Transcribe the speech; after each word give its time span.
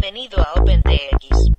Bienvenido 0.00 0.40
a 0.40 0.58
OpenTX. 0.58 1.50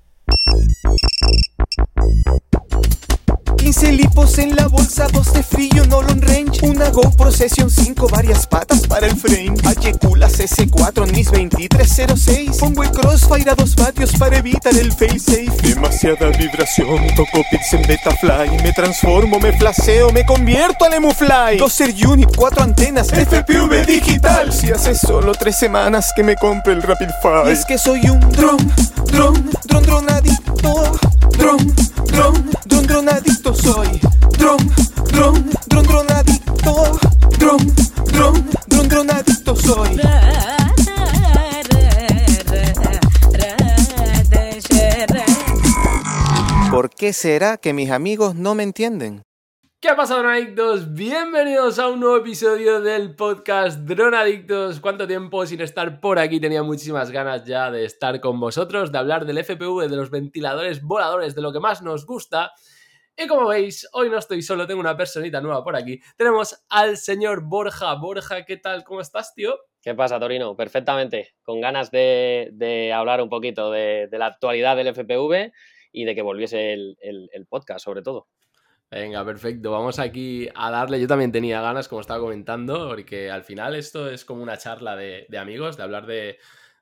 15 3.81 3.97
lipos 3.97 4.37
en 4.37 4.55
la 4.55 4.67
bolsa, 4.67 5.07
2 5.11 5.33
de 5.33 5.41
frío, 5.41 5.83
no 5.87 6.03
long 6.03 6.21
range 6.21 6.63
Una 6.63 6.91
GoPro 6.91 7.31
Session 7.31 7.67
5, 7.67 8.09
varias 8.09 8.45
patas 8.45 8.85
para 8.85 9.07
el 9.07 9.15
frame 9.17 9.55
HQ 9.63 10.17
las 10.17 10.39
S4 10.39 11.07
en 11.07 11.15
mis 11.15 11.31
2306 11.31 12.57
Pongo 12.59 12.83
el 12.83 12.91
Crossfire 12.91 13.49
a 13.49 13.55
dos 13.55 13.75
vatios 13.75 14.11
para 14.19 14.37
evitar 14.37 14.75
el 14.75 14.91
failsafe 14.91 15.49
Demasiada 15.63 16.27
vibración, 16.29 17.07
toco 17.15 17.43
bits 17.51 17.73
en 17.73 17.81
Betafly. 17.81 18.61
Me 18.61 18.71
transformo, 18.71 19.39
me 19.39 19.51
flaseo, 19.51 20.11
me 20.11 20.27
convierto 20.27 20.85
al 20.85 20.93
Emufly. 20.93 21.57
12 21.57 21.95
unit, 22.05 22.29
4 22.35 22.63
antenas, 22.63 23.07
FPV 23.07 23.83
digital. 23.87 24.53
Si 24.53 24.69
hace 24.69 24.93
solo 24.93 25.33
3 25.33 25.55
semanas 25.55 26.11
que 26.15 26.21
me 26.21 26.35
compre 26.35 26.73
el 26.73 26.83
Rapid 26.83 27.09
Fire. 27.23 27.47
Y 27.47 27.53
es 27.53 27.65
que 27.65 27.79
soy 27.79 28.07
un 28.07 28.19
dron, 28.29 28.57
dron, 29.11 29.49
dron, 29.65 29.83
dronadicto 29.83 30.51
Dron, 31.37 31.73
dron, 32.11 32.51
dron, 32.65 32.87
dronadicto 32.87 33.53
soy 33.53 33.99
Dron, 34.37 34.57
dron, 35.11 35.49
dron, 35.67 35.83
dronadicto 35.83 36.99
Dron, 37.37 37.75
dron, 38.07 38.49
dron, 38.67 38.87
dronadicto 38.89 39.55
soy 39.55 39.99
¿Por 46.71 46.89
qué 46.89 47.13
será 47.13 47.57
que 47.57 47.73
mis 47.73 47.91
amigos 47.91 48.35
no 48.35 48.55
me 48.55 48.63
entienden? 48.63 49.23
¿Qué 49.81 49.89
ha 49.89 49.95
pasado, 49.95 50.19
Dronadictos? 50.19 50.93
Bienvenidos 50.93 51.79
a 51.79 51.87
un 51.87 52.01
nuevo 52.01 52.17
episodio 52.17 52.81
del 52.81 53.15
podcast 53.15 53.79
Dronadictos. 53.79 54.79
¿Cuánto 54.79 55.07
tiempo 55.07 55.43
sin 55.47 55.59
estar 55.59 55.99
por 55.99 56.19
aquí? 56.19 56.39
Tenía 56.39 56.61
muchísimas 56.61 57.09
ganas 57.09 57.45
ya 57.45 57.71
de 57.71 57.83
estar 57.85 58.21
con 58.21 58.39
vosotros, 58.39 58.91
de 58.91 58.99
hablar 58.99 59.25
del 59.25 59.39
FPV, 59.39 59.89
de 59.89 59.95
los 59.95 60.11
ventiladores 60.11 60.83
voladores, 60.83 61.33
de 61.33 61.41
lo 61.41 61.51
que 61.51 61.59
más 61.59 61.81
nos 61.81 62.05
gusta. 62.05 62.51
Y 63.17 63.25
como 63.25 63.47
veis, 63.47 63.89
hoy 63.93 64.11
no 64.11 64.19
estoy 64.19 64.43
solo, 64.43 64.67
tengo 64.67 64.79
una 64.79 64.95
personita 64.95 65.41
nueva 65.41 65.63
por 65.63 65.75
aquí. 65.75 65.99
Tenemos 66.15 66.63
al 66.69 66.97
señor 66.97 67.41
Borja. 67.41 67.95
Borja, 67.95 68.45
¿qué 68.45 68.57
tal? 68.57 68.83
¿Cómo 68.83 69.01
estás, 69.01 69.33
tío? 69.33 69.57
¿Qué 69.81 69.95
pasa, 69.95 70.19
Torino? 70.19 70.55
Perfectamente. 70.55 71.33
Con 71.41 71.59
ganas 71.59 71.89
de, 71.89 72.93
hablar 72.95 73.19
un 73.19 73.29
poquito 73.29 73.71
de, 73.71 74.07
la 74.11 74.27
actualidad 74.27 74.75
del 74.75 74.93
FPV 74.93 75.51
y 75.91 76.05
de 76.05 76.13
que 76.13 76.21
volviese 76.21 76.73
el 76.73 77.47
podcast, 77.49 77.83
sobre 77.83 78.03
todo. 78.03 78.27
Venga, 78.91 79.23
perfecto. 79.23 79.71
Vamos 79.71 79.99
aquí 79.99 80.49
a 80.53 80.69
darle. 80.69 80.99
Yo 80.99 81.07
también 81.07 81.31
tenía 81.31 81.61
ganas, 81.61 81.87
como 81.87 82.01
estaba 82.01 82.19
comentando, 82.19 82.89
porque 82.89 83.31
al 83.31 83.43
final 83.43 83.73
esto 83.75 84.09
es 84.09 84.25
como 84.25 84.43
una 84.43 84.57
charla 84.57 84.97
de, 84.97 85.25
de 85.29 85.37
amigos, 85.37 85.77
de 85.77 85.83
hablar 85.83 86.05
de, 86.05 86.39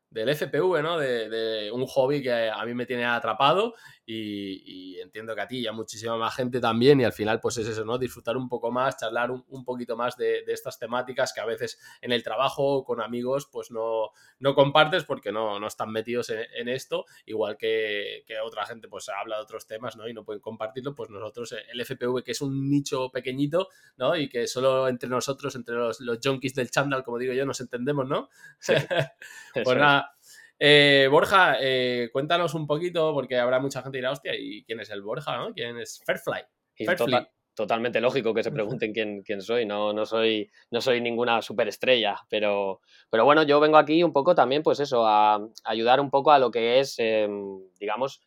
del 0.10 0.30
FPV, 0.30 0.82
¿no? 0.82 0.98
De, 0.98 1.30
de 1.30 1.72
un 1.72 1.86
hobby 1.86 2.24
que 2.24 2.50
a 2.50 2.66
mí 2.66 2.74
me 2.74 2.88
tiene 2.88 3.06
atrapado 3.06 3.76
y, 4.12 4.64
y 4.96 5.00
entiendo 5.00 5.36
que 5.36 5.42
a 5.42 5.48
ti 5.48 5.60
y 5.60 5.68
a 5.68 5.72
muchísima 5.72 6.18
más 6.18 6.36
gente 6.36 6.60
también. 6.60 7.00
Y 7.00 7.04
al 7.04 7.14
final, 7.14 7.40
pues 7.40 7.58
es 7.58 7.68
eso, 7.68 7.86
¿no? 7.86 8.00
Disfrutar 8.00 8.38
un 8.38 8.50
poco 8.50 8.72
más, 8.72 8.98
charlar 8.98 9.30
un, 9.30 9.46
un 9.50 9.64
poquito 9.64 9.96
más 9.96 10.18
de, 10.18 10.44
de 10.44 10.54
estas 10.54 10.80
temáticas 10.80 11.32
que 11.32 11.42
a 11.42 11.46
veces 11.46 11.80
en 12.02 12.12
el 12.12 12.24
trabajo 12.24 12.84
con 12.84 13.02
amigos, 13.02 13.48
pues 13.52 13.70
no, 13.70 14.10
no 14.40 14.56
compartes 14.56 15.04
porque 15.04 15.32
no, 15.32 15.60
no 15.60 15.68
están 15.68 15.92
metidos 15.92 16.32
en, 16.32 16.40
en 16.56 16.70
esto, 16.70 17.06
igual 17.28 17.56
que, 17.56 18.24
que 18.26 18.40
otra 18.40 18.66
gente 18.66 18.88
pues 18.88 19.10
habla 19.10 19.36
de 19.36 19.44
otros 19.44 19.68
temas, 19.68 19.96
¿no? 19.96 20.08
Y 20.08 20.14
no 20.16 20.24
pueden 20.26 20.42
compartirlo, 20.42 20.96
pues 20.96 21.12
nosotros, 21.12 21.52
eh, 21.52 21.66
el 21.72 21.80
FPV, 21.86 22.24
que 22.24 22.32
es 22.32 22.42
un 22.42 22.68
nicho 22.68 23.12
pequeñito, 23.12 23.70
¿no? 23.98 24.16
Y 24.16 24.28
que 24.28 24.48
solo 24.48 24.88
entre 24.88 25.08
nosotros, 25.08 25.54
entre 25.56 25.76
los, 25.76 26.00
los 26.00 26.18
junkies 26.24 26.56
del 26.56 26.72
chándal, 26.72 27.04
como 27.04 27.20
digo 27.20 27.34
yo, 27.34 27.46
nos 27.46 27.62
entendemos, 27.62 28.08
¿no? 28.08 28.30
Pues 29.54 29.68
es. 29.68 29.76
nada. 29.76 30.19
Eh, 30.60 31.08
Borja, 31.10 31.56
eh, 31.62 32.10
cuéntanos 32.12 32.54
un 32.54 32.68
poquito, 32.68 33.14
porque 33.14 33.38
habrá 33.38 33.60
mucha 33.60 33.82
gente 33.82 33.98
que 33.98 34.00
dirá, 34.00 34.12
hostia, 34.12 34.34
¿y 34.38 34.64
quién 34.66 34.80
es 34.82 34.90
el 34.90 35.02
Borja, 35.02 35.38
no? 35.38 35.54
¿Quién 35.54 35.78
es 35.80 36.02
Fairfly? 36.06 36.42
Fairfly. 36.86 36.96
total- 37.06 37.30
totalmente 37.56 38.00
lógico 38.02 38.34
que 38.34 38.44
se 38.44 38.52
pregunten 38.52 38.94
quién, 38.94 39.22
quién 39.24 39.42
soy. 39.42 39.66
No, 39.66 39.92
no 39.94 40.06
soy. 40.06 40.50
no 40.72 40.80
soy 40.82 41.02
ninguna 41.02 41.42
superestrella, 41.42 42.16
pero, 42.30 42.80
pero 43.10 43.26
bueno, 43.26 43.44
yo 43.44 43.60
vengo 43.60 43.78
aquí 43.78 44.02
un 44.04 44.14
poco 44.14 44.34
también, 44.36 44.64
pues 44.64 44.80
eso, 44.80 45.06
a 45.08 45.40
ayudar 45.66 46.00
un 46.00 46.10
poco 46.10 46.32
a 46.32 46.40
lo 46.40 46.52
que 46.52 46.80
es, 46.80 46.96
em, 47.00 47.60
digamos, 47.80 48.22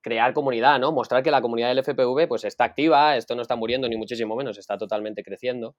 crear 0.00 0.32
comunidad, 0.32 0.78
¿no? 0.78 0.92
Mostrar 0.92 1.22
que 1.22 1.30
la 1.30 1.42
comunidad 1.42 1.68
del 1.68 1.78
FPV 1.80 2.28
pues 2.28 2.44
está 2.44 2.64
activa, 2.64 3.16
esto 3.16 3.34
no 3.34 3.42
está 3.42 3.56
muriendo 3.56 3.88
ni 3.88 3.96
muchísimo 3.96 4.36
menos, 4.36 4.56
está 4.56 4.78
totalmente 4.78 5.22
creciendo. 5.22 5.74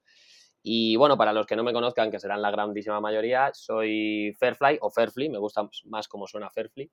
Y 0.62 0.96
bueno, 0.98 1.18
para 1.18 1.34
los 1.34 1.46
que 1.46 1.56
no 1.56 1.64
me 1.64 1.74
conozcan, 1.74 2.12
que 2.12 2.20
serán 2.20 2.42
la 2.42 2.52
grandísima 2.52 3.00
mayoría, 3.00 3.52
soy 3.54 4.34
Fairfly 4.40 4.80
o 4.82 4.90
Fairfly, 4.90 5.30
me 5.30 5.38
gusta 5.38 5.68
más 5.86 6.08
como 6.08 6.28
suena 6.28 6.50
Fairfly. 6.50 6.92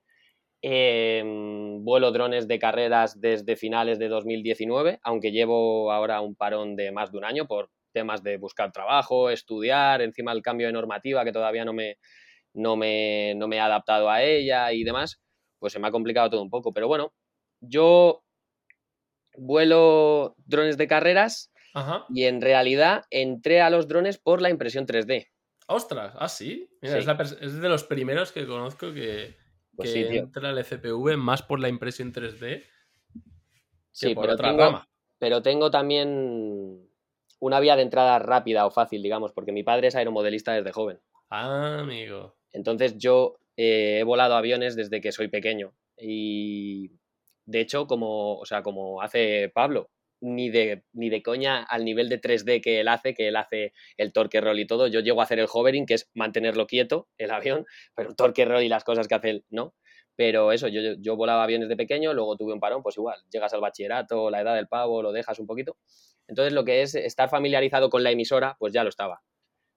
Em, 0.63 1.85
vuelo 1.85 2.11
drones 2.13 2.49
de 2.49 2.59
carreras 2.59 3.21
desde 3.21 3.57
finales 3.57 3.99
de 3.99 4.09
2019, 4.09 4.99
aunque 5.03 5.31
llevo 5.31 5.93
ahora 5.93 6.21
un 6.21 6.35
parón 6.35 6.77
de 6.77 6.93
más 6.93 7.13
de 7.13 7.19
un 7.19 7.25
año 7.25 7.47
por 7.47 7.71
temas 7.93 8.23
de 8.23 8.37
buscar 8.39 8.73
trabajo, 8.73 9.31
estudiar, 9.31 10.03
encima 10.03 10.33
el 10.33 10.43
cambio 10.43 10.67
de 10.67 10.73
normativa 10.73 11.25
que 11.25 11.33
todavía 11.33 11.65
no 11.65 11.73
me, 11.73 11.99
no 12.55 12.77
me, 12.77 13.35
no 13.37 13.49
me 13.49 13.57
he 13.57 13.61
adaptado 13.61 14.11
a 14.11 14.23
ella 14.23 14.73
y 14.73 14.85
demás, 14.85 15.21
pues 15.59 15.73
se 15.73 15.79
me 15.79 15.89
ha 15.89 15.91
complicado 15.93 16.31
todo 16.31 16.43
un 16.43 16.51
poco. 16.51 16.73
Pero 16.73 16.89
bueno, 16.89 17.13
yo 17.61 18.23
vuelo 19.37 20.35
drones 20.47 20.77
de 20.79 20.89
carreras 20.89 21.53
Ajá. 21.77 22.07
y 22.09 22.25
en 22.25 22.41
realidad 22.41 23.05
entré 23.11 23.61
a 23.61 23.69
los 23.71 23.87
drones 23.87 24.19
por 24.19 24.41
la 24.41 24.49
impresión 24.51 24.87
3D. 24.87 25.29
Ostras, 25.69 26.15
¿ah, 26.19 26.29
sí? 26.29 26.69
Mira, 26.81 26.95
Sí. 26.95 27.01
Es, 27.01 27.07
la 27.07 27.19
pers- 27.19 27.39
es 27.41 27.61
de 27.61 27.69
los 27.69 27.85
primeros 27.85 28.33
que 28.33 28.47
conozco 28.47 28.93
que, 28.95 29.37
Pues 29.77 29.93
que 29.93 30.03
sí, 30.05 30.09
tío. 30.09 30.23
entra 30.23 30.51
el 30.51 30.59
FPV 30.59 31.17
más 31.17 31.43
por 31.43 31.61
la 31.61 31.69
impresión 31.69 32.13
3D 32.13 32.63
que 32.63 34.09
Sí, 34.09 34.15
por 34.15 34.25
pero 34.25 34.35
otra 34.35 34.51
tengo, 34.51 34.63
rama. 34.65 34.89
pero 35.19 35.43
tengo 35.43 35.71
también 35.71 36.89
una 37.41 37.61
vía 37.61 37.77
de 37.77 37.83
entrada 37.83 38.19
rápida 38.19 38.67
o 38.67 38.71
fácil, 38.71 39.03
digamos, 39.03 39.33
porque 39.33 39.53
mi 39.53 39.63
padre 39.63 39.89
es 39.89 39.97
aeromodelista 39.97 40.53
desde 40.53 40.73
joven. 40.73 41.01
Ah, 41.31 41.79
amigo. 41.81 42.37
Entonces 42.53 42.97
yo 42.99 43.37
eh, 43.57 43.99
he 44.01 44.05
volado 44.05 44.35
aviones 44.37 44.77
desde 44.77 45.01
que 45.01 45.13
soy 45.13 45.29
pequeño. 45.29 45.75
Y 45.99 46.91
de 47.47 47.61
hecho, 47.61 47.87
como, 47.87 48.39
o 48.39 48.45
sea, 48.47 48.63
como 48.63 49.03
hace 49.03 49.51
Pablo, 49.55 49.91
ni 50.21 50.51
de, 50.51 50.85
ni 50.93 51.11
de 51.11 51.23
coña 51.23 51.63
al 51.63 51.85
nivel 51.85 52.09
de 52.09 52.19
3D 52.19 52.61
que 52.61 52.81
él 52.81 52.89
hace, 52.89 53.15
que 53.15 53.29
él 53.29 53.37
hace 53.37 53.73
el 53.97 54.13
torque 54.13 54.41
roll 54.41 54.59
y 54.59 54.67
todo. 54.67 54.87
Yo 54.87 55.01
llego 55.01 55.21
a 55.21 55.25
hacer 55.25 55.39
el 55.39 55.47
hovering, 55.53 55.87
que 55.87 55.95
es 55.95 56.11
mantenerlo 56.15 56.67
quieto, 56.67 57.09
el 57.19 57.31
avión, 57.31 57.67
pero 57.95 58.15
torque 58.15 58.45
roll 58.45 58.63
y 58.63 58.69
las 58.69 58.85
cosas 58.85 59.09
que 59.09 59.15
hace 59.15 59.31
él, 59.31 59.45
no. 59.51 59.75
Pero 60.17 60.53
eso, 60.53 60.69
yo, 60.69 60.81
yo- 60.99 61.17
volaba 61.17 61.45
aviones 61.45 61.69
de 61.69 61.77
pequeño, 61.77 62.15
luego 62.15 62.37
tuve 62.37 62.53
un 62.55 62.61
parón, 62.61 62.83
pues 62.83 62.97
igual, 62.97 63.21
llegas 63.31 63.53
al 63.53 63.61
bachillerato, 63.61 64.31
la 64.31 64.41
edad 64.41 64.55
del 64.55 64.67
pavo, 64.69 65.03
lo 65.03 65.13
dejas 65.13 65.39
un 65.39 65.47
poquito. 65.47 65.77
Entonces 66.29 66.53
lo 66.55 66.65
que 66.65 66.83
es 66.83 66.95
estar 66.95 67.29
familiarizado 67.29 67.91
con 67.91 68.03
la 68.03 68.11
emisora, 68.11 68.57
pues 68.59 68.73
ya 68.73 68.83
lo 68.83 68.89
estaba. 68.89 69.23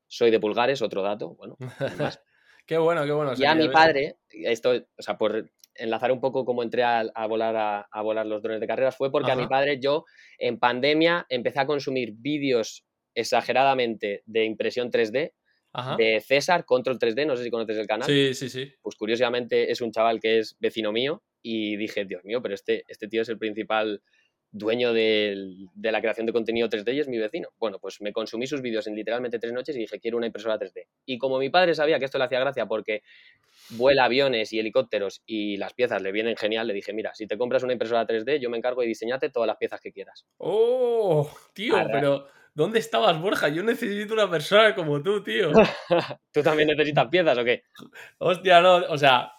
Soy 0.07 0.31
de 0.31 0.39
pulgares, 0.39 0.81
otro 0.81 1.03
dato, 1.03 1.35
bueno, 1.35 1.57
más. 1.99 2.21
Qué 2.69 2.77
bueno, 2.77 3.03
qué 3.03 3.11
bueno. 3.11 3.33
Y 3.35 3.45
a 3.45 3.55
mi 3.55 3.67
padre, 3.67 4.17
esto, 4.29 4.73
o 4.95 5.01
sea, 5.01 5.17
por 5.17 5.49
enlazar 5.73 6.11
un 6.11 6.21
poco 6.21 6.45
cómo 6.45 6.61
entré 6.61 6.83
a, 6.83 6.99
a 6.99 7.25
volar 7.25 7.55
a, 7.55 7.81
a 7.91 8.01
volar 8.03 8.27
los 8.27 8.43
drones 8.43 8.61
de 8.61 8.67
carreras, 8.67 8.95
fue 8.95 9.11
porque 9.11 9.31
a 9.31 9.35
mi 9.35 9.47
padre 9.47 9.79
yo 9.81 10.05
en 10.37 10.59
pandemia 10.59 11.25
empecé 11.29 11.61
a 11.61 11.65
consumir 11.65 12.13
vídeos 12.15 12.85
exageradamente 13.15 14.21
de 14.27 14.45
impresión 14.45 14.91
3D 14.91 15.33
Ajá. 15.73 15.95
de 15.95 16.21
César, 16.21 16.63
Control 16.63 16.99
3D, 16.99 17.25
no 17.25 17.35
sé 17.35 17.43
si 17.43 17.49
conoces 17.49 17.75
el 17.75 17.87
canal. 17.87 18.07
Sí, 18.07 18.35
sí, 18.35 18.49
sí. 18.49 18.71
Pues 18.83 18.95
curiosamente 18.95 19.71
es 19.71 19.81
un 19.81 19.91
chaval 19.91 20.19
que 20.19 20.37
es 20.37 20.55
vecino 20.59 20.91
mío 20.91 21.23
y 21.41 21.75
dije, 21.75 22.05
Dios 22.05 22.23
mío, 22.23 22.39
pero 22.39 22.53
este, 22.53 22.83
este 22.87 23.07
tío 23.07 23.23
es 23.23 23.29
el 23.29 23.39
principal 23.39 24.03
dueño 24.51 24.93
de 24.93 25.57
la 25.75 26.01
creación 26.01 26.25
de 26.25 26.33
contenido 26.33 26.67
3D 26.69 26.93
y 26.93 26.99
es 26.99 27.07
mi 27.07 27.17
vecino. 27.17 27.49
Bueno, 27.59 27.79
pues 27.79 28.01
me 28.01 28.11
consumí 28.11 28.47
sus 28.47 28.61
vídeos 28.61 28.87
en 28.87 28.95
literalmente 28.95 29.39
tres 29.39 29.53
noches 29.53 29.75
y 29.75 29.79
dije, 29.79 29.99
quiero 29.99 30.17
una 30.17 30.25
impresora 30.25 30.57
3D. 30.57 30.85
Y 31.05 31.17
como 31.17 31.37
mi 31.39 31.49
padre 31.49 31.75
sabía 31.75 31.99
que 31.99 32.05
esto 32.05 32.17
le 32.17 32.25
hacía 32.25 32.39
gracia 32.39 32.65
porque 32.65 33.03
vuela 33.71 34.05
aviones 34.05 34.51
y 34.53 34.59
helicópteros 34.59 35.21
y 35.25 35.57
las 35.57 35.73
piezas 35.73 36.01
le 36.01 36.11
vienen 36.11 36.35
genial, 36.35 36.67
le 36.67 36.73
dije, 36.73 36.93
mira, 36.93 37.13
si 37.13 37.27
te 37.27 37.37
compras 37.37 37.63
una 37.63 37.73
impresora 37.73 38.07
3D, 38.07 38.39
yo 38.39 38.49
me 38.49 38.57
encargo 38.57 38.81
de 38.81 38.87
diseñarte 38.87 39.29
todas 39.29 39.47
las 39.47 39.57
piezas 39.57 39.79
que 39.81 39.91
quieras. 39.91 40.25
Oh, 40.37 41.29
tío, 41.53 41.75
pero 41.91 42.27
¿dónde 42.53 42.79
estabas, 42.79 43.19
Borja? 43.21 43.49
Yo 43.49 43.63
necesito 43.63 44.13
una 44.13 44.29
persona 44.29 44.73
como 44.73 45.01
tú, 45.01 45.23
tío. 45.23 45.51
¿Tú 46.31 46.41
también 46.41 46.69
necesitas 46.69 47.07
piezas 47.07 47.37
o 47.37 47.43
qué? 47.43 47.63
Hostia, 48.17 48.61
no, 48.61 48.75
o 48.89 48.97
sea, 48.97 49.31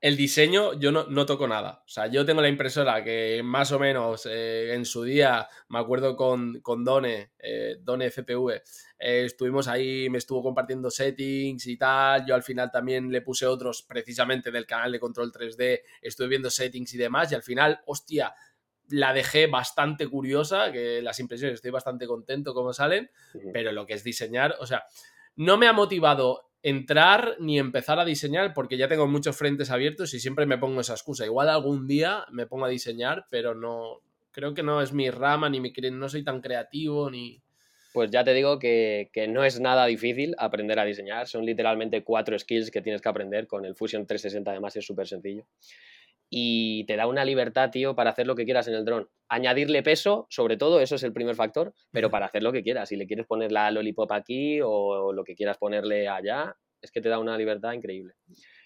el 0.00 0.16
diseño 0.16 0.74
yo 0.74 0.92
no, 0.92 1.06
no 1.08 1.26
toco 1.26 1.48
nada. 1.48 1.82
O 1.84 1.88
sea, 1.88 2.06
yo 2.06 2.24
tengo 2.24 2.42
la 2.42 2.48
impresora 2.48 3.02
que 3.02 3.40
más 3.42 3.72
o 3.72 3.78
menos 3.78 4.26
eh, 4.30 4.74
en 4.74 4.84
su 4.84 5.02
día, 5.02 5.48
me 5.68 5.78
acuerdo 5.78 6.16
con, 6.16 6.60
con 6.60 6.84
Done, 6.84 7.32
eh, 7.38 7.76
Done 7.80 8.10
FPV, 8.10 8.62
eh, 8.98 9.24
estuvimos 9.24 9.68
ahí, 9.68 10.08
me 10.10 10.18
estuvo 10.18 10.42
compartiendo 10.42 10.90
settings 10.90 11.66
y 11.66 11.76
tal. 11.76 12.26
Yo 12.26 12.34
al 12.34 12.42
final 12.42 12.70
también 12.70 13.10
le 13.10 13.22
puse 13.22 13.46
otros 13.46 13.82
precisamente 13.82 14.50
del 14.50 14.66
canal 14.66 14.92
de 14.92 15.00
Control 15.00 15.32
3D, 15.32 15.80
estuve 16.02 16.28
viendo 16.28 16.50
settings 16.50 16.94
y 16.94 16.98
demás 16.98 17.32
y 17.32 17.34
al 17.34 17.42
final, 17.42 17.80
hostia, 17.86 18.34
la 18.88 19.12
dejé 19.12 19.46
bastante 19.46 20.06
curiosa, 20.06 20.70
que 20.70 21.02
las 21.02 21.18
impresiones 21.18 21.56
estoy 21.56 21.70
bastante 21.70 22.06
contento 22.06 22.54
cómo 22.54 22.72
salen, 22.72 23.10
pero 23.52 23.72
lo 23.72 23.86
que 23.86 23.94
es 23.94 24.04
diseñar, 24.04 24.54
o 24.60 24.66
sea, 24.66 24.84
no 25.34 25.56
me 25.56 25.66
ha 25.66 25.72
motivado 25.72 26.50
entrar 26.66 27.36
ni 27.38 27.60
empezar 27.60 28.00
a 28.00 28.04
diseñar 28.04 28.52
porque 28.52 28.76
ya 28.76 28.88
tengo 28.88 29.06
muchos 29.06 29.36
frentes 29.36 29.70
abiertos 29.70 30.12
y 30.14 30.18
siempre 30.18 30.46
me 30.46 30.58
pongo 30.58 30.80
esa 30.80 30.94
excusa. 30.94 31.24
Igual 31.24 31.48
algún 31.48 31.86
día 31.86 32.24
me 32.32 32.48
pongo 32.48 32.64
a 32.64 32.68
diseñar, 32.68 33.26
pero 33.30 33.54
no, 33.54 34.00
creo 34.32 34.52
que 34.52 34.64
no 34.64 34.82
es 34.82 34.92
mi 34.92 35.08
rama, 35.08 35.48
ni 35.48 35.60
mi, 35.60 35.72
no 35.92 36.08
soy 36.08 36.24
tan 36.24 36.40
creativo, 36.40 37.08
ni... 37.08 37.40
Pues 37.92 38.10
ya 38.10 38.24
te 38.24 38.34
digo 38.34 38.58
que, 38.58 39.10
que, 39.12 39.28
no 39.28 39.44
es 39.44 39.60
nada 39.60 39.86
difícil 39.86 40.34
aprender 40.38 40.80
a 40.80 40.84
diseñar. 40.84 41.28
Son 41.28 41.46
literalmente 41.46 42.02
cuatro 42.02 42.36
skills 42.36 42.70
que 42.72 42.82
tienes 42.82 43.00
que 43.00 43.08
aprender. 43.08 43.46
Con 43.46 43.64
el 43.64 43.74
Fusion 43.74 44.04
360 44.04 44.50
además 44.50 44.76
es 44.76 44.84
súper 44.84 45.06
sencillo. 45.06 45.46
Y 46.28 46.84
te 46.86 46.96
da 46.96 47.06
una 47.06 47.24
libertad, 47.24 47.70
tío, 47.70 47.94
para 47.94 48.10
hacer 48.10 48.26
lo 48.26 48.34
que 48.34 48.44
quieras 48.44 48.66
en 48.68 48.74
el 48.74 48.84
dron. 48.84 49.08
Añadirle 49.28 49.82
peso, 49.82 50.26
sobre 50.28 50.56
todo, 50.56 50.80
eso 50.80 50.96
es 50.96 51.02
el 51.02 51.12
primer 51.12 51.36
factor, 51.36 51.72
pero 51.92 52.10
para 52.10 52.26
hacer 52.26 52.42
lo 52.42 52.52
que 52.52 52.62
quieras. 52.62 52.88
Si 52.88 52.96
le 52.96 53.06
quieres 53.06 53.26
poner 53.26 53.52
la 53.52 53.70
lollipop 53.70 54.10
aquí 54.12 54.60
o 54.62 55.12
lo 55.12 55.24
que 55.24 55.34
quieras 55.34 55.58
ponerle 55.58 56.08
allá, 56.08 56.56
es 56.80 56.90
que 56.90 57.00
te 57.00 57.08
da 57.08 57.18
una 57.18 57.38
libertad 57.38 57.72
increíble. 57.72 58.14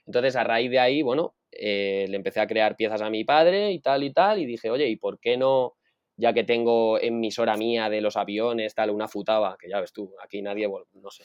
Entonces, 0.07 0.37
a 0.37 0.45
raíz 0.45 0.71
de 0.71 0.79
ahí, 0.79 1.03
bueno, 1.03 1.35
eh, 1.53 2.07
le 2.09 2.17
empecé 2.17 2.41
a 2.41 2.47
crear 2.47 2.77
piezas 2.77 3.03
a 3.03 3.11
mi 3.11 3.25
padre 3.25 3.73
y 3.73 3.81
tal 3.81 4.05
y 4.05 4.13
tal, 4.13 4.39
y 4.39 4.47
dije, 4.47 4.71
oye, 4.71 4.89
¿y 4.89 4.97
por 4.97 5.21
qué 5.21 5.37
no 5.37 5.75
ya 6.21 6.35
que 6.35 6.45
tengo 6.45 7.01
emisora 7.01 7.57
mía 7.57 7.89
de 7.89 8.03
los 8.03 8.17
aviones, 8.17 8.75
tal, 8.75 8.91
una 8.91 9.09
futaba, 9.09 9.57
que 9.59 9.71
ya 9.71 9.81
ves 9.81 9.93
tú, 9.93 10.15
aquí 10.23 10.43
nadie, 10.43 10.69
no 10.69 11.11
sé. 11.11 11.25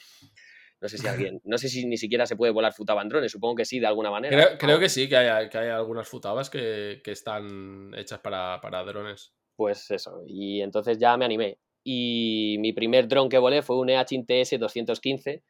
No 0.80 0.88
sé 0.88 0.98
si 0.98 1.06
alguien, 1.08 1.40
no 1.44 1.58
sé 1.58 1.68
si 1.68 1.86
ni 1.86 1.96
siquiera 1.96 2.26
se 2.26 2.36
puede 2.36 2.52
volar 2.52 2.72
futaba 2.72 3.02
en 3.02 3.08
drones, 3.08 3.32
supongo 3.32 3.56
que 3.56 3.64
sí, 3.64 3.80
de 3.80 3.86
alguna 3.86 4.10
manera. 4.10 4.58
Creo, 4.58 4.78
que 4.78 4.88
sí, 4.88 5.08
que 5.08 5.16
hay, 5.16 5.48
que 5.48 5.58
hay 5.58 5.68
algunas 5.68 6.08
futabas 6.08 6.50
que, 6.50 7.00
están 7.04 7.92
hechas 7.96 8.20
para, 8.20 8.84
drones. 8.84 9.34
Pues 9.56 9.90
eso, 9.90 10.22
y 10.26 10.60
entonces 10.60 10.98
ya 10.98 11.16
me 11.16 11.24
animé. 11.24 11.58
Y 11.82 12.56
mi 12.58 12.72
primer 12.72 13.08
dron 13.08 13.28
que 13.28 13.38
volé 13.38 13.62
fue 13.62 13.78
un 13.78 13.88
EHINTS 13.88 14.58
215. 14.58 15.44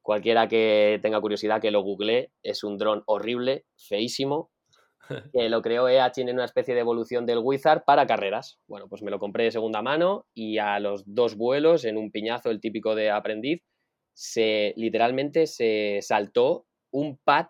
Cualquiera 0.00 0.48
que 0.48 0.98
tenga 1.02 1.20
curiosidad 1.20 1.60
que 1.60 1.70
lo 1.70 1.82
googlee, 1.82 2.30
es 2.42 2.64
un 2.64 2.78
dron 2.78 3.02
horrible, 3.06 3.66
feísimo, 3.76 4.50
que 5.32 5.48
lo 5.48 5.62
creó 5.62 5.88
EH 5.88 6.12
en 6.16 6.30
una 6.30 6.44
especie 6.44 6.74
de 6.74 6.80
evolución 6.80 7.26
del 7.26 7.40
Wizard 7.42 7.84
para 7.84 8.06
carreras. 8.06 8.58
Bueno, 8.66 8.88
pues 8.88 9.02
me 9.02 9.10
lo 9.10 9.18
compré 9.18 9.44
de 9.44 9.50
segunda 9.50 9.82
mano 9.82 10.26
y 10.34 10.58
a 10.58 10.80
los 10.80 11.02
dos 11.06 11.36
vuelos, 11.36 11.84
en 11.84 11.96
un 11.96 12.10
piñazo, 12.10 12.50
el 12.50 12.60
típico 12.60 12.94
de 12.94 13.10
aprendiz, 13.10 13.62
se 14.12 14.74
literalmente 14.76 15.46
se 15.46 15.98
saltó 16.02 16.66
un 16.90 17.18
pad 17.18 17.46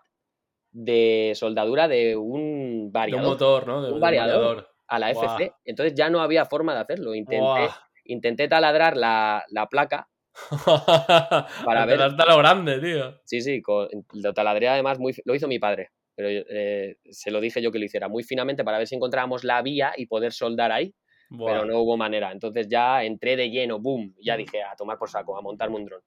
de 0.71 1.33
soldadura 1.35 1.87
de 1.87 2.15
un 2.15 2.91
variador. 2.91 3.21
De 3.21 3.27
un 3.27 3.33
motor, 3.33 3.67
¿no? 3.67 3.81
De 3.83 3.91
un, 3.91 3.99
variador, 3.99 4.69
a 4.87 4.99
la 4.99 5.11
FC. 5.11 5.53
Entonces 5.65 5.93
ya 5.95 6.09
no 6.09 6.21
había 6.21 6.45
forma 6.45 6.73
de 6.73 6.81
hacerlo. 6.81 7.13
Intenté, 7.13 7.69
intenté 8.05 8.47
taladrar 8.47 8.97
la, 8.97 9.43
la 9.49 9.67
placa 9.67 10.09
para 11.65 11.85
ver. 11.85 11.99
lo 11.99 12.37
grande, 12.37 12.79
tío. 12.79 13.21
Sí, 13.25 13.41
sí, 13.41 13.61
lo 14.13 14.33
taladré 14.33 14.69
además, 14.69 14.99
muy, 14.99 15.13
lo 15.25 15.35
hizo 15.35 15.47
mi 15.47 15.59
padre 15.59 15.91
pero 16.15 16.29
eh, 16.29 16.97
se 17.09 17.31
lo 17.31 17.41
dije 17.41 17.61
yo 17.61 17.71
que 17.71 17.79
lo 17.79 17.85
hiciera 17.85 18.07
muy 18.07 18.23
finamente 18.23 18.63
para 18.63 18.77
ver 18.77 18.87
si 18.87 18.95
encontrábamos 18.95 19.43
la 19.43 19.61
vía 19.61 19.93
y 19.97 20.05
poder 20.05 20.31
soldar 20.31 20.71
ahí, 20.71 20.93
pero 21.29 21.65
no 21.65 21.79
hubo 21.79 21.97
manera. 21.97 22.31
Entonces 22.31 22.67
ya 22.67 23.03
entré 23.03 23.35
de 23.35 23.49
lleno, 23.49 23.79
boom, 23.79 24.15
ya 24.21 24.37
dije 24.37 24.61
a 24.61 24.75
tomar 24.75 24.97
por 24.97 25.09
saco, 25.09 25.37
a 25.37 25.41
montarme 25.41 25.77
un 25.77 25.85
dron. 25.85 26.01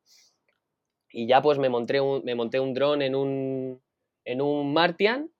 Y 1.18 1.26
ya 1.26 1.40
pues 1.40 1.58
me 1.58 1.70
monté 1.70 1.98
un, 1.98 2.22
me 2.24 2.34
monté 2.34 2.60
un 2.60 2.74
dron 2.74 3.00
en 3.00 3.14
un, 3.14 3.80
en 4.26 4.42
un 4.42 4.74
Martian, 4.74 5.30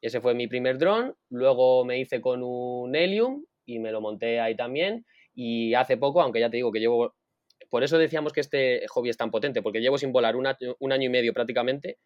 ese 0.00 0.20
fue 0.20 0.34
mi 0.34 0.48
primer 0.48 0.76
dron, 0.76 1.14
luego 1.28 1.84
me 1.84 2.00
hice 2.00 2.20
con 2.20 2.42
un 2.42 2.96
Helium 2.96 3.44
y 3.64 3.78
me 3.78 3.92
lo 3.92 4.00
monté 4.00 4.40
ahí 4.40 4.56
también. 4.56 5.06
Y 5.32 5.74
hace 5.74 5.96
poco, 5.96 6.20
aunque 6.20 6.40
ya 6.40 6.50
te 6.50 6.56
digo 6.56 6.72
que 6.72 6.80
llevo 6.80 7.14
por 7.68 7.84
eso 7.84 7.96
decíamos 7.96 8.32
que 8.32 8.40
este 8.40 8.84
hobby 8.88 9.10
es 9.10 9.16
tan 9.16 9.30
potente, 9.30 9.62
porque 9.62 9.80
llevo 9.80 9.98
sin 9.98 10.10
volar 10.10 10.34
un 10.34 10.48
año, 10.48 10.76
y 10.80 11.08
medio 11.08 11.32
prácticamente 11.32 12.00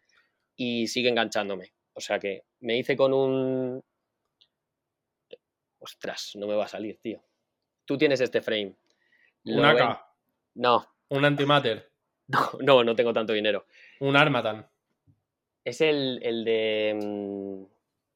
y 0.55 0.85
sigue 0.85 1.09
enganchándome. 1.09 1.73
O 1.93 2.01
sea 2.01 2.19
que 2.19 2.43
me 2.59 2.77
hice 2.77 2.95
con 2.95 3.11
un... 3.11 3.83
Ostras, 5.79 6.33
no 6.35 6.45
me 6.45 6.53
va 6.53 6.65
a 6.65 6.67
salir, 6.67 6.99
tío. 7.01 7.23
Tú 7.85 7.97
tienes 7.97 8.21
este 8.21 8.41
frame. 8.41 8.75
¿Un 9.45 9.65
AK? 9.65 9.99
No. 10.53 10.85
¿Un 11.09 11.25
antimatter? 11.25 11.94
No, 12.27 12.39
no, 12.61 12.83
no 12.83 12.95
tengo 12.95 13.13
tanto 13.13 13.33
dinero. 13.33 13.65
¿Un 13.99 14.15
Armatan? 14.15 14.67
Es 15.63 15.81
el, 15.81 16.19
de... 16.45 16.99
Mm, 17.01 17.63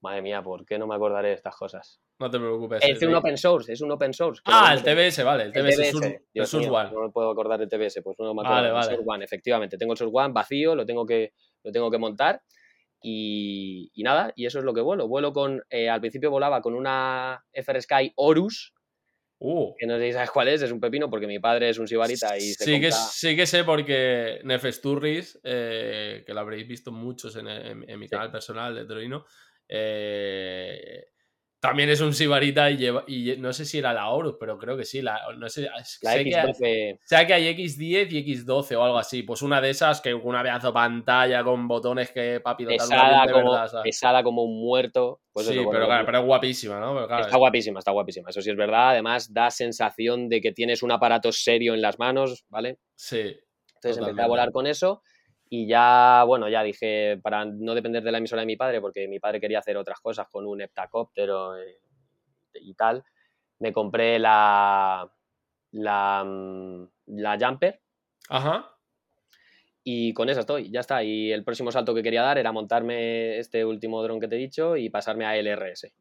madre 0.01 0.21
mía, 0.21 0.43
¿por 0.43 0.65
qué 0.65 0.77
no 0.77 0.87
me 0.87 0.95
acordaré 0.95 1.29
de 1.29 1.35
estas 1.35 1.55
cosas? 1.55 2.01
No 2.19 2.29
te 2.29 2.37
preocupes. 2.37 2.83
Es 2.83 3.01
un 3.01 3.15
open 3.15 3.37
source, 3.37 3.71
es 3.71 3.81
un 3.81 3.91
open 3.91 4.13
source. 4.13 4.41
Ah, 4.45 4.73
el 4.73 4.83
TBS, 4.83 5.23
vale. 5.23 5.45
El 5.45 5.53
TBS, 5.53 5.79
el 6.33 6.45
Source 6.45 6.69
One. 6.69 6.91
No 6.91 7.03
me 7.03 7.09
puedo 7.11 7.31
acordar 7.31 7.59
del 7.59 7.69
TBS, 7.69 8.01
pues 8.03 8.17
no 8.19 8.33
me 8.33 8.41
acuerdo. 8.41 8.73
Vale, 8.73 8.83
Source 8.83 9.03
One, 9.05 9.23
efectivamente. 9.23 9.77
Tengo 9.77 9.93
el 9.93 9.97
Source 9.97 10.13
One 10.13 10.33
vacío, 10.33 10.75
lo 10.75 10.85
tengo 10.85 11.05
que, 11.05 11.33
lo 11.63 11.71
tengo 11.71 11.89
que 11.89 11.97
montar. 11.97 12.41
Y, 13.01 13.89
nada, 14.03 14.33
y 14.35 14.45
eso 14.45 14.59
es 14.59 14.65
lo 14.65 14.73
que 14.73 14.81
vuelo. 14.81 15.07
Vuelo 15.07 15.31
con, 15.31 15.63
eh, 15.69 15.89
al 15.89 16.01
principio 16.01 16.29
volaba 16.29 16.61
con 16.61 16.73
una 16.73 17.41
FrSky 17.53 18.11
Horus, 18.15 18.73
uh. 19.39 19.75
que 19.77 19.85
no 19.85 19.97
sé 19.97 20.07
si 20.07 20.13
sabes 20.13 20.31
cuál 20.31 20.47
es, 20.49 20.61
es 20.61 20.71
un 20.71 20.79
pepino 20.79 21.09
porque 21.09 21.27
mi 21.27 21.39
padre 21.39 21.69
es 21.69 21.79
un 21.79 21.87
sibarita 21.87 22.37
y 22.37 22.53
se 22.53 22.65
sí, 22.65 22.79
que, 22.79 22.91
sí 22.91 23.35
que 23.35 23.45
sé 23.45 23.63
porque 23.63 24.39
Nefesturris, 24.43 25.39
eh, 25.43 26.23
que 26.25 26.33
lo 26.33 26.39
habréis 26.39 26.67
visto 26.67 26.91
muchos 26.91 27.35
en, 27.35 27.99
mi 27.99 28.07
canal 28.07 28.31
personal 28.31 28.75
de 28.75 28.85
Troino, 28.85 29.25
eh, 29.67 31.07
también 31.59 31.89
es 31.89 31.99
un 31.99 32.13
Sibarita 32.13 32.71
y, 32.71 32.77
lleva, 32.77 33.03
y 33.05 33.35
no 33.37 33.51
sé 33.51 33.65
si 33.65 33.79
era 33.79 33.93
la 33.93 34.09
Horus, 34.09 34.37
pero 34.39 34.57
creo 34.57 34.77
que 34.77 34.85
sí. 34.85 35.01
La, 35.01 35.19
no 35.37 35.49
sé, 35.49 35.67
la 36.01 36.17
X12. 36.17 36.57
Que, 36.57 36.99
sea 37.03 37.27
que 37.27 37.33
hay 37.33 37.53
X10 37.53 38.11
y 38.11 38.35
X12 38.35 38.77
o 38.77 38.83
algo 38.83 38.97
así. 38.97 39.23
Pues 39.23 39.41
una 39.41 39.59
de 39.59 39.69
esas 39.69 39.99
que 39.99 40.13
una 40.13 40.41
pedazo 40.41 40.71
pantalla 40.71 41.43
con 41.43 41.67
botones 41.67 42.11
que 42.11 42.39
para 42.39 42.55
pilotar 42.55 42.87
pesada, 42.87 43.31
como, 43.31 43.83
pesada 43.83 44.23
como 44.23 44.43
un 44.43 44.61
muerto. 44.61 45.21
Pues 45.33 45.47
sí, 45.47 45.55
pero, 45.69 45.85
claro, 45.85 46.05
pero 46.05 46.19
es 46.19 46.25
guapísima, 46.25 46.79
¿no? 46.79 47.03
está 47.03 47.37
guapísima, 47.37 47.79
está 47.79 47.91
guapísima. 47.91 48.29
Eso 48.29 48.41
sí 48.41 48.49
es 48.49 48.57
verdad. 48.57 48.91
Además, 48.91 49.33
da 49.33 49.51
sensación 49.51 50.29
de 50.29 50.39
que 50.39 50.53
tienes 50.53 50.81
un 50.81 50.91
aparato 50.91 51.31
serio 51.33 51.73
en 51.73 51.81
las 51.81 51.99
manos, 51.99 52.45
¿vale? 52.47 52.79
Sí. 52.95 53.37
Entonces 53.75 53.97
empecé 54.01 54.21
a 54.21 54.27
volar 54.27 54.51
con 54.51 54.65
eso. 54.65 55.01
Y 55.49 55.67
ya, 55.67 56.23
bueno, 56.27 56.47
ya 56.47 56.61
dije, 56.61 57.19
para 57.23 57.43
no 57.45 57.73
depender 57.73 58.03
de 58.03 58.11
la 58.11 58.19
emisora 58.19 58.41
de 58.41 58.45
mi 58.45 58.55
padre, 58.55 58.81
porque 58.81 59.07
mi 59.07 59.19
padre 59.19 59.41
quería 59.41 59.59
hacer 59.59 59.77
otras 59.77 59.99
cosas 59.99 60.27
con 60.29 60.45
un 60.45 60.61
heptacóptero 60.61 61.57
eh, 61.57 61.79
y 62.61 62.75
tal, 62.75 63.03
me 63.59 63.73
compré 63.73 64.19
la, 64.19 65.11
la, 65.71 66.23
mm, 66.23 66.83
la 67.07 67.37
Jumper. 67.39 67.81
Ajá. 68.29 68.75
Y 69.83 70.13
con 70.13 70.29
esa 70.29 70.41
estoy, 70.41 70.69
ya 70.69 70.81
está. 70.81 71.03
Y 71.03 71.31
el 71.31 71.43
próximo 71.43 71.71
salto 71.71 71.95
que 71.95 72.03
quería 72.03 72.21
dar 72.21 72.37
era 72.37 72.51
montarme 72.51 73.37
este 73.39 73.65
último 73.65 74.03
dron 74.03 74.19
que 74.19 74.27
te 74.27 74.35
he 74.35 74.39
dicho 74.39 74.77
y 74.77 74.89
pasarme 74.89 75.25
a 75.25 75.35
LRS. 75.35 75.91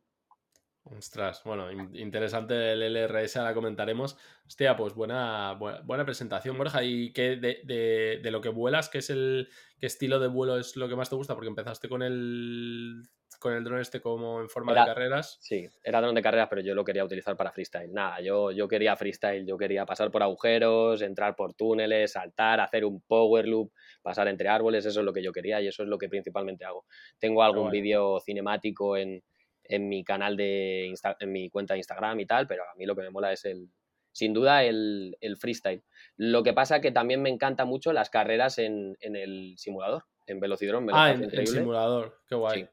Ostras, 0.96 1.42
bueno, 1.44 1.70
interesante 1.94 2.72
el 2.72 2.82
LRS, 2.82 3.36
ahora 3.36 3.54
comentaremos. 3.54 4.16
Hostia, 4.46 4.76
pues 4.76 4.94
buena, 4.94 5.52
buena, 5.52 6.04
presentación, 6.04 6.56
Borja. 6.56 6.82
¿Y 6.82 7.12
qué 7.12 7.36
de, 7.36 8.20
de, 8.22 8.30
lo 8.30 8.40
que 8.40 8.48
vuelas, 8.48 8.88
qué 8.88 8.98
es 8.98 9.10
el 9.10 9.48
qué 9.78 9.86
estilo 9.86 10.18
de 10.18 10.28
vuelo 10.28 10.58
es 10.58 10.76
lo 10.76 10.88
que 10.88 10.96
más 10.96 11.10
te 11.10 11.16
gusta? 11.16 11.34
Porque 11.34 11.48
empezaste 11.48 11.88
con 11.88 12.02
el 12.02 13.02
con 13.38 13.52
el 13.52 13.62
dron 13.62 13.80
este 13.80 14.00
como 14.00 14.40
en 14.40 14.48
forma 14.48 14.72
de 14.72 14.84
carreras. 14.86 15.38
Sí, 15.40 15.68
era 15.82 16.00
dron 16.00 16.14
de 16.14 16.22
carreras, 16.22 16.48
pero 16.48 16.62
yo 16.62 16.74
lo 16.74 16.84
quería 16.84 17.04
utilizar 17.04 17.36
para 17.36 17.52
freestyle. 17.52 17.92
Nada, 17.92 18.20
yo, 18.20 18.50
yo 18.50 18.66
quería 18.66 18.96
freestyle, 18.96 19.46
yo 19.46 19.56
quería 19.56 19.86
pasar 19.86 20.10
por 20.10 20.22
agujeros, 20.22 21.02
entrar 21.02 21.36
por 21.36 21.54
túneles, 21.54 22.12
saltar, 22.12 22.60
hacer 22.60 22.84
un 22.84 23.00
power 23.02 23.46
loop, 23.46 23.70
pasar 24.02 24.28
entre 24.28 24.48
árboles, 24.48 24.86
eso 24.86 25.00
es 25.00 25.06
lo 25.06 25.12
que 25.12 25.22
yo 25.22 25.32
quería 25.32 25.60
y 25.60 25.68
eso 25.68 25.82
es 25.82 25.88
lo 25.88 25.98
que 25.98 26.08
principalmente 26.08 26.64
hago. 26.64 26.86
Tengo 27.18 27.42
algún 27.42 27.70
vídeo 27.70 28.18
cinemático 28.20 28.96
en 28.96 29.22
en 29.68 29.88
mi 29.88 30.02
canal 30.02 30.36
de 30.36 30.94
en 31.20 31.32
mi 31.32 31.50
cuenta 31.50 31.74
de 31.74 31.78
Instagram 31.78 32.18
y 32.20 32.26
tal, 32.26 32.46
pero 32.46 32.64
a 32.64 32.74
mí 32.74 32.86
lo 32.86 32.96
que 32.96 33.02
me 33.02 33.10
mola 33.10 33.32
es 33.32 33.44
el, 33.44 33.68
sin 34.12 34.32
duda, 34.32 34.64
el, 34.64 35.16
freestyle. 35.38 35.84
Lo 36.16 36.42
que 36.42 36.52
pasa 36.52 36.80
que 36.80 36.90
también 36.90 37.22
me 37.22 37.28
encanta 37.28 37.64
mucho 37.64 37.92
las 37.92 38.10
carreras 38.10 38.58
en, 38.58 38.96
el 39.00 39.54
simulador, 39.58 40.04
en 40.26 40.40
Velocidrón. 40.40 40.88
ah, 40.92 41.12
en 41.12 41.24
el 41.24 41.46
simulador, 41.46 42.20
qué 42.26 42.34
guay. 42.34 42.68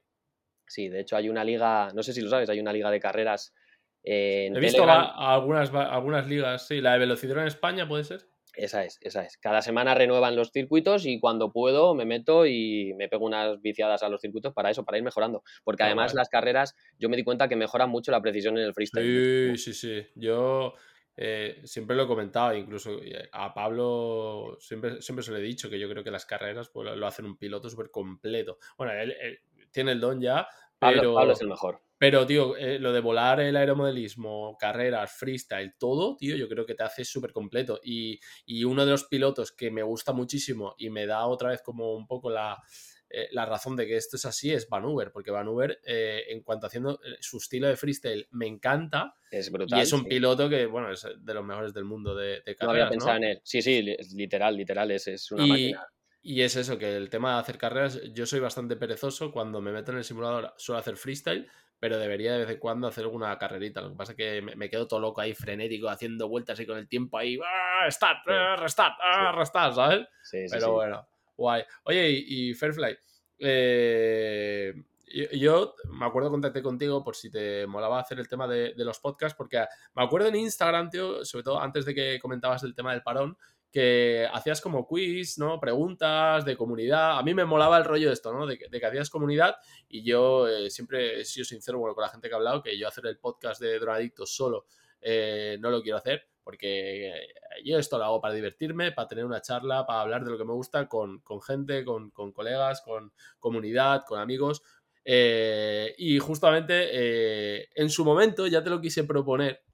Sí. 0.68 0.90
de 0.90 1.02
hecho 1.02 1.16
hay 1.16 1.30
una 1.30 1.44
liga, 1.44 1.90
no 1.94 2.02
sé 2.02 2.14
si 2.14 2.22
lo 2.22 2.30
sabes, 2.30 2.50
hay 2.50 2.60
una 2.60 2.74
liga 2.74 2.90
de 2.90 3.00
carreras. 3.00 3.54
He 4.02 4.52
visto 4.60 4.86
algunas, 4.88 5.74
algunas 5.74 6.28
ligas, 6.28 6.68
sí, 6.68 6.80
la 6.80 6.94
de 6.94 7.00
Velocidrón 7.00 7.42
en 7.42 7.48
España 7.48 7.88
puede 7.88 8.04
ser. 8.04 8.25
Esa 8.58 8.84
es, 8.84 8.98
esa 9.02 9.24
es. 9.24 9.38
Cada 9.38 9.62
semana 9.62 9.94
renuevan 9.96 10.36
los 10.36 10.52
circuitos 10.52 11.06
y 11.06 11.20
cuando 11.20 11.52
puedo 11.52 11.94
me 11.96 12.06
meto 12.06 12.46
y 12.46 12.94
me 12.98 13.10
pego 13.10 13.26
unas 13.26 13.62
viciadas 13.62 14.04
a 14.04 14.10
los 14.10 14.22
circuitos 14.22 14.54
para 14.54 14.70
eso, 14.70 14.86
para 14.86 14.98
ir 14.98 15.04
mejorando. 15.04 15.44
Porque 15.64 15.84
además 15.84 16.14
las 16.14 16.30
carreras, 16.30 16.76
yo 16.98 17.10
me 17.10 17.18
di 17.18 17.24
cuenta 17.24 17.48
que 17.48 17.56
mejoran 17.56 17.90
mucho 17.90 18.12
la 18.12 18.22
precisión 18.22 18.58
en 18.58 18.66
el 18.66 18.74
freestyle. 18.74 19.58
Sí, 19.58 19.74
sí, 19.74 19.74
sí. 19.74 20.08
Yo 20.16 20.74
eh, 21.18 21.62
siempre 21.64 21.96
lo 21.96 22.04
he 22.04 22.08
comentado, 22.08 22.54
incluso 22.54 23.02
eh, 23.02 23.30
a 23.32 23.54
Pablo 23.54 24.58
siempre, 24.60 25.02
siempre 25.02 25.24
se 25.24 25.32
lo 25.32 25.38
he 25.38 25.42
dicho, 25.42 25.70
que 25.70 25.80
yo 25.80 25.90
creo 25.90 26.04
que 26.04 26.12
las 26.12 26.26
carreras 26.26 26.70
pues, 26.70 26.96
lo 26.96 27.08
hacen 27.08 27.26
un 27.26 27.38
piloto 27.38 27.70
súper 27.70 27.90
completo. 27.90 28.58
Bueno, 28.78 28.94
él, 28.94 29.40
tiene 29.72 29.94
el 29.94 30.00
don 30.00 30.20
ya, 30.20 30.48
Pablo, 30.78 31.02
Pero, 31.02 31.16
Pablo 31.16 31.34
es 31.34 31.42
el 31.42 31.48
mejor. 31.48 31.82
Pero 31.98 32.25
tío, 32.25 32.58
eh, 32.58 32.80
lo 32.80 32.92
de 32.94 33.00
volar 33.00 33.40
el 33.40 33.56
aeromodelismo, 33.56 34.58
carreras, 34.60 35.12
freestyle, 35.18 35.75
todo, 35.78 36.18
tío, 36.18 36.36
yo 36.36 36.48
creo 36.50 36.66
que 36.66 36.75
te 36.75 36.84
hace 36.84 37.06
súper 37.06 37.32
completo. 37.32 37.80
Y, 37.84 38.20
y 38.46 38.64
uno 38.66 38.86
de 38.86 38.92
los 38.92 39.06
pilotos 39.06 39.52
que 39.52 39.72
me 39.72 39.84
gusta 39.84 40.14
muchísimo 40.14 40.75
y 40.78 40.90
me 40.90 41.06
da 41.08 41.25
otra 41.28 41.50
vez 41.50 41.62
como 41.62 41.94
un 41.96 42.08
poco 42.08 42.30
la, 42.30 42.62
eh, 43.10 43.28
la 43.32 43.46
razón 43.46 43.75
de 43.75 43.86
que 43.88 43.96
esto 43.98 44.18
es 44.18 44.25
así 44.25 44.52
es 44.52 44.68
Vanuber, 44.70 45.12
porque 45.12 45.32
Vanuber, 45.32 45.80
eh, 45.86 46.24
en 46.30 46.44
cuanto 46.44 46.68
haciendo 46.68 47.00
eh, 47.04 47.18
su 47.22 47.38
estilo 47.38 47.68
de 47.68 47.78
freestyle, 47.78 48.28
me 48.32 48.48
encanta. 48.48 49.16
Es 49.30 49.52
brutal. 49.52 49.78
y 49.78 49.80
es 49.82 49.94
un 49.94 50.08
sí. 50.08 50.08
piloto 50.08 50.50
que, 50.50 50.66
bueno, 50.68 50.92
es 50.92 51.08
de 51.18 51.34
los 51.34 51.44
mejores 51.46 51.74
del 51.74 51.86
mundo 51.86 52.16
de, 52.16 52.42
de 52.46 52.56
No 52.60 52.72
había 52.72 52.86
carreras, 52.86 52.90
pensado 52.90 53.16
¿no? 53.16 53.16
en 53.16 53.24
él. 53.24 53.42
Sí, 53.46 53.62
sí, 53.62 53.82
li- 53.82 53.96
literal, 54.14 54.58
literal, 54.58 54.92
es, 54.92 55.08
es 55.08 55.32
una 55.32 55.48
Y, 55.48 55.48
máquina. 55.48 55.88
y 56.22 56.42
es 56.42 56.56
eso, 56.56 56.78
que 56.78 56.96
el 56.96 57.10
tema 57.10 57.34
de 57.36 57.40
hacer 57.42 57.58
carreras, 57.58 58.02
yo 58.14 58.25
soy 58.25 58.40
bastante 58.40 58.75
perezoso. 58.75 59.32
Cuando 59.32 59.62
me 59.62 59.72
meto 59.72 59.92
en 59.92 59.98
el 60.00 60.04
simulador 60.04 60.54
suelo 60.58 60.80
hacer 60.80 60.98
freestyle, 60.98 61.50
pero 61.86 62.00
debería 62.00 62.34
de 62.34 62.39
vez 62.39 62.50
en 62.50 62.58
cuando 62.58 62.88
hacer 62.88 63.04
alguna 63.04 63.38
carrerita. 63.38 63.80
Lo 63.80 63.92
que 63.92 63.96
pasa 63.96 64.13
es 64.13 64.18
que 64.18 64.42
me, 64.42 64.56
me 64.56 64.72
quedo 64.72 64.88
todo 64.88 65.00
loco 65.00 65.22
ahí, 65.22 65.36
frenético, 65.36 65.88
haciendo 65.88 66.27
vueltas 66.27 66.60
y 66.60 66.65
con 66.65 66.80
el 66.80 66.88
tiempo 66.88 67.15
ahí, 67.20 67.38
¡ah! 67.46 67.86
¡Start! 67.92 68.27
¡ah! 68.27 68.56
¡Restart! 68.56 68.96
¡ah! 69.04 69.32
¡Restart! 69.32 69.75
¿Sabes? 69.75 70.08
Sí, 70.24 70.48
sí, 70.48 70.48
Pero 70.50 70.65
sí. 70.65 70.72
bueno, 70.72 71.08
guay. 71.38 71.62
Oye, 71.84 72.10
y, 72.10 72.50
y 72.50 72.54
Fairfly, 72.56 72.98
eh, 73.38 74.74
yo, 75.13 75.30
yo 75.34 75.75
me 75.92 76.08
acuerdo 76.08 76.32
contacté 76.32 76.63
contigo 76.63 77.04
por 77.04 77.15
si 77.15 77.30
te 77.30 77.68
molaba 77.68 78.00
hacer 78.00 78.18
el 78.18 78.27
tema 78.27 78.48
de, 78.48 78.74
de 78.74 78.84
los 78.84 79.00
podcasts, 79.00 79.38
porque 79.38 79.63
me 79.94 80.04
acuerdo 80.04 80.30
en 80.30 80.38
Instagram, 80.38 80.89
tío, 80.89 81.24
sobre 81.24 81.44
todo 81.44 81.62
antes 81.62 81.86
de 81.86 81.94
que 81.94 82.20
comentabas 82.20 82.63
el 82.63 82.74
tema 82.74 82.94
del 82.94 83.04
parón, 83.04 83.38
que 83.75 84.25
hacías 84.32 84.62
como 84.62 84.88
quiz, 84.88 85.38
¿no? 85.38 85.60
Preguntas 85.60 86.46
de 86.46 86.55
comunidad. 86.55 87.20
A 87.20 87.24
mí 87.24 87.34
me 87.34 87.44
molaba 87.44 87.77
el 87.77 87.84
rollo 87.84 88.08
de 88.08 88.13
esto, 88.13 88.32
¿no? 88.32 88.48
De 88.48 88.58
que, 88.58 88.86
hacías 88.88 89.10
comunidad 89.10 89.58
y 89.89 90.01
yo 90.01 90.48
eh, 90.48 90.70
siempre 90.70 91.20
he 91.20 91.25
sido 91.25 91.44
sincero 91.44 91.79
bueno, 91.79 91.94
con 91.94 92.03
la 92.03 92.08
gente 92.08 92.29
que 92.29 92.34
ha 92.34 92.38
hablado, 92.38 92.63
que 92.63 92.79
yo 92.79 92.88
hacer 92.88 93.05
el 93.05 93.17
podcast 93.17 93.60
de 93.60 93.77
Drogadictos 93.77 94.34
solo 94.34 94.65
eh, 95.01 95.58
no 95.60 95.72
lo 95.72 95.82
quiero 95.82 95.98
hacer 95.98 96.25
porque 96.41 97.10
eh, 97.10 97.27
yo 97.65 97.77
esto 97.77 97.98
lo 97.98 98.05
hago 98.05 98.22
para 98.22 98.34
divertirme, 98.34 98.94
para 98.94 99.10
tener 99.10 99.25
una 99.25 99.41
charla, 99.41 99.86
para 99.86 100.00
hablar 100.00 100.24
de 100.24 100.32
lo 100.32 100.38
que 100.38 100.46
me 100.46 100.53
gusta 100.53 100.88
con, 100.88 101.20
con 101.20 101.41
gente, 101.41 101.84
con, 101.84 102.12
con 102.12 102.32
colegas, 102.32 102.79
con 102.79 103.12
comunidad, 103.39 104.05
con 104.08 104.22
amigos. 104.22 104.62
Y 105.03 106.17
justamente 106.20 107.79
en 107.79 107.89
su 107.89 108.05
momento 108.05 108.48
ya 108.48 108.63
te 108.63 108.70
lo 108.70 108.79
quise 108.79 109.03
proponer, 109.03 109.65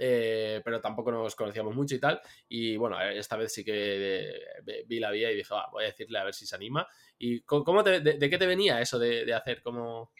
eh, 0.00 0.60
pero 0.64 0.80
tampoco 0.80 1.12
nos 1.12 1.34
conocíamos 1.36 1.74
mucho 1.74 1.94
y 1.94 2.00
tal. 2.00 2.20
Y 2.48 2.76
bueno, 2.76 3.00
eh, 3.00 3.18
esta 3.18 3.36
vez 3.36 3.52
sí 3.52 3.64
que 3.64 3.72
eh, 3.76 4.84
vi 4.86 4.98
la 4.98 5.10
vía 5.10 5.30
y 5.30 5.36
dije, 5.36 5.52
"Va, 5.54 5.68
voy 5.70 5.84
a 5.84 5.88
decirle 5.88 6.18
a 6.18 6.24
ver 6.24 6.34
si 6.34 6.46
se 6.46 6.56
anima. 6.56 6.86
¿Y 7.18 7.40
cómo 7.42 7.82
te- 7.84 8.00
de, 8.00 8.14
de 8.14 8.30
qué 8.30 8.38
te 8.38 8.46
venía 8.46 8.80
eso 8.80 8.98
de, 8.98 9.24
de 9.24 9.34
hacer? 9.34 9.62
como 9.62 10.10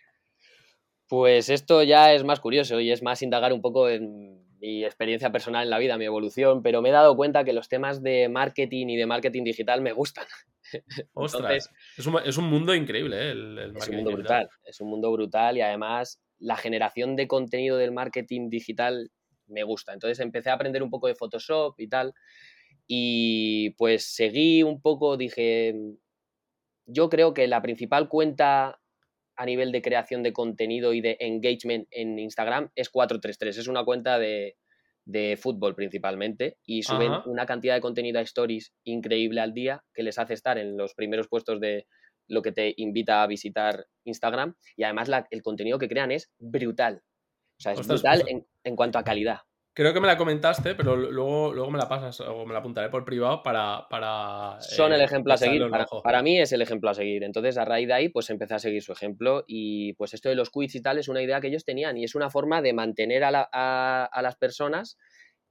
Pues 1.09 1.49
esto 1.49 1.83
ya 1.83 2.13
es 2.15 2.25
más 2.25 2.41
curioso 2.41 2.81
y 2.81 2.91
es 2.93 3.03
más 3.03 3.23
indagar 3.23 3.53
un 3.53 3.61
poco 3.61 3.89
en 3.89 4.47
mi 4.61 4.85
experiencia 4.85 5.33
personal 5.33 5.65
en 5.65 5.71
la 5.71 5.79
vida, 5.79 5.99
mi 5.99 6.05
evolución, 6.05 6.63
pero 6.63 6.83
me 6.83 6.91
he 6.91 6.93
dado 6.93 7.17
cuenta 7.17 7.45
que 7.45 7.53
los 7.53 7.69
temas 7.69 8.03
de 8.03 8.29
marketing 8.29 8.89
y 8.89 8.97
de 8.97 9.07
marketing 9.07 9.43
digital 9.45 9.81
me 9.81 9.93
gustan. 9.93 10.27
Ostras, 11.15 11.53
Entonces, 11.53 11.71
es, 11.97 12.07
un, 12.07 12.19
es 12.25 12.37
un 12.37 12.45
mundo 12.47 12.75
increíble, 12.75 13.17
¿eh? 13.29 13.31
El, 13.33 13.59
el 13.59 13.73
es 13.75 13.89
un 13.89 13.95
marketing 13.95 13.97
mundo 13.97 14.13
digital. 14.13 14.13
brutal, 14.13 14.49
es 14.65 14.81
un 14.81 14.89
mundo 14.91 15.13
brutal 15.13 15.57
y 15.57 15.61
además 15.61 16.21
la 16.39 16.57
generación 16.57 17.17
de 17.17 17.29
contenido 17.29 17.77
del 17.77 17.93
marketing 17.93 18.49
digital 18.51 19.11
me 19.51 19.63
gusta. 19.65 19.93
Entonces 19.93 20.21
empecé 20.21 20.51
a 20.51 20.55
aprender 20.55 20.83
un 20.83 20.91
poco 20.91 21.07
de 21.09 21.15
Photoshop 21.15 21.75
y 21.79 21.89
tal 21.89 22.13
y 22.87 23.71
pues 23.71 24.15
seguí 24.15 24.63
un 24.63 24.81
poco, 24.81 25.17
dije, 25.17 25.75
yo 26.87 27.09
creo 27.09 27.35
que 27.35 27.47
la 27.47 27.63
principal 27.63 28.09
cuenta 28.09 28.81
a 29.37 29.47
nivel 29.47 29.73
de 29.73 29.83
creación 29.83 30.23
de 30.23 30.33
contenido 30.33 30.93
y 30.93 31.01
de 31.01 31.17
engagement 31.21 31.87
en 31.91 32.19
Instagram 32.19 32.71
es 32.75 32.91
433. 32.91 33.57
Es 33.59 33.69
una 33.69 33.85
cuenta 33.85 34.19
de, 34.19 34.57
de 35.05 35.37
fútbol 35.37 35.75
principalmente 35.75 36.59
y 36.65 36.83
suben 36.83 37.13
Ajá. 37.13 37.23
una 37.27 37.47
cantidad 37.47 37.75
de 37.75 37.81
contenido 37.81 38.19
a 38.19 38.23
stories 38.23 38.75
increíble 38.85 39.41
al 39.41 39.55
día 39.55 39.83
que 39.95 40.03
les 40.03 40.19
hace 40.19 40.35
estar 40.35 40.59
en 40.59 40.77
los 40.77 40.95
primeros 40.95 41.29
puestos 41.29 41.61
de 41.61 41.87
lo 42.29 42.43
que 42.43 42.53
te 42.53 42.75
invita 42.77 43.23
a 43.23 43.27
visitar 43.27 43.87
Instagram 44.05 44.55
y 44.77 44.85
además 44.85 45.09
la- 45.09 45.27
el 45.31 45.43
contenido 45.43 45.79
que 45.79 45.89
crean 45.89 46.11
es 46.13 46.31
brutal. 46.39 47.03
O 47.61 47.63
sea, 47.63 47.73
es 47.73 47.81
Ostras, 47.81 48.01
brutal 48.01 48.21
pues- 48.23 48.33
en, 48.33 48.47
en 48.65 48.75
cuanto 48.77 48.99
a 48.99 49.05
calidad. 49.05 49.41
Creo 49.73 49.95
que 49.95 50.01
me 50.01 50.09
la 50.09 50.17
comentaste, 50.17 50.75
pero 50.75 50.97
luego, 50.97 51.55
luego 51.55 51.71
me 51.71 51.79
la 51.79 51.89
pasas 51.89 52.19
o 52.21 52.45
me 52.45 52.53
la 52.53 52.59
apuntaré 52.59 52.89
por 52.91 53.05
privado 53.05 53.41
para. 53.43 53.87
para 53.89 54.57
Son 54.61 54.91
eh, 54.93 54.97
el 54.97 55.01
ejemplo 55.03 55.33
a 55.33 55.37
seguir. 55.37 55.63
Para, 56.03 56.23
mí 56.23 56.41
es 56.41 56.53
el 56.53 56.61
ejemplo 56.61 56.91
a 56.91 56.95
seguir. 56.95 57.23
Entonces, 57.23 57.57
a 57.57 57.65
raíz 57.65 57.87
de 57.87 57.95
ahí, 57.95 58.09
pues 58.09 58.29
empecé 58.31 58.55
a 58.55 58.59
seguir 58.59 58.83
su 58.83 58.93
ejemplo. 58.93 59.45
Y 59.47 59.93
pues 59.93 60.13
esto 60.13 60.29
de 60.29 60.35
los 60.35 60.51
quiz 60.51 60.75
y 60.75 60.83
tal 60.83 60.99
es 60.99 61.09
una 61.09 61.23
idea 61.23 61.41
que 61.41 61.47
ellos 61.47 61.65
tenían. 61.65 61.97
Y 61.97 62.03
es 62.05 62.17
una 62.17 62.31
forma 62.31 62.61
de 62.63 62.73
mantener 62.73 63.23
a, 63.23 63.31
la- 63.31 63.49
a- 63.53 64.07
a 64.13 64.23
las 64.23 64.37
personas, 64.37 64.99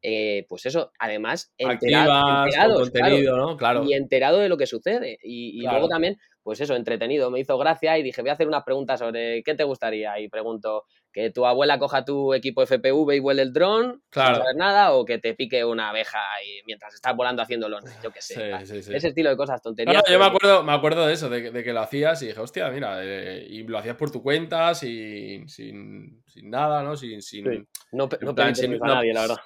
eh, 0.01 0.45
pues 0.49 0.65
eso, 0.65 0.91
además, 0.99 1.53
entera- 1.57 1.73
Activas, 2.03 2.23
con 2.23 2.43
enterados, 2.45 2.49
claro, 2.53 2.73
contenido, 3.09 3.37
¿no? 3.37 3.57
Claro. 3.57 3.83
y 3.85 3.93
enterado 3.93 4.39
de 4.39 4.49
lo 4.49 4.57
que 4.57 4.67
sucede. 4.67 5.17
Y, 5.23 5.57
y 5.57 5.61
Claro. 5.61 5.77
luego 5.77 5.87
también, 5.89 6.17
pues 6.43 6.59
eso, 6.59 6.75
entretenido. 6.75 7.31
Me 7.31 7.39
hizo 7.39 7.57
gracia 7.57 7.97
y 7.97 8.03
dije, 8.03 8.21
voy 8.21 8.29
a 8.29 8.33
hacer 8.33 8.47
unas 8.49 8.63
preguntas 8.65 8.99
sobre 8.99 9.43
qué 9.43 9.55
te 9.55 9.63
gustaría. 9.63 10.19
Y 10.19 10.27
pregunto, 10.27 10.83
que 11.11 11.31
tu 11.31 11.45
abuela 11.45 11.79
coja 11.79 12.05
tu 12.05 12.33
equipo 12.33 12.61
FPV 12.61 13.15
y 13.15 13.19
vuele 13.19 13.41
el 13.41 13.51
dron 13.51 14.01
Claro. 14.09 14.35
sin 14.35 14.43
saber 14.43 14.55
nada, 14.55 14.91
o 14.93 15.05
que 15.05 15.17
te 15.17 15.33
pique 15.33 15.65
una 15.65 15.89
abeja 15.89 16.19
y 16.45 16.63
mientras 16.65 16.93
estás 16.93 17.15
volando 17.15 17.41
haciéndolo, 17.41 17.79
yo 18.03 18.11
qué 18.11 18.21
sé. 18.21 18.57
Sí, 18.59 18.65
sí, 18.67 18.83
sí. 18.83 18.95
Ese 18.95 19.07
estilo 19.09 19.29
de 19.31 19.37
cosas, 19.37 19.57
No, 19.57 19.63
tonterías. 19.63 19.95
no, 19.95 19.99
yo 20.01 20.05
pero 20.05 20.19
me 20.19 20.25
acuerdo, 20.25 20.63
me 20.63 20.71
acuerdo 20.73 21.07
de 21.07 21.13
eso, 21.13 21.29
de, 21.29 21.41
que- 21.43 21.51
de 21.51 21.63
que 21.63 21.73
lo 21.73 21.79
hacías 21.79 22.21
y 22.21 22.27
dije, 22.27 22.39
hostia, 22.39 22.69
mira, 22.69 22.99
eh, 23.03 23.45
y 23.49 23.63
lo 23.63 23.77
hacías 23.79 23.95
por 23.95 24.11
tu 24.11 24.21
cuenta, 24.21 24.73
sin, 24.75 25.49
sin, 25.49 26.23
sin 26.27 26.49
nada, 26.49 26.83
¿no? 26.83 26.95
Sin, 26.95 27.21
sin, 27.21 27.43
Sí. 27.45 27.67
No, 27.91 28.07
no 28.21 28.35
plan, 28.35 28.55
sin- 28.55 28.77
no, 28.77 28.85
a 28.85 28.87
nadie, 28.95 29.13
la 29.13 29.21
verdad. 29.21 29.37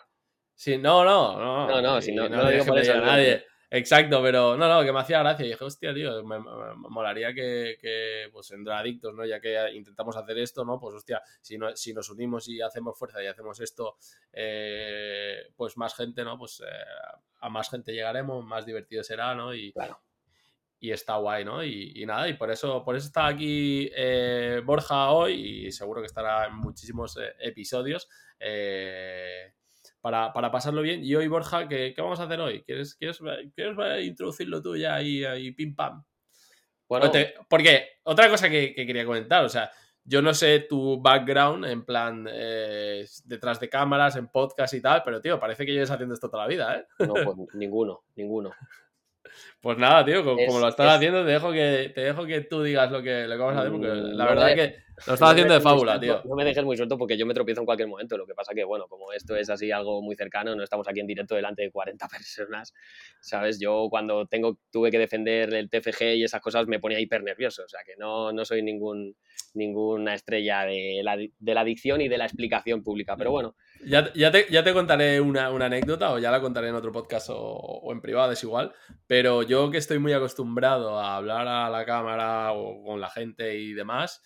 sin- 0.55 0.81
no, 0.81 1.03
no, 1.05 1.39
no. 1.39 1.67
No, 1.67 1.81
no, 1.81 2.01
si 2.01 2.11
no- 2.13 2.27
no 2.27 2.37
no 2.37 2.49
eso, 2.49 2.73
a 2.73 2.95
no. 2.97 3.52
Exacto, 3.75 4.21
pero 4.21 4.55
no, 4.55 4.67
no, 4.69 4.83
que 4.85 4.91
me 4.93 4.99
hacía 4.99 5.19
gracia. 5.19 5.45
Y 5.45 5.49
dije, 5.49 5.63
hostia, 5.63 5.93
tío, 5.95 6.23
me, 6.23 6.37
me- 6.39 6.75
me 6.75 6.89
molaría 6.89 7.33
que, 7.33 7.75
que, 7.81 8.29
pues, 8.31 8.51
en 8.51 8.69
Adictos, 8.69 9.15
¿no? 9.15 9.25
Ya 9.25 9.39
que 9.39 9.57
intentamos 9.73 10.15
hacer 10.15 10.37
esto, 10.37 10.63
¿no? 10.63 10.79
Pues, 10.79 10.93
hostia, 10.93 11.23
si, 11.41 11.57
no, 11.57 11.75
si 11.75 11.91
nos 11.91 12.07
unimos 12.11 12.47
y 12.47 12.61
hacemos 12.61 12.97
fuerza 12.99 13.23
y 13.23 13.27
hacemos 13.27 13.59
esto, 13.61 13.97
eh, 14.31 15.47
pues 15.55 15.75
más 15.75 15.95
gente, 15.95 16.23
¿no? 16.23 16.37
Pues 16.37 16.61
eh, 16.61 16.65
a 17.41 17.49
más 17.49 17.69
gente 17.71 17.93
llegaremos, 17.93 18.45
más 18.45 18.63
divertido 18.65 19.03
será, 19.03 19.33
¿no? 19.33 19.55
Y, 19.55 19.71
Claro. 19.73 19.99
y 20.79 20.91
está 20.91 21.15
guay, 21.15 21.43
¿no? 21.43 21.63
Y, 21.63 21.93
y 21.95 22.05
nada, 22.05 22.27
y 22.29 22.33
por 22.35 22.51
eso, 22.51 22.83
por 22.83 22.95
eso 22.95 23.07
está 23.07 23.25
aquí 23.25 23.89
eh, 23.95 24.61
Borja 24.63 25.09
hoy 25.11 25.65
y 25.67 25.71
seguro 25.71 26.01
que 26.01 26.07
estará 26.07 26.45
en 26.45 26.57
muchísimos 26.57 27.17
eh, 27.17 27.33
episodios 27.39 28.07
eh, 28.39 29.51
para, 30.03 30.33
para 30.33 30.51
pasarlo 30.51 30.81
bien. 30.81 31.01
Y 31.01 31.15
hoy, 31.15 31.29
Borja, 31.29 31.65
¿qué, 31.69 31.93
qué 31.95 32.01
vamos 32.01 32.19
a 32.19 32.23
hacer 32.23 32.41
hoy? 32.41 32.61
¿Quieres, 32.63 32.93
quieres, 32.95 33.21
quieres 33.55 34.05
introducirlo 34.05 34.61
tú 34.61 34.75
ya 34.75 34.95
ahí, 34.95 35.23
ahí 35.23 35.51
pim 35.53 35.73
pam? 35.73 36.03
Bueno, 36.89 37.09
Te- 37.09 37.35
porque 37.47 37.99
otra 38.03 38.29
cosa 38.29 38.49
que, 38.49 38.75
que 38.75 38.85
quería 38.85 39.05
comentar, 39.05 39.45
o 39.45 39.49
sea, 39.49 39.71
yo 40.03 40.21
no 40.21 40.33
sé 40.33 40.59
tu 40.59 41.01
background 41.01 41.63
en 41.63 41.85
plan 41.85 42.27
eh, 42.29 43.05
detrás 43.23 43.61
de 43.61 43.69
cámaras, 43.69 44.17
en 44.17 44.27
podcast 44.27 44.73
y 44.73 44.81
tal, 44.81 45.03
pero 45.05 45.21
tío, 45.21 45.39
parece 45.39 45.65
que 45.65 45.71
lleves 45.71 45.89
haciendo 45.89 46.13
esto 46.13 46.29
toda 46.29 46.43
la 46.43 46.49
vida, 46.49 46.75
¿eh? 46.75 46.85
no, 46.99 47.13
pues 47.13 47.37
ninguno, 47.53 48.03
ninguno. 48.15 48.51
Pues 49.61 49.77
nada, 49.77 50.03
tío, 50.03 50.23
como, 50.23 50.39
Es- 50.39 50.47
como 50.47 50.59
lo 50.59 50.67
estás 50.69 50.87
es- 50.87 50.93
haciendo, 50.97 51.23
te 51.25 51.31
dejo 51.31 51.51
que, 51.51 51.91
te 51.95 52.01
dejo 52.01 52.25
que 52.25 52.41
tú 52.41 52.63
digas 52.63 52.91
lo 52.91 53.01
que, 53.01 53.23
lo 53.27 53.35
que 53.35 53.39
vamos 53.41 53.55
a 53.55 53.59
hacer, 53.59 53.71
porque 53.71 53.87
Mm, 53.87 54.17
la 54.17 54.23
no 54.25 54.29
verdad 54.29 54.45
me- 54.45 54.51
es 54.51 54.55
que 54.57 54.63
lo 54.73 54.93
No 55.07 55.13
estás 55.15 55.19
me 55.21 55.27
haciendo 55.31 55.53
de 55.55 55.61
fábula, 55.61 55.91
suelto- 55.97 56.21
tío. 56.21 56.29
No 56.29 56.35
me 56.35 56.43
dejes 56.45 56.63
muy 56.63 56.77
suelto 56.77 56.97
porque 56.97 57.17
yo 57.17 57.25
me 57.25 57.33
tropiezo 57.33 57.61
en 57.61 57.65
cualquier 57.65 57.87
momento. 57.89 58.15
Lo 58.17 58.27
que 58.27 58.35
pasa 58.35 58.53
que, 58.53 58.63
bueno, 58.63 58.87
como 58.87 59.11
esto 59.13 59.35
es 59.35 59.49
así 59.49 59.71
algo 59.71 60.01
muy 60.01 60.15
cercano, 60.15 60.55
no 60.55 60.63
estamos 60.63 60.87
aquí 60.87 60.99
en 60.99 61.07
directo 61.07 61.33
delante 61.35 61.63
de 61.63 61.71
40 61.71 62.07
personas, 62.19 62.73
¿sabes? 63.21 63.59
Yo 63.59 63.87
cuando 63.89 64.25
tengo, 64.27 64.57
tuve 64.71 64.91
que 64.91 64.99
defender 64.99 65.53
el 65.53 65.69
TFG 65.69 66.15
y 66.15 66.23
esas 66.23 66.41
cosas 66.41 66.67
me 66.67 66.79
ponía 66.79 66.99
hiper 66.99 67.23
nervioso. 67.23 67.63
O 67.63 67.67
sea 67.69 67.79
que 67.85 67.95
no, 67.97 68.31
no 68.33 68.45
soy 68.45 68.61
ningún, 68.61 69.15
ninguna 69.53 70.13
estrella 70.13 70.65
de 70.65 71.01
la, 71.03 71.15
de 71.17 71.53
la 71.53 71.61
adicción 71.61 72.01
y 72.01 72.07
de 72.07 72.17
la 72.17 72.25
explicación 72.25 72.83
pública. 72.83 73.15
Pero 73.17 73.31
bueno, 73.31 73.55
Ya, 73.85 74.11
ya, 74.13 74.31
te, 74.31 74.47
ya 74.49 74.63
te 74.63 74.73
contaré 74.73 75.19
una, 75.21 75.49
una 75.51 75.65
anécdota 75.65 76.11
o 76.11 76.19
ya 76.19 76.31
la 76.31 76.41
contaré 76.41 76.69
en 76.69 76.75
otro 76.75 76.91
podcast 76.91 77.29
o, 77.29 77.35
o 77.37 77.91
en 77.91 78.01
privado, 78.01 78.31
es 78.31 78.43
igual. 78.43 78.73
Pero 79.07 79.43
yo 79.43 79.69
que 79.71 79.77
estoy 79.77 79.99
muy 79.99 80.13
acostumbrado 80.13 80.99
a 80.99 81.15
hablar 81.17 81.47
a 81.47 81.69
la 81.69 81.85
cámara 81.85 82.51
o 82.53 82.83
con 82.83 82.99
la 83.01 83.09
gente 83.09 83.57
y 83.57 83.73
demás, 83.73 84.23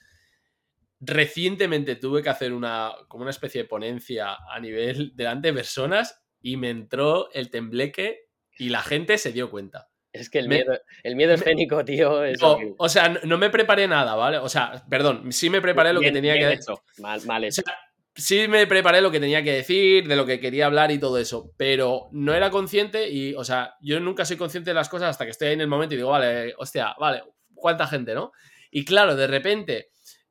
recientemente 1.00 1.96
tuve 1.96 2.24
que 2.24 2.30
hacer 2.30 2.54
una, 2.54 2.92
como 3.08 3.22
una 3.24 3.32
especie 3.32 3.62
de 3.64 3.68
ponencia 3.68 4.36
a 4.50 4.60
nivel 4.60 5.16
delante 5.16 5.50
de 5.50 5.54
personas 5.54 6.24
y 6.42 6.58
me 6.58 6.70
entró 6.70 7.30
el 7.34 7.50
tembleque 7.50 8.22
y 8.58 8.70
la 8.70 8.82
gente 8.82 9.18
se 9.18 9.32
dio 9.32 9.50
cuenta. 9.52 9.90
es 10.12 10.30
que 10.32 10.40
el 10.40 10.48
Me- 10.48 10.56
miedo, 10.56 10.80
el 11.04 11.16
miedo 11.16 11.34
escénico, 11.34 11.86
tío, 11.86 12.24
es 12.24 12.42
No, 12.42 12.58
o 12.80 12.90
sea, 12.90 13.10
no, 13.10 13.20
no 13.24 13.38
me 13.38 13.50
preparé 13.52 13.88
nada, 13.88 14.16
¿vale? 14.16 14.38
O 14.40 14.50
sea, 14.50 14.84
perdón, 14.90 15.32
sí 15.32 15.50
me 15.50 15.62
preparé 15.62 15.94
lo 15.94 16.00
que 16.00 16.06
Bien- 16.06 16.14
tenía 16.16 16.34
bien 16.34 16.50
que 16.50 16.56
hecho, 16.56 16.82
mal, 17.00 17.22
mal 17.28 17.44
O 17.44 17.48
hecho. 17.48 17.62
sea, 17.62 17.76
sí 18.18 18.48
me 18.48 18.68
preparé 18.68 19.00
lo 19.02 19.12
que 19.12 19.20
tenía 19.20 19.44
que 19.44 19.54
decir, 19.54 20.08
de 20.08 20.16
lo 20.16 20.26
que 20.26 20.40
quería 20.40 20.66
hablar 20.66 20.92
y 20.92 21.00
todo 21.00 21.18
eso, 21.18 21.52
pero 21.58 22.10
no 22.12 22.34
era 22.34 22.50
consciente 22.50 23.10
y, 23.10 23.34
o 23.36 23.44
sea, 23.44 23.76
yo 23.82 24.00
nunca 24.00 24.26
soy 24.26 24.36
consciente 24.38 24.72
de 24.72 24.76
las 24.76 24.90
cosas 24.90 25.10
hasta 25.12 25.24
que 25.26 25.32
estoy 25.32 25.50
ahí 25.50 25.54
en 25.54 25.62
el 25.62 25.68
momento 25.68 25.94
y 25.94 25.98
digo, 25.98 26.10
vale, 26.10 26.54
hostia, 26.58 26.94
vale, 27.00 27.24
cuánta 27.56 27.88
gente, 27.88 28.14
¿no? 28.14 28.32
Y 28.72 28.84
claro, 28.84 29.16
de 29.16 29.28
repente 29.28 29.90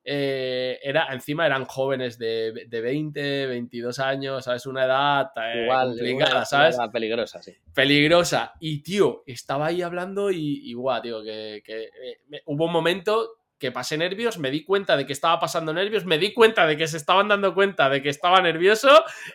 eh, 0.09 0.79
era, 0.83 1.07
encima 1.11 1.45
eran 1.45 1.65
jóvenes 1.65 2.17
de, 2.17 2.65
de, 2.67 2.81
20, 2.81 3.47
22 3.47 3.99
años, 3.99 4.45
¿sabes? 4.45 4.65
Una 4.65 4.85
edad 4.85 5.31
eh, 5.35 5.63
Igual, 5.63 5.89
complicada, 5.89 6.35
una- 6.37 6.45
¿sabes? 6.45 6.75
una 6.77 6.89
peligrosa, 6.91 7.41
sí. 7.41 7.53
Peligrosa. 7.73 8.53
Y, 8.61 8.81
tío, 8.83 9.23
estaba 9.25 9.67
ahí 9.67 9.81
hablando 9.81 10.31
y, 10.31 10.61
y 10.69 10.73
guau, 10.75 11.01
tío, 11.01 11.21
que, 11.23 11.61
que, 11.65 11.83
eh, 11.83 12.19
me- 12.29 12.41
hubo 12.45 12.65
un 12.65 12.71
momento 12.71 13.36
que 13.59 13.71
pasé 13.71 13.97
nervios, 13.97 14.37
me 14.37 14.51
di 14.51 14.63
cuenta 14.63 14.95
de 14.97 15.05
que 15.05 15.13
estaba 15.13 15.39
pasando 15.39 15.73
nervios, 15.73 16.05
me 16.05 16.17
di 16.17 16.33
cuenta 16.33 16.67
de 16.67 16.77
que 16.77 16.87
se 16.87 16.97
estaban 16.97 17.27
dando 17.27 17.53
cuenta 17.53 17.89
de 17.89 18.01
que 18.01 18.09
estaba 18.09 18.41
nervioso 18.41 18.89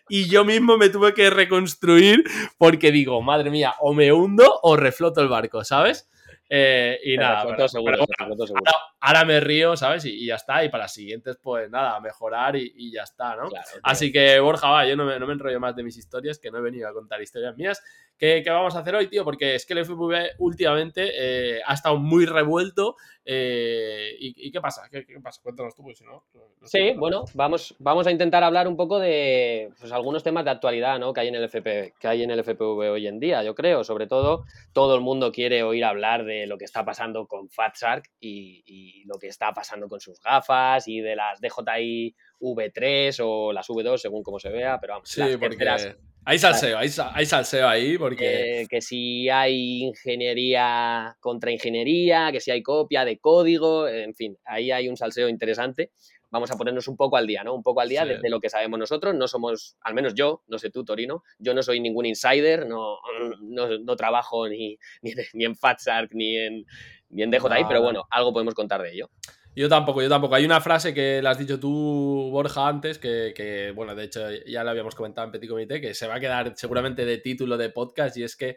y 0.09 0.29
yo 0.29 0.45
mismo 0.45 0.76
me 0.76 0.88
tuve 0.88 1.12
que 1.14 1.29
reconstruir 1.31 2.23
porque 2.59 2.93
digo, 2.93 3.21
madre 3.23 3.50
mía, 3.50 3.75
o 3.81 3.93
me 3.95 4.12
hundo 4.12 4.61
o 4.62 4.76
refloto 4.76 5.21
el 5.21 5.29
barco, 5.29 5.64
¿sabes? 5.64 6.09
Eh, 6.55 6.99
y 7.05 7.17
nada, 7.17 7.47
pero- 7.47 7.67
seguro, 7.67 7.97
pero 8.19 8.26
ahora, 8.26 8.73
ahora 9.00 9.25
me 9.25 9.41
río, 9.41 9.75
¿sabes? 9.75 10.05
Y, 10.05 10.11
y 10.25 10.26
ya 10.26 10.35
está. 10.35 10.62
Y 10.62 10.69
para 10.69 10.85
las 10.85 10.93
siguientes, 10.93 11.38
pues 11.43 11.71
nada, 11.71 11.99
mejorar 11.99 12.57
y, 12.57 12.71
y 12.76 12.93
ya 12.93 13.05
está, 13.05 13.35
¿no? 13.37 13.49
Claro. 13.49 13.67
Así 13.83 14.12
que, 14.12 14.38
Borja, 14.38 14.69
va, 14.69 14.87
yo 14.87 14.95
no 14.95 15.07
me, 15.07 15.19
no 15.19 15.26
me 15.26 15.33
enrollo 15.33 15.59
más 15.61 15.75
de 15.75 15.83
mis 15.83 15.97
historias, 15.97 16.38
que 16.38 16.50
no 16.50 16.59
he 16.59 16.61
venido 16.61 16.87
a 16.88 16.93
contar 16.93 17.23
historias 17.23 17.57
mías. 17.57 17.83
¿Qué, 18.23 18.41
qué 18.45 18.50
vamos 18.50 18.76
a 18.76 18.79
hacer 18.79 18.95
hoy, 18.95 19.09
tío? 19.09 19.25
Porque 19.25 19.57
es 19.57 19.67
que 19.67 19.73
el 19.73 19.81
FPV 19.81 20.37
últimamente 20.38 21.11
eh, 21.12 21.61
ha 21.67 21.75
estado 21.75 21.97
muy 21.99 22.25
revuelto. 22.25 22.95
eh, 23.25 24.14
y, 24.21 24.47
y 24.47 24.52
qué 24.52 24.61
pasa? 24.61 24.83
¿Qué, 24.88 25.05
qué 25.05 25.19
pasa? 25.21 25.41
Cuéntanos 25.43 25.75
tú, 25.75 25.83
pues 25.83 25.99
si 25.99 26.05
no. 26.05 26.25
no- 26.33 26.41
no 26.61 26.67
sé. 26.69 26.79
Sí, 26.93 26.95
bueno, 26.97 27.25
vamos, 27.35 27.75
vamos 27.81 28.07
a 28.07 28.12
intentar 28.12 28.45
hablar 28.45 28.69
un 28.69 28.76
poco 28.76 29.00
de 29.00 29.71
pues, 29.81 29.91
algunos 29.91 30.23
temas 30.23 30.45
de 30.45 30.52
actualidad 30.52 31.00
¿no? 31.00 31.12
que, 31.12 31.19
hay 31.21 31.29
en 31.29 31.35
el 31.35 31.43
FP, 31.45 31.95
que 31.99 32.07
hay 32.07 32.23
en 32.23 32.31
el 32.31 32.38
FPV 32.45 32.91
hoy 32.93 33.09
en 33.09 33.19
día, 33.19 33.43
yo 33.43 33.57
creo. 33.57 33.83
Sobre 33.83 34.07
todo, 34.07 34.45
todo 34.73 34.95
el 34.95 35.00
mundo 35.00 35.33
quiere 35.33 35.64
oír 35.64 35.85
hablar 35.85 36.25
de 36.25 36.47
lo 36.47 36.59
que 36.59 36.64
está 36.64 36.85
pasando 36.85 37.26
con 37.26 37.50
Fat 37.50 37.75
Shark 37.76 38.05
y, 38.21 38.62
y 38.67 39.05
lo 39.07 39.19
que 39.19 39.26
está 39.26 39.52
pasando 39.52 39.88
con 39.88 39.99
sus 40.00 40.21
gafas 40.21 40.87
y 40.87 41.00
de 41.00 41.17
las 41.17 41.41
DJI 41.41 42.14
V3 42.43 43.21
o 43.25 43.53
las 43.53 43.69
V2, 43.69 43.97
según 43.99 44.23
como 44.23 44.39
se 44.39 44.51
vea, 44.51 44.79
pero 44.81 44.95
vamos, 44.95 45.09
Sí, 45.09 45.21
las 45.21 45.31
porque 45.37 45.57
terceras, 45.57 45.97
hay 46.25 46.39
salseo, 46.39 46.77
hay, 46.79 46.91
hay 47.15 47.27
salseo 47.27 47.69
ahí, 47.69 47.97
porque. 47.99 48.63
eh, 48.63 48.67
que 48.69 48.81
si 48.81 49.29
hay 49.29 49.83
ingeniería 49.83 51.17
contra 51.21 51.51
ingeniería, 51.51 52.31
que 52.33 52.41
si 52.41 52.51
hay 52.51 52.63
copia 52.63 53.05
de 53.05 53.19
código, 53.19 53.89
en 53.89 54.15
fin, 54.15 54.37
ahí 54.45 54.71
hay 54.71 54.89
un 54.89 54.97
salseo 54.97 55.29
interesante. 55.29 55.91
Vamos 56.31 56.51
a 56.51 56.57
ponernos 56.57 56.89
un 56.89 56.97
poco 56.97 57.19
al 57.19 57.27
día, 57.27 57.45
¿no? 57.45 57.55
Un 57.55 57.63
poco 57.63 57.81
al 57.83 57.89
día 57.91 58.05
Sí. 58.05 58.09
de, 58.09 58.19
de 58.21 58.31
lo 58.31 58.41
que 58.41 58.49
sabemos 58.49 58.79
nosotros. 58.79 59.15
No 59.15 59.29
somos, 59.29 59.77
al 59.83 59.93
menos 59.93 60.15
yo, 60.15 60.43
no 60.47 60.59
sé 60.59 60.71
tú, 60.71 60.83
Torino, 60.83 61.23
yo 61.39 61.53
no 61.53 61.63
soy 61.63 61.79
ningún 61.79 62.07
insider, 62.07 62.67
no, 62.67 62.97
no, 63.43 63.79
no 63.79 63.97
trabajo 63.97 64.49
ni, 64.49 64.79
ni, 65.03 65.11
en- 65.11 65.19
ni 65.35 65.45
en 65.45 65.57
FatShark 65.57 66.11
ni 66.15 66.39
en, 66.39 66.65
ni 67.11 67.23
en 67.23 67.31
DJI, 67.31 67.65
pero 67.69 67.83
bueno, 67.83 68.05
algo 68.11 68.33
podemos 68.33 68.55
contar 68.55 68.81
de 68.81 68.93
ello. 68.93 69.11
Yo 69.54 69.68
tampoco, 69.68 70.00
yo 70.00 70.09
tampoco. 70.09 70.35
Hay 70.35 70.44
una 70.47 70.61
frase 70.61 70.94
que 70.94 71.21
la 71.21 71.30
has 71.30 71.38
dicho 71.38 71.61
tú, 71.61 72.28
Borja, 72.30 72.66
antes, 72.68 72.99
que, 72.99 73.32
que, 73.37 73.71
bueno, 73.73 73.94
de 73.94 74.04
hecho 74.04 74.21
ya 74.47 74.64
la 74.64 74.71
habíamos 74.71 74.94
comentado 74.94 75.26
en 75.26 75.32
Petit 75.32 75.50
Comité, 75.50 75.80
que 75.80 75.92
se 75.94 76.06
va 76.06 76.14
a 76.14 76.21
quedar 76.21 76.54
seguramente 76.56 77.04
de 77.04 77.18
título 77.18 77.59
de 77.59 77.68
podcast, 77.68 78.16
y 78.16 78.23
es 78.23 78.35
que 78.35 78.56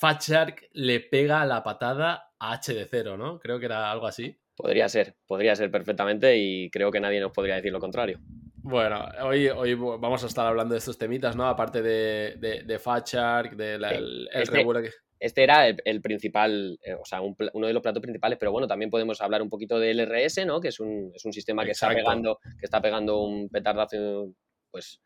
Fat 0.00 0.20
Shark 0.22 0.68
le 0.72 1.00
pega 1.00 1.44
la 1.46 1.62
patada 1.62 2.32
a 2.40 2.60
HD0, 2.60 3.16
¿no? 3.16 3.38
Creo 3.38 3.60
que 3.60 3.66
era 3.66 3.90
algo 3.90 4.06
así. 4.06 4.36
Podría 4.56 4.88
ser, 4.88 5.14
podría 5.26 5.54
ser 5.54 5.70
perfectamente 5.70 6.36
y 6.36 6.68
creo 6.70 6.90
que 6.90 6.98
nadie 6.98 7.20
nos 7.20 7.30
podría 7.30 7.54
decir 7.54 7.72
lo 7.72 7.78
contrario. 7.78 8.18
Bueno, 8.56 9.08
hoy, 9.22 9.48
hoy 9.48 9.74
vamos 9.74 10.24
a 10.24 10.26
estar 10.26 10.44
hablando 10.46 10.74
de 10.74 10.78
estos 10.78 10.98
temitas, 10.98 11.36
¿no? 11.36 11.46
Aparte 11.46 11.80
de, 11.82 12.34
de, 12.38 12.62
de 12.64 12.78
Fat 12.80 13.08
Shark, 13.08 13.54
del 13.56 13.84
el 13.84 14.28
Este- 14.32 14.56
revuelo 14.56 14.82
que... 14.82 14.90
Este 15.20 15.42
era 15.42 15.68
el, 15.68 15.76
el 15.84 16.00
principal, 16.00 16.78
eh, 16.82 16.94
o 16.94 17.04
sea, 17.04 17.20
un 17.20 17.36
uno 17.52 17.66
de 17.66 17.72
los 17.72 17.82
platos 17.82 18.02
principales, 18.02 18.38
pero 18.38 18.52
bueno, 18.52 18.66
también 18.66 18.90
podemos 18.90 19.20
hablar 19.20 19.42
un 19.42 19.48
poquito 19.48 19.78
del 19.78 20.00
RS, 20.00 20.46
¿no? 20.46 20.60
Que 20.60 20.68
es 20.68 20.80
un, 20.80 21.10
es 21.14 21.24
un 21.24 21.32
sistema 21.32 21.64
que 21.64 21.72
está 21.72 21.88
pegando, 21.88 22.38
que 22.42 22.64
está 22.64 22.80
pegando 22.80 23.22
un 23.22 23.48
petardazo, 23.48 24.32
pues 24.70 25.00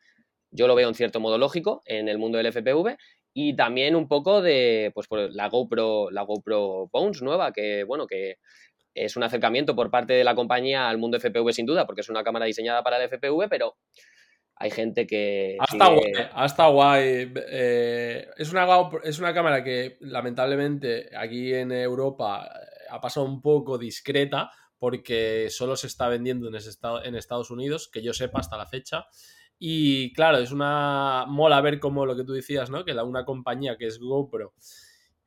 yo 0.50 0.66
lo 0.66 0.74
veo 0.74 0.88
en 0.88 0.94
cierto 0.94 1.18
modo 1.18 1.38
lógico 1.38 1.82
en 1.86 2.08
el 2.08 2.18
mundo 2.18 2.38
del 2.38 2.52
FPV. 2.52 2.96
Y 3.34 3.56
también 3.56 3.96
un 3.96 4.08
poco 4.08 4.42
de 4.42 4.90
pues, 4.94 5.08
por 5.08 5.34
la 5.34 5.48
GoPro, 5.48 6.10
la 6.10 6.22
GoPro 6.22 6.90
Bones 6.92 7.22
nueva, 7.22 7.52
que 7.52 7.84
bueno, 7.84 8.06
que 8.06 8.36
es 8.94 9.16
un 9.16 9.22
acercamiento 9.22 9.74
por 9.74 9.90
parte 9.90 10.12
de 10.12 10.24
la 10.24 10.34
compañía 10.34 10.88
al 10.88 10.98
mundo 10.98 11.18
FPV 11.18 11.50
sin 11.52 11.64
duda, 11.64 11.86
porque 11.86 12.02
es 12.02 12.10
una 12.10 12.22
cámara 12.22 12.44
diseñada 12.44 12.82
para 12.82 13.02
el 13.02 13.08
FPV, 13.08 13.48
pero 13.48 13.76
hay 14.56 14.70
gente 14.70 15.06
que. 15.06 15.56
Hasta 15.60 15.86
sigue- 15.86 15.96
guay, 16.12 16.12
hasta 16.34 16.66
guay. 16.68 17.32
Eh, 17.48 18.26
es, 18.36 18.52
una, 18.52 18.66
es 19.02 19.18
una 19.18 19.34
cámara 19.34 19.62
que 19.64 19.96
lamentablemente 20.00 21.10
aquí 21.16 21.52
en 21.54 21.72
Europa 21.72 22.48
eh, 22.54 22.66
ha 22.90 23.00
pasado 23.00 23.26
un 23.26 23.40
poco 23.40 23.78
discreta 23.78 24.50
porque 24.78 25.48
solo 25.50 25.76
se 25.76 25.86
está 25.86 26.08
vendiendo 26.08 26.48
en, 26.48 26.54
ese 26.56 26.70
estado- 26.70 27.04
en 27.04 27.14
Estados 27.14 27.50
Unidos, 27.50 27.88
que 27.92 28.02
yo 28.02 28.12
sepa 28.12 28.40
hasta 28.40 28.56
la 28.56 28.66
fecha. 28.66 29.06
Y 29.58 30.12
claro, 30.12 30.38
es 30.38 30.50
una 30.50 31.24
mola 31.28 31.60
ver 31.60 31.78
como 31.78 32.04
lo 32.04 32.16
que 32.16 32.24
tú 32.24 32.32
decías, 32.32 32.68
¿no? 32.68 32.84
Que 32.84 32.94
la, 32.94 33.04
una 33.04 33.24
compañía 33.24 33.76
que 33.76 33.86
es 33.86 34.00
GoPro, 34.00 34.54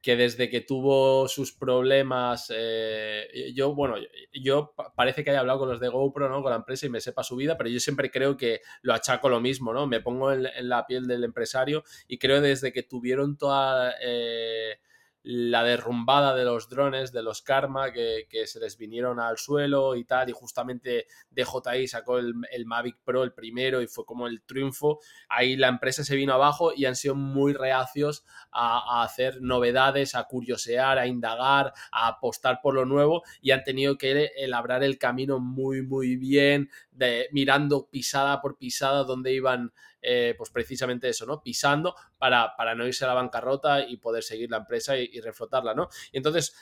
que 0.06 0.16
desde 0.16 0.50
que 0.52 0.62
tuvo 0.62 1.28
sus 1.28 1.52
problemas, 1.52 2.54
eh, 2.56 3.52
yo, 3.56 3.74
bueno, 3.74 3.96
yo 4.34 4.74
pa- 4.76 4.94
parece 4.94 5.24
que 5.24 5.32
haya 5.32 5.40
hablado 5.40 5.58
con 5.60 5.70
los 5.70 5.80
de 5.80 5.88
GoPro, 5.90 6.30
¿no? 6.30 6.44
Con 6.44 6.52
la 6.52 6.58
empresa 6.58 6.86
y 6.86 6.90
me 6.90 7.02
sepa 7.02 7.24
su 7.24 7.36
vida, 7.36 7.58
pero 7.58 7.72
yo 7.72 7.80
siempre 7.80 8.12
creo 8.12 8.38
que 8.38 8.62
lo 8.84 8.94
achaco 8.94 9.30
lo 9.30 9.42
mismo, 9.42 9.74
¿no? 9.74 9.88
Me 9.88 10.02
pongo 10.02 10.32
en, 10.32 10.46
en 10.46 10.70
la 10.70 10.86
piel 10.86 11.08
del 11.08 11.24
empresario 11.24 11.84
y 12.08 12.20
creo 12.20 12.40
desde 12.40 12.72
que 12.72 12.84
tuvieron 12.84 13.36
toda 13.36 13.96
eh, 14.00 14.78
la 15.28 15.64
derrumbada 15.64 16.36
de 16.36 16.46
los 16.46 16.70
drones, 16.70 17.12
de 17.12 17.24
los 17.24 17.42
Karma, 17.42 17.92
que, 17.92 18.28
que 18.30 18.46
se 18.46 18.60
les 18.60 18.78
vinieron 18.78 19.20
al 19.20 19.40
suelo 19.40 19.96
y 19.96 20.06
tal, 20.06 20.30
y 20.30 20.34
justamente 20.34 21.08
DJI 21.32 21.88
sacó 21.88 22.20
el, 22.20 22.36
el 22.52 22.68
Mavic 22.68 22.98
Pro, 23.04 23.24
el 23.24 23.34
primero, 23.34 23.82
y 23.82 23.88
fue 23.88 24.06
como 24.06 24.28
el 24.28 24.44
triunfo. 24.44 25.00
Ahí 25.28 25.56
la 25.56 25.68
empresa 25.68 26.04
se 26.04 26.16
vino 26.16 26.34
abajo 26.34 26.74
y 26.76 26.86
han 26.86 26.96
sido 26.96 27.16
muy 27.16 27.54
reacios 27.54 28.24
a, 28.52 29.00
a 29.00 29.04
hacer 29.04 29.42
novedades, 29.42 30.14
a 30.14 30.26
curiosear, 30.26 31.00
a 31.00 31.08
indagar, 31.08 31.74
a 31.92 32.08
apostar 32.08 32.60
por 32.62 32.76
lo 32.76 32.86
nuevo 32.86 33.24
y 33.42 33.50
han 33.50 33.64
tenido 33.64 33.98
que 33.98 34.30
labrar 34.48 34.84
el 34.84 35.00
camino 35.00 35.40
muy, 35.40 35.82
muy 35.82 36.18
bien, 36.18 36.70
de, 36.92 37.28
mirando 37.32 37.88
pisada 37.90 38.42
por 38.42 38.58
pisada 38.58 39.04
donde 39.04 39.34
iban, 39.34 39.74
eh, 40.08 40.36
pues 40.38 40.52
precisamente 40.52 41.10
eso, 41.10 41.26
¿no? 41.26 41.42
Pisando 41.42 41.96
para, 42.20 42.56
para, 42.56 42.76
no 42.76 42.86
irse 42.86 43.06
a 43.06 43.08
la 43.08 43.16
bancarrota 43.16 43.82
y 43.82 43.98
poder 43.98 44.22
seguir 44.22 44.52
la 44.52 44.58
empresa 44.58 44.96
y, 44.96 45.20
reflotarla, 45.20 45.74
¿no? 45.74 45.90
Y 46.12 46.18
entonces, 46.18 46.56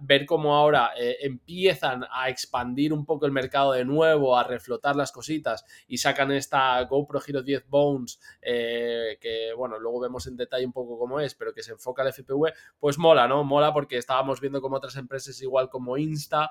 ver 0.00 0.26
cómo 0.26 0.54
ahora 0.54 0.90
eh, 0.98 1.16
empiezan 1.22 2.04
a 2.12 2.28
expandir 2.28 2.92
un 2.92 3.06
poco 3.06 3.24
el 3.24 3.32
mercado 3.32 3.72
de 3.72 3.86
nuevo, 3.86 4.36
a 4.36 4.44
reflotar 4.44 4.96
las 4.96 5.12
cositas 5.12 5.64
y 5.88 5.96
sacan 5.96 6.30
esta 6.32 6.82
GoPro 6.82 7.22
Hero 7.26 7.42
10 7.42 7.68
Bones, 7.68 8.20
eh, 8.42 9.16
que 9.18 9.54
bueno, 9.56 9.78
luego 9.78 10.00
vemos 10.00 10.26
en 10.26 10.36
detalle 10.36 10.66
un 10.66 10.72
poco 10.72 10.98
cómo 10.98 11.20
es, 11.20 11.34
pero 11.34 11.54
que 11.54 11.62
se 11.62 11.72
enfoca 11.72 12.02
al 12.02 12.12
FPV, 12.12 12.52
pues 12.78 12.98
mola, 12.98 13.26
¿no? 13.26 13.44
Mola 13.44 13.72
porque 13.72 13.96
estábamos 13.96 14.42
viendo 14.42 14.60
como 14.60 14.76
otras 14.76 14.96
empresas 14.96 15.40
igual 15.40 15.70
como 15.70 15.96
Insta, 15.96 16.50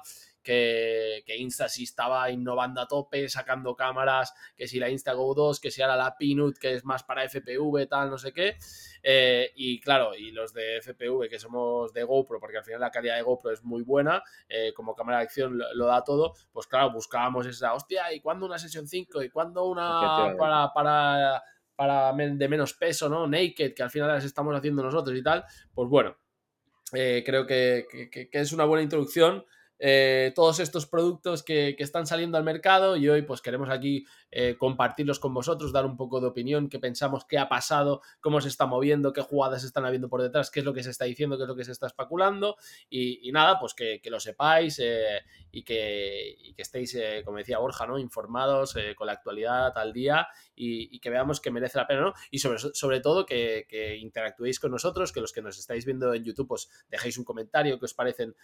que, 0.49 1.21
que, 1.27 1.37
Insta 1.37 1.69
sí 1.69 1.83
estaba 1.83 2.31
innovando 2.31 2.81
a 2.81 2.87
tope, 2.87 3.29
sacando 3.29 3.75
cámaras, 3.75 4.33
que 4.55 4.67
si 4.67 4.79
la 4.79 4.89
Insta 4.89 5.13
Go 5.13 5.35
2, 5.35 5.59
que 5.59 5.69
si 5.69 5.83
ahora 5.83 5.95
la 5.95 6.17
Pinut, 6.17 6.57
que 6.57 6.73
es 6.73 6.83
más 6.83 7.03
para 7.03 7.23
FPV, 7.23 7.87
tal, 7.87 8.09
no 8.09 8.17
sé 8.17 8.33
qué. 8.33 8.57
Eh, 9.03 9.51
y 9.55 9.79
claro, 9.79 10.15
y 10.15 10.31
los 10.31 10.51
de 10.51 10.81
FPV, 10.81 11.29
que 11.29 11.37
somos 11.37 11.93
de 11.93 12.03
GoPro, 12.03 12.39
porque 12.39 12.57
al 12.57 12.63
final 12.63 12.79
la 12.79 12.89
calidad 12.89 13.17
de 13.17 13.21
GoPro 13.21 13.51
es 13.51 13.63
muy 13.63 13.83
buena, 13.83 14.23
eh, 14.47 14.73
como 14.73 14.95
cámara 14.95 15.19
de 15.19 15.25
acción 15.25 15.55
lo, 15.55 15.71
lo, 15.75 15.85
da 15.85 16.03
todo, 16.03 16.33
pues 16.51 16.65
claro, 16.65 16.91
buscábamos 16.93 17.45
esa, 17.45 17.75
hostia, 17.75 18.11
¿y 18.11 18.19
cuándo 18.19 18.47
una 18.47 18.57
sesión 18.57 18.87
5? 18.87 19.21
¿Y 19.21 19.29
cuándo 19.29 19.67
una 19.67 20.33
para... 20.35 20.73
para 20.73 21.43
para 21.75 22.11
de 22.11 22.49
menos 22.49 22.73
peso, 22.73 23.07
¿no? 23.07 23.25
Naked, 23.25 23.73
que 23.73 23.83
al 23.83 23.89
final 23.89 24.09
las 24.09 24.25
estamos 24.25 24.53
haciendo 24.53 24.83
nosotros 24.83 25.17
y 25.17 25.23
tal, 25.23 25.45
pues 25.73 25.87
bueno, 25.87 26.17
eh, 26.91 27.23
creo 27.25 27.45
que, 27.45 27.87
que, 28.11 28.29
que, 28.29 28.39
es 28.39 28.51
una 28.51 28.65
buena 28.65 28.83
introducción. 28.83 29.45
Eh, 29.79 30.33
todos 30.35 30.59
estos 30.59 30.85
productos 30.85 31.41
que, 31.41 31.75
que, 31.77 31.83
están 31.83 32.05
saliendo 32.05 32.37
al 32.37 32.43
mercado 32.43 32.97
y 32.97 33.07
hoy 33.07 33.21
pues 33.21 33.41
queremos 33.41 33.69
aquí 33.69 34.05
eh, 34.31 34.55
compartirlos 34.57 35.19
con 35.19 35.33
vosotros, 35.33 35.71
dar 35.71 35.85
un 35.85 35.97
poco 35.97 36.21
de 36.21 36.27
opinión, 36.27 36.69
qué 36.69 36.77
pensamos, 36.77 37.25
qué 37.25 37.39
ha 37.39 37.49
pasado, 37.49 38.01
cómo 38.21 38.41
se 38.41 38.47
está 38.47 38.67
moviendo, 38.67 39.11
qué 39.11 39.21
jugadas 39.21 39.63
están 39.63 39.85
habiendo 39.85 40.07
por 40.07 40.21
detrás, 40.21 40.51
qué 40.51 40.59
es 40.59 40.65
lo 40.65 40.73
que 40.73 40.83
se 40.83 40.91
está 40.91 41.05
diciendo, 41.05 41.37
qué 41.37 41.43
es 41.43 41.47
lo 41.47 41.55
que 41.55 41.65
se 41.65 41.71
está 41.71 41.87
especulando 41.87 42.55
y, 42.89 43.31
nada, 43.31 43.59
pues 43.59 43.73
que, 43.73 43.99
que 44.01 44.09
lo 44.09 44.19
sepáis 44.19 44.79
eh, 44.79 45.21
y, 45.51 45.63
que, 45.63 46.35
y, 46.37 46.53
que, 46.53 46.61
estéis, 46.61 46.93
eh, 46.95 47.23
como 47.25 47.37
decía 47.37 47.57
Borja, 47.57 47.87
¿no? 47.87 47.97
informados 47.97 48.75
con 48.95 49.07
la 49.07 49.13
actualidad 49.13 49.75
al 49.77 49.93
día 49.93 50.27
y, 50.55 50.99
que 50.99 51.09
veamos 51.09 51.39
que 51.39 51.49
merece 51.49 51.77
la 51.77 51.87
pena, 51.87 52.01
¿no? 52.01 52.13
Y 52.29 52.39
sobre, 52.39 52.99
todo 52.99 53.25
que, 53.25 53.65
que, 53.67 53.97
interactuéis 53.97 54.59
con 54.59 54.71
nosotros, 54.71 55.11
que 55.11 55.21
los 55.21 55.31
que 55.31 55.41
nos 55.41 55.57
estáis 55.57 55.85
viendo 55.85 56.13
en 56.13 56.23
YouTube 56.23 56.49
pues 56.49 56.69
dejéis 56.89 57.17
un 57.17 57.23
comentario, 57.23 57.79
qué 57.79 57.85
os 57.85 57.93
parecen 57.93 58.35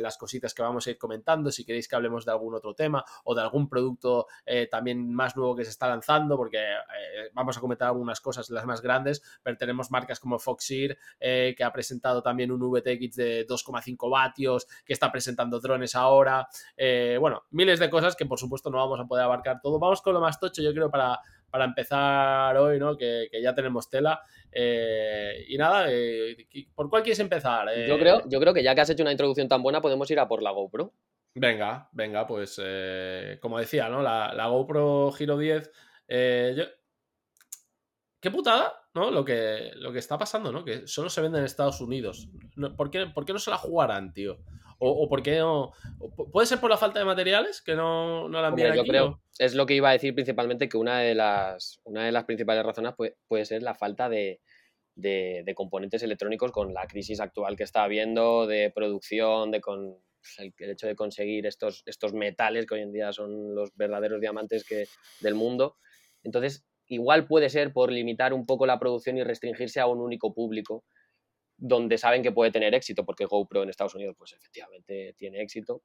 las 0.00 0.16
cositas 0.16 0.54
que 0.54 0.62
vamos 0.62 0.86
a 0.86 0.90
ir 0.90 0.98
comentando, 0.98 1.50
si 1.50 1.64
queréis 1.64 1.88
que 1.88 1.96
hablemos 1.96 2.24
de 2.24 2.30
algún 2.30 2.54
otro 2.54 2.74
tema 2.74 3.04
o 3.24 3.34
de 3.34 3.42
algún 3.42 3.68
producto 3.68 4.26
también 4.70 5.12
más 5.12 5.25
nuevo 5.34 5.56
que 5.56 5.64
se 5.64 5.70
está 5.70 5.88
lanzando, 5.88 6.36
porque 6.36 6.58
eh, 6.58 7.30
vamos 7.32 7.56
a 7.56 7.60
comentar 7.60 7.88
algunas 7.88 8.20
cosas, 8.20 8.50
las 8.50 8.66
más 8.66 8.82
grandes, 8.82 9.22
pero 9.42 9.56
tenemos 9.56 9.90
marcas 9.90 10.20
como 10.20 10.38
Foxeer, 10.38 10.98
eh, 11.18 11.54
que 11.56 11.64
ha 11.64 11.72
presentado 11.72 12.22
también 12.22 12.52
un 12.52 12.60
VTX 12.60 13.16
de 13.16 13.46
2,5 13.46 14.10
vatios, 14.10 14.66
que 14.84 14.92
está 14.92 15.10
presentando 15.10 15.58
drones 15.58 15.94
ahora, 15.94 16.46
bueno, 17.18 17.44
miles 17.50 17.80
de 17.80 17.88
cosas 17.88 18.14
que 18.14 18.26
por 18.26 18.38
supuesto 18.38 18.70
no 18.70 18.76
vamos 18.76 19.00
a 19.00 19.06
poder 19.06 19.24
abarcar 19.24 19.60
todo. 19.62 19.78
Vamos 19.78 20.02
con 20.02 20.12
lo 20.12 20.20
más 20.20 20.38
tocho, 20.38 20.62
yo 20.62 20.72
creo, 20.74 20.90
para, 20.90 21.18
para 21.50 21.64
empezar 21.64 22.56
hoy, 22.58 22.78
¿no? 22.78 22.96
Que, 22.96 23.28
ya 23.42 23.54
tenemos 23.54 23.88
tela. 23.88 24.20
y 24.52 25.56
nada, 25.56 25.88
¿por 26.74 26.90
cuál 26.90 27.02
quieres 27.02 27.20
empezar? 27.20 27.68
yo, 27.88 27.98
creo, 27.98 28.22
yo 28.28 28.38
creo 28.38 28.52
que 28.52 28.62
ya 28.62 28.74
que 28.74 28.82
has 28.82 28.90
hecho 28.90 29.02
una 29.02 29.12
introducción 29.12 29.48
tan 29.48 29.62
buena, 29.62 29.80
podemos 29.80 30.10
ir 30.10 30.20
a 30.20 30.28
por 30.28 30.42
la 30.42 30.50
GoPro. 30.50 30.92
Venga, 31.38 31.88
venga, 31.92 32.26
pues 32.26 32.58
eh, 32.64 33.38
como 33.42 33.58
decía, 33.58 33.90
¿no? 33.90 34.00
La, 34.02 34.46
GoPro 34.48 35.12
Hero 35.18 35.36
10. 35.36 35.70
Eh, 36.08 36.66
qué 38.20 38.30
putada, 38.30 38.72
¿no? 38.94 39.10
Lo 39.10 39.22
que, 39.22 39.70
lo 39.74 39.92
que 39.92 39.98
está 39.98 40.16
pasando, 40.16 40.50
¿no? 40.50 40.64
Que 40.64 40.86
solo 40.86 41.10
se 41.10 41.20
vende 41.20 41.38
en 41.38 41.44
Estados 41.44 41.82
Unidos. 41.82 42.28
¿por, 42.76 42.90
qué, 42.90 43.32
no 43.32 43.38
se 43.38 43.50
la 43.50 43.58
jugarán, 43.58 44.14
tío? 44.14 44.38
O, 44.78 45.08
por 45.08 45.22
qué 45.22 45.38
no. 45.38 45.72
¿Puede 46.32 46.46
ser 46.46 46.58
por 46.58 46.70
la 46.70 46.78
falta 46.78 46.98
de 46.98 47.04
materiales 47.04 47.60
que 47.60 47.74
no, 47.74 48.28
no 48.28 48.40
la 48.40 48.48
envían 48.48 48.74
Yo 48.74 48.84
creo, 48.84 49.20
es 49.38 49.54
lo 49.54 49.66
que 49.66 49.74
iba 49.74 49.90
a 49.90 49.92
decir 49.92 50.14
principalmente, 50.14 50.68
que 50.70 50.78
una 50.78 51.00
de 51.00 51.14
las, 51.14 51.80
una 51.84 52.04
de 52.04 52.12
las 52.12 52.24
principales 52.24 52.64
razones 52.64 52.94
puede, 52.94 53.16
puede 53.28 53.44
ser 53.44 53.62
la 53.62 53.74
falta 53.74 54.08
de, 54.08 54.40
de, 54.96 55.52
componentes 55.54 56.02
electrónicos 56.02 56.50
con 56.50 56.72
la 56.72 56.86
crisis 56.86 57.20
actual 57.20 57.56
que 57.56 57.62
está 57.62 57.84
habiendo, 57.84 58.46
de 58.46 58.72
producción, 58.74 59.50
de 59.50 59.60
con, 59.60 59.98
el, 60.38 60.52
hecho 60.58 60.86
de 60.86 60.96
conseguir 60.96 61.46
estos, 61.46 61.82
estos 61.86 62.12
metales 62.12 62.66
que 62.66 62.74
hoy 62.74 62.82
en 62.82 62.92
día 62.92 63.12
son 63.12 63.54
los 63.54 63.74
verdaderos 63.76 64.20
diamantes 64.20 64.64
que, 64.64 64.86
del 65.20 65.34
mundo. 65.34 65.76
Entonces, 66.22 66.64
igual 66.86 67.26
puede 67.26 67.48
ser 67.50 67.72
por 67.72 67.92
limitar 67.92 68.32
un 68.32 68.46
poco 68.46 68.66
la 68.66 68.78
producción 68.78 69.16
y 69.18 69.24
restringirse 69.24 69.80
a 69.80 69.86
un 69.86 70.00
único 70.00 70.34
público 70.34 70.84
donde 71.58 71.98
saben 71.98 72.22
que 72.22 72.32
puede 72.32 72.50
tener 72.50 72.74
éxito, 72.74 73.04
porque 73.04 73.24
GoPro 73.24 73.62
en 73.62 73.70
Estados 73.70 73.94
Unidos 73.94 74.14
pues 74.18 74.32
efectivamente 74.32 75.14
tiene 75.16 75.40
éxito. 75.40 75.82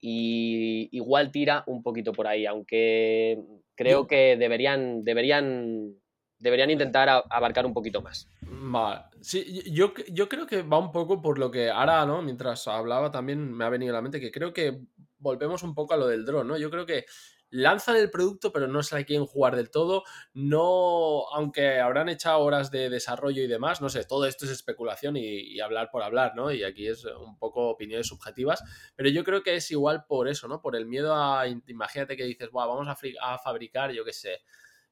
Y 0.00 0.88
igual 0.92 1.30
tira 1.30 1.62
un 1.66 1.82
poquito 1.82 2.12
por 2.12 2.26
ahí, 2.26 2.46
aunque 2.46 3.38
creo 3.74 4.06
que 4.06 4.36
deberían, 4.36 5.04
deberían 5.04 6.00
deberían 6.40 6.70
intentar 6.70 7.08
abarcar 7.30 7.66
un 7.66 7.74
poquito 7.74 8.02
más. 8.02 8.28
Vale. 8.52 9.04
Sí, 9.20 9.62
yo, 9.72 9.92
yo 10.08 10.28
creo 10.28 10.46
que 10.46 10.62
va 10.62 10.78
un 10.78 10.90
poco 10.90 11.22
por 11.22 11.38
lo 11.38 11.50
que 11.52 11.70
ahora, 11.70 12.04
¿no? 12.04 12.20
Mientras 12.20 12.66
hablaba 12.66 13.10
también 13.12 13.52
me 13.52 13.64
ha 13.64 13.68
venido 13.68 13.92
a 13.92 13.96
la 13.96 14.02
mente 14.02 14.18
que 14.18 14.32
creo 14.32 14.52
que 14.52 14.80
volvemos 15.18 15.62
un 15.62 15.72
poco 15.72 15.94
a 15.94 15.96
lo 15.96 16.08
del 16.08 16.24
dron, 16.24 16.48
¿no? 16.48 16.58
Yo 16.58 16.68
creo 16.68 16.84
que 16.84 17.06
lanzan 17.50 17.96
el 17.96 18.10
producto, 18.10 18.52
pero 18.52 18.66
no 18.66 18.82
se 18.82 18.96
la 18.96 19.04
quieren 19.04 19.26
jugar 19.26 19.54
del 19.54 19.70
todo. 19.70 20.02
No, 20.34 21.28
aunque 21.32 21.78
habrán 21.78 22.08
echado 22.08 22.40
horas 22.40 22.72
de 22.72 22.90
desarrollo 22.90 23.40
y 23.42 23.46
demás, 23.46 23.80
no 23.80 23.88
sé, 23.88 24.04
todo 24.04 24.26
esto 24.26 24.46
es 24.46 24.50
especulación 24.50 25.16
y, 25.16 25.60
hablar 25.60 25.90
por 25.92 26.02
hablar, 26.02 26.32
¿no? 26.34 26.50
Y 26.50 26.64
aquí 26.64 26.88
es 26.88 27.04
un 27.04 27.38
poco 27.38 27.68
opiniones 27.68 28.08
subjetivas, 28.08 28.64
pero 28.96 29.10
yo 29.10 29.22
creo 29.22 29.44
que 29.44 29.54
es 29.54 29.70
igual 29.70 30.04
por 30.06 30.26
eso, 30.28 30.48
¿no? 30.48 30.60
Por 30.60 30.74
el 30.74 30.86
miedo 30.86 31.14
a, 31.14 31.46
imagínate 31.46 32.16
que 32.16 32.24
dices, 32.24 32.50
vamos 32.52 32.88
a, 32.88 32.96
a 33.22 33.38
fabricar, 33.38 33.92
yo 33.92 34.04
qué 34.04 34.12
sé, 34.12 34.40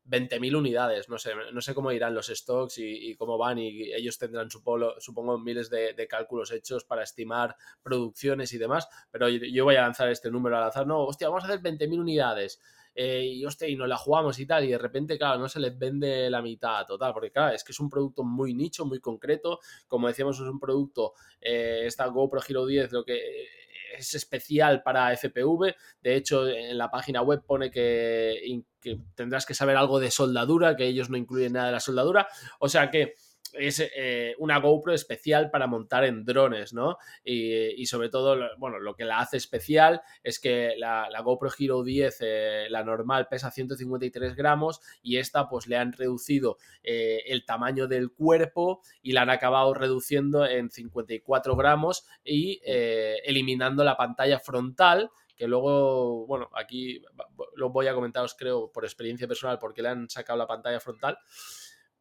20.000 0.09 0.57
unidades. 0.57 1.09
No 1.09 1.19
sé, 1.19 1.33
no 1.53 1.61
sé 1.61 1.75
cómo 1.75 1.93
irán 1.93 2.15
los 2.15 2.29
stocks 2.29 2.79
y, 2.79 3.15
cómo 3.17 3.39
van 3.39 3.59
y 3.59 3.93
ellos 3.93 4.19
tendrán, 4.19 4.51
supongo, 4.51 4.95
supongo 5.01 5.39
miles 5.39 5.71
de, 5.71 5.95
cálculos 6.09 6.51
hechos 6.53 6.85
para 6.85 7.03
estimar 7.03 7.57
producciones 7.83 8.53
y 8.53 8.59
demás, 8.59 8.89
pero 9.11 9.29
yo, 9.29 9.65
voy 9.65 9.77
a 9.77 9.83
lanzar 9.83 10.09
este 10.09 10.31
número 10.31 10.57
al 10.57 10.65
azar. 10.65 10.87
No, 10.87 11.05
hostia, 11.05 11.29
vamos 11.29 11.45
a 11.45 11.49
hacer 11.49 11.61
20.000 11.61 12.01
unidades. 12.01 12.61
Eh, 12.95 13.25
y 13.27 13.45
hostia, 13.45 13.69
y 13.69 13.77
nos 13.77 13.87
la 13.87 13.97
jugamos 13.97 14.41
y 14.41 14.47
tal, 14.47 14.65
y 14.65 14.71
de 14.71 14.79
repente, 14.79 15.17
claro, 15.17 15.39
no 15.39 15.49
se 15.49 15.61
les 15.61 15.79
vende 15.79 16.29
la 16.29 16.43
mitad 16.43 16.85
total, 16.85 17.13
porque 17.13 17.31
claro, 17.31 17.55
es 17.55 17.63
que 17.63 17.71
es 17.71 17.79
un 17.79 17.89
producto 17.89 18.25
muy 18.25 18.55
nicho, 18.55 18.85
muy 18.87 18.99
concreto, 18.99 19.61
como 19.87 20.09
decíamos, 20.09 20.37
es 20.41 20.49
un 20.49 20.59
producto, 20.59 21.13
eh, 21.41 21.83
esta 21.85 22.07
GoPro 22.07 22.41
Hero 22.49 22.67
10, 22.67 22.91
lo 22.91 23.05
que 23.05 23.47
es 24.01 24.15
especial 24.15 24.83
para 24.83 25.13
FPV. 25.17 25.75
De 26.01 26.17
hecho, 26.17 26.49
en 26.49 26.77
la 26.79 26.91
página 26.91 27.23
web 27.23 27.43
pone 27.47 27.71
que, 27.71 28.63
tendrás 29.15 29.47
que 29.47 29.55
saber 29.55 29.77
algo 29.77 30.01
de 30.01 30.11
soldadura, 30.11 30.77
que 30.77 30.87
ellos 30.87 31.11
no 31.11 31.17
incluyen 31.17 31.53
nada 31.55 31.67
de 31.67 31.73
la 31.73 31.81
soldadura. 31.81 32.29
O 32.61 32.69
sea 32.69 32.91
que 32.91 33.15
es 33.55 33.81
eh, 33.81 34.35
una 34.39 34.59
GoPro 34.59 34.93
especial 34.93 35.51
para 35.51 35.67
montar 35.67 36.05
en 36.05 36.25
drones, 36.25 36.73
¿no? 36.73 36.99
Y, 37.25 37.87
sobre 37.87 38.09
todo, 38.09 38.37
bueno, 38.59 38.79
lo 38.79 38.95
que 38.95 39.05
la 39.05 39.19
hace 39.19 39.37
especial 39.37 40.03
es 40.23 40.39
que 40.39 40.75
la, 40.77 41.09
GoPro 41.23 41.51
Hero 41.59 41.83
10, 41.83 42.19
eh, 42.21 42.67
la 42.71 42.83
normal, 42.85 43.29
pesa 43.29 43.51
153 43.51 44.35
gramos 44.35 44.81
y 45.03 45.19
esta 45.19 45.49
pues 45.49 45.67
le 45.67 45.77
han 45.77 45.93
reducido 45.93 46.59
eh, 46.83 47.23
el 47.27 47.45
tamaño 47.45 47.87
del 47.87 48.11
cuerpo 48.11 48.83
y 49.03 49.13
la 49.13 49.23
han 49.23 49.31
acabado 49.31 49.75
reduciendo 49.75 50.47
en 50.47 50.71
54 50.71 51.57
gramos 51.57 52.07
y 52.25 52.61
eliminando 52.65 53.85
la 53.85 53.97
pantalla 53.97 54.39
frontal 54.39 55.11
que 55.39 55.47
luego, 55.47 56.27
bueno, 56.27 56.51
aquí 56.53 57.01
lo 57.55 57.71
voy 57.71 57.87
a 57.87 57.95
comentaros, 57.95 58.35
creo, 58.35 58.73
por 58.73 58.85
experiencia 58.85 59.29
personal, 59.29 59.59
porque 59.61 59.83
le 59.83 59.89
han 59.89 60.11
sacado 60.11 60.37
la 60.37 60.49
pantalla 60.49 60.81
frontal. 60.81 61.17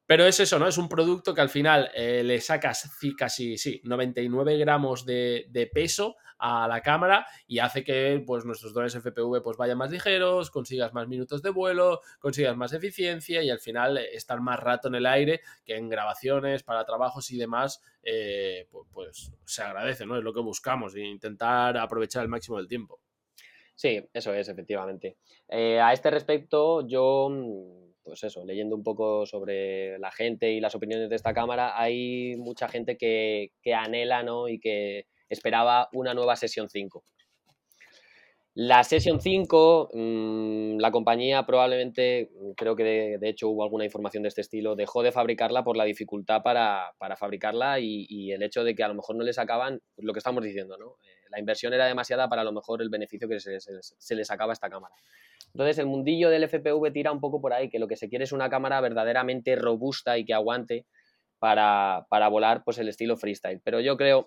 Pero 0.07 0.25
es 0.25 0.39
eso, 0.39 0.57
¿no? 0.57 0.69
Es 0.69 0.77
un 0.77 0.87
producto 0.87 1.33
que 1.33 1.41
al 1.41 1.49
final 1.49 1.91
eh, 1.93 2.23
le 2.23 2.39
sacas 2.39 2.89
casi, 3.17 3.57
sí, 3.57 3.81
99 3.83 4.57
gramos 4.57 5.05
de, 5.05 5.69
peso 5.73 6.15
a 6.39 6.65
la 6.69 6.81
cámara 6.81 7.27
y 7.45 7.59
hace 7.59 7.83
que 7.83 8.23
pues, 8.25 8.45
nuestros 8.45 8.73
drones 8.73 8.95
FPV 8.95 9.43
pues, 9.43 9.57
vayan 9.57 9.77
más 9.77 9.91
ligeros, 9.91 10.49
consigas 10.49 10.93
más 10.93 11.09
minutos 11.09 11.41
de 11.41 11.49
vuelo, 11.49 11.99
consigas 12.19 12.55
más 12.55 12.71
eficiencia 12.71 13.43
y 13.43 13.49
al 13.49 13.59
final 13.59 13.97
eh, 13.97 14.15
estar 14.15 14.39
más 14.39 14.61
rato 14.61 14.87
en 14.87 14.95
el 14.95 15.05
aire 15.05 15.41
que 15.65 15.75
en 15.75 15.89
grabaciones, 15.89 16.63
para 16.63 16.85
trabajos 16.85 17.29
y 17.31 17.37
demás, 17.37 17.83
eh, 18.01 18.69
pues, 18.93 19.33
se 19.43 19.61
agradece, 19.61 20.05
¿no? 20.05 20.17
Es 20.17 20.23
lo 20.23 20.33
que 20.33 20.39
buscamos, 20.39 20.95
intentar 20.95 21.77
aprovechar 21.77 22.23
el 22.23 22.29
máximo 22.29 22.55
del 22.57 22.69
tiempo. 22.69 23.01
Sí, 23.75 24.07
eso 24.13 24.33
es, 24.33 24.47
efectivamente. 24.47 25.17
a 25.49 25.91
este 25.91 26.09
respecto, 26.09 26.87
yo 26.87 27.27
mm, 27.29 27.86
pues 28.07 28.23
eso, 28.23 28.45
leyendo 28.45 28.75
un 28.75 28.83
poco 28.83 29.25
sobre 29.25 29.99
la 29.99 30.11
gente 30.11 30.51
y 30.51 30.61
las 30.61 30.73
opiniones 30.75 31.09
de 31.09 31.15
esta 31.15 31.33
cámara, 31.33 31.79
hay 31.79 32.35
mucha 32.37 32.69
gente 32.69 32.97
que, 32.97 33.51
anhela 33.75 34.23
¿no? 34.23 34.47
y 34.47 34.59
que 34.59 35.07
esperaba 35.29 35.89
una 35.91 36.13
nueva 36.13 36.37
sesión 36.37 36.69
5. 36.69 37.03
La 38.55 38.83
sesión 38.83 39.21
5, 39.21 39.89
mm, 39.93 40.79
la 40.79 40.89
compañía 40.89 41.45
probablemente, 41.45 42.31
creo 42.55 42.75
que 42.75 43.17
de, 43.19 43.29
hecho 43.29 43.49
hubo 43.49 43.63
alguna 43.63 43.85
información 43.85 44.23
de 44.23 44.29
este 44.29 44.41
estilo, 44.41 44.75
dejó 44.75 45.03
de 45.03 45.11
fabricarla 45.11 45.63
por 45.63 45.77
la 45.77 45.83
dificultad 45.83 46.41
para, 46.41 46.93
fabricarla 47.19 47.79
y, 47.79 48.31
el 48.31 48.41
hecho 48.41 48.63
de 48.63 48.73
que 48.73 48.83
a 48.83 48.87
lo 48.87 48.95
mejor 48.95 49.15
no 49.15 49.23
le 49.23 49.33
sacaban 49.33 49.81
lo 49.97 50.13
que 50.13 50.19
estamos 50.19 50.43
diciendo, 50.43 50.77
¿no? 50.77 50.95
Eh, 51.03 51.27
la 51.29 51.39
inversión 51.39 51.73
era 51.73 51.85
demasiada 51.85 52.29
para 52.29 52.41
a 52.41 52.45
lo 52.45 52.53
mejor 52.53 52.81
el 52.81 52.89
beneficio 52.89 53.27
que 53.27 53.39
se, 53.39 53.59
se 53.59 54.15
le 54.15 54.25
sacaba 54.25 54.53
a 54.53 54.55
esta 54.55 54.69
cámara. 54.69 54.95
Entonces, 55.53 55.79
el 55.79 55.87
mundillo 55.87 56.29
del 56.29 56.43
FPV 56.43 56.91
tira 56.91 57.11
un 57.11 57.19
poco 57.19 57.41
por 57.41 57.53
ahí, 57.53 57.69
que 57.69 57.79
lo 57.79 57.87
que 57.87 57.95
se 57.95 58.09
quiere 58.09 58.25
es 58.25 58.31
una 58.31 58.49
cámara 58.49 58.79
verdaderamente 58.81 59.55
robusta 59.55 60.17
y 60.17 60.25
que 60.25 60.33
aguante 60.33 60.85
para, 61.39 62.05
volar 62.29 62.63
pues 62.63 62.77
el 62.77 62.89
estilo 62.89 63.17
freestyle. 63.17 63.61
Pero 63.63 63.79
yo 63.79 63.97
creo 63.97 64.25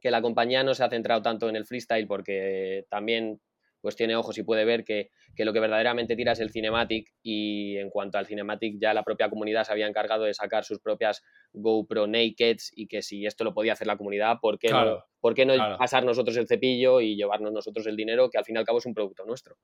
que 0.00 0.10
la 0.10 0.22
compañía 0.22 0.62
no 0.62 0.74
se 0.74 0.84
ha 0.84 0.90
centrado 0.90 1.22
tanto 1.22 1.48
en 1.48 1.56
el 1.56 1.66
freestyle 1.66 2.06
porque 2.06 2.86
también 2.88 3.40
pues 3.80 3.96
tiene 3.96 4.14
ojos 4.14 4.38
y 4.38 4.44
puede 4.44 4.64
ver 4.64 4.84
que, 4.84 5.10
lo 5.36 5.52
que 5.52 5.60
verdaderamente 5.60 6.14
tira 6.14 6.32
es 6.32 6.40
el 6.40 6.50
cinematic 6.50 7.12
y 7.20 7.76
en 7.78 7.90
cuanto 7.90 8.16
al 8.16 8.26
cinematic 8.26 8.80
ya 8.80 8.94
la 8.94 9.02
propia 9.02 9.28
comunidad 9.28 9.64
se 9.64 9.72
había 9.72 9.88
encargado 9.88 10.24
de 10.24 10.34
sacar 10.34 10.64
sus 10.64 10.78
propias 10.78 11.22
GoPro 11.52 12.06
Nakeds 12.06 12.72
y 12.76 12.86
que 12.86 13.02
si 13.02 13.26
esto 13.26 13.42
lo 13.42 13.54
podía 13.54 13.72
hacer 13.72 13.88
la 13.88 13.96
comunidad, 13.96 14.38
¿por 14.40 14.58
qué 14.58 14.70
no, 14.70 15.04
¿por 15.22 15.34
qué 15.34 15.46
no 15.46 15.54
pasar 15.78 16.04
nosotros 16.04 16.36
el 16.36 16.48
cepillo 16.48 17.00
y 17.00 17.14
llevarnos 17.14 17.52
nosotros 17.52 17.86
el 17.86 17.96
dinero 17.96 18.28
que 18.28 18.38
al 18.38 18.44
fin 18.44 18.56
y 18.56 18.58
al 18.58 18.64
cabo 18.64 18.78
es 18.78 18.86
un 18.86 18.92
producto 18.92 19.24
nuestro? 19.24 19.56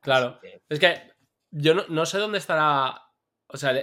Claro. 0.00 0.38
Es 0.68 0.78
que 0.78 1.12
yo 1.50 1.74
no, 1.74 2.06
sé 2.06 2.18
dónde 2.18 2.38
estará. 2.38 3.02
O 3.46 3.56
sea, 3.56 3.74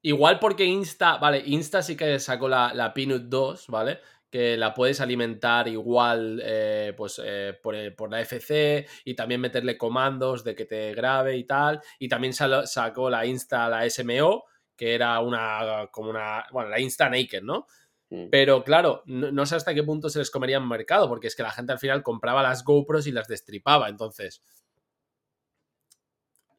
igual 0.00 0.38
porque 0.38 0.64
Insta. 0.64 1.18
Vale, 1.18 1.42
Insta 1.44 1.82
sí 1.82 1.96
que 1.96 2.18
sacó 2.18 2.48
la, 2.48 2.72
la 2.74 2.94
Peanut 2.94 3.24
2, 3.24 3.66
¿vale? 3.68 4.00
Que 4.30 4.56
la 4.56 4.72
puedes 4.72 5.02
alimentar 5.02 5.68
igual 5.68 6.40
eh, 6.42 6.94
pues, 6.96 7.20
eh, 7.22 7.58
por, 7.62 8.10
la 8.10 8.20
FC 8.22 8.86
y 9.04 9.14
también 9.14 9.42
meterle 9.42 9.76
comandos 9.76 10.42
de 10.44 10.54
que 10.54 10.64
te 10.64 10.94
grabe 10.94 11.36
y 11.36 11.44
tal. 11.44 11.82
Y 11.98 12.08
también 12.08 12.32
sacó 12.32 13.10
la 13.10 13.26
Insta, 13.26 13.68
la 13.68 13.88
SMO, 13.88 14.44
que 14.74 14.94
era 14.94 15.20
una. 15.20 15.88
como 15.90 16.08
una. 16.08 16.46
Bueno, 16.50 16.70
la 16.70 16.80
Insta 16.80 17.10
Naked, 17.10 17.42
¿no? 17.42 17.66
Mm. 18.12 18.28
Pero 18.30 18.62
claro, 18.62 19.02
no, 19.06 19.46
sé 19.46 19.56
hasta 19.56 19.72
qué 19.72 19.82
punto 19.82 20.10
se 20.10 20.18
les 20.18 20.30
comería 20.30 20.58
en 20.58 20.68
mercado, 20.68 21.08
porque 21.08 21.28
es 21.28 21.34
que 21.34 21.42
la 21.42 21.50
gente 21.50 21.72
al 21.72 21.78
final 21.78 22.02
compraba 22.02 22.42
las 22.42 22.62
GoPros 22.62 23.06
y 23.06 23.12
las 23.12 23.26
destripaba. 23.26 23.88
Entonces, 23.88 24.42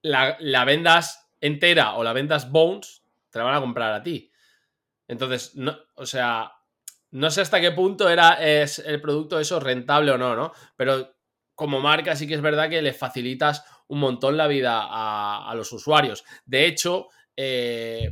la, 0.01 0.65
vendas 0.65 1.29
entera 1.39 1.93
o 1.93 2.03
la 2.03 2.11
vendas 2.11 2.49
Bones, 2.49 3.03
te 3.29 3.37
la 3.37 3.45
van 3.45 3.53
a 3.53 3.61
comprar 3.61 3.93
a 3.93 4.01
ti. 4.01 4.31
Entonces, 5.07 5.55
no, 5.55 5.77
o 5.95 6.07
sea, 6.07 6.53
No 7.11 7.29
sé 7.29 7.41
hasta 7.41 7.61
qué 7.61 7.71
punto 7.71 8.09
era 8.09 8.33
es 8.43 8.79
el 8.79 8.99
producto 8.99 9.39
eso 9.39 9.59
rentable 9.59 10.09
o 10.09 10.17
no, 10.17 10.35
¿no? 10.35 10.53
Pero 10.75 11.17
como 11.53 11.79
marca 11.79 12.15
sí 12.15 12.27
que 12.27 12.33
es 12.33 12.41
verdad 12.41 12.67
que 12.67 12.81
le 12.81 12.93
facilitas 12.93 13.63
un 13.89 13.99
montón 13.99 14.37
la 14.37 14.47
vida 14.47 14.87
a, 14.89 15.53
los 15.55 15.71
usuarios. 15.71 16.23
De 16.45 16.65
hecho, 16.65 17.09
eh, 17.35 18.11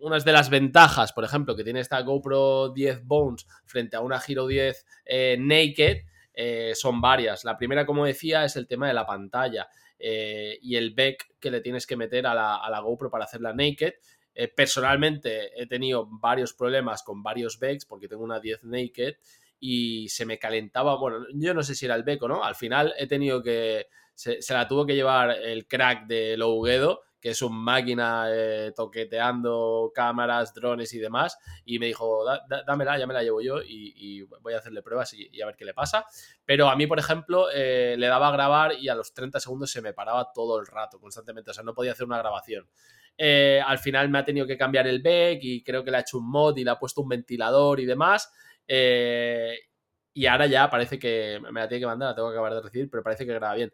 una 0.00 0.18
de 0.18 0.32
las 0.32 0.50
ventajas, 0.50 1.12
por 1.12 1.24
ejemplo, 1.24 1.56
que 1.56 1.64
tiene 1.64 1.80
esta 1.80 2.00
GoPro 2.00 2.70
10 2.70 3.04
Bones 3.04 3.46
frente 3.64 3.96
a 3.96 4.00
una 4.00 4.20
Hero 4.26 4.46
10 4.46 4.86
eh, 5.04 5.36
Naked 5.38 6.04
eh, 6.34 6.72
son 6.74 7.00
varias. 7.00 7.44
La 7.44 7.56
primera, 7.56 7.84
como 7.84 8.04
decía, 8.04 8.44
es 8.44 8.56
el 8.56 8.66
tema 8.66 8.88
de 8.88 8.94
la 8.94 9.06
pantalla 9.06 9.68
y 10.00 10.76
el 10.76 10.94
back 10.94 11.34
que 11.40 11.50
le 11.50 11.60
tienes 11.60 11.84
que 11.84 11.96
meter 11.96 12.24
a 12.28 12.34
la, 12.34 12.80
GoPro 12.80 13.10
para 13.10 13.24
hacerla 13.24 13.52
naked. 13.52 13.94
personalmente 14.54 15.60
he 15.60 15.66
tenido 15.66 16.06
varios 16.08 16.52
problemas 16.52 17.02
con 17.02 17.20
varios 17.20 17.58
becks 17.58 17.84
porque 17.84 18.06
tengo 18.06 18.22
una 18.22 18.38
10 18.38 18.62
naked 18.62 19.16
y 19.58 20.08
se 20.08 20.24
me 20.24 20.38
calentaba, 20.38 20.96
bueno, 20.96 21.26
yo 21.34 21.52
no 21.52 21.64
sé 21.64 21.74
si 21.74 21.86
era 21.86 21.96
el 21.96 22.04
beco, 22.04 22.28
¿no? 22.28 22.44
Al 22.44 22.54
final 22.54 22.94
he 22.96 23.08
tenido 23.08 23.42
que, 23.42 23.86
se, 24.18 24.40
la 24.50 24.66
tuvo 24.66 24.84
que 24.84 24.96
llevar 24.96 25.30
el 25.30 25.66
crack 25.68 26.06
de 26.06 26.36
Louguedo, 26.36 27.02
que 27.20 27.30
es 27.30 27.42
un 27.42 27.56
máquina 27.56 28.26
eh, 28.30 28.72
toqueteando 28.74 29.92
cámaras, 29.94 30.54
drones 30.54 30.92
y 30.94 30.98
demás, 30.98 31.38
y 31.64 31.78
me 31.78 31.86
dijo, 31.86 32.24
dámela, 32.66 32.98
ya 32.98 33.06
me 33.06 33.14
la 33.14 33.22
llevo 33.22 33.40
yo 33.40 33.60
y, 33.62 34.22
voy 34.40 34.54
a 34.54 34.58
hacerle 34.58 34.82
pruebas 34.82 35.14
y, 35.14 35.40
a 35.40 35.46
ver 35.46 35.56
qué 35.56 35.64
le 35.64 35.74
pasa. 35.74 36.04
Pero 36.44 36.68
a 36.68 36.76
mí, 36.76 36.86
por 36.86 36.98
ejemplo, 36.98 37.48
eh, 37.52 37.96
le 37.98 38.06
daba 38.06 38.28
a 38.28 38.32
grabar 38.32 38.74
y 38.74 38.88
a 38.88 38.94
los 38.94 39.12
30 39.14 39.40
segundos 39.40 39.70
se 39.70 39.82
me 39.82 39.92
paraba 39.92 40.32
todo 40.32 40.58
el 40.60 40.66
rato, 40.66 41.00
constantemente, 41.00 41.50
o 41.50 41.54
sea, 41.54 41.64
no 41.64 41.74
podía 41.74 41.92
hacer 41.92 42.06
una 42.06 42.18
grabación. 42.18 42.68
Eh, 43.20 43.60
al 43.66 43.78
final 43.78 44.08
me 44.08 44.18
ha 44.20 44.24
tenido 44.24 44.46
que 44.46 44.56
cambiar 44.56 44.86
el 44.86 45.02
BEC 45.02 45.40
y 45.42 45.64
creo 45.64 45.82
que 45.82 45.90
le 45.90 45.96
ha 45.96 46.00
hecho 46.00 46.18
un 46.18 46.30
mod 46.30 46.56
y 46.56 46.62
le 46.62 46.70
ha 46.70 46.78
puesto 46.78 47.02
un 47.02 47.08
ventilador 47.08 47.80
y 47.80 47.84
demás. 47.84 48.32
Eh, 48.66 49.58
y 50.14 50.26
ahora 50.26 50.46
ya 50.46 50.70
parece 50.70 50.98
que 50.98 51.40
me 51.50 51.60
la 51.60 51.68
tiene 51.68 51.80
que 51.80 51.86
mandar, 51.86 52.10
la 52.10 52.14
tengo 52.14 52.28
que 52.28 52.34
acabar 52.34 52.54
de 52.54 52.62
recibir, 52.62 52.88
pero 52.90 53.02
parece 53.02 53.26
que 53.26 53.34
graba 53.34 53.54
bien. 53.54 53.72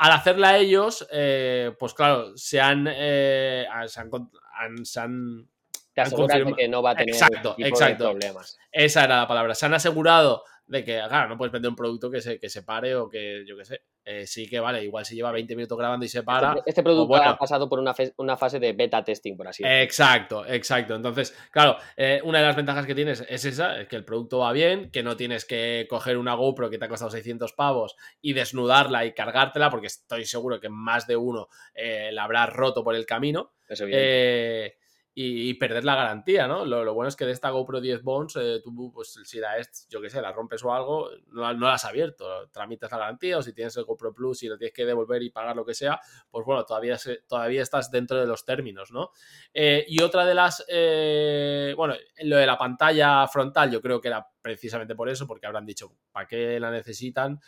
Al 0.00 0.12
hacerla 0.12 0.56
ellos, 0.56 1.06
eh, 1.12 1.72
pues 1.78 1.92
claro, 1.92 2.34
se 2.34 2.58
han, 2.58 2.88
eh, 2.90 3.66
se 3.86 4.00
han, 4.00 4.84
se 4.86 4.98
han 4.98 5.46
te 5.92 6.00
aseguran 6.00 6.54
que 6.54 6.68
no 6.68 6.82
va 6.82 6.92
a 6.92 6.94
tener 6.94 7.14
exacto, 7.14 7.54
exacto. 7.58 8.10
problemas. 8.12 8.58
Esa 8.72 9.04
era 9.04 9.18
la 9.18 9.28
palabra. 9.28 9.54
Se 9.54 9.66
han 9.66 9.74
asegurado 9.74 10.44
de 10.70 10.84
que, 10.84 11.02
claro, 11.08 11.28
no 11.28 11.36
puedes 11.36 11.52
vender 11.52 11.68
un 11.68 11.74
producto 11.74 12.10
que 12.10 12.20
se, 12.20 12.38
que 12.38 12.48
se 12.48 12.62
pare 12.62 12.94
o 12.94 13.08
que, 13.08 13.44
yo 13.44 13.56
qué 13.56 13.64
sé, 13.64 13.82
eh, 14.04 14.24
sí 14.24 14.48
que 14.48 14.60
vale, 14.60 14.84
igual 14.84 15.04
si 15.04 15.16
lleva 15.16 15.32
20 15.32 15.56
minutos 15.56 15.76
grabando 15.76 16.06
y 16.06 16.08
se 16.08 16.22
para. 16.22 16.52
Este, 16.58 16.70
este 16.70 16.82
producto 16.84 17.16
ha 17.16 17.36
pasado 17.36 17.68
por 17.68 17.80
una, 17.80 17.92
una, 18.18 18.36
fase 18.36 18.60
de 18.60 18.72
beta 18.72 19.02
testing, 19.02 19.36
por 19.36 19.48
así 19.48 19.64
decirlo. 19.64 19.82
Exacto, 19.82 20.46
exacto. 20.46 20.94
Entonces, 20.94 21.36
claro, 21.50 21.76
eh, 21.96 22.20
una 22.22 22.38
de 22.38 22.46
las 22.46 22.54
ventajas 22.54 22.86
que 22.86 22.94
tienes 22.94 23.24
es 23.28 23.44
esa, 23.44 23.80
es 23.80 23.88
que 23.88 23.96
el 23.96 24.04
producto 24.04 24.38
va 24.38 24.52
bien, 24.52 24.92
que 24.92 25.02
no 25.02 25.16
tienes 25.16 25.44
que 25.44 25.86
coger 25.90 26.16
una 26.16 26.34
GoPro 26.34 26.70
que 26.70 26.78
te 26.78 26.84
ha 26.84 26.88
costado 26.88 27.10
600 27.10 27.52
pavos 27.52 27.96
y 28.20 28.32
desnudarla 28.32 29.04
y 29.04 29.12
cargártela, 29.12 29.70
porque 29.70 29.88
estoy 29.88 30.24
seguro 30.24 30.60
que 30.60 30.68
más 30.68 31.08
de 31.08 31.16
uno 31.16 31.48
eh, 31.74 32.10
la 32.12 32.22
habrá 32.22 32.46
roto 32.46 32.84
por 32.84 32.94
el 32.94 33.06
camino. 33.06 33.54
Eso 33.68 33.86
bien 33.86 34.70
y, 35.14 35.54
perder 35.54 35.84
la 35.84 35.96
garantía, 35.96 36.46
¿no? 36.46 36.64
Lo, 36.64 36.94
bueno 36.94 37.08
es 37.08 37.16
que 37.16 37.26
de 37.26 37.32
esta 37.32 37.50
GoPro 37.50 37.80
10 37.80 38.02
Bones, 38.02 38.36
eh, 38.36 38.60
tú, 38.62 38.92
pues 38.92 39.18
si 39.24 39.38
la 39.38 39.58
es, 39.58 39.86
yo 39.88 40.00
qué 40.00 40.08
sé, 40.08 40.22
la 40.22 40.32
rompes 40.32 40.62
o 40.64 40.72
algo, 40.72 41.10
no, 41.28 41.52
no, 41.52 41.66
la 41.66 41.74
has 41.74 41.84
abierto, 41.84 42.48
tramitas 42.50 42.90
la 42.92 42.98
garantía 42.98 43.38
o 43.38 43.42
si 43.42 43.52
tienes 43.52 43.76
el 43.76 43.84
GoPro 43.84 44.14
Plus 44.14 44.42
y 44.44 44.48
lo 44.48 44.56
tienes 44.56 44.72
que 44.72 44.86
devolver 44.86 45.22
y 45.22 45.30
pagar 45.30 45.56
lo 45.56 45.64
que 45.64 45.74
sea, 45.74 46.00
pues 46.30 46.46
bueno, 46.46 46.64
todavía, 46.64 46.96
todavía 47.28 47.62
estás 47.62 47.90
dentro 47.90 48.18
de 48.18 48.26
los 48.26 48.44
términos, 48.44 48.92
¿no? 48.92 49.10
Eh, 49.52 49.84
y 49.88 50.00
otra 50.02 50.24
de 50.24 50.34
las, 50.34 50.64
eh, 50.68 51.74
bueno, 51.76 51.94
lo 52.22 52.36
de 52.36 52.46
la 52.46 52.56
pantalla 52.56 53.26
frontal 53.26 53.70
yo 53.70 53.82
creo 53.82 54.00
que 54.00 54.08
era 54.08 54.26
precisamente 54.42 54.94
por 54.94 55.08
eso, 55.08 55.26
porque 55.26 55.46
habrán 55.46 55.66
dicho, 55.66 55.92
¿para 56.12 56.26
qué 56.26 56.58
la 56.60 56.70
necesitan? 56.70 57.40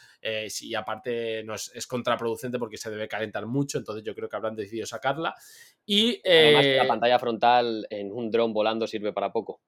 si 0.49 0.75
aparte 0.75 1.43
no 1.45 1.55
es, 1.55 1.87
contraproducente 1.87 2.59
porque 2.59 2.77
se 2.77 2.91
debe 2.91 3.09
calentar 3.09 3.47
mucho, 3.47 3.79
entonces 3.79 4.05
yo 4.05 4.15
creo 4.15 4.29
que 4.29 4.37
habrán 4.37 4.57
decidido 4.57 4.87
sacarla. 4.87 5.35
Y, 5.85 6.21
Además, 6.25 6.67
la 6.67 6.87
pantalla 6.87 7.19
frontal 7.19 7.87
en 7.91 8.13
un 8.13 8.31
dron 8.31 8.53
volando 8.53 8.87
sirve 8.87 9.13
para 9.13 9.33
poco. 9.33 9.61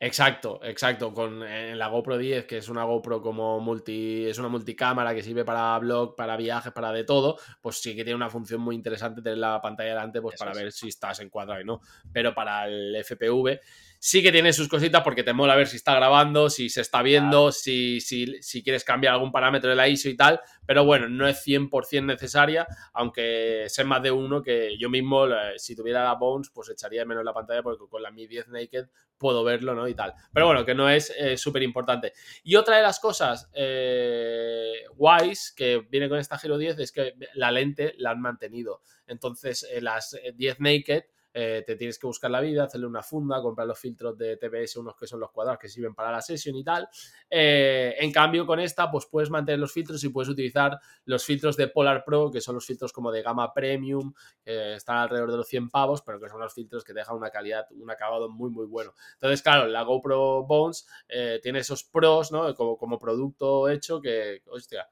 Exacto, 0.00 0.60
exacto. 0.62 1.12
Con 1.14 1.40
la 1.40 1.88
GoPro 1.88 2.18
10, 2.18 2.46
que 2.46 2.58
es 2.58 2.68
una 2.68 2.84
GoPro 2.84 3.22
como 3.22 3.60
multi, 3.60 4.26
es 4.26 4.38
una 4.38 4.48
multicámara 4.48 5.14
que 5.14 5.22
sirve 5.22 5.44
para 5.44 5.78
blog, 5.78 6.16
para 6.16 6.36
viajes, 6.36 6.72
para 6.72 6.92
de 6.92 7.04
todo, 7.04 7.38
pues 7.60 7.80
sí 7.80 7.94
que 7.94 8.04
tiene 8.04 8.16
una 8.16 8.30
función 8.30 8.60
muy 8.60 8.74
interesante 8.74 9.22
tener 9.22 9.38
la 9.38 9.60
pantalla 9.60 9.90
delante, 9.90 10.20
pues 10.20 10.36
para 10.38 10.52
ver 10.52 10.72
si 10.72 10.88
estás 10.88 11.20
encuadrado 11.20 11.60
y 11.60 11.64
no. 11.64 11.80
Pero 12.12 12.34
para 12.34 12.66
el 12.66 12.96
FPV 12.96 13.60
sí 14.04 14.20
que 14.20 14.32
tiene 14.32 14.52
sus 14.52 14.66
cositas 14.66 15.02
porque 15.02 15.22
te 15.22 15.32
mola 15.32 15.54
ver 15.54 15.68
si 15.68 15.76
está 15.76 15.94
grabando, 15.94 16.50
si 16.50 16.68
se 16.68 16.80
está 16.80 17.02
viendo, 17.02 17.52
si, 17.52 18.00
si, 18.00 18.42
si, 18.42 18.60
quieres 18.60 18.82
cambiar 18.82 19.14
algún 19.14 19.30
parámetro 19.30 19.70
de 19.70 19.76
la 19.76 19.86
ISO 19.86 20.08
y 20.08 20.16
tal, 20.16 20.40
pero 20.66 20.84
bueno, 20.84 21.08
no 21.08 21.28
es 21.28 21.46
100% 21.46 22.04
necesaria, 22.04 22.66
aunque 22.94 23.66
sé 23.68 23.84
más 23.84 24.02
de 24.02 24.10
uno 24.10 24.42
que 24.42 24.76
yo 24.76 24.90
mismo, 24.90 25.28
si 25.56 25.76
tuviera 25.76 26.02
la 26.02 26.14
Bones, 26.14 26.50
pues 26.52 26.70
echaría 26.70 27.04
menos 27.04 27.24
la 27.24 27.32
pantalla 27.32 27.62
porque 27.62 27.84
con 27.88 28.02
la 28.02 28.10
Mi 28.10 28.26
10 28.26 28.48
Naked 28.48 28.86
puedo 29.18 29.44
verlo, 29.44 29.72
¿no? 29.76 29.86
Y 29.86 29.94
tal. 29.94 30.14
Pero 30.34 30.46
bueno, 30.46 30.64
que 30.64 30.74
no 30.74 30.90
es 30.90 31.14
eh, 31.16 31.36
súper 31.36 31.62
importante. 31.62 32.12
Y 32.42 32.56
otra 32.56 32.78
de 32.78 32.82
las 32.82 32.98
cosas 32.98 33.48
eh, 33.54 34.82
guays 34.96 35.54
que 35.56 35.78
viene 35.88 36.08
con 36.08 36.18
esta 36.18 36.38
Giro 36.38 36.58
10 36.58 36.80
es 36.80 36.90
que 36.90 37.14
la 37.34 37.52
lente 37.52 37.94
la 37.98 38.10
han 38.10 38.20
mantenido. 38.20 38.80
Entonces, 39.06 39.64
eh, 39.70 39.80
las 39.80 40.18
10 40.34 40.58
Naked 40.58 41.04
eh, 41.34 41.62
te 41.66 41.76
tienes 41.76 41.98
que 41.98 42.06
buscar 42.06 42.30
la 42.30 42.40
vida, 42.40 42.64
hacerle 42.64 42.86
una 42.86 43.02
funda, 43.02 43.40
comprar 43.40 43.66
los 43.66 43.78
filtros 43.78 44.16
de 44.18 44.36
TPS, 44.36 44.76
unos 44.76 44.96
que 44.96 45.06
son 45.06 45.20
los 45.20 45.30
cuadrados 45.30 45.58
que 45.58 45.68
sirven 45.68 45.94
para 45.94 46.12
la 46.12 46.20
sesión 46.20 46.56
y 46.56 46.64
tal. 46.64 46.88
Eh, 47.30 47.94
en 47.98 48.12
cambio, 48.12 48.46
con 48.46 48.60
esta, 48.60 48.90
pues 48.90 49.06
puedes 49.06 49.30
mantener 49.30 49.58
los 49.58 49.72
filtros 49.72 50.02
y 50.04 50.08
puedes 50.10 50.28
utilizar 50.28 50.78
los 51.04 51.24
filtros 51.24 51.56
de 51.56 51.68
Polar 51.68 52.04
Pro, 52.04 52.30
que 52.30 52.40
son 52.40 52.56
los 52.56 52.66
filtros 52.66 52.92
como 52.92 53.10
de 53.10 53.22
gama 53.22 53.52
premium, 53.52 54.12
que 54.44 54.74
están 54.74 54.98
alrededor 54.98 55.30
de 55.30 55.36
los 55.38 55.48
100 55.48 55.70
pavos, 55.70 56.02
pero 56.02 56.20
que 56.20 56.28
son 56.28 56.40
los 56.40 56.52
filtros 56.52 56.84
que 56.84 56.92
dejan 56.92 57.16
una 57.16 57.30
calidad, 57.30 57.66
un 57.70 57.90
acabado 57.90 58.28
muy, 58.28 58.50
muy 58.50 58.66
bueno. 58.66 58.92
Entonces, 59.14 59.42
claro, 59.42 59.66
la 59.66 59.82
GoPro 59.82 60.44
Bones 60.44 60.86
eh, 61.08 61.40
tiene 61.42 61.60
esos 61.60 61.84
pros, 61.84 62.32
¿no? 62.32 62.54
Como, 62.54 62.76
como 62.76 62.98
producto 62.98 63.68
hecho 63.68 64.00
que, 64.00 64.42
hostia, 64.46 64.88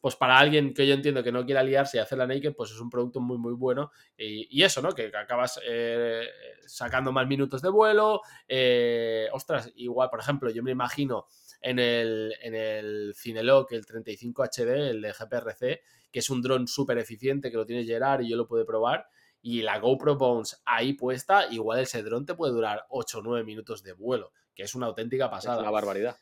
pues 0.00 0.14
para 0.14 0.38
alguien 0.38 0.74
que 0.74 0.86
yo 0.86 0.94
entiendo 0.94 1.22
que 1.22 1.32
no 1.32 1.44
quiera 1.44 1.62
liarse 1.62 1.96
y 1.96 2.00
hacer 2.00 2.18
la 2.18 2.26
naked, 2.26 2.54
pues 2.54 2.70
es 2.70 2.80
un 2.80 2.88
producto 2.88 3.20
muy, 3.20 3.36
muy 3.36 3.54
bueno. 3.54 3.90
Y, 4.16 4.62
eso, 4.62 4.80
¿no? 4.80 4.92
Que, 4.92 5.10
acabas 5.14 5.60
eh, 5.66 6.24
sacando 6.66 7.10
más 7.10 7.26
minutos 7.26 7.62
de 7.62 7.68
vuelo. 7.68 8.20
Eh, 8.46 9.28
ostras, 9.32 9.72
igual, 9.76 10.08
por 10.10 10.20
ejemplo, 10.20 10.50
yo 10.50 10.62
me 10.62 10.70
imagino 10.70 11.26
en 11.60 11.80
el, 11.80 12.34
en 12.42 12.54
el 12.54 13.14
Cinelog, 13.16 13.66
el 13.72 13.86
35 13.86 14.44
HD, 14.44 14.90
el 14.90 15.02
de 15.02 15.12
GPRC, 15.12 15.82
que 16.12 16.18
es 16.20 16.30
un 16.30 16.42
dron 16.42 16.68
súper 16.68 16.98
eficiente, 16.98 17.50
que 17.50 17.56
lo 17.56 17.66
tienes 17.66 17.86
Gerard 17.86 18.22
y 18.22 18.28
yo 18.28 18.36
lo 18.36 18.46
puedo 18.46 18.64
probar. 18.64 19.08
Y 19.42 19.62
la 19.62 19.78
GoPro 19.78 20.16
Bones 20.16 20.62
ahí 20.64 20.92
puesta, 20.92 21.46
igual 21.50 21.80
ese 21.80 22.02
dron 22.02 22.24
te 22.24 22.34
puede 22.34 22.52
durar 22.52 22.86
8 22.90 23.18
o 23.18 23.22
9 23.22 23.44
minutos 23.44 23.82
de 23.82 23.92
vuelo, 23.92 24.32
que 24.54 24.64
es 24.64 24.74
una 24.74 24.86
auténtica 24.86 25.30
pasada. 25.30 25.56
Es 25.56 25.62
una 25.62 25.70
barbaridad. 25.70 26.16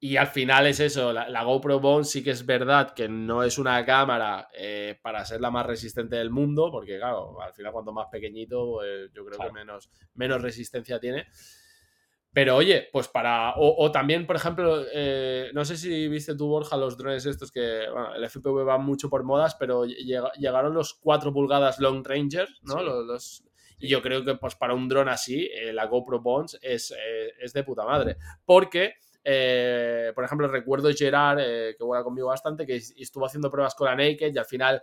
Y 0.00 0.16
al 0.16 0.28
final 0.28 0.66
es 0.68 0.78
eso, 0.78 1.12
la, 1.12 1.42
GoPro 1.42 1.80
Bone 1.80 2.04
sí 2.04 2.22
que 2.22 2.30
es 2.30 2.46
verdad 2.46 2.94
que 2.94 3.08
no 3.08 3.42
es 3.42 3.58
una 3.58 3.84
cámara 3.84 4.48
eh, 4.54 4.96
para 5.02 5.24
ser 5.24 5.40
la 5.40 5.50
más 5.50 5.66
resistente 5.66 6.14
del 6.14 6.30
mundo, 6.30 6.70
porque 6.70 6.98
claro, 6.98 7.40
al 7.40 7.52
final 7.52 7.72
cuanto 7.72 7.92
más 7.92 8.06
pequeñito, 8.06 8.74
pues, 8.74 9.10
yo 9.12 9.24
creo 9.24 9.40
que 9.40 9.52
menos, 9.52 9.90
menos 10.14 10.40
resistencia 10.40 11.00
tiene. 11.00 11.26
Pero 12.32 12.54
oye, 12.54 12.88
pues 12.92 13.08
para. 13.08 13.54
O, 13.56 13.90
también, 13.90 14.24
por 14.24 14.36
ejemplo, 14.36 14.84
eh, 14.92 15.50
no 15.54 15.64
sé 15.64 15.76
si 15.76 16.06
viste 16.06 16.36
tú, 16.36 16.46
Borja, 16.46 16.76
los 16.76 16.96
drones 16.96 17.26
estos 17.26 17.50
que. 17.50 17.86
Bueno, 17.90 18.14
el 18.14 18.22
FPV 18.22 18.68
va 18.68 18.78
mucho 18.78 19.10
por 19.10 19.24
modas, 19.24 19.56
pero 19.56 19.84
llegaron 19.84 20.74
los 20.74 20.94
4 20.94 21.32
pulgadas 21.32 21.80
Long 21.80 22.06
Ranger, 22.06 22.48
¿no? 22.62 22.82
Los, 22.82 23.42
y 23.78 23.88
yo 23.88 24.02
creo 24.02 24.24
que, 24.24 24.36
pues 24.36 24.54
para 24.54 24.74
un 24.74 24.88
dron 24.88 25.08
así, 25.08 25.50
eh, 25.52 25.72
la 25.72 25.86
GoPro 25.86 26.20
Bones 26.20 26.56
es, 26.62 26.94
es 27.40 27.52
de 27.52 27.64
puta 27.64 27.84
madre. 27.84 28.18
Porque 28.44 28.94
eh, 29.30 30.10
por 30.14 30.24
ejemplo, 30.24 30.48
recuerdo 30.48 30.88
Gerard, 30.90 31.38
eh, 31.40 31.74
que 31.76 31.84
juega 31.84 32.02
conmigo 32.02 32.28
bastante, 32.28 32.64
que 32.64 32.76
estuvo 32.76 33.26
haciendo 33.26 33.50
pruebas 33.50 33.74
con 33.74 33.86
la 33.86 33.94
Naked 33.94 34.34
y 34.34 34.38
al 34.38 34.46
final 34.46 34.82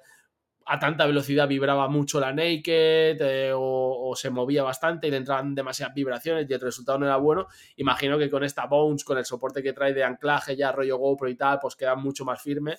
a 0.67 0.77
tanta 0.77 1.07
velocidad 1.07 1.47
vibraba 1.47 1.87
mucho 1.87 2.19
la 2.19 2.31
Naked 2.31 3.17
eh, 3.21 3.51
o, 3.55 4.13
se 4.15 4.29
movía 4.29 4.61
bastante 4.61 5.07
y 5.07 5.11
le 5.11 5.17
entraban 5.17 5.55
demasiadas 5.55 5.95
vibraciones 5.95 6.45
y 6.47 6.53
el 6.53 6.61
resultado 6.61 6.99
no 6.99 7.07
era 7.07 7.17
bueno. 7.17 7.47
Imagino 7.77 8.19
que 8.19 8.29
con 8.29 8.43
esta 8.43 8.67
Bones, 8.67 9.03
con 9.03 9.17
el 9.17 9.25
soporte 9.25 9.63
que 9.63 9.73
trae 9.73 9.95
de 9.95 10.03
anclaje 10.03 10.55
ya 10.55 10.71
rollo 10.71 10.97
GoPro 10.97 11.27
y 11.27 11.35
tal, 11.35 11.57
pues 11.59 11.75
queda 11.75 11.95
mucho 11.95 12.23
más 12.23 12.39
firme 12.39 12.77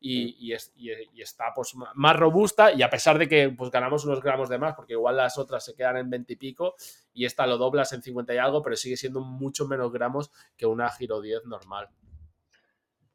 y, 0.00 0.52
está 0.52 1.52
pues, 1.54 1.74
más 1.94 2.16
robusta 2.16 2.72
y 2.72 2.82
a 2.82 2.90
pesar 2.90 3.18
de 3.18 3.28
que 3.28 3.50
pues, 3.50 3.70
ganamos 3.70 4.04
unos 4.04 4.22
gramos 4.22 4.48
de 4.48 4.58
más, 4.58 4.74
porque 4.74 4.92
igual 4.92 5.16
las 5.16 5.38
otras 5.38 5.64
se 5.64 5.74
quedan 5.74 5.96
en 5.96 6.10
20 6.10 6.32
y 6.32 6.36
pico 6.36 6.74
y 7.12 7.24
esta 7.24 7.46
lo 7.46 7.58
doblas 7.58 7.92
en 7.92 8.02
50 8.02 8.34
y 8.34 8.38
algo, 8.38 8.62
pero 8.62 8.76
sigue 8.76 8.96
siendo 8.96 9.20
mucho 9.20 9.66
menos 9.66 9.92
gramos 9.92 10.30
que 10.56 10.66
una 10.66 10.88
Giro 10.90 11.20
10 11.20 11.46
normal. 11.46 11.88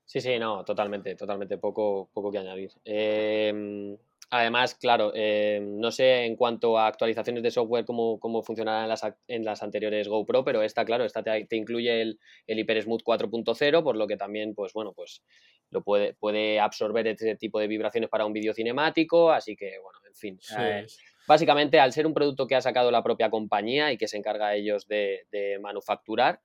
Sí, 0.05 0.21
sí, 0.21 0.37
no, 0.37 0.63
totalmente, 0.63 1.15
totalmente 1.15 1.57
poco, 1.57 2.09
poco 2.13 2.31
que 2.31 2.37
añadir. 2.37 2.71
Em, 2.83 3.97
Además, 4.35 4.73
claro, 4.73 5.11
eh, 5.13 5.59
no 5.61 5.91
sé 5.91 6.25
en 6.25 6.35
cuanto 6.35 6.79
a 6.79 6.87
actualizaciones 6.87 7.43
de 7.43 7.51
software 7.51 7.85
cómo, 7.85 8.19
cómo 8.19 8.41
funcionarán 8.41 8.85
en 8.85 8.89
las, 8.89 9.03
en 9.27 9.45
las 9.45 9.61
anteriores 9.61 10.07
GoPro, 10.07 10.43
pero 10.43 10.63
esta, 10.63 10.83
claro, 10.85 11.05
esta 11.05 11.21
te, 11.21 11.45
incluye 11.51 12.01
el, 12.01 12.19
el 12.47 12.57
HyperSmooth 12.57 13.03
4.0, 13.03 13.83
por 13.83 13.95
lo 13.95 14.07
que 14.07 14.17
también, 14.17 14.55
pues 14.55 14.73
bueno, 14.73 14.91
pues 14.91 15.21
lo 15.69 15.83
puede, 15.83 16.15
puede 16.15 16.59
absorber 16.59 17.05
ese 17.05 17.35
tipo 17.35 17.59
de 17.59 17.67
vibraciones 17.67 18.09
para 18.09 18.25
un 18.25 18.33
vídeo 18.33 18.55
cinemático, 18.55 19.31
así 19.31 19.55
que, 19.55 19.77
bueno, 19.83 19.99
en 20.07 20.15
fin. 20.15 20.39
Eh, 20.57 20.87
básicamente, 21.27 21.79
al 21.79 21.93
ser 21.93 22.07
un 22.07 22.15
producto 22.15 22.47
que 22.47 22.55
ha 22.55 22.61
sacado 22.61 22.89
la 22.89 23.03
propia 23.03 23.29
compañía 23.29 23.91
y 23.91 23.99
que 23.99 24.07
se 24.07 24.17
encarga 24.17 24.55
ellos 24.55 24.87
de, 24.87 25.27
de 25.31 25.59
manufacturar, 25.59 26.39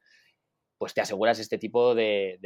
pues 0.78 0.94
te 0.94 1.00
aseguras 1.00 1.40
este 1.40 1.58
tipo 1.58 1.94
de, 1.94 2.38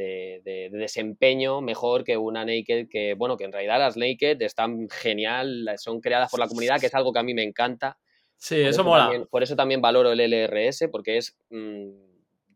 desempeño 0.71 1.61
mejor 1.61 2.03
que 2.03 2.17
una 2.17 2.43
Naked, 2.43 2.87
que 2.89 3.13
bueno, 3.13 3.37
que 3.37 3.43
en 3.45 3.51
realidad 3.51 3.79
las 3.79 3.95
Naked 3.95 4.41
están 4.41 4.89
genial, 4.89 5.69
son 5.77 6.01
creadas 6.01 6.31
por 6.31 6.39
la 6.39 6.47
comunidad, 6.47 6.79
que 6.79 6.87
es 6.87 6.95
algo 6.95 7.13
que 7.13 7.19
a 7.19 7.23
mí 7.23 7.33
me 7.33 7.43
encanta. 7.43 7.97
Sí, 8.35 8.59
eso, 8.59 8.83
mola. 8.83 9.25
por 9.29 9.43
eso 9.43 9.55
también 9.55 9.81
valoro 9.81 10.11
el 10.11 10.19
LRS, 10.19 10.89
porque 10.91 11.17
es 11.17 11.37
mm, 11.49 11.91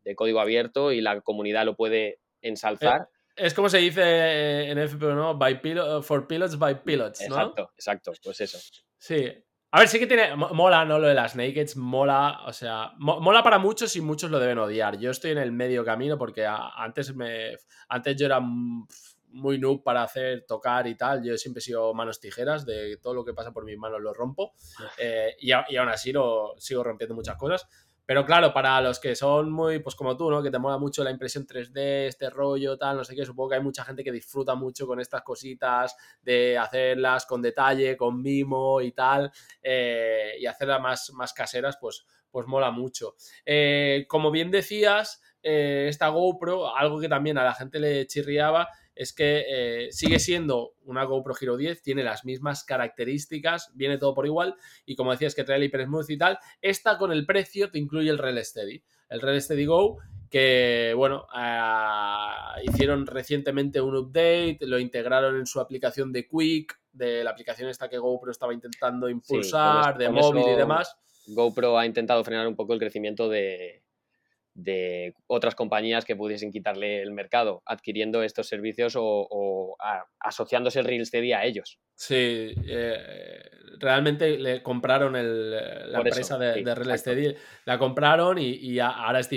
de 0.02 0.14
código 0.16 0.40
abierto 0.40 0.92
y 0.92 1.00
la 1.00 1.20
comunidad 1.20 1.64
lo 1.64 1.76
puede 1.76 2.18
ensalzar. 2.42 3.08
Eh, 3.36 3.46
es 3.46 3.54
como 3.54 3.68
se 3.68 3.78
dice 3.78 4.68
en 4.70 4.78
FPO, 4.78 5.14
¿no? 5.14 5.38
By 5.38 5.60
for 6.02 6.26
pilots, 6.26 6.58
by 6.58 6.82
pilots, 6.82 7.20
¿no? 7.28 7.36
Exacto, 7.36 7.70
exacto, 7.74 8.12
pues 8.22 8.40
eso. 8.40 8.58
Sí, 8.98 9.32
a 9.70 9.80
ver, 9.80 9.88
sí 9.88 9.98
que 9.98 10.06
tiene. 10.06 10.34
Mola, 10.34 10.84
¿no? 10.84 10.98
Lo 10.98 11.08
de 11.08 11.14
las 11.14 11.36
Nakeds, 11.36 11.76
mola. 11.76 12.40
O 12.46 12.52
sea, 12.52 12.92
mola 12.98 13.42
para 13.42 13.58
muchos 13.58 13.94
y 13.96 14.00
muchos 14.00 14.30
lo 14.30 14.38
deben 14.38 14.58
odiar. 14.58 14.98
Yo 14.98 15.10
estoy 15.10 15.32
en 15.32 15.38
el 15.38 15.52
medio 15.52 15.84
camino 15.84 16.16
porque 16.16 16.46
antes 16.46 17.14
me. 17.14 17.56
Antes 17.88 18.16
yo 18.16 18.26
era 18.26 18.40
muy 18.40 19.58
noob 19.58 19.82
para 19.82 20.02
hacer, 20.02 20.46
tocar 20.46 20.86
y 20.86 20.96
tal. 20.96 21.22
Yo 21.22 21.36
siempre 21.36 21.58
he 21.58 21.62
sido 21.62 21.92
manos 21.92 22.18
tijeras, 22.18 22.64
de 22.64 22.96
todo 22.96 23.12
lo 23.12 23.24
que 23.26 23.34
pasa 23.34 23.52
por 23.52 23.66
mis 23.66 23.76
manos 23.76 24.00
lo 24.00 24.14
rompo. 24.14 24.54
Eh, 24.96 25.36
y, 25.38 25.50
y, 25.50 25.76
aún 25.76 25.90
así 25.90 26.12
lo 26.12 26.54
sigo 26.58 26.82
rompiendo 26.82 27.14
muchas 27.14 27.36
cosas. 27.36 27.68
Pero 28.08 28.24
claro, 28.24 28.54
para 28.54 28.80
los 28.80 28.98
que 29.00 29.14
son 29.14 29.52
muy, 29.52 29.80
pues 29.80 29.94
como 29.94 30.16
tú, 30.16 30.30
¿no? 30.30 30.42
Que 30.42 30.50
te 30.50 30.58
mola 30.58 30.78
mucho 30.78 31.04
la 31.04 31.10
impresión 31.10 31.46
3D, 31.46 32.06
este 32.06 32.30
rollo, 32.30 32.78
tal, 32.78 32.96
no 32.96 33.04
sé 33.04 33.14
qué, 33.14 33.26
supongo 33.26 33.50
que 33.50 33.56
hay 33.56 33.62
mucha 33.62 33.84
gente 33.84 34.02
que 34.02 34.10
disfruta 34.10 34.54
mucho 34.54 34.86
con 34.86 34.98
estas 34.98 35.20
cositas 35.20 35.94
de 36.22 36.56
hacerlas 36.56 37.26
con 37.26 37.42
detalle, 37.42 37.98
con 37.98 38.22
mimo 38.22 38.80
y 38.80 38.92
tal, 38.92 39.30
eh, 39.62 40.36
y 40.40 40.46
hacerlas 40.46 40.80
más, 40.80 41.10
más 41.12 41.34
caseras, 41.34 41.76
pues, 41.78 42.06
pues 42.30 42.46
mola 42.46 42.70
mucho. 42.70 43.14
Eh, 43.44 44.06
como 44.08 44.30
bien 44.30 44.50
decías, 44.50 45.20
eh, 45.42 45.84
esta 45.90 46.08
GoPro, 46.08 46.74
algo 46.74 46.98
que 47.00 47.10
también 47.10 47.36
a 47.36 47.44
la 47.44 47.52
gente 47.52 47.78
le 47.78 48.06
chirriaba, 48.06 48.70
es 48.98 49.12
que 49.12 49.44
eh, 49.48 49.92
sigue 49.92 50.18
siendo 50.18 50.74
una 50.84 51.04
GoPro 51.04 51.32
Hero 51.40 51.56
10, 51.56 51.82
tiene 51.82 52.02
las 52.02 52.24
mismas 52.24 52.64
características, 52.64 53.70
viene 53.74 53.96
todo 53.96 54.12
por 54.12 54.26
igual 54.26 54.56
y 54.84 54.96
como 54.96 55.12
decías 55.12 55.36
que 55.36 55.44
trae 55.44 55.58
el 55.58 55.64
Hyper 55.64 55.84
Smooth 55.84 56.10
y 56.10 56.18
tal, 56.18 56.38
esta 56.60 56.98
con 56.98 57.12
el 57.12 57.24
precio 57.24 57.70
te 57.70 57.78
incluye 57.78 58.10
el 58.10 58.18
Real 58.18 58.44
Steady, 58.44 58.82
el 59.08 59.20
Real 59.20 59.40
Steady 59.40 59.66
Go 59.66 59.98
que 60.28 60.94
bueno, 60.96 61.28
eh, 61.32 62.64
hicieron 62.64 63.06
recientemente 63.06 63.80
un 63.80 63.96
update, 63.96 64.58
lo 64.62 64.80
integraron 64.80 65.36
en 65.36 65.46
su 65.46 65.60
aplicación 65.60 66.12
de 66.12 66.26
Quick, 66.26 66.76
de 66.92 67.22
la 67.22 67.30
aplicación 67.30 67.70
esta 67.70 67.88
que 67.88 67.98
GoPro 67.98 68.32
estaba 68.32 68.52
intentando 68.52 69.08
impulsar, 69.08 69.96
de 69.96 70.10
móvil 70.10 70.42
y 70.42 70.56
demás. 70.56 70.96
GoPro 71.28 71.78
ha 71.78 71.86
intentado 71.86 72.24
frenar 72.24 72.48
un 72.48 72.56
poco 72.56 72.74
el 72.74 72.80
crecimiento 72.80 73.28
de, 73.28 73.84
de 74.58 75.14
otras 75.28 75.54
compañías 75.54 76.04
que 76.04 76.16
pudiesen 76.16 76.50
quitarle 76.50 77.00
el 77.00 77.12
mercado, 77.12 77.62
adquiriendo 77.64 78.24
estos 78.24 78.48
servicios 78.48 78.94
o, 78.96 79.76
asociándose 80.18 80.80
el 80.80 80.84
Real 80.84 81.06
Steady 81.06 81.32
a 81.32 81.44
ellos. 81.44 81.78
Sí, 81.94 82.54
eh, 82.66 83.40
realmente 83.78 84.36
le 84.36 84.60
compraron 84.62 85.12
la 85.12 85.98
empresa 85.98 86.38
de, 86.38 86.74
Real 86.74 86.98
Steady, 86.98 87.36
la 87.66 87.78
compraron 87.78 88.38
y, 88.38 88.80
ahora 88.80 89.20
es 89.20 89.28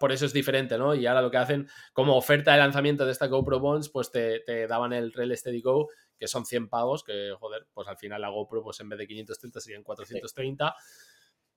por 0.00 0.12
eso 0.12 0.24
es 0.24 0.32
diferente, 0.32 0.78
¿no? 0.78 0.94
Y 0.94 1.06
ahora 1.06 1.20
lo 1.20 1.30
que 1.30 1.36
hacen 1.36 1.68
como 1.92 2.16
oferta 2.16 2.52
de 2.52 2.58
lanzamiento 2.58 3.04
de 3.04 3.12
esta 3.12 3.26
GoPro 3.26 3.60
Bonds, 3.60 3.90
pues 3.90 4.10
te, 4.10 4.66
daban 4.66 4.94
el 4.94 5.12
Real 5.12 5.36
Steady 5.36 5.60
Go, 5.60 5.90
que 6.18 6.26
son 6.26 6.46
100 6.46 6.70
pagos, 6.70 7.04
que 7.04 7.34
joder, 7.38 7.66
pues 7.74 7.86
al 7.86 7.98
final 7.98 8.22
la 8.22 8.30
GoPro, 8.30 8.62
pues 8.62 8.80
en 8.80 8.88
vez 8.88 8.98
de 8.98 9.06
530 9.06 9.60
serían 9.60 9.82
430. 9.82 10.74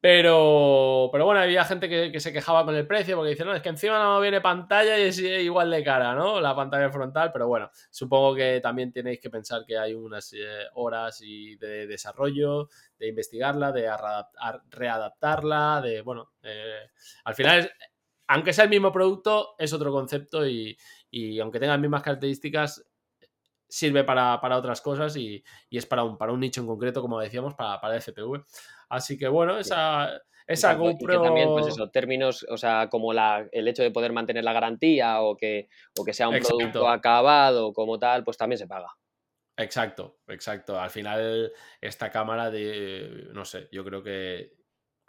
Pero, 0.09 1.09
pero 1.11 1.25
bueno, 1.25 1.41
había 1.41 1.65
gente 1.65 1.89
que, 1.89 2.17
se 2.21 2.31
quejaba 2.31 2.63
con 2.63 2.73
el 2.73 2.87
precio 2.87 3.17
porque 3.17 3.31
dice, 3.31 3.43
no, 3.43 3.53
es 3.53 3.61
que 3.61 3.67
encima 3.67 4.01
no 4.01 4.21
viene 4.21 4.39
pantalla 4.39 4.97
y 4.97 5.01
es 5.01 5.19
igual 5.19 5.69
de 5.69 5.83
cara, 5.83 6.15
¿no? 6.15 6.39
La 6.39 6.55
pantalla 6.55 6.89
frontal, 6.89 7.29
pero 7.33 7.49
bueno, 7.49 7.69
supongo 7.91 8.33
que 8.33 8.61
también 8.61 8.93
tenéis 8.93 9.19
que 9.19 9.29
pensar 9.29 9.65
que 9.67 9.77
hay 9.77 9.93
unas 9.93 10.31
eh, 10.31 10.63
horas 10.75 11.19
y 11.21 11.57
de 11.57 11.87
desarrollo, 11.87 12.69
de 12.97 13.09
investigarla, 13.09 13.73
de 13.73 13.91
readaptarla, 14.69 15.81
de, 15.81 16.01
bueno, 16.03 16.31
eh, 16.41 16.87
al 17.25 17.35
final, 17.35 17.69
aunque 18.27 18.53
sea 18.53 18.63
el 18.63 18.69
mismo 18.69 18.93
producto, 18.93 19.55
es 19.59 19.73
otro 19.73 19.91
concepto 19.91 20.47
y, 20.47 20.77
aunque 21.41 21.59
tenga 21.59 21.73
las 21.73 21.81
mismas 21.81 22.03
características, 22.03 22.81
sirve 23.67 24.05
para, 24.05 24.39
otras 24.55 24.79
cosas 24.79 25.17
y, 25.17 25.43
es 25.69 25.85
para 25.85 26.05
un, 26.05 26.17
para 26.17 26.31
un 26.31 26.39
nicho 26.39 26.61
en 26.61 26.67
concreto, 26.67 27.01
como 27.01 27.19
decíamos, 27.19 27.55
para, 27.55 27.81
para 27.81 27.95
el 27.95 28.01
FPV. 28.01 28.45
Así 28.89 29.17
que 29.17 29.27
bueno, 29.27 29.57
esa, 29.57 30.21
esa 30.47 30.73
GoPro. 30.75 31.21
también, 31.21 31.49
pues 31.49 31.67
eso, 31.67 31.89
términos, 31.89 32.45
o 32.49 32.57
sea, 32.57 32.89
como 32.89 33.13
la, 33.13 33.47
el 33.51 33.67
hecho 33.67 33.83
de 33.83 33.91
poder 33.91 34.13
mantener 34.13 34.43
la 34.43 34.53
garantía 34.53 35.21
o 35.21 35.35
que, 35.35 35.67
o 35.97 36.05
que 36.05 36.13
sea 36.13 36.29
un 36.29 36.39
producto 36.39 36.87
acabado 36.87 37.73
como 37.73 37.99
tal, 37.99 38.23
pues 38.23 38.37
también 38.37 38.57
se 38.57 38.67
paga. 38.67 38.89
Exacto, 39.57 40.19
exacto. 40.27 40.79
Al 40.79 40.91
final, 40.91 41.51
esta 41.81 42.11
cámara 42.11 42.51
de. 42.51 43.27
No 43.33 43.43
sé, 43.43 43.67
yo 43.71 43.83
creo 43.83 44.03
que 44.03 44.55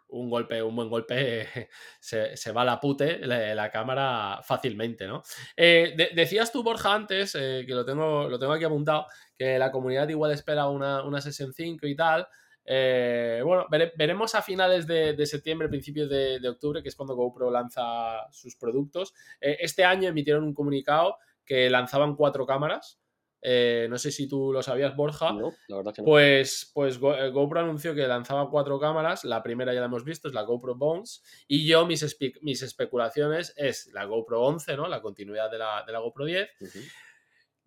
un 0.09 0.31
golpe, 0.31 0.63
un 0.63 0.75
buen 0.75 0.89
golpe, 0.89 1.47
se, 2.01 2.53
va 2.53 2.63
a 2.63 2.65
la 2.65 2.81
pute 2.81 3.19
la, 3.27 3.71
cámara 3.71 4.41
fácilmente, 4.43 5.07
¿no? 5.07 5.23
Eh, 5.57 5.95
decías 6.15 6.51
tú, 6.51 6.63
Borja, 6.63 6.95
antes, 6.95 7.35
eh, 7.35 7.65
que 7.67 7.75
lo 7.75 7.85
tengo, 7.85 8.29
lo 8.29 8.39
tengo 8.39 8.55
aquí 8.55 8.65
apuntado, 8.65 9.07
que 9.37 9.59
la 9.59 9.71
comunidad 9.71 10.09
igual 10.09 10.33
espera 10.33 10.67
una, 10.69 11.05
una 11.05 11.21
sesión 11.21 11.53
5 11.53 11.87
y 11.87 11.95
tal. 11.95 12.27
Eh, 12.71 13.41
bueno, 13.43 13.67
veremos 13.71 14.35
a 14.35 14.43
finales 14.43 14.87
de, 14.87 15.27
septiembre, 15.27 15.71
principios 15.71 16.11
de, 16.11 16.47
octubre, 16.47 16.83
que 16.83 16.91
es 16.91 16.95
cuando 16.95 17.17
GoPro 17.17 17.51
lanza 17.51 18.31
sus 18.31 18.57
productos. 18.57 19.15
Eh, 19.41 19.57
este 19.61 19.85
año 19.85 20.11
emitieron 20.11 20.45
un 20.45 20.53
comunicado 20.53 21.17
que 21.47 21.71
lanzaban 21.71 22.15
cuatro 22.15 22.45
cámaras. 22.45 23.01
Eh, 23.41 23.87
no 23.89 23.97
sé 23.97 24.11
si 24.11 24.29
tú 24.29 24.53
lo 24.53 24.63
sabías, 24.63 24.95
Borja. 24.95 25.33
No, 25.33 25.53
la 25.69 25.77
verdad 25.79 25.95
que 25.95 26.03
no. 26.03 26.07
Pues, 26.07 26.71
pues 26.75 26.99
GoPro 26.99 27.61
anunció 27.61 27.95
que 27.95 28.07
lanzaba 28.07 28.51
cuatro 28.51 28.79
cámaras. 28.79 29.25
La 29.25 29.43
primera 29.43 29.73
ya 29.73 29.81
la 29.81 29.87
hemos 29.87 30.05
visto, 30.05 30.29
es 30.29 30.35
la 30.35 30.43
GoPro 30.43 30.75
Bones. 30.75 31.23
Y 31.47 31.67
yo, 31.67 31.87
mis, 31.87 32.19
mis 32.43 32.63
especulaciones 32.63 33.55
es 33.57 33.87
la 33.95 34.05
GoPro 34.05 34.43
11, 34.43 34.77
¿no? 34.77 34.89
La 34.89 35.01
continuidad 35.01 35.51
de 35.51 35.57
la, 35.57 35.85
de 35.87 35.93
la 35.93 36.01
GoPro 36.01 36.27
10. 36.27 36.51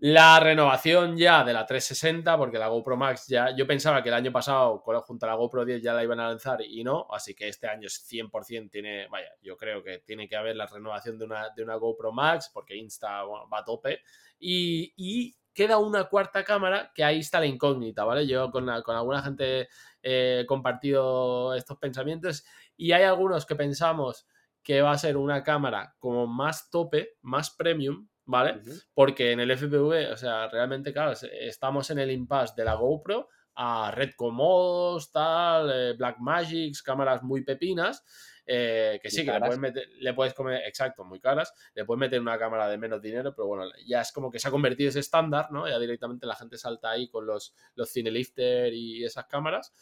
La 0.04 0.40
renovación 0.40 1.16
ya 1.16 1.44
de 1.44 1.54
la 1.54 1.64
360, 1.64 2.36
porque 2.36 2.58
la 2.58 2.70
GoPro 2.70 2.98
Max 2.98 3.28
ya, 3.28 3.56
yo 3.56 3.68
pensaba 3.68 4.02
que 4.02 4.10
el 4.10 4.16
año 4.16 4.32
pasado 4.32 4.80
junto 4.80 5.28
a 5.28 5.30
la 5.30 5.36
GoPro 5.36 5.64
10 5.64 5.80
ya 5.80 5.94
la 5.94 6.04
iban 6.04 6.20
a 6.20 6.28
lanzar 6.28 6.60
y 6.64 6.84
no, 6.84 7.06
así 7.12 7.36
que 7.36 7.48
este 7.48 7.68
año 7.68 7.86
es 7.86 8.04
100%, 8.12 8.72
tiene, 8.72 9.08
vaya, 9.10 9.30
yo 9.44 9.56
creo 9.56 9.84
que 9.84 10.00
tiene 10.00 10.28
que 10.28 10.36
haber 10.36 10.56
la 10.56 10.66
renovación 10.66 11.20
de 11.20 11.26
una, 11.26 11.50
de 11.56 11.62
una 11.62 11.76
GoPro 11.76 12.12
Max, 12.12 12.50
porque 12.52 12.76
Insta 12.76 13.22
va 13.26 13.60
a 13.60 13.64
tope, 13.64 14.02
y, 14.40 15.36
queda 15.54 15.78
una 15.78 16.06
cuarta 16.06 16.44
cámara 16.44 16.92
que 16.96 17.04
ahí 17.04 17.20
está 17.20 17.40
la 17.40 17.46
incógnita, 17.46 18.04
¿vale? 18.04 18.26
Yo 18.26 18.50
con, 18.50 18.66
con 18.84 18.96
alguna 18.96 19.22
gente 19.22 19.68
he 20.02 20.46
compartido 20.48 21.54
estos 21.54 21.78
pensamientos 21.78 22.44
y 22.76 22.94
hay 22.94 23.04
algunos 23.04 23.46
que 23.46 23.56
pensamos 23.56 24.26
que 24.64 24.82
va 24.82 24.92
a 24.94 24.98
ser 24.98 25.18
una 25.18 25.44
cámara 25.44 25.94
como 26.00 26.26
más 26.26 26.72
tope, 26.72 27.18
más 27.22 27.52
premium, 27.52 28.08
¿vale? 28.32 28.62
Porque 28.94 29.32
en 29.32 29.42
el 29.42 29.52
FPV, 29.52 30.12
o 30.12 30.18
sea, 30.18 30.48
realmente, 30.48 30.92
claro, 30.92 31.12
estamos 31.12 31.90
en 31.92 32.00
el 32.00 32.10
impasse 32.10 32.56
de 32.56 32.66
la 32.66 32.74
GoPro 32.74 33.30
a 33.56 33.92
Red 33.92 34.14
Modos, 34.20 35.12
tal, 35.12 35.70
eh, 35.72 35.94
Black 35.94 36.18
Magics, 36.20 36.82
cámaras 36.82 37.22
muy 37.22 37.44
pepinas, 37.44 38.04
eh, 38.46 39.00
que 39.04 39.12
sí, 39.12 39.26
que 39.26 39.32
le 39.32 39.40
puedes, 39.40 39.60
meter, 39.60 39.88
le 40.00 40.14
puedes 40.14 40.34
comer, 40.34 40.62
exacto, 40.66 41.04
muy 41.04 41.20
caras, 41.20 41.54
le 41.76 41.86
puedes 41.86 42.00
meter 42.00 42.20
una 42.20 42.40
cámara 42.40 42.68
de 42.70 42.78
menos 42.78 43.02
dinero, 43.02 43.36
pero 43.36 43.48
bueno, 43.48 43.66
ya 43.86 44.02
es 44.02 44.12
como 44.12 44.32
que 44.32 44.40
se 44.40 44.48
ha 44.48 44.52
convertido 44.52 44.90
ese 44.90 45.00
estándar, 45.00 45.52
¿no? 45.52 45.68
Ya 45.68 45.78
directamente 45.78 46.26
la 46.26 46.36
gente 46.36 46.58
salta 46.58 46.92
ahí 46.92 47.10
con 47.10 47.26
los, 47.26 47.54
los 47.76 47.92
Cinelifter 47.92 48.74
y 48.74 49.04
esas 49.04 49.26
cámaras. 49.26 49.74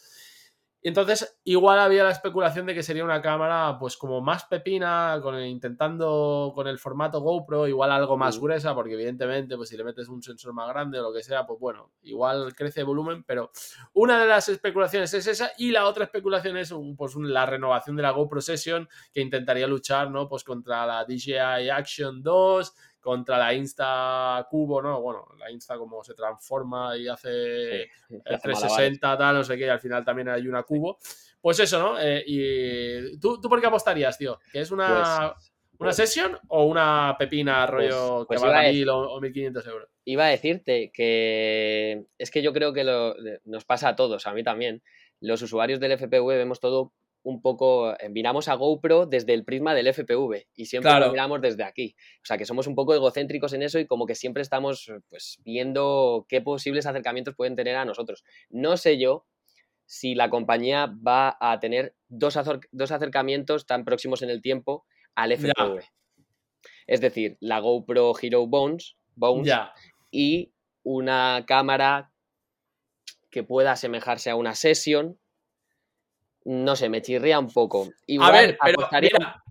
Y 0.82 0.88
entonces 0.88 1.38
igual 1.44 1.78
había 1.78 2.04
la 2.04 2.10
especulación 2.10 2.64
de 2.64 2.74
que 2.74 2.82
sería 2.82 3.04
una 3.04 3.20
cámara 3.20 3.76
pues 3.78 3.98
como 3.98 4.22
más 4.22 4.44
pepina, 4.44 5.18
con 5.22 5.38
intentando 5.38 6.52
con 6.54 6.66
el 6.66 6.78
formato 6.78 7.20
GoPro, 7.20 7.68
igual 7.68 7.92
algo 7.92 8.16
más 8.16 8.38
gruesa, 8.38 8.74
porque 8.74 8.94
evidentemente 8.94 9.56
pues 9.56 9.68
si 9.68 9.76
le 9.76 9.84
metes 9.84 10.08
un 10.08 10.22
sensor 10.22 10.54
más 10.54 10.68
grande 10.68 10.98
o 10.98 11.02
lo 11.02 11.12
que 11.12 11.22
sea, 11.22 11.46
pues 11.46 11.60
bueno, 11.60 11.90
igual 12.02 12.54
crece 12.54 12.82
volumen, 12.82 13.24
pero 13.24 13.50
una 13.92 14.18
de 14.18 14.26
las 14.26 14.48
especulaciones 14.48 15.12
es 15.12 15.26
esa 15.26 15.52
y 15.58 15.70
la 15.70 15.86
otra 15.86 16.04
especulación 16.04 16.56
es 16.56 16.74
pues 16.96 17.14
la 17.16 17.44
renovación 17.44 17.96
de 17.96 18.02
la 18.02 18.12
GoPro 18.12 18.40
Session 18.40 18.88
que 19.12 19.20
intentaría 19.20 19.66
luchar, 19.66 20.10
¿no? 20.10 20.28
Pues 20.28 20.44
contra 20.44 20.86
la 20.86 21.04
DJI 21.04 21.68
Action 21.68 22.22
2, 22.22 22.74
contra 23.00 23.38
la 23.38 23.54
Insta 23.54 24.46
Cubo, 24.50 24.80
¿no? 24.82 25.00
Bueno, 25.00 25.26
la 25.38 25.50
Insta 25.50 25.76
como 25.78 26.04
se 26.04 26.14
transforma 26.14 26.96
y 26.96 27.08
hace 27.08 27.28
Sí, 27.28 28.14
el 28.24 28.34
hace 28.34 28.42
360, 28.42 29.18
tal, 29.18 29.34
no 29.36 29.44
sé 29.44 29.56
qué, 29.56 29.66
y 29.66 29.68
al 29.68 29.80
final 29.80 30.04
también 30.04 30.28
hay 30.28 30.46
una 30.46 30.62
Cubo. 30.62 30.98
Pues 31.40 31.58
eso, 31.60 31.78
¿no? 31.78 31.98
Eh, 31.98 32.22
y 32.26 33.18
¿tú, 33.18 33.40
¿tú 33.40 33.48
por 33.48 33.60
qué 33.60 33.66
apostarías, 33.66 34.18
tío? 34.18 34.38
¿Que 34.52 34.60
es 34.60 34.70
una, 34.70 35.34
Pues- 35.36 35.52
una 35.78 35.88
pues- 35.88 35.96
sesión 35.96 36.38
o 36.48 36.64
una 36.66 37.16
pepina 37.18 37.66
rollo 37.66 38.26
pues 38.28 38.38
que 38.40 38.46
vale 38.46 38.66
decir- 38.68 38.80
1000 38.80 38.88
o, 38.90 39.12
o 39.14 39.20
1500 39.20 39.66
euros? 39.66 39.88
Iba 40.04 40.26
a 40.26 40.28
decirte 40.28 40.90
que 40.92 42.04
es 42.18 42.30
que 42.30 42.42
yo 42.42 42.52
creo 42.52 42.72
que 42.74 42.84
lo- 42.84 43.14
nos 43.46 43.64
pasa 43.64 43.88
a 43.88 43.96
todos, 43.96 44.26
a 44.26 44.34
mí 44.34 44.42
también. 44.44 44.82
Los 45.20 45.40
usuarios 45.42 45.80
del 45.80 45.92
FPV 45.92 46.36
vemos 46.36 46.60
todo 46.60 46.92
un 47.22 47.42
poco, 47.42 47.92
eh, 47.98 48.08
miramos 48.08 48.48
a 48.48 48.54
GoPro 48.54 49.06
desde 49.06 49.34
el 49.34 49.44
prisma 49.44 49.74
del 49.74 49.88
FPV 49.88 50.46
y 50.54 50.66
siempre 50.66 50.90
Claro. 50.90 51.06
lo 51.06 51.12
miramos 51.12 51.40
desde 51.42 51.64
aquí. 51.64 51.94
O 52.22 52.24
sea, 52.24 52.38
que 52.38 52.46
somos 52.46 52.66
un 52.66 52.74
poco 52.74 52.94
egocéntricos 52.94 53.52
en 53.52 53.62
eso 53.62 53.78
y 53.78 53.86
como 53.86 54.06
que 54.06 54.14
siempre 54.14 54.42
estamos 54.42 54.90
pues 55.08 55.38
viendo 55.44 56.24
qué 56.28 56.40
posibles 56.40 56.86
acercamientos 56.86 57.34
pueden 57.34 57.56
tener 57.56 57.76
a 57.76 57.84
nosotros. 57.84 58.24
No 58.48 58.76
sé 58.76 58.98
yo 58.98 59.26
si 59.84 60.14
la 60.14 60.30
compañía 60.30 60.86
va 61.06 61.36
a 61.40 61.58
tener 61.60 61.94
dos, 62.08 62.38
dos 62.72 62.90
acercamientos 62.92 63.66
tan 63.66 63.84
próximos 63.84 64.22
en 64.22 64.30
el 64.30 64.40
tiempo 64.40 64.86
al 65.14 65.30
Ya. 65.30 65.36
FPV. 65.36 65.80
Es 66.86 67.00
decir, 67.00 67.36
la 67.40 67.58
GoPro 67.60 68.12
Hero 68.20 68.46
Bones, 68.46 68.96
Bones 69.14 69.46
Ya. 69.46 69.72
y 70.10 70.52
una 70.82 71.44
cámara 71.46 72.12
que 73.30 73.42
pueda 73.44 73.72
asemejarse 73.72 74.30
a 74.30 74.36
una 74.36 74.54
session. 74.54 75.18
No 76.44 76.74
sé, 76.76 76.88
me 76.88 77.02
chirría 77.02 77.38
un 77.38 77.48
poco. 77.52 77.88
A 78.20 78.30
ver, 78.32 78.58
pero 78.64 78.80
apostaría- 78.80 79.10
mira, 79.12 79.42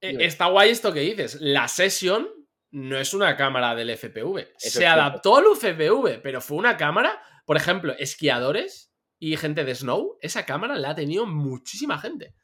eh, 0.00 0.16
está 0.20 0.46
guay 0.46 0.70
esto 0.70 0.92
que 0.92 1.00
dices. 1.00 1.38
La 1.40 1.66
sesión 1.68 2.28
no 2.70 2.98
es 2.98 3.14
una 3.14 3.36
cámara 3.36 3.74
del 3.74 3.90
FPV. 3.90 4.52
Eso 4.60 4.78
Se 4.78 4.86
adaptó 4.86 5.36
al 5.36 5.46
UFPV, 5.46 6.20
pero 6.22 6.40
fue 6.40 6.58
una 6.58 6.76
cámara, 6.76 7.20
por 7.46 7.56
ejemplo, 7.56 7.94
esquiadores 7.98 8.92
y 9.18 9.36
gente 9.36 9.64
de 9.64 9.74
snow. 9.74 10.16
Esa 10.20 10.44
cámara 10.46 10.76
la 10.76 10.90
ha 10.90 10.94
tenido 10.94 11.26
muchísima 11.26 11.98
gente. 11.98 12.34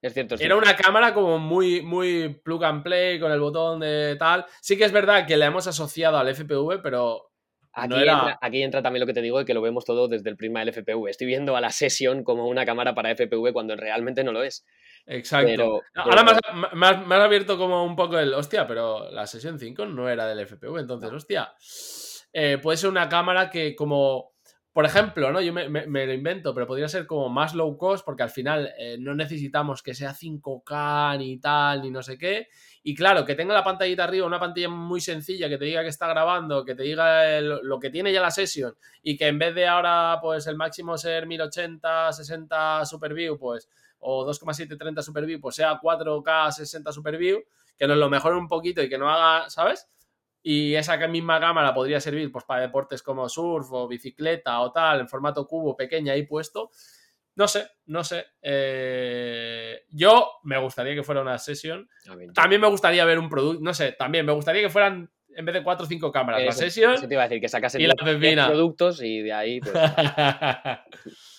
Es 0.00 0.14
cierto, 0.14 0.34
es 0.36 0.40
Era 0.40 0.54
cierto. 0.56 0.68
una 0.70 0.76
cámara 0.76 1.14
como 1.14 1.38
muy, 1.38 1.82
muy 1.82 2.40
plug 2.42 2.64
and 2.64 2.82
play 2.82 3.20
con 3.20 3.30
el 3.30 3.40
botón 3.40 3.80
de 3.80 4.16
tal. 4.18 4.46
Sí 4.60 4.76
que 4.76 4.84
es 4.84 4.92
verdad 4.92 5.26
que 5.26 5.36
la 5.36 5.46
hemos 5.46 5.66
asociado 5.66 6.18
al 6.18 6.28
FPV, 6.28 6.80
pero 6.82 7.31
Aquí, 7.74 7.88
no 7.88 7.98
era- 8.00 8.12
entra, 8.12 8.38
aquí 8.42 8.62
entra 8.62 8.82
también 8.82 9.00
lo 9.00 9.06
que 9.06 9.14
te 9.14 9.22
digo 9.22 9.38
de 9.38 9.44
que 9.44 9.54
lo 9.54 9.62
vemos 9.62 9.84
todo 9.84 10.06
desde 10.08 10.28
el 10.28 10.36
prisma 10.36 10.60
del 10.60 10.68
FPV. 10.70 11.08
Estoy 11.08 11.26
viendo 11.26 11.56
a 11.56 11.60
la 11.60 11.70
session 11.70 12.22
como 12.24 12.46
una 12.48 12.66
cámara 12.66 12.94
para 12.94 13.10
FPV 13.10 13.52
cuando 13.52 13.76
realmente 13.76 14.22
no 14.24 14.32
lo 14.32 14.42
es. 14.42 14.64
exacto. 15.06 15.46
Pero- 15.48 15.80
Ahora 15.94 16.24
pero- 16.24 16.68
me 16.76 16.86
has 16.86 17.20
abierto 17.22 17.56
como 17.58 17.84
un 17.84 17.96
poco 17.96 18.18
el. 18.18 18.34
Hostia, 18.34 18.66
pero 18.66 19.10
la 19.10 19.26
sesión 19.26 19.58
5 19.58 19.84
no 19.86 20.08
era 20.08 20.26
del 20.26 20.40
FPV. 20.40 20.78
Entonces, 20.80 21.10
hostia. 21.10 21.52
eh, 22.34 22.58
puede 22.62 22.76
ser 22.78 22.88
una 22.90 23.08
cámara 23.08 23.50
que, 23.50 23.74
como. 23.74 24.31
Por 24.72 24.86
ejemplo, 24.86 25.30
¿no? 25.32 25.42
Yo 25.42 25.52
me, 25.52 26.06
lo 26.06 26.12
invento, 26.14 26.54
pero 26.54 26.66
podría 26.66 26.88
ser 26.88 27.06
como 27.06 27.28
más 27.28 27.54
low 27.54 27.76
cost, 27.76 28.06
porque 28.06 28.22
al 28.22 28.30
final 28.30 28.72
eh, 28.78 28.96
no 28.98 29.14
necesitamos 29.14 29.82
que 29.82 29.92
sea 29.92 30.14
5K 30.14 31.18
ni 31.18 31.38
tal, 31.38 31.82
ni 31.82 31.90
no 31.90 32.02
sé 32.02 32.16
qué. 32.16 32.48
Y 32.82 32.94
claro, 32.94 33.26
que 33.26 33.34
tenga 33.34 33.52
la 33.52 33.62
pantallita 33.62 34.04
arriba, 34.04 34.26
una 34.26 34.40
pantalla 34.40 34.70
muy 34.70 35.02
sencilla, 35.02 35.50
que 35.50 35.58
te 35.58 35.66
diga 35.66 35.82
que 35.82 35.88
está 35.88 36.06
grabando, 36.08 36.64
que 36.64 36.74
te 36.74 36.84
diga 36.84 37.38
lo 37.42 37.78
que 37.78 37.90
tiene 37.90 38.14
ya 38.14 38.22
la 38.22 38.30
sesión, 38.30 38.74
y 39.02 39.18
que 39.18 39.26
en 39.26 39.38
vez 39.38 39.54
de 39.54 39.66
ahora, 39.66 40.18
pues 40.22 40.46
el 40.46 40.56
máximo 40.56 40.96
ser 40.96 41.26
1080, 41.26 42.10
60 42.10 42.86
Super 42.86 43.12
View, 43.12 43.38
pues, 43.38 43.68
o 43.98 44.24
2,730 44.24 45.02
Super 45.02 45.26
View, 45.26 45.38
pues 45.38 45.54
sea 45.54 45.78
4K 45.78 46.50
60 46.50 46.92
Super 46.92 47.18
View, 47.18 47.44
que 47.76 47.86
nos 47.86 47.98
lo 47.98 48.08
mejore 48.08 48.36
un 48.36 48.48
poquito 48.48 48.82
y 48.82 48.88
que 48.88 48.96
no 48.96 49.10
haga, 49.10 49.50
¿sabes? 49.50 49.86
Y 50.42 50.74
esa 50.74 50.96
misma 51.06 51.38
cámara 51.38 51.72
podría 51.72 52.00
servir 52.00 52.30
pues, 52.32 52.44
para 52.44 52.62
deportes 52.62 53.02
como 53.02 53.28
surf 53.28 53.70
o 53.72 53.86
bicicleta 53.86 54.60
o 54.60 54.72
tal, 54.72 55.00
en 55.00 55.08
formato 55.08 55.46
cubo 55.46 55.76
pequeña 55.76 56.12
ahí 56.12 56.24
puesto. 56.26 56.70
No 57.34 57.48
sé, 57.48 57.66
no 57.86 58.04
sé. 58.04 58.26
Eh, 58.42 59.84
yo 59.90 60.32
me 60.42 60.58
gustaría 60.58 60.94
que 60.94 61.02
fuera 61.02 61.22
una 61.22 61.38
sesión. 61.38 61.88
También 62.34 62.60
me 62.60 62.68
gustaría 62.68 63.04
ver 63.04 63.18
un 63.18 63.28
producto, 63.28 63.62
no 63.62 63.72
sé, 63.72 63.92
también 63.92 64.26
me 64.26 64.32
gustaría 64.32 64.60
que 64.62 64.68
fueran 64.68 65.10
en 65.34 65.44
vez 65.44 65.54
de 65.54 65.62
4 65.62 65.86
o 65.86 65.88
5 65.88 66.12
cámaras, 66.12 66.44
la 66.44 66.52
sesión. 66.52 66.94
eso 66.94 67.08
te 67.08 67.14
iba 67.14 67.22
a 67.22 67.28
decir, 67.28 67.40
que 67.40 67.48
sacasen 67.48 67.80
y 67.80 67.86
la 67.86 67.94
10 67.98 68.16
pepina. 68.18 68.48
productos 68.48 69.02
y 69.02 69.22
de 69.22 69.32
ahí, 69.32 69.60
pues, 69.60 69.72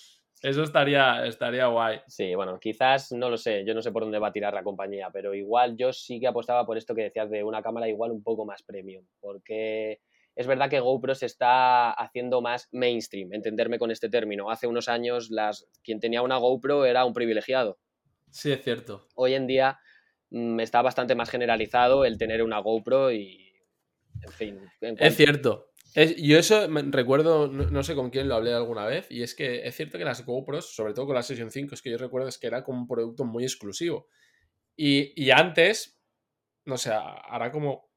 Eso 0.44 0.62
estaría, 0.62 1.24
estaría 1.26 1.66
guay. 1.68 2.00
Sí, 2.06 2.34
bueno, 2.34 2.58
quizás 2.60 3.12
no 3.12 3.30
lo 3.30 3.36
sé, 3.38 3.64
yo 3.64 3.72
no 3.74 3.80
sé 3.80 3.90
por 3.92 4.02
dónde 4.02 4.18
va 4.18 4.28
a 4.28 4.32
tirar 4.32 4.52
la 4.52 4.62
compañía, 4.62 5.08
pero 5.10 5.34
igual 5.34 5.74
yo 5.76 5.92
sí 5.92 6.20
que 6.20 6.26
apostaba 6.26 6.66
por 6.66 6.76
esto 6.76 6.94
que 6.94 7.04
decías 7.04 7.30
de 7.30 7.42
una 7.42 7.62
cámara 7.62 7.88
igual 7.88 8.10
un 8.10 8.22
poco 8.22 8.44
más 8.44 8.62
premium, 8.62 9.06
porque 9.20 10.00
es 10.36 10.46
verdad 10.46 10.68
que 10.68 10.80
GoPro 10.80 11.14
se 11.14 11.26
está 11.26 11.92
haciendo 11.92 12.42
más 12.42 12.68
mainstream, 12.72 13.32
entenderme 13.32 13.78
con 13.78 13.90
este 13.90 14.10
término. 14.10 14.50
Hace 14.50 14.66
unos 14.66 14.88
años 14.88 15.30
las, 15.30 15.66
quien 15.82 15.98
tenía 15.98 16.20
una 16.20 16.36
GoPro 16.36 16.84
era 16.84 17.04
un 17.06 17.14
privilegiado. 17.14 17.78
Sí, 18.30 18.52
es 18.52 18.62
cierto. 18.62 19.06
Hoy 19.14 19.34
en 19.34 19.46
día 19.46 19.78
mm, 20.30 20.60
está 20.60 20.82
bastante 20.82 21.14
más 21.14 21.30
generalizado 21.30 22.04
el 22.04 22.18
tener 22.18 22.42
una 22.42 22.58
GoPro 22.58 23.12
y, 23.12 23.50
en 24.22 24.32
fin. 24.32 24.58
en 24.82 24.92
Es 24.94 24.98
cuanto- 24.98 25.14
cierto. 25.16 25.70
Es- 25.94 26.16
yo 26.16 26.38
eso 26.38 26.68
me- 26.68 26.82
recuerdo, 26.82 27.46
no, 27.48 27.64
no 27.70 27.82
sé 27.84 27.94
con 27.94 28.10
quién 28.10 28.28
lo 28.28 28.34
hablé 28.34 28.52
alguna 28.52 28.84
vez, 28.86 29.06
y 29.10 29.22
es 29.22 29.34
que 29.34 29.66
es 29.66 29.76
cierto 29.76 29.98
que 29.98 30.04
las 30.04 30.24
GoPros, 30.24 30.74
sobre 30.74 30.92
todo 30.94 31.06
con 31.06 31.14
la 31.14 31.22
Session 31.22 31.50
5, 31.50 31.74
es 31.74 31.82
que 31.82 31.90
yo 31.90 31.98
recuerdo 31.98 32.28
es 32.28 32.38
que 32.38 32.46
era 32.48 32.64
como 32.64 32.80
un 32.80 32.88
producto 32.88 33.24
muy 33.24 33.44
exclusivo. 33.44 34.08
Y, 34.76 35.12
y 35.22 35.30
antes, 35.32 36.00
no 36.66 36.78
sé, 36.78 36.92
hará 36.92 37.52
como 37.52 37.90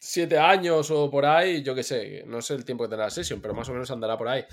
siete 0.00 0.38
años 0.38 0.90
o 0.90 1.10
por 1.10 1.26
ahí, 1.26 1.62
yo 1.62 1.74
qué 1.74 1.82
sé, 1.84 2.24
no 2.26 2.42
sé 2.42 2.54
el 2.54 2.64
tiempo 2.64 2.84
que 2.84 2.90
tendrá 2.90 3.06
la 3.06 3.10
Session, 3.10 3.40
pero 3.42 3.54
más 3.54 3.68
o 3.70 3.72
menos 3.74 3.90
andará 3.90 4.18
por 4.18 4.28
ahí. 4.28 4.44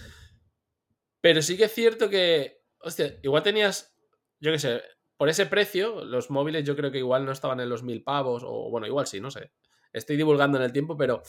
Pero 1.22 1.42
sí 1.42 1.58
que 1.58 1.66
es 1.66 1.74
cierto 1.74 2.10
que, 2.10 2.62
hostia, 2.80 3.18
igual 3.24 3.44
tenías, 3.44 3.96
yo 4.40 4.52
qué 4.52 4.60
sé, 4.60 4.82
por 5.18 5.30
ese 5.30 5.46
precio, 5.46 6.04
los 6.04 6.30
móviles 6.30 6.66
yo 6.66 6.76
creo 6.76 6.92
que 6.92 6.98
igual 6.98 7.26
no 7.26 7.32
estaban 7.32 7.60
en 7.60 7.70
los 7.70 7.84
mil 7.84 8.04
pavos, 8.04 8.44
o 8.46 8.70
bueno, 8.70 8.88
igual 8.88 9.08
sí, 9.08 9.22
no 9.22 9.32
sé. 9.32 9.52
Estoy 9.94 10.18
divulgando 10.18 10.58
en 10.58 10.64
el 10.66 10.74
tiempo, 10.74 10.98
pero 10.98 11.22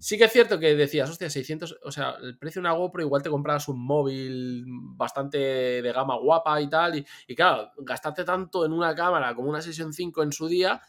sí 0.00 0.18
que 0.18 0.24
es 0.24 0.32
cierto 0.32 0.58
que 0.58 0.74
decías, 0.74 1.08
hostia, 1.08 1.30
600, 1.30 1.78
o 1.84 1.92
sea, 1.92 2.16
el 2.20 2.36
precio 2.36 2.60
de 2.60 2.68
una 2.68 2.76
GoPro 2.76 3.02
igual 3.02 3.22
te 3.22 3.30
comprabas 3.30 3.68
un 3.68 3.80
móvil 3.80 4.64
bastante 4.66 5.38
de 5.38 5.92
gama 5.92 6.16
guapa 6.16 6.60
y 6.60 6.68
tal, 6.68 6.98
y, 6.98 7.06
y 7.28 7.36
claro, 7.36 7.70
gastarte 7.78 8.24
tanto 8.24 8.64
en 8.64 8.72
una 8.72 8.94
cámara 8.94 9.34
como 9.34 9.50
una 9.50 9.62
Session 9.62 9.92
5 9.92 10.22
en 10.24 10.32
su 10.32 10.48
día, 10.48 10.80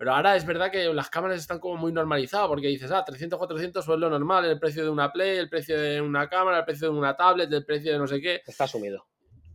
pero 0.00 0.14
ahora 0.14 0.34
es 0.34 0.46
verdad 0.46 0.70
que 0.70 0.94
las 0.94 1.10
cámaras 1.10 1.38
están 1.38 1.58
como 1.58 1.76
muy 1.76 1.92
normalizadas, 1.92 2.48
porque 2.48 2.68
dices, 2.68 2.90
ah, 2.90 3.04
300, 3.04 3.38
400 3.38 3.86
es 3.86 3.98
lo 3.98 4.08
normal, 4.08 4.46
el 4.46 4.58
precio 4.58 4.82
de 4.82 4.88
una 4.88 5.12
Play, 5.12 5.36
el 5.36 5.50
precio 5.50 5.78
de 5.78 6.00
una 6.00 6.26
cámara, 6.26 6.60
el 6.60 6.64
precio 6.64 6.90
de 6.90 6.98
una 6.98 7.14
tablet, 7.14 7.52
el 7.52 7.66
precio 7.66 7.92
de 7.92 7.98
no 7.98 8.06
sé 8.06 8.18
qué. 8.18 8.40
Está 8.46 8.64
asumido. 8.64 9.04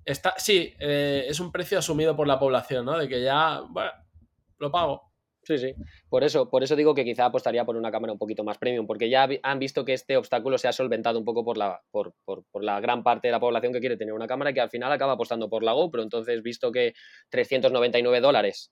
Está, 0.06 0.36
sí, 0.38 0.72
eh, 0.78 1.26
es 1.28 1.40
un 1.40 1.52
precio 1.52 1.80
asumido 1.80 2.16
por 2.16 2.28
la 2.28 2.38
población, 2.38 2.86
¿no? 2.86 2.96
De 2.96 3.08
que 3.08 3.24
ya, 3.24 3.62
bueno, 3.62 3.90
lo 4.60 4.70
pago. 4.70 5.15
Sí, 5.46 5.58
sí. 5.60 5.74
Por 6.10 6.24
eso, 6.24 6.50
por 6.50 6.64
eso 6.64 6.76
digo 6.76 6.96
que 6.96 7.04
quizá 7.06 7.26
apostaría 7.26 7.64
por 7.66 7.76
una 7.76 7.92
cámara 7.92 8.12
un 8.14 8.18
poquito 8.20 8.44
más 8.44 8.58
premium, 8.58 8.88
porque 8.88 9.10
ya 9.10 9.30
han 9.44 9.60
visto 9.60 9.86
que 9.86 9.94
este 9.94 10.18
obstáculo 10.18 10.58
se 10.58 10.68
ha 10.68 10.74
solventado 10.74 11.20
un 11.20 11.26
poco 11.26 11.46
por 11.46 11.56
la, 11.58 11.80
por, 11.92 12.14
por- 12.26 12.44
por 12.52 12.64
la 12.64 12.80
gran 12.80 13.04
parte 13.04 13.28
de 13.28 13.32
la 13.32 13.40
población 13.40 13.72
que 13.72 13.80
quiere 13.80 13.96
tener 13.96 14.14
una 14.16 14.26
cámara 14.28 14.50
y 14.50 14.54
que 14.56 14.62
al 14.62 14.72
final 14.72 14.92
acaba 14.92 15.14
apostando 15.14 15.48
por 15.48 15.62
la 15.64 15.74
GoPro. 15.74 16.02
Entonces, 16.02 16.42
visto 16.42 16.72
que 16.72 16.94
399 17.30 18.22
dólares, 18.22 18.72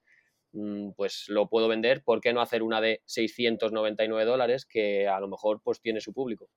mm, 0.53 0.91
pues 0.97 1.26
lo 1.28 1.47
puedo 1.47 1.67
vender, 1.67 2.01
¿por 2.03 2.19
qué 2.21 2.34
no 2.34 2.41
hacer 2.41 2.63
una 2.63 2.82
de 2.82 3.01
699 3.05 4.26
dólares 4.26 4.65
que 4.65 5.07
a 5.07 5.19
lo 5.19 5.28
mejor 5.28 5.61
pues 5.63 5.80
tiene 5.80 6.01
su 6.01 6.11
público? 6.11 6.49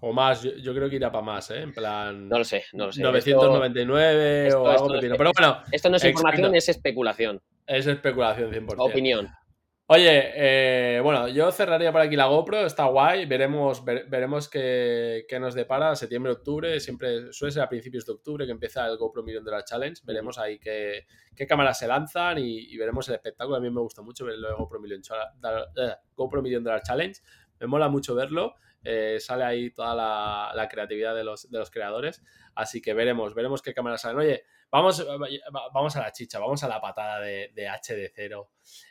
O 0.00 0.12
más, 0.12 0.42
yo, 0.42 0.50
yo 0.56 0.74
creo 0.74 0.90
que 0.90 0.96
irá 0.96 1.10
para 1.10 1.24
más, 1.24 1.50
¿eh? 1.50 1.60
En 1.62 1.72
plan. 1.72 2.28
No 2.28 2.38
lo 2.38 2.44
sé, 2.44 2.64
no 2.74 2.86
lo 2.86 2.92
sé. 2.92 3.00
Esto- 3.00 3.10
999 3.10 4.46
esto- 4.48 4.62
o 4.62 4.66
algo 4.68 4.94
esto-. 4.94 5.16
Pero 5.16 5.30
bueno, 5.36 5.62
Esto 5.72 5.88
no 5.90 5.96
es 5.96 6.04
Exacto. 6.04 6.08
información, 6.28 6.54
es 6.54 6.68
especulación, 6.68 7.40
es 7.66 7.86
especulación 7.86 8.50
100%. 8.52 8.74
opinión. 8.78 9.28
Oye, 9.88 10.32
eh, 10.96 11.00
bueno, 11.00 11.28
yo 11.28 11.52
cerraría 11.52 11.92
por 11.92 12.00
aquí 12.00 12.16
la 12.16 12.26
GoPro, 12.26 12.66
está 12.66 12.86
guay, 12.86 13.24
veremos, 13.24 13.84
ver- 13.84 14.06
veremos 14.08 14.48
qué, 14.48 15.24
qué 15.28 15.38
nos 15.38 15.54
depara 15.54 15.94
septiembre, 15.94 16.32
octubre, 16.32 16.80
siempre 16.80 17.32
suele 17.32 17.52
ser 17.52 17.62
a 17.62 17.68
principios 17.68 18.04
de 18.04 18.12
octubre 18.14 18.46
que 18.46 18.50
empieza 18.50 18.84
el 18.88 18.96
GoPro 18.96 19.22
Million 19.22 19.44
Dollar 19.44 19.62
Challenge, 19.64 20.02
veremos 20.04 20.38
ahí 20.38 20.58
qué, 20.58 21.06
qué 21.36 21.46
cámaras 21.46 21.78
se 21.78 21.86
lanzan 21.86 22.38
y, 22.38 22.58
y 22.72 22.76
veremos 22.76 23.08
el 23.08 23.14
espectáculo, 23.14 23.56
a 23.58 23.60
mí 23.60 23.70
me 23.70 23.80
gusta 23.80 24.02
mucho 24.02 24.24
ver 24.24 24.34
de 24.38 24.52
GoPro 24.58 24.80
Million, 24.80 25.02
eh, 25.76 25.94
GoPro 26.16 26.42
Million 26.42 26.64
Dollar 26.64 26.82
Challenge, 26.82 27.20
me 27.60 27.68
mola 27.68 27.88
mucho 27.88 28.16
verlo, 28.16 28.56
eh, 28.82 29.18
sale 29.20 29.44
ahí 29.44 29.70
toda 29.70 29.94
la, 29.94 30.52
la 30.52 30.68
creatividad 30.68 31.14
de 31.14 31.22
los, 31.22 31.48
de 31.48 31.58
los 31.60 31.70
creadores, 31.70 32.24
así 32.56 32.82
que 32.82 32.92
veremos, 32.92 33.34
veremos 33.34 33.62
qué 33.62 33.72
cámaras 33.72 34.00
salen. 34.00 34.18
Oye, 34.18 34.44
vamos, 34.76 35.06
vamos 35.72 35.96
a 35.96 36.00
la 36.00 36.12
chicha, 36.12 36.38
vamos 36.38 36.62
a 36.62 36.68
la 36.68 36.80
patada 36.80 37.20
de, 37.20 37.50
de 37.54 37.66
HD0 37.66 38.46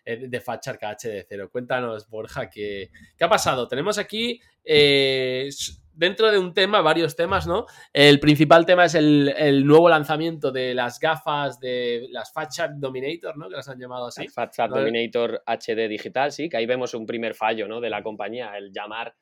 eh, 0.05 0.27
de 0.27 0.41
Fatchark 0.41 0.83
a 0.83 0.95
HD0. 0.97 1.49
Cuéntanos, 1.49 2.09
Borja, 2.09 2.49
¿qué, 2.49 2.89
qué 3.17 3.23
ha 3.23 3.29
pasado? 3.29 3.67
Tenemos 3.67 3.97
aquí, 3.97 4.39
eh, 4.63 5.49
dentro 5.93 6.31
de 6.31 6.39
un 6.39 6.53
tema, 6.53 6.81
varios 6.81 7.15
temas, 7.15 7.45
¿no? 7.45 7.65
El 7.93 8.19
principal 8.19 8.65
tema 8.65 8.85
es 8.85 8.95
el, 8.95 9.33
el 9.37 9.65
nuevo 9.65 9.87
lanzamiento 9.87 10.51
de 10.51 10.73
las 10.73 10.99
gafas 10.99 11.59
de 11.59 12.07
las 12.09 12.33
Fat 12.33 12.51
Shark 12.51 12.73
Dominator, 12.77 13.37
¿no? 13.37 13.47
Que 13.47 13.55
las 13.55 13.69
han 13.69 13.79
llamado 13.79 14.07
así. 14.07 14.27
Fat 14.27 14.55
Shark 14.55 14.71
¿no? 14.71 14.79
Dominator 14.79 15.43
HD 15.45 15.87
digital, 15.87 16.31
sí, 16.31 16.49
que 16.49 16.57
ahí 16.57 16.65
vemos 16.65 16.93
un 16.93 17.05
primer 17.05 17.35
fallo 17.35 17.67
¿no? 17.67 17.79
de 17.79 17.89
la 17.89 18.01
compañía, 18.01 18.57
el 18.57 18.71
llamar 18.71 19.15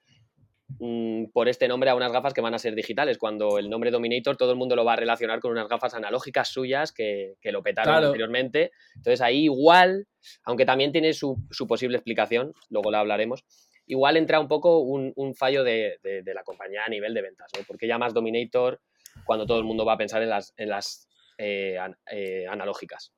mm, 0.79 1.25
por 1.33 1.47
este 1.49 1.67
nombre 1.67 1.89
a 1.89 1.95
unas 1.95 2.11
gafas 2.11 2.33
que 2.33 2.41
van 2.41 2.53
a 2.53 2.59
ser 2.59 2.75
digitales, 2.75 3.17
cuando 3.17 3.57
el 3.59 3.69
nombre 3.69 3.91
Dominator 3.91 4.37
todo 4.37 4.51
el 4.51 4.57
mundo 4.57 4.75
lo 4.75 4.85
va 4.85 4.93
a 4.93 4.97
relacionar 4.97 5.39
con 5.39 5.51
unas 5.51 5.67
gafas 5.67 5.93
analógicas 5.93 6.47
suyas 6.49 6.91
que, 6.91 7.35
que 7.41 7.51
lo 7.51 7.61
petaron 7.63 7.93
Claro. 7.93 8.07
anteriormente. 8.07 8.71
Entonces 8.95 9.21
ahí 9.21 9.43
igual, 9.45 10.07
aunque 10.43 10.65
también 10.65 10.91
tiene 10.91 11.13
su, 11.13 11.37
su 11.51 11.67
posible 11.67 11.97
explicación, 11.97 12.53
luego 12.69 12.91
la 12.91 12.99
hablaremos, 12.99 13.43
igual 13.85 14.15
entra 14.17 14.39
un 14.39 14.47
poco 14.47 14.79
un, 14.79 15.11
un 15.15 15.35
fallo 15.35 15.63
de, 15.63 15.99
de- 16.03 16.23
de 16.23 16.33
la 16.33 16.43
compañía 16.43 16.83
a 16.85 16.89
nivel 16.89 17.13
de 17.13 17.21
ventas, 17.21 17.51
¿no? 17.57 17.63
Porque 17.67 17.87
llamas 17.87 18.13
Dominator 18.13 18.79
cuando 19.25 19.45
todo 19.45 19.57
el 19.59 19.65
mundo 19.65 19.85
va 19.85 19.93
a 19.93 19.97
pensar 19.97 20.21
en 20.23 20.29
las, 20.29 20.53
en 20.57 20.69
las 20.69 21.07
eh, 21.37 21.77
an- 21.77 21.97
eh, 22.11 22.45
analógicas. 22.49 23.13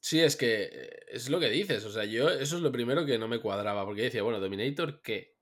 Sí, 0.00 0.20
es 0.20 0.36
que 0.36 0.64
eh, 0.72 0.90
es 1.08 1.28
lo 1.30 1.40
que 1.40 1.48
dices. 1.50 1.84
O 1.84 1.90
sea, 1.90 2.04
yo 2.04 2.28
eso 2.30 2.56
es 2.56 2.62
lo 2.62 2.70
primero 2.72 3.04
que 3.06 3.18
no 3.18 3.26
me 3.28 3.40
cuadraba. 3.40 3.84
Porque 3.84 4.02
decía, 4.02 4.22
bueno, 4.22 4.38
Dominator, 4.40 5.02
¿qué? 5.02 5.35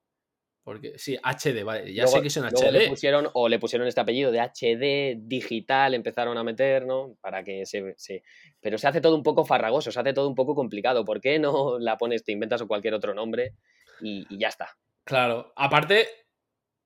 Porque 0.64 0.98
sí, 0.98 1.16
HD, 1.22 1.62
vale. 1.62 1.92
Ya 1.92 2.06
sé 2.06 2.22
que 2.22 2.30
son 2.30 2.44
luego 2.50 2.70
Le 2.72 2.78
HD. 2.86 2.88
pusieron, 2.88 3.28
o 3.34 3.48
le 3.50 3.58
pusieron 3.58 3.86
este 3.86 4.00
apellido 4.00 4.32
de 4.32 4.40
HD 4.40 5.16
digital, 5.20 5.92
empezaron 5.92 6.38
a 6.38 6.42
meter, 6.42 6.86
¿no? 6.86 7.16
Para 7.20 7.44
que 7.44 7.66
se, 7.66 7.94
se- 7.98 8.22
Pero 8.60 8.78
se 8.78 8.88
hace 8.88 9.02
todo 9.02 9.14
un 9.14 9.22
poco 9.22 9.44
farragoso, 9.44 9.92
se 9.92 10.00
hace 10.00 10.14
todo 10.14 10.26
un 10.26 10.34
poco 10.34 10.54
complicado. 10.54 11.04
¿Por 11.04 11.20
qué 11.20 11.38
no 11.38 11.78
la 11.78 11.98
pones, 11.98 12.24
te 12.24 12.32
inventas 12.32 12.62
o 12.62 12.66
cualquier 12.66 12.94
otro 12.94 13.12
nombre 13.12 13.52
y, 14.00 14.26
y 14.34 14.38
ya 14.38 14.48
está? 14.48 14.70
Claro. 15.04 15.52
Aparte, 15.54 16.08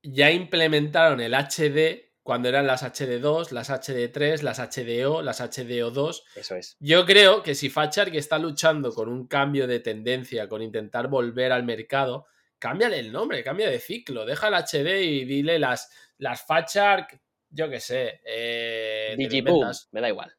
ya 0.02 0.30
implementaron 0.32 1.20
el 1.20 1.34
HD 1.34 2.08
cuando 2.24 2.48
eran 2.48 2.66
las 2.66 2.82
HD2, 2.82 3.52
las 3.52 3.70
HD3, 3.70 4.42
las 4.42 4.58
HDO, 4.58 5.22
las 5.22 5.40
HDO2. 5.40 6.22
Eso 6.36 6.56
es. 6.56 6.76
Yo 6.80 7.06
creo 7.06 7.42
que 7.42 7.54
si 7.54 7.70
Fachar 7.70 8.10
que 8.10 8.18
está 8.18 8.38
luchando 8.38 8.92
con 8.92 9.08
un 9.08 9.26
cambio 9.28 9.66
de 9.66 9.80
tendencia, 9.80 10.48
con 10.48 10.60
intentar 10.62 11.08
volver 11.08 11.52
al 11.52 11.62
mercado, 11.64 12.26
cámbiale 12.58 12.98
el 12.98 13.12
nombre, 13.12 13.42
cambia 13.42 13.68
de 13.68 13.78
ciclo, 13.78 14.24
deja 14.24 14.48
el 14.48 14.54
HD 14.54 15.02
y 15.02 15.24
dile 15.24 15.58
las, 15.58 15.90
las 16.18 16.44
Fachar, 16.44 17.06
yo 17.50 17.68
qué 17.68 17.80
sé. 17.80 18.20
Eh, 18.24 19.14
Digiboom, 19.16 19.70
me 19.92 20.00
da 20.00 20.08
igual. 20.08 20.34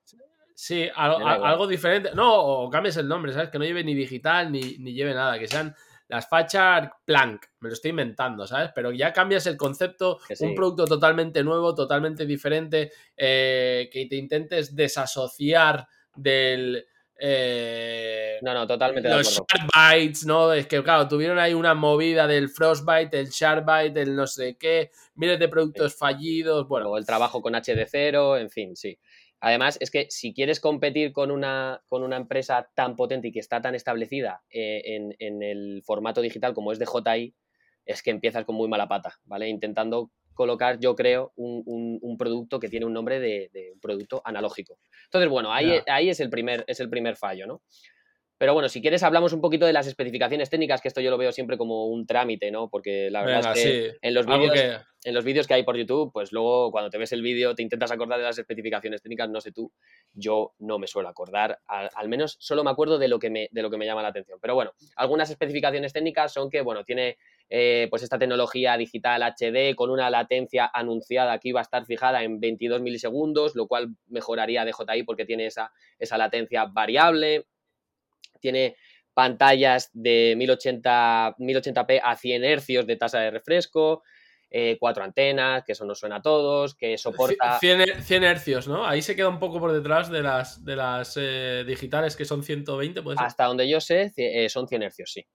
Sí, 0.53 0.89
algo, 0.93 1.19
Me 1.19 1.25
da 1.25 1.35
igual. 1.35 1.51
algo 1.51 1.67
diferente. 1.67 2.11
No, 2.13 2.33
o 2.35 2.69
cambies 2.69 2.97
el 2.97 3.07
nombre, 3.07 3.31
¿sabes? 3.31 3.49
Que 3.49 3.59
no 3.59 3.65
lleve 3.65 3.83
ni 3.83 3.93
digital 3.95 4.51
ni, 4.51 4.77
ni 4.79 4.93
lleve 4.93 5.13
nada, 5.13 5.39
que 5.39 5.47
sean 5.47 5.73
las 6.09 6.27
Fachar 6.27 6.91
Plank, 7.05 7.45
me 7.59 7.69
lo 7.69 7.73
estoy 7.73 7.91
inventando, 7.91 8.47
¿sabes? 8.47 8.71
Pero 8.73 8.91
ya 8.91 9.13
cambias 9.13 9.45
el 9.45 9.55
concepto, 9.55 10.17
sí. 10.27 10.43
un 10.43 10.55
producto 10.55 10.85
totalmente 10.85 11.43
nuevo, 11.43 11.75
totalmente 11.75 12.25
diferente, 12.25 12.91
eh, 13.15 13.89
que 13.93 14.07
te 14.07 14.15
intentes 14.15 14.75
desasociar 14.75 15.87
del... 16.15 16.85
eh, 17.19 18.39
No, 18.41 18.53
no, 18.53 18.65
totalmente 18.65 19.09
de 19.09 19.15
los 19.15 19.39
acuerdo. 19.39 19.67
Sharkbites, 19.75 20.25
¿no? 20.25 20.53
Es 20.53 20.67
que, 20.67 20.81
claro, 20.83 21.07
tuvieron 21.07 21.39
ahí 21.39 21.53
una 21.53 21.73
movida 21.73 22.27
del 22.27 22.49
Frostbite, 22.49 23.19
el 23.19 23.29
Sharkbite, 23.29 24.01
el 24.01 24.15
no 24.15 24.25
sé 24.27 24.57
qué, 24.57 24.91
miles 25.15 25.39
de 25.39 25.49
productos 25.49 25.95
fallidos, 25.97 26.67
bueno, 26.67 26.89
o 26.89 26.97
el 26.97 27.05
trabajo 27.05 27.41
con 27.41 27.53
HD0, 27.53 28.39
en 28.39 28.49
fin, 28.49 28.75
sí. 28.75 28.97
Además, 29.41 29.77
es 29.79 29.91
que 29.91 30.07
si 30.09 30.33
quieres 30.33 30.59
competir 30.59 31.13
con 31.13 31.31
una, 31.31 31.81
con 31.87 32.03
una 32.03 32.17
empresa 32.17 32.69
tan 32.75 32.95
potente 32.95 33.29
y 33.29 33.31
que 33.31 33.39
está 33.39 33.61
tan 33.61 33.75
establecida 33.75 34.43
eh, 34.49 34.81
en, 34.85 35.15
en 35.19 35.43
el 35.43 35.81
formato 35.85 36.21
digital 36.21 36.53
como 36.53 36.71
es 36.71 36.79
DJI, 36.79 37.33
es 37.85 38.03
que 38.03 38.11
empiezas 38.11 38.45
con 38.45 38.55
muy 38.55 38.67
mala 38.67 38.87
pata, 38.87 39.17
¿vale? 39.23 39.47
Intentando 39.47 40.11
colocar, 40.39 40.79
yo 40.79 40.95
creo, 40.95 41.33
un, 41.35 41.61
un- 41.65 41.99
un 42.01 42.17
producto 42.17 42.61
que 42.61 42.69
tiene 42.69 42.85
un 42.85 42.93
nombre 42.93 43.19
de, 43.19 43.49
de 43.51 43.73
un 43.73 43.79
producto 43.81 44.21
analógico. 44.23 44.79
Entonces, 45.03 45.29
bueno, 45.29 45.51
ahí, 45.51 45.81
ahí 45.87 46.09
es, 46.09 46.21
el 46.21 46.29
primer, 46.29 46.63
es 46.65 46.79
el 46.79 46.89
primer 46.89 47.17
fallo, 47.17 47.45
¿no? 47.45 47.61
Pero 48.37 48.53
bueno, 48.53 48.69
si 48.69 48.79
quieres 48.81 49.03
hablamos 49.03 49.33
un 49.33 49.41
poquito 49.41 49.65
de 49.65 49.73
las 49.73 49.85
especificaciones 49.85 50.49
técnicas, 50.49 50.79
que 50.81 50.87
esto 50.87 51.01
yo 51.01 51.09
lo 51.11 51.17
veo 51.17 51.33
siempre 51.33 51.57
como 51.57 51.87
un 51.87 52.05
trámite, 52.07 52.51
¿no? 52.51 52.69
Porque 52.69 53.09
la 53.11 53.21
verdad 53.21 53.39
venga, 53.39 53.51
es 53.53 53.63
que 53.65 53.91
sí. 53.91 53.97
en 54.01 54.13
los 54.13 54.25
vídeos 54.25 54.53
que... 54.53 54.77
en 55.09 55.13
los 55.13 55.25
vídeos 55.25 55.45
que 55.45 55.55
hay 55.55 55.63
por 55.63 55.75
YouTube, 55.75 56.09
pues 56.13 56.31
luego 56.31 56.71
cuando 56.71 56.89
te 56.89 56.97
ves 56.97 57.11
el 57.11 57.21
vídeo 57.21 57.53
te 57.53 57.63
intentas 57.63 57.91
acordar 57.91 58.17
de 58.17 58.23
las 58.23 58.37
especificaciones 58.39 59.01
técnicas, 59.01 59.29
no 59.29 59.41
sé 59.41 59.51
tú, 59.51 59.73
yo 60.13 60.53
no 60.59 60.79
me 60.79 60.87
suelo 60.87 61.09
acordar, 61.09 61.59
al, 61.67 61.89
al 61.93 62.07
menos 62.07 62.37
solo 62.39 62.63
me 62.63 62.71
acuerdo 62.71 62.97
de 62.97 63.09
lo, 63.09 63.19
que 63.19 63.29
me, 63.29 63.49
de 63.51 63.61
lo 63.61 63.69
que 63.69 63.77
me 63.77 63.85
llama 63.85 64.03
la 64.03 64.07
atención. 64.07 64.39
Pero 64.41 64.55
bueno, 64.55 64.71
algunas 64.95 65.29
especificaciones 65.29 65.91
técnicas 65.91 66.31
son 66.31 66.49
que, 66.49 66.61
bueno, 66.61 66.85
tiene 66.85 67.17
eh, 67.49 67.87
pues 67.89 68.03
esta 68.03 68.19
tecnología 68.19 68.77
digital 68.77 69.23
HD 69.23 69.75
con 69.75 69.89
una 69.89 70.09
latencia 70.09 70.69
anunciada 70.73 71.39
que 71.39 71.49
iba 71.49 71.59
a 71.59 71.63
estar 71.63 71.85
fijada 71.85 72.23
en 72.23 72.39
22 72.39 72.81
milisegundos, 72.81 73.55
lo 73.55 73.67
cual 73.67 73.89
mejoraría 74.07 74.65
DJI 74.65 75.03
porque 75.03 75.25
tiene 75.25 75.47
esa, 75.47 75.71
esa 75.97 76.17
latencia 76.17 76.65
variable, 76.65 77.47
tiene 78.39 78.75
pantallas 79.13 79.89
de 79.93 80.35
1080, 80.37 81.35
1080p 81.39 81.99
a 82.03 82.15
100 82.15 82.43
hercios 82.43 82.85
de 82.87 82.95
tasa 82.95 83.19
de 83.19 83.31
refresco, 83.31 84.03
eh, 84.51 84.77
cuatro 84.79 85.03
antenas, 85.03 85.63
que 85.63 85.73
eso 85.73 85.85
nos 85.85 85.99
suena 85.99 86.17
a 86.17 86.21
todos, 86.21 86.73
que 86.75 86.97
soporta... 86.97 87.59
100, 87.59 87.81
her- 87.81 88.01
100 88.01 88.23
hercios, 88.23 88.67
¿no? 88.67 88.85
Ahí 88.85 89.01
se 89.01 89.15
queda 89.15 89.29
un 89.29 89.39
poco 89.39 89.59
por 89.59 89.71
detrás 89.73 90.09
de 90.09 90.21
las, 90.21 90.63
de 90.63 90.75
las 90.75 91.17
eh, 91.19 91.63
digitales 91.67 92.15
que 92.15 92.25
son 92.25 92.43
120, 92.43 93.01
puede 93.01 93.17
ser. 93.17 93.27
Hasta 93.27 93.45
donde 93.45 93.67
yo 93.69 93.79
sé, 93.81 94.11
eh, 94.15 94.49
son 94.49 94.67
100 94.67 94.83
hercios, 94.83 95.11
sí. 95.11 95.25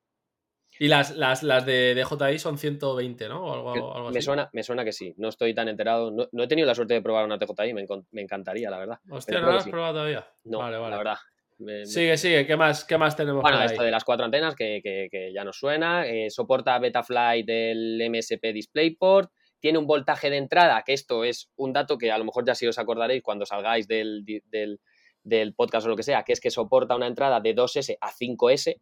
Y 0.80 0.88
las, 0.88 1.16
las, 1.16 1.42
las 1.42 1.64
de 1.66 1.94
DJI 1.94 2.38
son 2.38 2.58
120, 2.58 3.28
¿no? 3.28 3.44
O 3.44 3.52
algo, 3.72 3.94
algo 3.94 4.10
Me 4.10 4.18
así. 4.18 4.24
suena, 4.26 4.50
me 4.52 4.62
suena 4.62 4.84
que 4.84 4.92
sí. 4.92 5.14
No 5.18 5.28
estoy 5.28 5.54
tan 5.54 5.68
enterado. 5.68 6.10
No, 6.10 6.28
no 6.32 6.42
he 6.42 6.48
tenido 6.48 6.66
la 6.66 6.74
suerte 6.74 6.94
de 6.94 7.02
probar 7.02 7.24
una 7.24 7.38
TJI, 7.38 7.72
me, 7.74 7.84
me 8.10 8.22
encantaría, 8.22 8.70
la 8.70 8.78
verdad. 8.78 8.98
Hostia, 9.10 9.40
¿no 9.40 9.50
que 9.50 9.56
has 9.56 9.64
sí. 9.64 9.70
probado 9.70 9.94
todavía? 9.94 10.26
No, 10.44 10.58
vale, 10.58 10.76
vale. 10.78 10.90
la 10.90 10.96
verdad. 10.98 11.16
Me- 11.58 11.86
Sigue, 11.86 12.16
sigue. 12.16 12.44
¿Qué 12.46 12.56
más, 12.56 12.84
qué 12.84 12.98
más 12.98 13.14
tenemos 13.16 13.40
Bueno, 13.42 13.56
por 13.58 13.62
ahí? 13.62 13.70
esto 13.72 13.84
de 13.84 13.90
las 13.92 14.02
cuatro 14.04 14.24
antenas 14.24 14.56
que, 14.56 14.80
que- 14.82 15.08
que 15.10 15.32
ya 15.32 15.44
nos 15.44 15.56
suena. 15.56 16.06
eh, 16.06 16.28
soporta 16.30 16.76
Betaflight 16.80 17.46
del 17.46 18.02
MSP 18.10 18.52
DisplayPort. 18.52 19.30
Tiene 19.60 19.78
un 19.78 19.86
voltaje 19.86 20.28
de 20.28 20.36
entrada, 20.38 20.82
que 20.84 20.92
esto 20.92 21.22
es 21.24 21.50
un 21.56 21.72
dato 21.72 21.96
que 21.96 22.10
a 22.10 22.18
lo 22.18 22.24
mejor 22.24 22.44
ya 22.44 22.54
sí 22.56 22.66
os 22.66 22.78
acordaréis 22.78 23.22
cuando 23.22 23.46
salgáis 23.46 23.86
del, 23.86 24.24
del, 24.50 24.80
del 25.22 25.54
podcast 25.54 25.86
o 25.86 25.90
lo 25.90 25.96
que 25.96 26.02
sea, 26.02 26.22
que 26.24 26.32
es 26.32 26.40
que 26.40 26.50
soporta 26.50 26.96
una 26.96 27.06
entrada 27.06 27.40
de 27.40 27.54
2S 27.54 27.96
a 28.00 28.10
5S. 28.10 28.74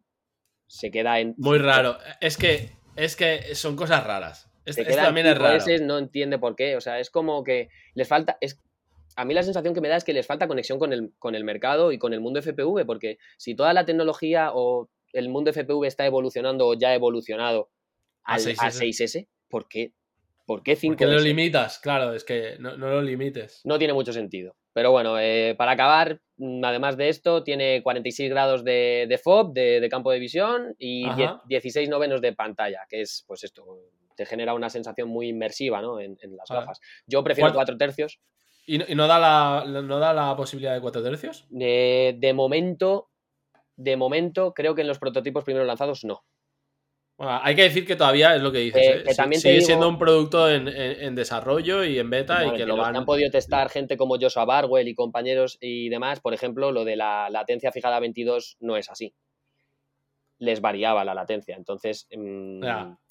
Se 0.72 0.90
queda 0.90 1.20
en. 1.20 1.34
Muy 1.36 1.58
raro. 1.58 1.98
Es 2.20 2.38
que, 2.38 2.70
es 2.96 3.14
que 3.14 3.54
son 3.54 3.76
cosas 3.76 4.04
raras. 4.04 4.50
Esto, 4.64 4.82
también 4.94 5.26
es 5.26 5.36
raro. 5.36 5.58
5S, 5.58 5.82
no 5.82 5.98
entiende 5.98 6.38
por 6.38 6.56
qué. 6.56 6.76
O 6.76 6.80
sea, 6.80 6.98
es 6.98 7.10
como 7.10 7.44
que 7.44 7.68
les 7.94 8.08
falta. 8.08 8.38
Es, 8.40 8.58
a 9.16 9.26
mí 9.26 9.34
la 9.34 9.42
sensación 9.42 9.74
que 9.74 9.82
me 9.82 9.88
da 9.88 9.96
es 9.96 10.04
que 10.04 10.14
les 10.14 10.26
falta 10.26 10.48
conexión 10.48 10.78
con 10.78 10.94
el, 10.94 11.12
con 11.18 11.34
el 11.34 11.44
mercado 11.44 11.92
y 11.92 11.98
con 11.98 12.14
el 12.14 12.20
mundo 12.20 12.40
FPV, 12.40 12.86
porque 12.86 13.18
si 13.36 13.54
toda 13.54 13.74
la 13.74 13.84
tecnología 13.84 14.50
o 14.54 14.88
el 15.12 15.28
mundo 15.28 15.52
FPV 15.52 15.84
está 15.84 16.06
evolucionando 16.06 16.66
o 16.68 16.74
ya 16.74 16.88
ha 16.88 16.94
evolucionado 16.94 17.70
A 18.24 18.34
al- 18.34 18.40
a 18.40 18.70
6S. 18.70 18.78
6S, 18.80 19.28
¿por 19.48 19.68
qué? 19.68 19.92
¿Por 20.46 20.62
qué 20.62 20.74
5S? 20.74 20.86
Porque 20.88 21.06
lo 21.06 21.18
limitas, 21.20 21.78
claro, 21.80 22.14
es 22.14 22.24
que 22.24 22.56
no, 22.58 22.78
no 22.78 22.88
lo 22.88 23.02
limites. 23.02 23.60
no 23.64 23.76
tiene 23.78 23.92
mucho 23.92 24.14
sentido. 24.14 24.56
Pero 24.72 24.90
bueno, 24.90 25.18
eh, 25.18 25.54
para 25.58 25.72
acabar, 25.72 26.20
mm, 26.36 26.64
además 26.64 26.96
de 26.96 27.08
esto, 27.08 27.42
tiene 27.42 27.82
46 27.82 28.30
grados 28.30 28.64
de, 28.64 29.06
de 29.08 29.18
FOB, 29.18 29.52
de, 29.52 29.80
de 29.80 29.88
campo 29.88 30.10
de 30.10 30.18
visión, 30.18 30.74
y 30.78 31.06
Ajá. 31.06 31.16
10 31.46 31.62
16 31.62 31.88
novenos 31.88 32.20
de 32.20 32.32
pantalla, 32.32 32.86
que 32.88 33.02
es, 33.02 33.24
pues 33.26 33.44
esto, 33.44 33.64
te 34.16 34.26
genera 34.26 34.54
una 34.54 34.70
sensación 34.70 35.08
muy 35.08 35.28
inmersiva, 35.28 35.80
¿no? 35.82 36.00
En, 36.00 36.16
en 36.22 36.36
las 36.36 36.48
gafas. 36.48 36.80
Yo 37.06 37.22
prefiero 37.24 37.46
¿Cuánto- 37.48 37.58
4 37.58 37.76
tercios. 37.78 38.20
¿Y, 38.66 38.78
no- 38.78 38.84
y 38.88 38.94
no, 38.94 39.06
da 39.08 39.18
la, 39.18 39.64
no 39.82 39.98
da 39.98 40.12
la 40.14 40.36
posibilidad 40.36 40.74
de 40.74 40.80
4 40.80 41.02
tercios? 41.02 41.46
Eh, 41.58 42.14
de 42.18 42.32
momento, 42.32 43.08
de 43.76 43.96
momento, 43.96 44.54
creo 44.54 44.74
que 44.74 44.82
en 44.82 44.88
los 44.88 44.98
prototipos 44.98 45.44
primero 45.44 45.64
lanzados 45.64 46.04
no. 46.04 46.24
Bueno, 47.22 47.40
hay 47.42 47.54
que 47.54 47.62
decir 47.62 47.86
que 47.86 47.94
todavía 47.94 48.34
es 48.34 48.42
lo 48.42 48.50
que 48.50 48.58
dices. 48.58 48.82
Eh, 48.84 48.90
¿eh? 48.98 49.02
que 49.06 49.14
también 49.14 49.40
sigue 49.40 49.54
digo- 49.54 49.66
siendo 49.66 49.88
un 49.88 49.96
producto 49.98 50.50
en, 50.50 50.66
en- 50.66 51.00
en 51.02 51.14
desarrollo 51.14 51.84
y 51.84 51.98
en 51.98 52.10
beta 52.10 52.44
y 52.44 52.50
que 52.50 52.56
que 52.58 52.66
lo 52.66 52.76
van. 52.76 52.96
han 52.96 53.04
podido 53.04 53.30
testar 53.30 53.68
gente 53.70 53.96
como 53.96 54.18
Joshua 54.18 54.44
Barwell 54.44 54.88
y 54.88 54.94
compañeros 54.94 55.56
y 55.60 55.88
demás, 55.88 56.18
por 56.20 56.34
ejemplo, 56.34 56.72
lo 56.72 56.84
de 56.84 56.96
la 56.96 57.30
latencia 57.30 57.70
fijada 57.70 57.96
a 57.96 58.00
22 58.00 58.56
no 58.60 58.76
es 58.76 58.90
así. 58.90 59.14
Les 60.38 60.60
variaba 60.60 61.04
la 61.04 61.14
latencia. 61.14 61.54
Entonces, 61.56 62.08
mm, 62.16 62.64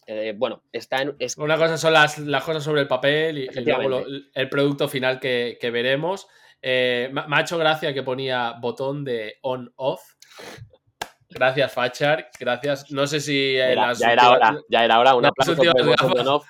eh, 0.07 0.33
bueno, 0.37 0.63
está 0.73 1.01
en, 1.03 1.15
es- 1.19 1.37
Una 1.37 1.55
cosa 1.57 1.77
son 1.77 1.93
las, 1.93 2.17
las 2.19 2.43
cosas 2.43 2.63
sobre 2.65 2.81
el 2.81 2.87
papel 2.89 3.37
y, 3.37 3.41
y 3.41 3.45
luego 3.45 3.51
Efectivamente. 3.51 4.09
lo- 4.09 4.19
el 4.33 4.49
producto 4.49 4.87
final 4.89 5.19
que, 5.21 5.57
que 5.61 5.71
veremos. 5.71 6.27
Me 6.61 7.09
ha 7.15 7.39
hecho 7.41 7.57
gracia 7.57 7.93
que 7.93 8.03
ponía 8.03 8.55
botón 8.59 9.05
de 9.05 9.35
on-off. 9.41 10.01
Gracias, 11.31 11.71
Fachar. 11.73 12.29
Gracias. 12.39 12.91
No 12.91 13.07
sé 13.07 13.19
si 13.19 13.55
en 13.57 13.71
era- 13.71 13.87
las 13.87 13.99
ya 13.99 14.13
era 14.13 14.29
hora, 14.29 14.59
ya 14.69 14.85
era 14.85 14.99
hora. 14.99 15.15
Un 15.15 15.25
aplauso 15.25 15.55
por. 15.55 16.41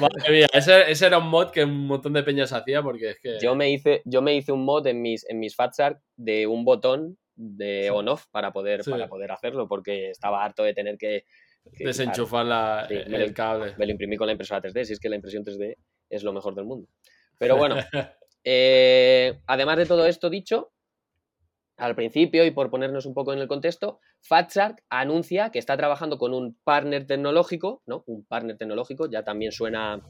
Madre 0.00 0.30
mía, 0.32 0.46
ese, 0.52 0.90
ese 0.90 1.06
era 1.06 1.18
un 1.18 1.28
mod 1.28 1.50
que 1.52 1.62
un 1.62 1.86
montón 1.86 2.12
de 2.12 2.24
peñas 2.24 2.52
hacía 2.52 2.82
porque 2.82 3.10
es 3.10 3.20
que. 3.20 3.38
Yo 3.40 3.54
me 3.54 3.70
hice, 3.70 4.02
yo 4.04 4.20
me 4.20 4.34
hice 4.34 4.50
un 4.52 4.64
mod 4.64 4.86
en 4.88 5.00
mis, 5.00 5.24
en 5.28 5.38
mis 5.38 5.54
Fatshark 5.54 6.00
de 6.16 6.46
un 6.48 6.64
botón 6.64 7.18
de 7.36 7.84
Sí. 7.84 7.90
on-off 7.90 8.24
para 8.32 8.52
poder, 8.52 8.82
Sí. 8.82 8.90
para 8.90 9.08
poder 9.08 9.30
hacerlo, 9.30 9.68
porque 9.68 10.10
estaba 10.10 10.44
harto 10.44 10.64
de 10.64 10.74
tener 10.74 10.98
que 10.98 11.24
Que, 11.76 11.84
Desenchufar 11.84 12.46
la- 12.46 12.86
Sí, 12.88 12.94
el, 12.94 13.34
cable. 13.34 13.74
Me 13.76 13.84
lo 13.84 13.92
imprimí 13.92 14.16
con 14.16 14.26
la 14.26 14.32
impresora 14.32 14.60
3D, 14.62 14.84
si 14.86 14.94
es 14.94 14.98
que 14.98 15.10
la 15.10 15.16
impresión 15.16 15.44
3D 15.44 15.76
es 16.08 16.22
lo 16.24 16.32
mejor 16.32 16.54
del 16.54 16.64
mundo. 16.64 16.88
Pero 17.38 17.56
bueno, 17.58 17.76
eh, 18.44 19.40
además 19.46 19.76
de 19.76 19.86
todo 19.86 20.06
esto 20.06 20.30
dicho, 20.30 20.72
al 21.80 21.94
principio 21.94 22.44
y 22.44 22.50
por 22.50 22.70
ponernos 22.70 23.06
un 23.06 23.14
poco 23.14 23.32
en 23.32 23.38
el 23.38 23.48
contexto, 23.48 24.00
Fatshark 24.20 24.84
anuncia 24.90 25.50
que 25.50 25.58
está 25.58 25.76
trabajando 25.76 26.18
con 26.18 26.34
un 26.34 26.56
partner 26.62 27.06
tecnológico, 27.06 27.82
¿no? 27.86 28.04
Un 28.06 28.24
partner 28.24 28.56
tecnológico, 28.56 29.10
ya 29.10 29.24
también 29.24 29.50
suena, 29.50 30.00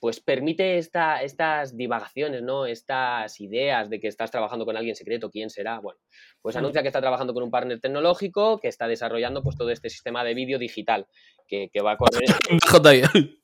pues 0.00 0.20
permite 0.20 0.78
esta, 0.78 1.22
estas 1.22 1.76
divagaciones, 1.76 2.42
¿no? 2.42 2.66
Estas 2.66 3.40
ideas 3.40 3.88
de 3.88 4.00
que 4.00 4.08
estás 4.08 4.30
trabajando 4.30 4.66
con 4.66 4.76
alguien 4.76 4.96
secreto, 4.96 5.30
quién 5.30 5.50
será, 5.50 5.78
bueno, 5.78 6.00
pues 6.42 6.56
anuncia 6.56 6.82
que 6.82 6.88
está 6.88 7.00
trabajando 7.00 7.32
con 7.32 7.44
un 7.44 7.50
partner 7.50 7.80
tecnológico 7.80 8.58
que 8.58 8.68
está 8.68 8.88
desarrollando 8.88 9.42
pues 9.42 9.56
todo 9.56 9.70
este 9.70 9.88
sistema 9.88 10.24
de 10.24 10.34
vídeo 10.34 10.58
digital 10.58 11.06
que, 11.46 11.70
que 11.72 11.80
va 11.80 11.92
a 11.92 11.96
correr 11.96 12.24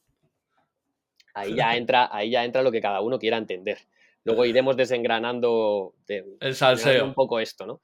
ahí 1.36 1.54
ya 1.54 1.76
entra, 1.76 2.08
ahí 2.10 2.30
ya 2.30 2.44
entra 2.44 2.62
lo 2.62 2.72
que 2.72 2.80
cada 2.80 3.00
uno 3.02 3.18
quiera 3.18 3.36
entender. 3.36 3.78
Luego 4.26 4.44
iremos 4.44 4.76
desengranando, 4.76 5.94
de- 6.06 6.24
El 6.40 6.54
salseo. 6.54 7.04
un 7.04 7.14
poco 7.14 7.40
esto, 7.40 7.66
¿no? 7.66 7.80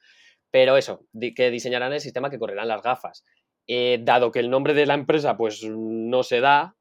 Pero 0.50 0.76
eso, 0.76 1.06
que 1.34 1.50
diseñarán 1.50 1.92
el 1.92 2.00
sistema 2.00 2.28
que 2.30 2.38
correrán 2.38 2.68
las 2.68 2.82
gafas. 2.82 3.24
Eh, 3.66 3.98
dado 4.02 4.30
que 4.32 4.40
el 4.40 4.50
nombre 4.50 4.74
de 4.74 4.86
la 4.86 4.94
empresa 4.94 5.36
pues 5.36 5.62
no 5.64 6.22
se 6.22 6.40
da, 6.40 6.76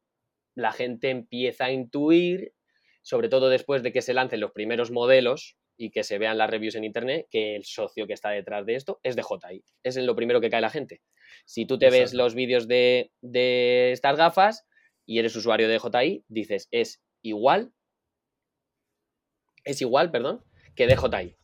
la 0.55 0.72
gente 0.74 1.09
empieza 1.09 1.66
a 1.66 1.72
intuir, 1.72 2.53
sobre 3.01 3.30
todo 3.30 3.49
después 3.49 3.84
de 3.84 3.91
que 3.93 4.01
se 4.01 4.14
lancen 4.14 4.39
los 4.41 4.51
primeros 4.51 4.91
modelos 4.91 5.55
y 5.78 5.91
que 5.91 6.03
se 6.03 6.18
vean 6.18 6.38
las 6.38 6.49
reviews 6.49 6.76
en 6.76 6.84
internet, 6.84 7.28
que 7.32 7.55
el 7.55 7.64
socio 7.64 8.07
que 8.07 8.14
está 8.14 8.30
detrás 8.32 8.66
de 8.66 8.76
esto 8.76 8.99
es 9.03 9.16
de 9.16 9.24
JI. 9.24 9.64
Es 9.84 9.95
en 9.95 10.05
lo 10.05 10.16
primero 10.16 10.41
que 10.41 10.49
cae 10.49 10.62
la 10.62 10.70
gente. 10.70 11.01
Si 11.45 11.66
tú 11.66 11.78
te 11.80 11.89
ves 11.89 12.14
los 12.14 12.36
vídeos 12.36 12.68
de, 12.68 13.12
de 13.22 13.91
estas 13.93 14.18
gafas 14.18 14.68
y 15.05 15.20
eres 15.20 15.36
usuario 15.36 15.68
de 15.70 15.80
JI, 15.80 16.26
dices, 16.28 16.68
es 16.72 17.01
igual, 17.22 17.72
es 19.64 19.82
igual, 19.82 20.12
perdón, 20.12 20.43
que 20.76 20.88
de 20.88 20.95
JI. 20.95 21.36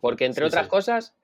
Porque 0.00 0.24
entre 0.24 0.44
Sí, 0.44 0.48
otras 0.48 0.64
sí. 0.66 0.70
cosas, 0.70 1.14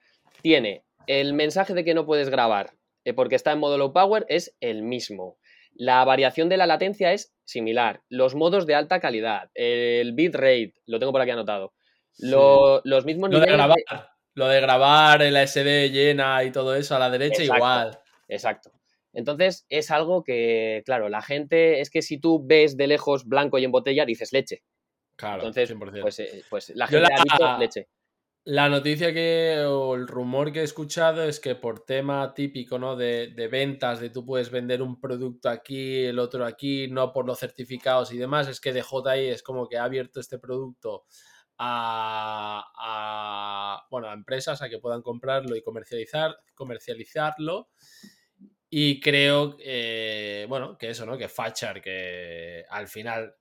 tiene 0.43 0.85
el 1.07 1.35
mensaje 1.35 1.75
de 1.75 1.85
que 1.85 1.95
no 1.95 2.07
puedes 2.07 2.29
grabar 2.29 2.71
eh, 3.05 3.13
porque 3.15 3.35
está 3.35 3.53
en 3.53 3.59
modo 3.59 3.79
low 3.79 3.93
power 3.93 4.25
es 4.29 4.57
el 4.61 4.83
mismo. 4.83 5.39
La 5.75 6.05
variación 6.05 6.49
de 6.49 6.57
la 6.57 6.67
latencia 6.67 7.13
es 7.13 7.35
similar. 7.45 8.03
Los 8.09 8.35
modos 8.35 8.67
de 8.67 8.75
alta 8.77 9.01
calidad, 9.01 9.51
el 9.55 10.13
bitrate, 10.13 10.75
lo 10.87 10.99
tengo 10.99 11.11
por 11.13 11.21
aquí 11.21 11.31
anotado. 11.33 11.73
Lo- 12.19 12.81
los 12.85 13.05
mismos 13.05 13.31
Lo 13.31 13.41
de 13.41 13.47
niveles 13.47 13.57
grabar. 13.57 13.77
de- 13.79 14.07
Lo 14.35 14.49
de 14.49 14.61
grabar 14.61 15.23
el 15.23 15.37
SD 15.37 15.91
llena 15.91 16.43
y 16.45 16.51
todo 16.53 16.75
eso 16.77 16.95
a 16.97 16.99
la 16.99 17.11
derecha 17.11 17.43
Exacto. 17.43 17.57
igual. 17.57 17.99
Exacto. 18.29 18.71
Entonces 19.13 19.67
es 19.69 19.91
algo 19.91 20.23
que, 20.25 20.83
claro, 20.87 21.09
la 21.09 21.21
gente, 21.23 21.81
es 21.81 21.91
que 21.91 22.01
si 22.03 22.19
tú 22.19 22.41
ves 22.45 22.77
de 22.77 22.87
lejos 22.87 23.27
blanco 23.27 23.59
y 23.59 23.65
en 23.65 23.73
botella, 23.73 24.05
dices 24.07 24.33
leche. 24.33 24.63
Claro, 25.23 25.43
Entonces, 25.47 25.69
100%. 25.69 26.03
pues, 26.03 26.19
eh, 26.19 26.43
pues 26.51 26.71
la 26.75 26.87
gente 26.87 27.09
la- 27.09 27.17
ha 27.17 27.23
dicho 27.23 27.59
leche. 27.59 27.89
La 28.45 28.69
noticia 28.69 29.13
que, 29.15 29.63
o 29.69 29.95
el 29.95 30.09
rumor 30.09 30.51
que 30.51 30.63
he 30.63 30.65
escuchado 30.65 31.23
es 31.23 31.39
que 31.39 31.55
por 31.55 31.85
tema 31.85 32.35
típico, 32.35 32.77
¿no? 32.77 32.97
De, 32.97 33.29
de 33.29 33.47
ventas, 33.47 34.01
de 34.01 34.11
tú 34.11 34.27
puedes 34.27 34.51
vender 34.51 34.83
un 34.83 35.01
producto 35.01 35.49
aquí, 35.49 36.07
el 36.07 36.19
otro 36.19 36.45
aquí, 36.45 36.89
no 36.89 37.13
por 37.13 37.25
los 37.25 37.39
certificados 37.39 38.13
y 38.13 38.19
demás, 38.19 38.49
es 38.49 38.61
que 38.61 38.73
DJI 38.73 39.29
es 39.29 39.45
como 39.45 39.69
que 39.69 39.79
ha 39.79 39.85
abierto 39.85 40.19
este 40.19 40.41
producto 40.41 41.05
a, 41.57 42.65
a, 42.77 43.87
bueno, 43.91 44.09
a 44.09 44.13
empresas 44.15 44.61
a 44.61 44.69
que 44.69 44.81
puedan 44.81 45.03
comprarlo 45.03 45.55
y 45.55 45.63
comercializar, 45.63 46.37
comercializarlo. 46.57 47.69
Y 48.69 49.01
creo, 49.01 49.57
eh, 49.61 50.47
bueno, 50.49 50.77
que 50.79 50.91
eso, 50.91 51.07
¿no? 51.07 51.17
Que 51.17 51.29
Fatchar, 51.29 51.81
que 51.81 52.65
al 52.71 52.89
final 52.89 53.37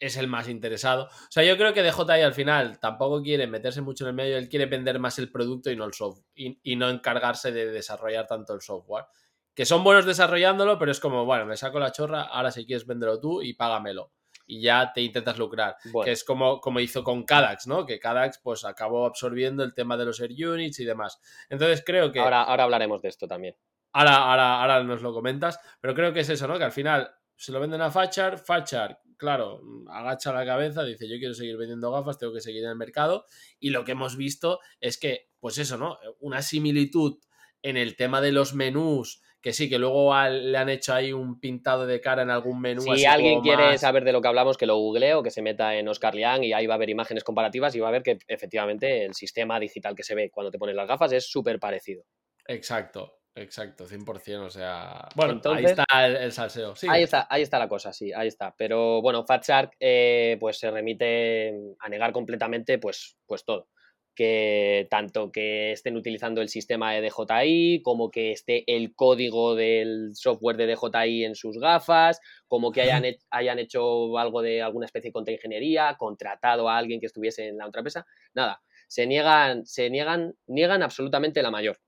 es 0.00 0.16
el 0.16 0.28
más 0.28 0.48
interesado. 0.48 1.04
O 1.04 1.30
sea, 1.30 1.42
yo 1.44 1.56
creo 1.56 1.72
que 1.72 1.82
DJI 1.82 2.22
al 2.22 2.34
final 2.34 2.78
tampoco 2.78 3.22
quiere 3.22 3.46
meterse 3.46 3.80
mucho 3.80 4.04
en 4.04 4.08
el 4.08 4.14
medio, 4.14 4.36
él 4.36 4.48
quiere 4.48 4.66
vender 4.66 4.98
más 4.98 5.18
el 5.18 5.30
producto 5.30 5.70
y 5.70 5.76
no 5.76 5.84
el 5.84 5.94
software. 5.94 6.26
Y, 6.34 6.58
y 6.62 6.76
no 6.76 6.88
encargarse 6.88 7.52
de 7.52 7.70
desarrollar 7.70 8.26
tanto 8.26 8.54
el 8.54 8.60
software. 8.60 9.06
Que 9.54 9.66
son 9.66 9.82
buenos 9.82 10.06
desarrollándolo, 10.06 10.78
pero 10.78 10.92
es 10.92 11.00
como, 11.00 11.24
bueno, 11.24 11.44
me 11.44 11.56
saco 11.56 11.80
la 11.80 11.90
chorra, 11.90 12.22
ahora 12.22 12.50
si 12.50 12.64
quieres 12.64 12.86
venderlo 12.86 13.18
tú 13.18 13.42
y 13.42 13.54
págamelo. 13.54 14.12
Y 14.46 14.62
ya 14.62 14.92
te 14.94 15.02
intentas 15.02 15.36
lucrar. 15.36 15.76
Bueno, 15.92 16.06
Que 16.06 16.12
es 16.12 16.24
como, 16.24 16.60
como 16.60 16.80
hizo 16.80 17.04
con 17.04 17.24
Cadax, 17.24 17.66
¿no? 17.66 17.84
Que 17.84 17.98
Cadax 17.98 18.38
pues 18.38 18.64
acabó 18.64 19.04
absorbiendo 19.04 19.62
el 19.62 19.74
tema 19.74 19.96
de 19.96 20.06
los 20.06 20.20
Air 20.20 20.30
Units 20.48 20.80
y 20.80 20.84
demás. 20.84 21.20
Entonces 21.50 21.82
creo 21.84 22.10
que... 22.12 22.20
ahora, 22.20 22.44
ahora 22.44 22.64
hablaremos 22.64 23.02
de 23.02 23.08
esto 23.08 23.28
también. 23.28 23.56
Ahora, 23.92 24.16
ahora, 24.16 24.62
ahora 24.62 24.84
nos 24.84 25.02
lo 25.02 25.12
comentas, 25.12 25.60
pero 25.80 25.94
creo 25.94 26.12
que 26.12 26.20
es 26.20 26.28
eso, 26.30 26.46
¿no? 26.46 26.56
Que 26.56 26.64
al 26.64 26.72
final 26.72 27.10
se 27.36 27.52
lo 27.52 27.60
venden 27.60 27.82
a 27.82 27.90
Fachar, 27.90 28.38
Fachar, 28.38 29.00
claro, 29.18 29.60
agacha 29.90 30.32
la 30.32 30.46
cabeza, 30.46 30.84
dice 30.84 31.06
yo 31.08 31.18
quiero 31.18 31.34
seguir 31.34 31.56
vendiendo 31.58 31.90
gafas, 31.92 32.18
tengo 32.18 32.32
que 32.32 32.40
seguir 32.40 32.64
en 32.64 32.70
el 32.70 32.76
mercado, 32.76 33.26
y 33.60 33.70
lo 33.70 33.84
que 33.84 33.92
hemos 33.92 34.16
visto 34.16 34.60
es 34.80 34.96
que, 34.98 35.28
pues 35.40 35.58
eso, 35.58 35.76
¿no? 35.76 35.98
Una 36.20 36.40
similitud 36.40 37.18
en 37.62 37.76
el 37.76 37.96
tema 37.96 38.20
de 38.20 38.32
los 38.32 38.54
menús, 38.54 39.20
que 39.40 39.52
sí, 39.52 39.68
que 39.68 39.78
luego 39.78 40.14
al- 40.14 40.50
le 40.52 40.58
han 40.58 40.68
hecho 40.68 40.94
ahí 40.94 41.12
un 41.12 41.38
pintado 41.38 41.86
de 41.86 42.00
cara 42.00 42.22
en 42.22 42.30
algún 42.30 42.60
menú. 42.60 42.80
Si 42.82 42.90
así 42.90 43.04
alguien 43.06 43.34
como 43.34 43.42
quiere 43.42 43.64
más- 43.72 43.80
saber 43.80 44.04
de 44.04 44.12
lo 44.12 44.20
que 44.20 44.28
hablamos, 44.28 44.56
que 44.56 44.66
lo 44.66 44.76
google 44.76 45.14
o 45.14 45.22
que 45.22 45.30
se 45.30 45.42
meta 45.42 45.76
en 45.76 45.86
Oscar 45.88 46.14
Liang 46.14 46.42
y 46.44 46.52
ahí 46.52 46.66
va 46.66 46.74
a 46.74 46.76
haber 46.76 46.90
imágenes 46.90 47.22
comparativas 47.22 47.74
y 47.74 47.80
va 47.80 47.88
a 47.88 47.92
ver 47.92 48.02
que 48.02 48.18
efectivamente 48.26 49.04
el 49.04 49.14
sistema 49.14 49.60
digital 49.60 49.94
que 49.94 50.02
se 50.02 50.14
ve 50.16 50.30
cuando 50.30 50.50
te 50.50 50.58
pones 50.58 50.74
las 50.74 50.88
gafas 50.88 51.12
es 51.12 51.28
súper 51.30 51.60
parecido. 51.60 52.04
Exacto, 52.46 53.17
exacto, 53.42 53.86
100%, 53.86 54.44
o 54.46 54.50
sea... 54.50 55.08
Bueno, 55.14 55.32
Entonces- 55.34 55.64
ahí 55.66 55.70
está 55.70 56.06
el, 56.06 56.16
el 56.16 56.32
salseo. 56.32 56.74
Sí, 56.76 56.86
Ahí 56.90 57.02
está, 57.02 57.26
ahí 57.30 57.42
está 57.42 57.58
la 57.58 57.68
cosa, 57.68 57.92
sí, 57.92 58.12
ahí 58.12 58.28
está. 58.28 58.54
Pero 58.56 59.00
bueno, 59.02 59.24
Fat 59.24 59.44
Shark 59.46 59.72
eh, 59.80 60.36
pues 60.40 60.58
se 60.58 60.70
remite 60.70 61.54
a 61.80 61.88
negar 61.88 62.12
completamente 62.12 62.78
pues, 62.78 63.16
pues 63.26 63.44
todo. 63.44 63.68
Que 64.14 64.88
tanto 64.90 65.30
que 65.30 65.70
estén 65.70 65.96
utilizando 65.96 66.40
el 66.42 66.48
sistema 66.48 66.92
de 66.92 67.02
DJI, 67.08 67.82
como 67.82 68.10
que 68.10 68.32
esté 68.32 68.64
el 68.66 68.92
código 68.96 69.54
del 69.54 70.10
software 70.14 70.56
de 70.56 70.66
DJI 70.74 71.24
en 71.24 71.34
sus 71.36 71.56
gafas, 71.60 72.20
como 72.48 72.72
que 72.72 72.82
hayan, 72.82 73.04
he- 73.06 73.18
hayan 73.30 73.60
hecho 73.60 74.18
algo 74.18 74.42
de 74.42 74.60
alguna 74.60 74.86
especie 74.86 75.10
de 75.10 75.12
contraingeniería, 75.12 75.94
contratado 75.96 76.68
a 76.68 76.76
alguien 76.78 76.98
que 76.98 77.06
estuviese 77.06 77.46
en 77.46 77.58
la 77.58 77.68
otra 77.68 77.78
empresa. 77.80 78.04
Nada, 78.34 78.60
se 78.88 79.06
niegan, 79.06 79.64
se 79.66 79.88
niegan, 79.88 80.34
niegan 80.48 80.82
absolutamente 80.82 81.40
la 81.40 81.52
mayor. 81.52 81.78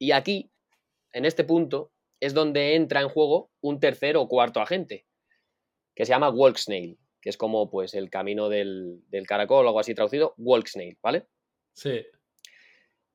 Y 0.00 0.10
aquí, 0.10 0.50
en 1.12 1.24
este 1.24 1.44
punto, 1.44 1.92
es 2.20 2.34
donde 2.34 2.74
entra 2.74 3.00
en 3.00 3.08
juego 3.08 3.50
un 3.60 3.80
tercer 3.80 4.16
o 4.16 4.28
cuarto 4.28 4.60
agente, 4.60 5.06
que 5.94 6.04
se 6.04 6.10
llama 6.10 6.30
Walk 6.30 6.56
Snail, 6.56 6.98
que 7.20 7.30
es 7.30 7.36
como 7.36 7.70
pues 7.70 7.94
el 7.94 8.10
camino 8.10 8.48
del, 8.48 9.02
del 9.08 9.26
caracol 9.26 9.64
o 9.64 9.68
algo 9.68 9.80
así 9.80 9.94
traducido, 9.94 10.34
Walk 10.38 10.66
Snail, 10.66 10.98
¿vale? 11.02 11.26
sí, 11.72 12.04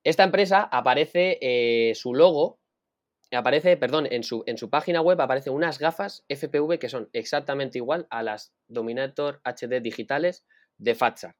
Esta 0.02 0.24
empresa 0.24 0.62
aparece 0.62 1.38
eh, 1.40 1.94
su 1.94 2.14
logo, 2.14 2.60
aparece, 3.32 3.76
perdón, 3.76 4.06
en 4.10 4.22
su, 4.22 4.44
en 4.46 4.58
su 4.58 4.70
página 4.70 5.00
web 5.00 5.20
aparecen 5.20 5.52
unas 5.52 5.78
gafas 5.78 6.24
FPV 6.28 6.78
que 6.78 6.88
son 6.88 7.08
exactamente 7.12 7.78
igual 7.78 8.06
a 8.10 8.22
las 8.22 8.54
Dominator 8.68 9.40
HD 9.44 9.80
digitales 9.80 10.44
de 10.78 10.94
Fatsar, 10.94 11.36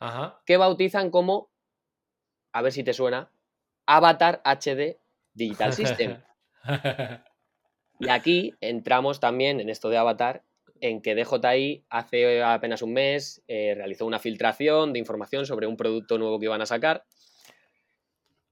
ajá. 0.00 0.42
que 0.44 0.56
bautizan 0.56 1.10
como, 1.10 1.50
a 2.52 2.62
ver 2.62 2.72
si 2.72 2.82
te 2.84 2.92
suena, 2.92 3.30
Avatar 3.86 4.42
HD 4.44 4.98
Digital 5.36 5.72
System. 5.72 6.16
Y 7.98 8.10
aquí 8.10 8.52
entramos 8.60 9.20
también 9.20 9.58
en 9.58 9.70
esto 9.70 9.88
de 9.88 9.96
Avatar, 9.96 10.44
en 10.80 11.00
que 11.00 11.14
DJI 11.14 11.86
hace 11.88 12.42
apenas 12.42 12.82
un 12.82 12.92
mes 12.92 13.42
eh, 13.48 13.72
realizó 13.74 14.04
una 14.04 14.18
filtración 14.18 14.92
de 14.92 14.98
información 14.98 15.46
sobre 15.46 15.66
un 15.66 15.78
producto 15.78 16.18
nuevo 16.18 16.38
que 16.38 16.44
iban 16.44 16.60
a 16.60 16.66
sacar 16.66 17.04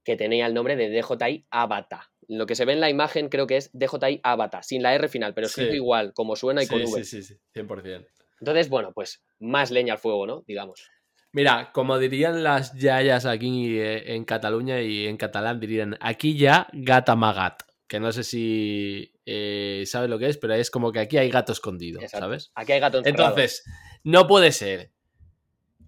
que 0.02 0.16
tenía 0.16 0.46
el 0.46 0.54
nombre 0.54 0.76
de 0.76 0.88
DJI 0.88 1.46
Avatar. 1.50 2.04
Lo 2.26 2.46
que 2.46 2.54
se 2.54 2.64
ve 2.64 2.72
en 2.72 2.80
la 2.80 2.88
imagen 2.88 3.28
creo 3.28 3.46
que 3.46 3.58
es 3.58 3.70
DJI 3.74 4.20
Avatar, 4.22 4.64
sin 4.64 4.82
la 4.82 4.94
R 4.94 5.08
final, 5.08 5.34
pero 5.34 5.46
escrito 5.46 5.72
Sí. 5.72 5.76
igual, 5.76 6.14
como 6.14 6.36
suena 6.36 6.62
y 6.62 6.66
con 6.66 6.78
sí, 6.78 6.92
V. 6.92 7.04
sí, 7.04 7.22
sí, 7.22 7.34
sí, 7.34 7.40
100%. 7.54 8.06
Entonces, 8.40 8.70
bueno, 8.70 8.92
pues 8.94 9.22
más 9.40 9.70
leña 9.70 9.92
al 9.92 9.98
fuego, 9.98 10.26
¿no? 10.26 10.42
Digamos. 10.46 10.90
Mira, 11.34 11.72
como 11.72 11.98
dirían 11.98 12.44
las 12.44 12.74
yayas 12.74 13.26
aquí 13.26 13.76
eh, 13.76 14.14
en 14.14 14.24
Cataluña 14.24 14.80
y 14.80 15.08
en 15.08 15.16
catalán, 15.16 15.58
dirían 15.58 15.98
aquí 16.00 16.38
ya 16.38 16.68
gata 16.72 17.16
magat. 17.16 17.60
Que 17.88 17.98
no 17.98 18.12
sé 18.12 18.22
si 18.22 19.12
eh, 19.26 19.82
sabes 19.84 20.08
lo 20.08 20.16
que 20.16 20.28
es, 20.28 20.38
pero 20.38 20.54
es 20.54 20.70
como 20.70 20.92
que 20.92 21.00
aquí 21.00 21.18
hay 21.18 21.30
gato 21.30 21.52
escondido, 21.52 22.00
Exacto. 22.00 22.26
¿sabes? 22.26 22.52
Aquí 22.54 22.70
hay 22.70 22.78
gato 22.78 22.98
encerrado. 22.98 23.30
Entonces, 23.30 23.64
no 24.04 24.28
puede 24.28 24.52
ser 24.52 24.92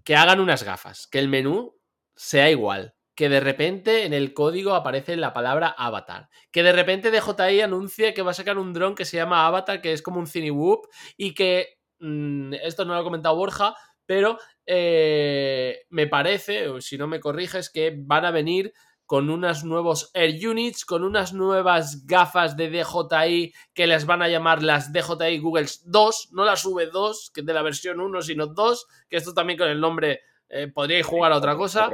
que 0.03 0.17
hagan 0.17 0.41
unas 0.41 0.63
gafas, 0.63 1.07
que 1.07 1.19
el 1.19 1.29
menú 1.29 1.79
sea 2.13 2.51
igual, 2.51 2.95
que 3.15 3.29
de 3.29 3.39
repente 3.39 4.05
en 4.05 4.13
el 4.13 4.33
código 4.33 4.73
aparece 4.73 5.15
la 5.15 5.33
palabra 5.33 5.69
avatar, 5.69 6.27
que 6.51 6.61
de 6.61 6.73
repente 6.73 7.09
DJI 7.09 7.61
anuncie 7.61 8.13
que 8.13 8.21
va 8.21 8.31
a 8.31 8.33
sacar 8.33 8.57
un 8.57 8.73
dron 8.73 8.95
que 8.95 9.05
se 9.05 9.15
llama 9.15 9.47
Avatar, 9.47 9.79
que 9.79 9.93
es 9.93 10.01
como 10.01 10.19
un 10.19 10.27
Cinewhoop, 10.27 10.87
y 11.15 11.33
que, 11.33 11.79
mm, 11.99 12.53
esto 12.55 12.83
no 12.83 12.93
lo 12.93 12.99
ha 12.99 13.03
comentado 13.03 13.37
Borja, 13.37 13.75
pero 14.07 14.39
eh, 14.65 15.85
me 15.89 16.07
parece, 16.07 16.67
o 16.69 16.81
si 16.81 16.97
no 16.97 17.05
me 17.05 17.19
corriges, 17.19 17.69
que 17.69 17.93
van 17.95 18.25
a 18.25 18.31
venir 18.31 18.73
con 19.05 19.29
unos 19.29 19.63
nuevos 19.63 20.11
Air 20.13 20.47
Units, 20.49 20.83
con 20.83 21.03
unas 21.03 21.33
nuevas 21.33 22.05
gafas 22.05 22.57
de 22.57 22.69
DJI 22.69 23.53
que 23.73 23.87
les 23.87 24.05
van 24.05 24.21
a 24.21 24.27
llamar 24.27 24.63
las 24.63 24.91
DJI 24.91 25.39
Google 25.39 25.67
2, 25.85 26.29
no 26.31 26.43
las 26.43 26.65
V2, 26.65 27.31
que 27.33 27.41
es 27.41 27.45
de 27.45 27.53
la 27.53 27.61
versión 27.61 28.01
1, 28.01 28.21
sino 28.21 28.47
2, 28.47 28.87
que 29.09 29.17
esto 29.17 29.33
también 29.33 29.59
con 29.59 29.69
el 29.69 29.79
nombre 29.79 30.21
eh, 30.49 30.67
podríais 30.67 31.05
jugar 31.05 31.31
a 31.31 31.37
otra 31.37 31.55
cosa. 31.55 31.89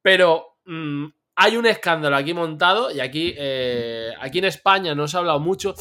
Pero 0.00 0.56
mm, 0.64 1.06
hay 1.36 1.56
un 1.56 1.66
escándalo 1.66 2.16
aquí 2.16 2.32
montado 2.32 2.90
y 2.90 3.00
aquí, 3.00 3.34
eh, 3.36 4.12
aquí 4.20 4.38
en 4.38 4.46
España 4.46 4.94
no 4.94 5.06
se 5.06 5.16
ha 5.16 5.20
hablado 5.20 5.40
mucho. 5.40 5.74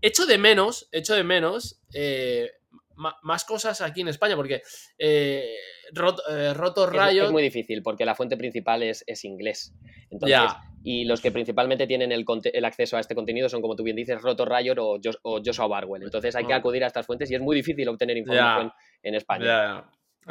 Echo 0.00 0.26
de 0.26 0.38
menos, 0.38 0.88
echo 0.92 1.14
de 1.14 1.24
menos 1.24 1.82
eh, 1.92 2.52
más 3.22 3.44
cosas 3.44 3.80
aquí 3.80 4.02
en 4.02 4.08
España, 4.08 4.36
porque 4.36 4.62
eh, 4.98 5.54
Roto, 5.92 6.86
Riot... 6.86 7.24
Es, 7.24 7.30
muy 7.30 7.42
difícil, 7.42 7.82
porque 7.82 8.04
la 8.04 8.14
fuente 8.14 8.36
principal 8.36 8.82
es, 8.82 9.04
es 9.06 9.24
inglés. 9.24 9.74
Entonces, 10.10 10.38
Y 10.82 11.04
los 11.04 11.20
que 11.20 11.30
principalmente 11.30 11.86
tienen 11.86 12.12
el, 12.12 12.24
el, 12.52 12.64
acceso 12.64 12.96
a 12.96 13.00
este 13.00 13.14
contenido 13.14 13.48
son, 13.48 13.60
como 13.62 13.76
tú 13.76 13.82
bien 13.82 13.96
dices, 13.96 14.20
Roto 14.20 14.44
Riot 14.44 14.76
o, 14.78 15.40
Joshua 15.44 15.66
Barwell. 15.66 16.02
Entonces 16.02 16.34
hay 16.36 16.46
que 16.46 16.54
acudir 16.54 16.84
a 16.84 16.86
estas 16.86 17.06
fuentes 17.06 17.30
y 17.30 17.34
es 17.34 17.40
muy 17.40 17.56
difícil 17.56 17.88
obtener 17.88 18.16
información 18.16 18.72
en 19.02 19.14
España. 19.14 19.84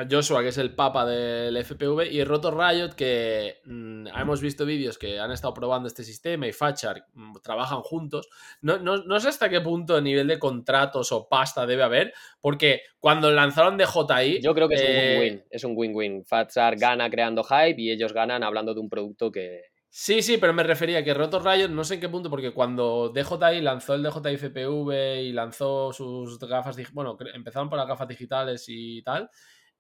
Joshua, 0.10 0.42
que 0.42 0.50
es 0.50 0.58
el 0.58 0.76
papa 0.76 1.06
del 1.06 1.58
FPV, 1.58 2.12
y 2.12 2.24
Roto 2.24 2.52
Riot, 2.52 2.92
que 2.96 3.60
mm, 3.66 4.08
hemos 4.08 4.40
visto 4.40 4.66
vídeos 4.66 4.98
que 4.98 5.20
han 5.20 5.32
estado 5.32 5.54
probando 5.54 5.88
este 5.88 6.04
sistema 6.04 6.48
y 6.48 6.54
Fachar 6.54 7.06
mm, 7.14 7.38
trabajan 7.42 7.82
juntos. 7.82 8.30
No, 8.62 8.78
no, 8.78 9.20
sé 9.20 9.30
hasta 9.30 9.50
qué 9.50 9.62
punto 9.62 9.96
de 9.96 10.02
nivel 10.02 10.28
de 10.28 10.40
contratos 10.40 11.12
o 11.12 11.28
pasta 11.28 11.66
debe 11.66 11.84
haber, 11.84 12.14
porque 12.40 12.82
cuando 13.00 13.32
lanzaron 13.32 13.78
DJI. 13.78 14.42
Yo 14.42 14.54
creo 14.54 14.70
que 14.70 14.76
es 14.76 14.82
un 14.82 14.88
eh, 14.88 15.20
win-win. 15.20 15.44
Es 15.50 15.64
un 15.64 15.74
win-win. 15.76 16.26
Fachar 16.26 16.78
gana 16.78 17.10
creando 17.10 17.44
hype 17.44 17.82
y 17.82 17.92
ellos 17.92 18.14
ganan 18.14 18.44
hablando 18.44 18.74
de 18.74 18.80
un 18.80 18.90
producto 18.90 19.32
que. 19.32 19.64
Sí, 19.92 20.22
sí, 20.22 20.38
pero 20.38 20.54
me 20.54 20.62
refería 20.62 21.00
a 21.00 21.04
que 21.04 21.16
Roto 21.16 21.40
Riot, 21.40 21.70
no 21.70 21.84
sé 21.84 21.96
en 21.96 22.00
qué 22.00 22.10
punto, 22.10 22.30
porque 22.30 22.54
cuando 22.54 23.10
DJI 23.10 23.62
lanzó 23.62 23.96
el 23.96 24.04
DJI 24.04 24.38
FPV 24.38 25.24
y 25.24 25.32
lanzó 25.34 25.92
sus 25.92 26.38
gafas, 26.38 26.78
bueno, 26.94 27.18
empezaron 27.34 27.70
por 27.70 27.80
las 27.80 27.88
gafas 27.88 28.08
digitales 28.08 28.66
y 28.68 29.02
tal, 29.02 29.32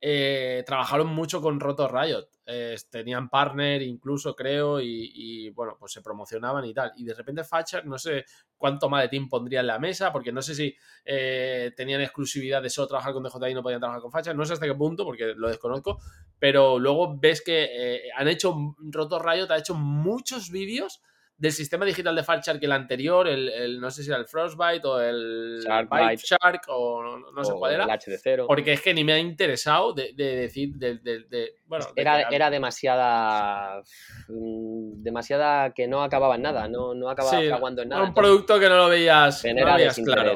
eh, 0.01 0.63
trabajaron 0.65 1.07
mucho 1.07 1.41
con 1.41 1.59
Roto 1.59 1.87
Riot. 1.87 2.29
Eh, 2.45 2.75
tenían 2.89 3.29
partner 3.29 3.81
incluso, 3.81 4.35
creo, 4.35 4.79
y, 4.81 5.49
bueno, 5.49 5.75
pues 5.79 5.91
se 5.91 6.01
promocionaban 6.01 6.65
y 6.65 6.73
tal. 6.73 6.93
Y 6.95 7.03
de 7.03 7.13
repente 7.13 7.43
Fatcher, 7.43 7.85
no 7.85 7.97
sé 7.97 8.25
cuánto 8.57 8.89
team 9.09 9.27
pondría 9.27 9.59
en 9.59 9.67
la 9.67 9.79
mesa, 9.79 10.11
porque 10.11 10.31
no 10.31 10.41
sé 10.41 10.55
si 10.55 10.75
eh, 11.05 11.71
tenían 11.75 12.01
exclusividad 12.01 12.61
de 12.61 12.69
solo 12.69 12.87
trabajar 12.87 13.13
con 13.13 13.23
DJI 13.23 13.51
y 13.51 13.53
no 13.53 13.63
podían 13.63 13.79
trabajar 13.79 14.01
con 14.01 14.11
Fatcher. 14.11 14.35
No 14.35 14.45
sé 14.45 14.53
hasta 14.53 14.65
qué 14.65 14.75
punto, 14.75 15.03
porque 15.03 15.33
lo 15.35 15.49
desconozco. 15.49 15.99
Pero 16.39 16.79
luego 16.79 17.17
ves 17.19 17.41
que 17.41 18.09
han 18.15 18.27
hecho, 18.27 18.55
Roto 18.77 19.19
Riot 19.19 19.51
ha 19.51 19.57
hecho 19.57 19.75
muchos 19.75 20.49
vídeos 20.49 21.01
del 21.39 21.53
sistema 21.53 21.85
digital 21.85 22.13
de 22.15 22.23
Farchar 22.23 22.59
que 22.59 22.65
el 22.65 22.73
anterior, 22.73 23.25
el, 23.27 23.79
no 23.79 23.89
sé 23.89 24.03
si 24.03 24.09
era 24.09 24.19
el 24.19 24.27
Frostbite 24.27 24.85
o 24.85 24.99
el 24.99 25.61
Shark, 25.65 25.89
Shark 26.17 26.61
o 26.67 27.01
no, 27.33 27.43
sé 27.45 27.53
cuál 27.53 27.75
era. 27.75 27.85
El 27.85 27.89
HD0. 27.91 28.45
Porque 28.45 28.73
es 28.73 28.81
que 28.81 28.93
ni 28.93 29.05
me 29.05 29.13
ha 29.13 29.19
interesado 29.19 29.93
de, 29.93 30.13
decir, 30.13 30.73
de, 30.75 31.55
bueno. 31.65 31.85
Era, 31.95 32.23
era 32.23 32.49
demasiada, 32.49 33.81
mm, 34.27 35.01
demasiada 35.01 35.73
que 35.73 35.87
no 35.87 36.03
acababa 36.03 36.35
en 36.35 36.41
nada, 36.41 36.67
no, 36.67 36.93
no 36.93 37.09
acababa 37.09 37.39
fraguando 37.39 37.83
en 37.83 37.89
nada. 37.89 38.03
Un 38.03 38.13
producto 38.13 38.59
que 38.59 38.67
no 38.67 38.75
lo 38.75 38.89
veías, 38.89 39.41
genera 39.41 39.77
no 39.77 40.03
claro. 40.03 40.33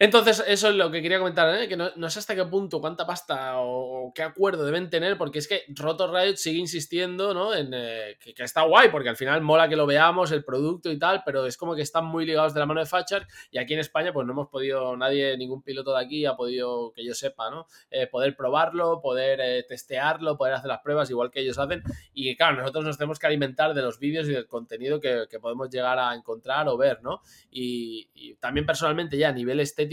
Entonces, 0.00 0.44
eso 0.46 0.68
es 0.68 0.76
lo 0.76 0.92
que 0.92 1.02
quería 1.02 1.18
comentar, 1.18 1.52
¿eh? 1.60 1.66
que 1.66 1.76
no, 1.76 2.10
sé 2.10 2.20
hasta 2.20 2.36
qué 2.36 2.44
punto, 2.44 2.80
cuánta 2.80 3.04
pasta 3.04 3.54
o, 3.56 4.12
qué 4.14 4.22
acuerdo 4.22 4.64
deben 4.64 4.90
tener, 4.90 5.18
porque 5.18 5.40
es 5.40 5.48
que 5.48 5.64
Roto 5.70 6.06
Riot 6.06 6.36
sigue 6.36 6.60
insistiendo, 6.60 7.34
¿no? 7.34 7.52
En 7.52 7.70
eh, 7.74 8.16
que, 8.20 8.44
está 8.44 8.62
guay, 8.62 8.90
porque 8.90 9.08
al 9.08 9.16
final 9.16 9.40
mola 9.40 9.68
que 9.68 9.74
lo 9.74 9.86
veamos, 9.86 10.30
el 10.30 10.44
producto 10.44 10.92
y 10.92 11.00
tal, 11.00 11.22
pero 11.26 11.46
es 11.46 11.56
como 11.56 11.74
que 11.74 11.82
están 11.82 12.06
muy 12.06 12.24
ligados 12.26 12.54
de 12.54 12.60
la 12.60 12.66
mano 12.66 12.78
de 12.78 12.86
Fatcher 12.86 13.26
y 13.50 13.58
aquí 13.58 13.74
en 13.74 13.80
España, 13.80 14.12
pues 14.12 14.24
no 14.24 14.34
hemos 14.34 14.46
podido, 14.46 14.96
nadie, 14.96 15.36
ningún 15.36 15.62
piloto 15.62 15.92
de 15.92 16.04
aquí 16.04 16.24
ha 16.26 16.36
podido, 16.36 16.92
que 16.92 17.04
yo 17.04 17.12
sepa, 17.12 17.50
¿no? 17.50 17.66
Eh, 17.90 18.06
poder 18.06 18.36
probarlo, 18.36 19.00
poder 19.00 19.64
testearlo, 19.66 20.36
poder 20.36 20.54
hacer 20.54 20.68
las 20.68 20.78
pruebas 20.78 21.10
igual 21.10 21.32
que 21.32 21.40
ellos 21.40 21.58
hacen. 21.58 21.82
Y 22.14 22.36
claro, 22.36 22.58
nosotros 22.58 22.84
nos 22.84 22.98
tenemos 22.98 23.18
que 23.18 23.26
alimentar 23.26 23.74
de 23.74 23.82
los 23.82 23.98
vídeos 23.98 24.28
y 24.28 24.32
del 24.32 24.46
contenido 24.46 25.00
que, 25.00 25.26
podemos 25.40 25.70
llegar 25.70 25.98
a 25.98 26.14
encontrar 26.14 26.68
o 26.68 26.76
ver, 26.76 27.00
¿no? 27.02 27.20
Y, 27.50 28.10
y 28.12 28.34
también 28.34 28.66
personalmente 28.66 29.16
ya 29.16 29.28
a 29.28 29.32
nivel 29.32 29.60
estético, 29.60 29.87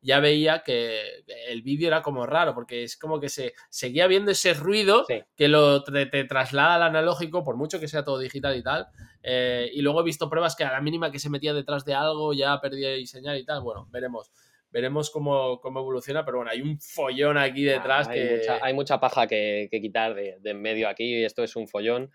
ya 0.00 0.20
veía 0.20 0.62
que 0.62 1.24
el 1.48 1.62
vídeo 1.62 1.88
era 1.88 2.02
como 2.02 2.26
raro, 2.26 2.54
porque 2.54 2.84
es 2.84 2.96
como 2.96 3.20
que 3.20 3.28
se 3.28 3.54
seguía 3.68 4.06
viendo 4.06 4.30
ese 4.30 4.54
ruido 4.54 5.06
que 5.36 5.48
lo 5.48 5.82
te, 5.82 6.06
traslada 6.24 6.76
al 6.76 6.82
analógico, 6.82 7.44
por 7.44 7.56
mucho 7.56 7.80
que 7.80 7.88
sea 7.88 8.04
todo 8.04 8.18
digital 8.18 8.56
y 8.56 8.62
tal. 8.62 8.86
Eh, 9.22 9.70
y 9.72 9.82
luego 9.82 10.00
he 10.00 10.04
visto 10.04 10.30
pruebas 10.30 10.56
que 10.56 10.64
a 10.64 10.72
la 10.72 10.80
mínima 10.80 11.10
que 11.10 11.18
se 11.18 11.30
metía 11.30 11.52
detrás 11.52 11.84
de 11.84 11.94
algo 11.94 12.32
ya 12.32 12.60
perdía 12.60 12.94
señal 13.06 13.38
y 13.38 13.44
tal. 13.44 13.62
Bueno, 13.62 13.86
veremos 13.90 14.30
veremos 14.70 15.10
cómo, 15.10 15.60
evoluciona, 15.64 16.24
pero 16.24 16.38
bueno, 16.38 16.50
hay 16.50 16.60
un 16.60 16.78
follón 16.78 17.38
aquí 17.38 17.64
detrás 17.64 18.08
hay 18.08 18.14
que... 18.14 18.36
Mucha, 18.36 18.64
hay 18.64 18.74
mucha 18.74 19.00
paja 19.00 19.26
que, 19.26 19.68
quitar 19.70 20.14
de, 20.14 20.38
en 20.42 20.60
medio 20.60 20.88
aquí, 20.88 21.16
y 21.16 21.24
esto 21.24 21.42
es 21.42 21.56
un 21.56 21.68
follón. 21.68 22.10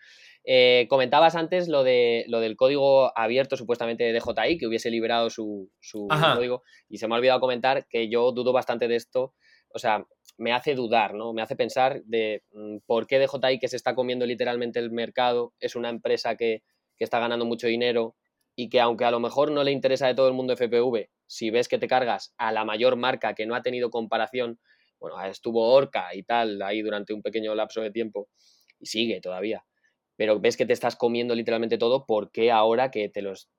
Eh, 0.45 0.87
comentabas 0.89 1.35
antes 1.35 1.69
lo, 1.69 1.83
de, 1.83 2.25
lo 2.27 2.41
del 2.41 2.57
código 2.57 3.17
abierto 3.17 3.55
supuestamente 3.55 4.03
de 4.03 4.19
DJI, 4.19 4.57
que 4.57 4.67
hubiese 4.67 4.89
liberado 4.91 5.29
su, 5.29 5.71
código, 6.35 6.63
y 6.89 6.97
se 6.97 7.07
me 7.07 7.15
ha 7.15 7.17
olvidado 7.17 7.39
comentar 7.39 7.87
que 7.87 8.09
yo 8.09 8.31
dudo 8.33 8.51
bastante 8.51 8.87
de 8.87 8.95
esto, 8.95 9.33
o 9.73 9.79
sea, 9.79 10.05
me 10.37 10.51
hace 10.51 10.75
dudar, 10.75 11.13
¿no? 11.13 11.33
Me 11.33 11.41
hace 11.41 11.55
pensar 11.55 12.03
de 12.03 12.43
mm, 12.51 12.79
por 12.85 13.07
qué 13.07 13.19
DJI, 13.19 13.59
que 13.59 13.67
se 13.69 13.77
está 13.77 13.95
comiendo 13.95 14.25
literalmente 14.25 14.79
el 14.79 14.91
mercado, 14.91 15.53
es 15.59 15.75
una 15.75 15.89
empresa 15.89 16.35
que, 16.35 16.63
que 16.97 17.03
está 17.03 17.19
ganando 17.19 17.45
mucho 17.45 17.67
dinero 17.67 18.15
y 18.55 18.69
que 18.69 18.81
aunque 18.81 19.05
a 19.05 19.11
lo 19.11 19.19
mejor 19.19 19.51
no 19.51 19.63
le 19.63 19.71
interesa 19.71 20.07
de 20.07 20.15
todo 20.15 20.27
el 20.27 20.33
mundo 20.33 20.53
FPV, 20.53 21.09
si 21.25 21.49
ves 21.51 21.67
que 21.67 21.79
te 21.79 21.87
cargas 21.87 22.33
a 22.37 22.51
la 22.51 22.65
mayor 22.65 22.97
marca 22.97 23.33
que 23.33 23.45
no 23.45 23.55
ha 23.55 23.61
tenido 23.61 23.89
comparación, 23.89 24.59
bueno, 24.99 25.21
estuvo 25.23 25.73
Orca 25.73 26.13
y 26.13 26.23
tal 26.23 26.61
ahí 26.61 26.81
durante 26.81 27.13
un 27.13 27.21
pequeño 27.21 27.55
lapso 27.55 27.81
de 27.81 27.91
tiempo 27.91 28.27
y 28.79 28.85
sigue 28.85 29.21
todavía 29.21 29.63
pero 30.15 30.39
ves 30.39 30.57
que 30.57 30.65
te 30.65 30.73
estás 30.73 30.95
comiendo 30.95 31.35
literalmente 31.35 31.77
todo, 31.77 32.05
¿por 32.05 32.31
qué 32.31 32.51
ahora 32.51 32.91
que 32.91 33.09
te 33.09 33.21
los 33.21 33.49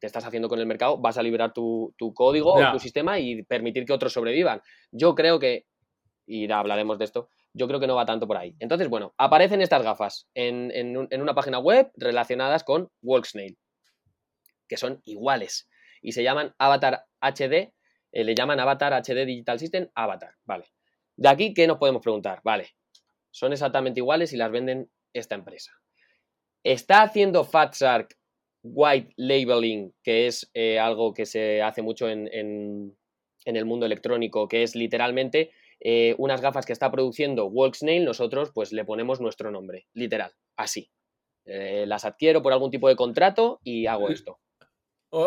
te 0.00 0.06
estás 0.06 0.24
haciendo 0.24 0.48
con 0.48 0.58
el 0.58 0.66
mercado, 0.66 0.98
vas 0.98 1.16
a 1.16 1.22
liberar 1.22 1.52
tu, 1.52 1.94
código 2.14 2.54
o 2.54 2.72
tu 2.72 2.80
sistema 2.80 3.20
y 3.20 3.42
permitir 3.44 3.84
que 3.84 3.92
otros 3.92 4.12
sobrevivan? 4.12 4.60
Yo 4.90 5.14
creo 5.14 5.38
que, 5.38 5.66
y 6.26 6.50
hablaremos 6.50 6.98
de 6.98 7.04
esto, 7.04 7.28
yo 7.52 7.68
creo 7.68 7.78
que 7.78 7.86
no 7.86 7.94
va 7.94 8.04
tanto 8.04 8.26
por 8.26 8.36
ahí. 8.36 8.56
Entonces, 8.58 8.88
bueno, 8.88 9.14
aparecen 9.16 9.62
estas 9.62 9.82
gafas 9.82 10.28
en, 10.34 10.72
en 10.72 11.22
una 11.22 11.34
página 11.34 11.60
web 11.60 11.90
relacionadas 11.94 12.64
con 12.64 12.90
Walksnail, 13.00 13.56
que 14.68 14.76
son 14.76 15.00
iguales 15.04 15.68
y 16.02 16.12
se 16.12 16.22
llaman 16.22 16.54
Avatar 16.58 17.06
HD, 17.20 17.72
eh, 18.12 18.24
le 18.24 18.34
llaman 18.34 18.60
Avatar 18.60 18.92
HD 18.92 19.26
Digital 19.26 19.58
System 19.58 19.88
Avatar, 19.94 20.34
vale. 20.44 20.66
De 21.16 21.28
aquí, 21.28 21.54
¿qué 21.54 21.66
nos 21.66 21.78
podemos 21.78 22.02
preguntar? 22.02 22.40
Vale, 22.44 22.76
son 23.30 23.52
exactamente 23.52 24.00
iguales 24.00 24.32
y 24.32 24.36
las 24.36 24.50
venden 24.50 24.90
esta 25.18 25.34
empresa. 25.34 25.72
Está 26.62 27.02
haciendo 27.02 27.44
FatShark 27.44 28.16
white 28.62 29.12
labeling, 29.16 29.94
que 30.02 30.26
es 30.26 30.50
eh, 30.54 30.78
algo 30.78 31.14
que 31.14 31.26
se 31.26 31.62
hace 31.62 31.82
mucho 31.82 32.08
en, 32.08 32.28
el 33.44 33.64
mundo 33.64 33.86
electrónico, 33.86 34.48
que 34.48 34.64
es 34.64 34.74
literalmente 34.74 35.52
eh, 35.78 36.16
unas 36.18 36.40
gafas 36.40 36.66
que 36.66 36.72
está 36.72 36.90
produciendo 36.90 37.46
Walksnail, 37.46 38.04
nosotros 38.04 38.50
pues 38.52 38.72
le 38.72 38.84
ponemos 38.84 39.20
nuestro 39.20 39.50
nombre, 39.50 39.86
literal, 39.92 40.32
así. 40.56 40.90
Eh, 41.44 41.84
las 41.86 42.04
adquiero 42.04 42.42
por 42.42 42.52
algún 42.52 42.72
tipo 42.72 42.88
de 42.88 42.96
contrato 42.96 43.60
y 43.62 43.86
hago 43.86 44.08
esto. 44.10 44.40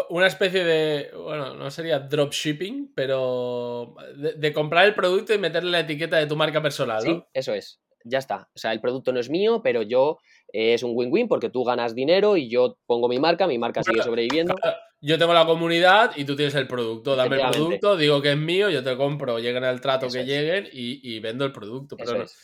Una 0.10 0.28
especie 0.28 0.66
de, 0.66 1.10
bueno, 1.16 1.56
no 1.56 1.72
sería 1.72 2.00
dropshipping, 2.00 2.92
pero 2.94 3.96
de, 4.36 4.54
comprar 4.54 4.86
el 4.86 4.94
producto 4.94 5.34
y 5.34 5.40
meterle 5.40 5.72
la 5.72 5.80
etiqueta 5.80 6.18
de 6.18 6.28
tu 6.28 6.36
marca 6.36 6.62
personal, 6.62 7.04
¿no? 7.04 7.12
Sí, 7.12 7.24
eso 7.34 7.54
es 7.54 7.82
ya 8.04 8.20
está. 8.20 8.50
O 8.56 8.60
sea, 8.60 8.72
el 8.72 8.82
producto 8.82 9.12
no 9.12 9.20
es 9.20 9.30
mío, 9.30 9.62
pero 9.64 9.82
yo 9.82 10.18
eh, 10.52 10.74
es 10.74 10.84
un 10.84 10.92
win-win 10.96 11.28
porque 11.28 11.50
tú 11.50 11.64
ganas 11.64 11.96
dinero 11.96 12.38
y 12.38 12.50
yo 12.50 12.78
pongo 12.86 13.08
mi 13.08 13.20
marca, 13.20 13.48
mi 13.48 13.58
marca 13.58 13.84
sigue 13.84 14.02
sobreviviendo. 14.04 14.56
Yo 15.02 15.18
tengo 15.18 15.34
la 15.34 15.46
comunidad 15.46 16.12
y 16.18 16.26
tú 16.26 16.36
tienes 16.36 16.56
el 16.56 16.68
producto. 16.68 17.16
Dame 17.16 17.38
el 17.38 17.50
producto, 17.50 17.96
digo 17.96 18.22
que 18.22 18.32
es 18.32 18.38
mío, 18.38 18.70
yo 18.70 18.84
te 18.84 18.98
compro, 18.98 19.40
lleguen 19.40 19.64
al 19.64 19.80
trato 19.80 20.10
que 20.10 20.26
lleguen 20.26 20.68
y, 20.74 21.20
vendo 21.20 21.46
el 21.46 21.54
producto. 21.54 21.96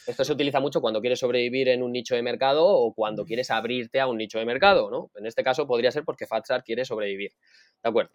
Esto 0.08 0.24
se 0.24 0.32
utiliza 0.32 0.62
mucho 0.62 0.80
cuando 0.80 1.02
quieres 1.02 1.20
sobrevivir 1.20 1.68
en 1.68 1.84
un 1.84 1.92
nicho 1.92 2.16
de 2.16 2.22
mercado 2.22 2.66
o 2.66 2.94
cuando 2.94 3.26
quieres 3.26 3.52
abrirte 3.52 4.00
a 4.00 4.08
un 4.08 4.18
nicho 4.18 4.40
de 4.40 4.46
mercado, 4.46 4.90
¿no? 4.90 5.12
En 5.16 5.26
este 5.26 5.44
caso 5.44 5.68
podría 5.68 5.92
ser 5.92 6.06
porque 6.06 6.28
Fatsar 6.28 6.64
quiere 6.64 6.86
sobrevivir. 6.86 7.32
¿De 7.84 7.90
acuerdo? 7.90 8.12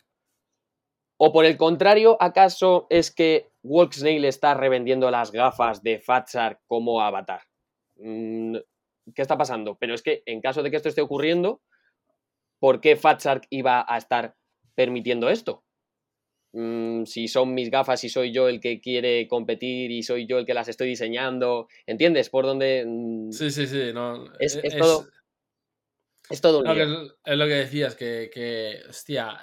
O 1.19 1.33
por 1.33 1.45
el 1.45 1.59
contrario, 1.59 2.17
¿acaso 2.19 2.87
es 2.89 3.11
que 3.11 3.50
Walksnail 3.63 4.25
está 4.25 4.55
revendiendo 4.55 5.11
las 5.11 5.33
gafas 5.33 5.83
de 5.83 5.99
Fatsar 6.01 6.61
como 6.67 7.01
avatar? 7.03 7.43
Mm, 7.97 8.57
¿Qué 9.15 9.23
está 9.23 9.37
pasando? 9.37 9.77
Pero 9.79 9.95
es 9.95 10.03
que 10.03 10.23
en 10.27 10.41
caso 10.41 10.63
de 10.63 10.71
que 10.71 10.77
esto 10.77 10.89
esté 10.89 11.01
ocurriendo, 11.03 11.61
¿por 12.59 12.81
qué 12.81 12.97
Fatshark 12.97 13.47
iba 13.51 13.85
a 13.87 13.99
estar 13.99 14.35
permitiendo 14.75 15.29
esto? 15.29 15.65
mm, 16.53 17.05
si 17.05 17.29
son 17.29 17.55
mis 17.55 17.71
gafas, 17.71 18.01
si 18.01 18.09
soy 18.09 18.33
yo 18.33 18.49
el 18.49 18.61
que 18.61 18.81
quiere 18.81 19.29
competir 19.29 19.93
y 19.93 20.03
soy 20.03 20.27
yo 20.27 20.37
el 20.39 20.47
que 20.47 20.53
las 20.55 20.67
estoy 20.67 20.89
diseñando. 20.89 21.69
¿Entiendes? 21.87 22.29
Por 22.29 22.45
dónde. 22.45 22.85
mm, 22.85 23.31
Sí, 23.31 23.51
sí, 23.53 23.69
sí. 23.69 23.93
No, 23.95 24.25
Es- 24.41 24.57
e- 24.57 24.61
es 24.65 24.77
todo- 24.77 25.07
es 26.29 26.41
todo 26.41 26.59
un 26.59 26.65
no, 26.65 26.75
que 26.75 26.87
lío. 26.87 27.03
es, 27.05 27.13
es 27.25 27.37
lo 27.37 27.47
que 27.47 27.55
decías, 27.55 27.95
que, 27.95 28.31
que, 28.35 28.81
hostia, 28.89 29.39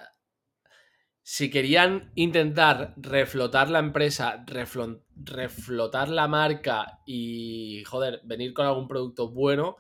si 1.30 1.50
querían 1.50 2.10
intentar 2.16 2.94
reflotar 2.96 3.70
la 3.70 3.80
empresa, 3.80 4.46
reflotar 4.46 6.08
la 6.08 6.26
marca 6.30 7.02
y, 7.06 7.84
joder, 7.84 8.22
venir 8.24 8.54
con 8.54 8.66
algún 8.66 8.88
producto 8.88 9.30
bueno, 9.30 9.76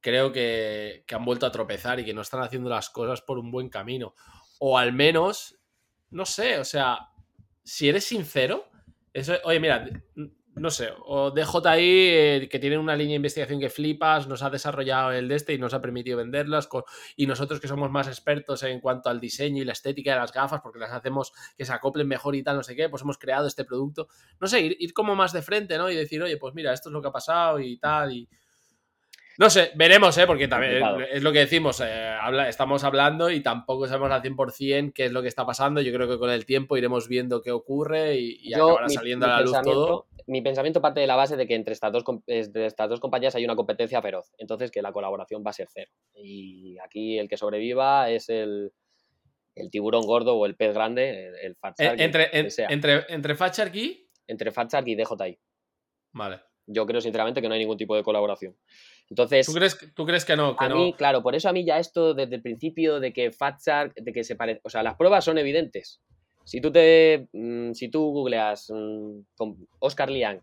creo 0.00 0.32
que, 0.32 1.04
que 1.06 1.14
han 1.14 1.26
vuelto 1.26 1.44
a 1.44 1.52
tropezar 1.52 2.00
y 2.00 2.06
que 2.06 2.14
no 2.14 2.22
están 2.22 2.42
haciendo 2.42 2.70
las 2.70 2.88
cosas 2.88 3.20
por 3.20 3.38
un 3.38 3.50
buen 3.50 3.68
camino. 3.68 4.14
O 4.60 4.78
al 4.78 4.94
menos, 4.94 5.60
no 6.08 6.24
sé, 6.24 6.58
o 6.58 6.64
sea, 6.64 7.10
si 7.62 7.90
eres 7.90 8.04
sincero, 8.04 8.70
eso, 9.12 9.34
oye, 9.44 9.60
mira, 9.60 9.90
no 10.58 10.70
sé, 10.70 10.90
o 11.04 11.30
DJI, 11.30 11.78
eh, 11.78 12.48
que 12.50 12.58
tiene 12.58 12.78
una 12.78 12.96
línea 12.96 13.12
de 13.12 13.16
investigación 13.16 13.60
que 13.60 13.70
flipas, 13.70 14.26
nos 14.26 14.42
ha 14.42 14.50
desarrollado 14.50 15.12
el 15.12 15.28
de 15.28 15.36
este 15.36 15.54
y 15.54 15.58
nos 15.58 15.74
ha 15.74 15.80
permitido 15.80 16.18
venderlas, 16.18 16.68
y 17.16 17.26
nosotros 17.26 17.60
que 17.60 17.68
somos 17.68 17.90
más 17.90 18.08
expertos 18.08 18.62
en 18.62 18.80
cuanto 18.80 19.08
al 19.10 19.20
diseño 19.20 19.62
y 19.62 19.64
la 19.64 19.72
estética 19.72 20.12
de 20.12 20.20
las 20.20 20.32
gafas, 20.32 20.60
porque 20.60 20.78
las 20.78 20.92
hacemos 20.92 21.32
que 21.56 21.64
se 21.64 21.72
acoplen 21.72 22.08
mejor 22.08 22.34
y 22.34 22.42
tal, 22.42 22.56
no 22.56 22.62
sé 22.62 22.76
qué, 22.76 22.88
pues 22.88 23.02
hemos 23.02 23.18
creado 23.18 23.46
este 23.46 23.64
producto. 23.64 24.08
No 24.40 24.46
sé, 24.46 24.60
ir, 24.60 24.76
ir 24.78 24.92
como 24.92 25.14
más 25.14 25.32
de 25.32 25.42
frente, 25.42 25.78
¿no? 25.78 25.90
Y 25.90 25.96
decir, 25.96 26.22
oye, 26.22 26.36
pues 26.36 26.54
mira, 26.54 26.72
esto 26.72 26.88
es 26.88 26.92
lo 26.92 27.02
que 27.02 27.08
ha 27.08 27.12
pasado 27.12 27.60
y 27.60 27.78
tal. 27.78 28.28
No 29.38 29.48
sé, 29.50 29.70
veremos, 29.76 30.18
¿eh? 30.18 30.26
Porque 30.26 30.48
también 30.48 30.82
es 31.12 31.22
lo 31.22 31.30
que 31.32 31.38
decimos, 31.38 31.80
eh, 31.80 31.86
habla- 32.20 32.48
estamos 32.48 32.82
hablando 32.82 33.30
y 33.30 33.40
tampoco 33.40 33.86
sabemos 33.86 34.10
al 34.10 34.20
100% 34.20 34.92
qué 34.92 35.04
es 35.06 35.12
lo 35.12 35.22
que 35.22 35.28
está 35.28 35.46
pasando. 35.46 35.80
Yo 35.80 35.92
creo 35.92 36.08
que 36.08 36.18
con 36.18 36.28
el 36.30 36.44
tiempo 36.44 36.76
iremos 36.76 37.06
viendo 37.08 37.40
qué 37.40 37.52
ocurre 37.52 38.16
y, 38.16 38.36
y 38.42 38.50
Yo, 38.50 38.64
acabará 38.66 38.86
mi- 38.88 38.94
saliendo 38.94 39.26
mi 39.26 39.32
a 39.32 39.36
la 39.36 39.42
luz 39.42 39.56
todo. 39.62 40.08
Mi 40.26 40.42
pensamiento 40.42 40.82
parte 40.82 40.98
de 41.00 41.06
la 41.06 41.14
base 41.14 41.36
de 41.36 41.46
que 41.46 41.54
entre 41.54 41.72
estas, 41.72 41.92
dos, 41.92 42.04
de 42.26 42.66
estas 42.66 42.90
dos 42.90 42.98
compañías 43.00 43.34
hay 43.36 43.44
una 43.44 43.54
competencia 43.54 44.02
feroz, 44.02 44.32
entonces 44.38 44.70
que 44.72 44.82
la 44.82 44.92
colaboración 44.92 45.42
va 45.46 45.50
a 45.50 45.54
ser 45.54 45.68
cero. 45.72 45.90
Y 46.14 46.76
aquí 46.84 47.16
el 47.18 47.28
que 47.28 47.36
sobreviva 47.36 48.10
es 48.10 48.28
el, 48.28 48.72
el 49.54 49.70
tiburón 49.70 50.04
gordo 50.04 50.34
o 50.36 50.46
el 50.46 50.56
pez 50.56 50.74
grande, 50.74 51.28
el, 51.28 51.34
el 51.36 51.54
Fat 51.56 51.78
Eh, 51.80 51.94
entre, 51.98 52.24
en- 52.36 52.46
entre, 52.66 53.04
entre 53.08 53.32
aquí. 53.62 54.10
entre 54.26 54.50
Fat 54.50 54.70
Shark 54.72 54.88
y 54.88 54.96
DJI. 54.96 55.38
Vale. 56.12 56.40
Yo 56.70 56.84
creo 56.84 57.00
sinceramente 57.00 57.40
que 57.40 57.48
no 57.48 57.54
hay 57.54 57.60
ningún 57.60 57.78
tipo 57.78 57.96
de 57.96 58.02
colaboración. 58.02 58.54
Entonces, 59.10 59.46
¿Tú 59.46 59.52
crees, 59.54 59.74
que- 59.74 59.86
¿Tú 59.88 60.04
crees 60.06 60.24
que 60.24 60.36
no? 60.36 60.56
Que 60.56 60.64
a 60.64 60.68
no? 60.68 60.76
mí, 60.76 60.92
claro, 60.94 61.22
por 61.22 61.34
eso 61.34 61.48
a 61.48 61.52
mí 61.52 61.64
ya 61.64 61.78
esto 61.78 62.12
desde 62.14 62.36
el 62.36 62.42
principio 62.42 63.00
de 63.00 63.12
que 63.12 63.30
Fat 63.32 63.58
Shark, 63.64 63.94
de 63.94 64.12
que 64.12 64.22
se 64.24 64.36
parece, 64.36 64.60
o 64.64 64.68
sea, 64.70 64.82
las 64.82 64.96
pruebas 64.96 65.24
son 65.24 65.38
evidentes. 65.38 66.00
Si 66.44 66.60
tú 66.60 66.70
te, 66.72 67.28
mm, 67.32 67.72
si 67.72 67.88
tú 67.88 68.10
googleas 68.12 68.70
mm, 68.70 69.20
con 69.36 69.56
Oscar 69.78 70.10
Liang, 70.10 70.40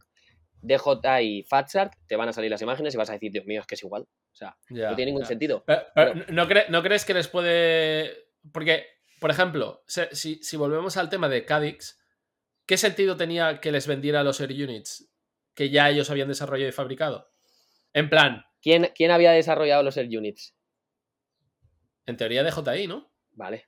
DJI 0.61 1.43
Fat 1.47 1.70
Shark, 1.70 1.93
te 2.07 2.16
van 2.16 2.30
a 2.30 2.34
salir 2.34 2.49
las 2.49 2.61
imágenes 2.61 2.93
y 2.93 2.97
vas 2.97 3.09
a 3.09 3.13
decir, 3.13 3.32
Dios 3.32 3.45
mío, 3.45 3.61
es 3.61 3.68
que 3.68 3.76
es 3.76 3.84
igual. 3.84 4.03
O 4.03 4.36
sea, 4.36 4.57
Ya, 4.70 4.89
no 4.89 4.95
tiene 4.95 5.11
ningún 5.11 5.24
ya. 5.24 5.28
sentido. 5.28 5.63
Pero- 5.66 5.84
pero 5.93 6.13
¿no, 6.30 6.47
cre- 6.47 6.68
¿No 6.70 6.82
crees 6.82 7.05
que 7.05 7.13
les 7.13 7.28
puede.? 7.28 8.30
Porque, 8.51 8.86
por 9.20 9.30
ejemplo, 9.32 9.84
si, 9.86 10.36
si 10.43 10.57
volvemos 10.57 10.97
al 10.97 11.09
tema 11.09 11.30
de 11.30 11.45
Cadix, 11.45 11.99
¿qué 12.66 12.78
sentido 12.78 13.16
tenía 13.16 13.59
que 13.61 13.72
les 13.72 13.86
vendiera 13.88 14.24
los 14.24 14.39
Air 14.41 14.51
Units 14.51 15.07
que 15.53 15.70
ya 15.70 15.89
ellos 15.89 16.09
habían 16.09 16.28
desarrollado 16.28 16.70
y 16.70 16.74
fabricado? 16.74 17.30
En 17.93 18.09
plan, 18.09 18.43
¿Quién, 18.66 18.89
quién 18.95 19.11
había 19.11 19.32
desarrollado 19.32 19.84
los 19.84 19.95
Air 19.95 20.07
Units? 20.18 20.55
en 22.07 22.18
teoría 22.18 22.43
de 22.43 22.51
JI, 22.51 22.88
¿no? 22.88 23.11
Vale. 23.34 23.66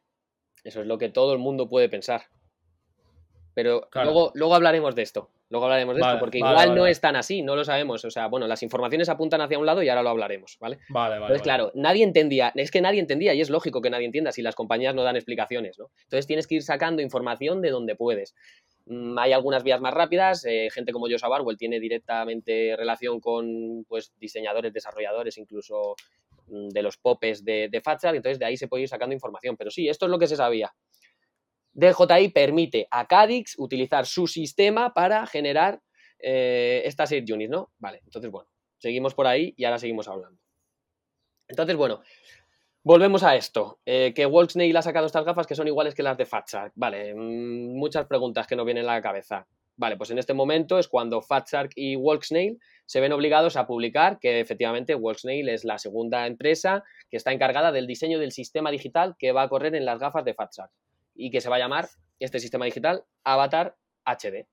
Eso 0.63 0.81
es 0.81 0.87
lo 0.87 0.97
que 0.97 1.09
todo 1.09 1.33
el 1.33 1.39
mundo 1.39 1.69
puede 1.69 1.87
pensar. 1.87 2.23
Pero 3.53 3.87
Claro. 3.91 4.11
luego, 4.11 4.31
luego 4.35 4.55
hablaremos 4.55 4.95
de 4.95 5.03
esto. 5.03 5.29
Luego 5.49 5.65
hablaremos 5.65 5.95
de 5.95 6.01
Vale, 6.01 6.13
esto, 6.15 6.19
porque 6.19 6.39
vale, 6.39 6.51
igual 6.53 6.67
vale, 6.69 6.79
no 6.79 6.87
es 6.87 6.99
tan 6.99 7.15
así, 7.15 7.41
no 7.41 7.55
lo 7.55 7.63
sabemos. 7.63 8.03
O 8.05 8.11
sea, 8.11 8.27
bueno, 8.27 8.47
las 8.47 8.61
informaciones 8.63 9.07
apuntan 9.09 9.39
hacia 9.41 9.57
un 9.57 9.65
lado 9.65 9.81
y 9.81 9.89
ahora 9.89 10.03
lo 10.03 10.09
hablaremos, 10.09 10.57
¿vale? 10.59 10.77
Vale, 10.89 11.11
vale. 11.15 11.21
Entonces, 11.25 11.41
claro, 11.41 11.71
nadie 11.73 12.03
entendía, 12.03 12.51
es 12.55 12.69
que 12.69 12.81
nadie 12.81 12.99
entendía 12.99 13.33
y 13.33 13.41
es 13.41 13.49
lógico 13.49 13.81
que 13.81 13.89
nadie 13.89 14.05
entienda 14.05 14.31
si 14.31 14.41
las 14.41 14.55
compañías 14.55 14.93
no 14.93 15.03
dan 15.03 15.15
explicaciones, 15.15 15.79
¿no? 15.79 15.89
Entonces 16.03 16.27
tienes 16.27 16.47
que 16.47 16.55
ir 16.55 16.63
sacando 16.63 17.01
información 17.01 17.61
de 17.61 17.69
donde 17.69 17.95
puedes. 17.95 18.35
Mm, 18.89 19.17
hay 19.17 19.33
algunas 19.33 19.63
vías 19.63 19.81
más 19.81 19.93
rápidas, 19.93 20.45
eh, 20.45 20.69
gente 20.71 20.93
como 20.93 21.07
Joshua 21.09 21.27
Barwell 21.29 21.57
tiene 21.57 21.79
directamente 21.79 22.75
relación 22.77 23.19
con 23.19 23.83
pues, 23.85 24.13
diseñadores, 24.17 24.71
desarrolladores, 24.71 25.37
incluso 25.37 25.95
mm, 26.47 26.69
de 26.69 26.81
los 26.81 26.97
popes 26.97 27.43
de, 27.43 27.67
de 27.69 27.77
entonces 27.77 28.39
de 28.39 28.45
ahí 28.45 28.55
se 28.55 28.67
puede 28.67 28.83
ir 28.83 28.89
sacando 28.89 29.13
información. 29.13 29.57
Pero 29.57 29.71
sí, 29.71 29.89
esto 29.89 30.05
es 30.05 30.11
lo 30.11 30.19
que 30.19 30.27
se 30.27 30.37
sabía. 30.37 30.73
DJI 31.73 32.29
permite 32.29 32.87
a 32.89 33.05
Cadix 33.05 33.55
utilizar 33.59 34.05
su 34.05 34.25
sistema 34.25 34.93
para 34.93 35.27
generar 35.27 35.81
eh, 36.19 36.81
estas 36.85 37.11
8 37.11 37.33
units, 37.33 37.51
¿no? 37.51 37.71
Vale, 37.77 38.01
entonces 38.05 38.31
bueno, 38.31 38.49
seguimos 38.77 39.13
por 39.13 39.27
ahí 39.27 39.53
y 39.57 39.65
ahora 39.65 39.77
seguimos 39.77 40.07
hablando. 40.07 40.39
Entonces, 41.47 41.75
bueno, 41.75 42.01
volvemos 42.87 43.21
a 43.23 43.35
esto. 43.35 43.79
Eh, 43.85 44.13
que 44.15 44.25
Wolfsnail 44.25 44.75
ha 44.77 44.81
sacado 44.81 45.07
estas 45.07 45.25
gafas 45.25 45.45
que 45.45 45.55
son 45.55 45.67
iguales 45.67 45.93
que 45.93 46.03
las 46.03 46.17
de 46.17 46.25
Fatshark. 46.25 46.71
Vale, 46.75 47.13
mm, 47.13 47.77
muchas 47.77 48.05
preguntas 48.05 48.47
que 48.47 48.55
nos 48.55 48.65
vienen 48.65 48.85
a 48.85 48.95
la 48.95 49.01
cabeza. 49.01 49.45
Vale, 49.75 49.97
pues 49.97 50.09
en 50.09 50.17
este 50.17 50.33
momento 50.33 50.79
es 50.79 50.87
cuando 50.87 51.21
Fatshark 51.21 51.71
y 51.75 51.97
Wolfsnail 51.97 52.57
se 52.85 53.01
ven 53.01 53.11
obligados 53.11 53.57
a 53.57 53.67
publicar 53.67 54.19
que 54.19 54.39
efectivamente 54.39 54.95
Wolfsnail 54.95 55.49
es 55.49 55.65
la 55.65 55.77
segunda 55.77 56.25
empresa 56.27 56.85
que 57.11 57.17
está 57.17 57.33
encargada 57.33 57.73
del 57.73 57.87
diseño 57.87 58.19
del 58.19 58.31
sistema 58.31 58.71
digital 58.71 59.15
que 59.19 59.33
va 59.33 59.43
a 59.43 59.49
correr 59.49 59.75
en 59.75 59.85
las 59.85 59.99
gafas 59.99 60.23
de 60.23 60.33
Fatshark 60.33 60.71
y 61.13 61.29
que 61.29 61.41
se 61.41 61.49
va 61.49 61.57
a 61.57 61.59
llamar 61.59 61.89
este 62.19 62.39
sistema 62.39 62.65
digital 62.65 63.03
Avatar 63.25 63.75
HD. 64.05 64.47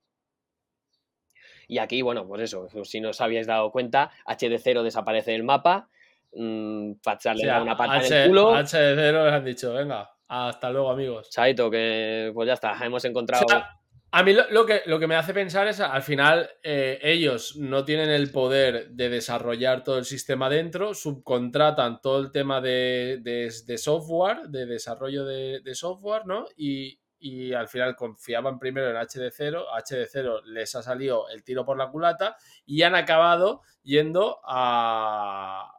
Y 1.68 1.78
aquí, 1.78 2.02
bueno, 2.02 2.26
pues 2.26 2.42
eso, 2.42 2.68
si 2.84 3.00
no 3.00 3.10
os 3.10 3.20
habíais 3.20 3.46
dado 3.46 3.70
cuenta, 3.70 4.10
HD0 4.26 4.82
desaparece 4.82 5.30
del 5.30 5.44
mapa, 5.44 5.88
mmm, 6.36 6.92
Fatshark 7.02 7.36
O 7.36 7.38
le 7.38 7.44
sea, 7.44 7.54
da 7.54 7.62
una 7.62 7.76
pata 7.76 7.92
H, 7.94 8.06
en 8.08 8.22
el 8.22 8.28
culo, 8.28 8.54
HD0 8.54 9.24
les 9.24 9.32
han 9.32 9.44
dicho, 9.44 9.72
venga, 9.72 10.10
hasta 10.28 10.70
luego, 10.70 10.90
amigos. 10.90 11.30
Chaito, 11.30 11.70
que 11.70 12.30
pues 12.34 12.46
ya 12.46 12.54
está, 12.54 12.76
hemos 12.84 13.04
encontrado... 13.04 13.44
O 13.46 13.48
sea, 13.48 13.68
a 14.16 14.22
mí 14.22 14.32
lo, 14.32 14.48
lo 14.50 14.64
que, 14.64 14.82
lo 14.86 15.00
que 15.00 15.08
me 15.08 15.16
hace 15.16 15.34
pensar 15.34 15.66
es, 15.66 15.80
al 15.80 16.02
final, 16.02 16.48
eh, 16.62 17.00
ellos 17.02 17.56
no 17.56 17.84
tienen 17.84 18.10
el 18.10 18.30
poder 18.30 18.90
de 18.90 19.08
desarrollar 19.08 19.82
todo 19.82 19.98
el 19.98 20.04
sistema 20.04 20.48
dentro, 20.48 20.94
subcontratan 20.94 22.00
todo 22.00 22.20
el 22.20 22.30
tema 22.30 22.60
de, 22.60 23.18
de- 23.22 23.52
de 23.66 23.78
software, 23.78 24.42
de 24.48 24.66
desarrollo 24.66 25.24
de, 25.24 25.60
de 25.64 25.74
software, 25.74 26.26
¿no? 26.26 26.46
Y, 26.56 27.00
y 27.18 27.54
al 27.54 27.66
final 27.66 27.96
confiaban 27.96 28.60
primero 28.60 28.88
en 28.88 28.96
HD0, 28.96 29.64
HD0 29.84 30.42
les 30.44 30.74
ha 30.76 30.82
salido 30.84 31.28
el 31.30 31.42
tiro 31.42 31.64
por 31.64 31.76
la 31.76 31.88
culata 31.90 32.36
y 32.64 32.82
han 32.82 32.94
acabado 32.94 33.62
yendo 33.82 34.38
a, 34.46 35.72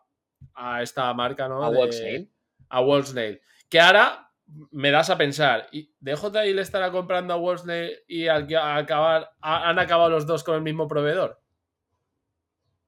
a 0.56 0.82
esta 0.82 1.14
marca, 1.14 1.47
¿no? 1.47 1.64
a 1.64 1.70
Wolfsnail. 1.70 2.30
a 2.70 2.82
Wolfsnail. 2.82 3.41
Que 3.70 3.80
ahora 3.80 4.32
me 4.72 4.91
das 4.91 5.10
a 5.10 5.18
pensar, 5.18 5.68
¿y 5.72 5.91
DJI 5.99 6.53
le 6.53 6.62
estará 6.62 6.91
comprando 6.91 7.34
a 7.34 7.38
Wolfsnail 7.38 7.91
y 8.08 8.28
al 8.28 8.47
que- 8.47 8.56
a 8.58 8.76
acabar, 8.78 9.32
a- 9.41 9.70
han 9.70 9.80
acabado 9.80 10.10
los 10.10 10.26
dos 10.28 10.43
con 10.43 10.56
el 10.56 10.62
mismo 10.62 10.88
proveedor? 10.88 11.41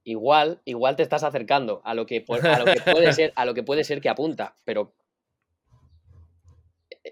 Igual, 0.04 0.62
igual 0.66 0.96
te 0.96 1.04
estás 1.04 1.24
acercando 1.24 1.82
a 1.84 1.94
lo 1.94 2.06
que, 2.06 2.26
pu- 2.26 2.42
a 2.44 2.60
lo 2.60 2.66
que 2.66 2.80
puede 2.80 3.12
ser, 3.12 3.34
a 3.36 3.44
lo 3.46 3.54
que 3.54 3.64
puede 3.64 3.84
ser 3.84 4.00
que 4.02 4.08
apunta, 4.10 4.56
pero 4.64 4.94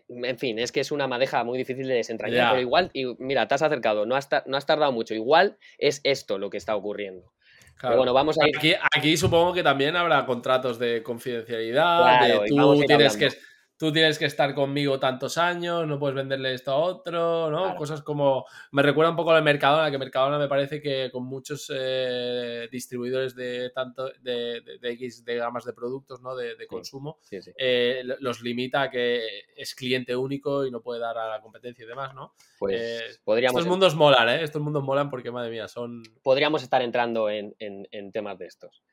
en 0.08 0.38
fin, 0.38 0.60
es 0.60 0.72
que 0.72 0.80
es 0.80 0.92
una 0.92 1.08
madeja 1.08 1.44
muy 1.44 1.58
difícil 1.58 1.88
de 1.88 1.96
desentrañar, 1.96 2.38
pero 2.52 2.62
igual, 2.62 2.90
y 2.94 3.06
mira, 3.20 3.48
te 3.48 3.56
has 3.56 3.62
acercado, 3.62 4.06
no 4.06 4.16
has, 4.16 4.30
no 4.46 4.56
has 4.58 4.66
tardado 4.66 4.92
mucho, 4.92 5.14
igual 5.14 5.58
es 5.78 6.02
esto 6.04 6.38
lo 6.38 6.50
que 6.50 6.58
está 6.58 6.76
ocurriendo. 6.76 7.34
Pero 7.82 7.98
bueno, 7.98 8.14
vamos 8.14 8.38
a 8.40 8.48
ir. 8.48 8.58
Aquí, 8.58 8.74
aquí 8.96 9.18
supongo 9.18 9.54
que 9.54 9.64
también 9.64 9.96
habrá 9.96 10.26
contratos 10.26 10.80
de 10.80 11.04
confidencialidad, 11.04 12.20
Claro, 12.20 12.42
de 12.42 12.50
tú 12.50 12.84
tienes, 12.86 13.18
que. 13.18 13.30
Tú 13.78 13.92
tienes 13.92 14.18
que 14.18 14.26
estar 14.26 14.56
conmigo 14.56 15.00
tantos 15.00 15.38
años, 15.38 15.86
no 15.86 16.00
puedes 16.00 16.16
venderle 16.16 16.54
esto 16.54 16.72
a 16.72 16.78
otro, 16.78 17.52
¿no? 17.52 17.64
Claro. 17.64 17.78
Cosas 17.78 18.02
como... 18.02 18.46
Me 18.72 18.82
recuerda 18.82 19.10
un 19.12 19.18
poco 19.18 19.32
al 19.32 19.44
Mercadona, 19.44 19.92
que 19.92 19.98
Mercadona 19.98 20.38
me 20.40 20.48
parece 20.48 20.82
que 20.82 21.10
con 21.12 21.26
muchos 21.26 21.70
eh, 21.76 22.70
distribuidores 22.72 23.36
de 23.36 23.72
tanto 23.72 24.10
de, 24.22 24.62
de- 24.62 24.78
de 24.80 24.90
X 24.92 25.26
de 25.26 25.36
gamas 25.36 25.66
de 25.66 25.74
productos, 25.74 26.22
¿no? 26.22 26.36
De, 26.36 26.56
de 26.56 26.68
consumo, 26.68 27.18
Sí, 27.22 27.42
sí. 27.42 27.52
eh, 27.58 28.02
lo- 28.06 28.16
los 28.20 28.42
limita 28.42 28.84
a 28.84 28.90
que 28.90 29.26
es 29.56 29.76
cliente 29.76 30.16
único 30.16 30.66
y 30.66 30.72
no 30.72 30.82
puede 30.82 31.00
dar 31.02 31.18
a 31.18 31.28
la 31.30 31.42
competencia 31.42 31.84
y 31.84 31.88
demás, 31.88 32.14
¿no? 32.16 32.34
Pues 32.58 32.82
Eh, 32.82 33.20
podríamos, 33.24 33.60
Estos 33.60 33.70
mundos 33.70 33.96
molan, 33.96 34.30
¿eh? 34.30 34.44
Estos 34.44 34.62
mundos 34.62 34.84
molan 34.84 35.10
porque, 35.10 35.32
madre 35.32 35.52
mía, 35.52 35.68
son... 35.68 36.02
podríamos 36.24 36.64
estar 36.64 36.82
entrando 36.82 37.30
en, 37.30 37.56
en- 37.60 37.88
en 37.92 38.12
temas 38.12 38.38
de 38.38 38.46
estos. 38.48 38.84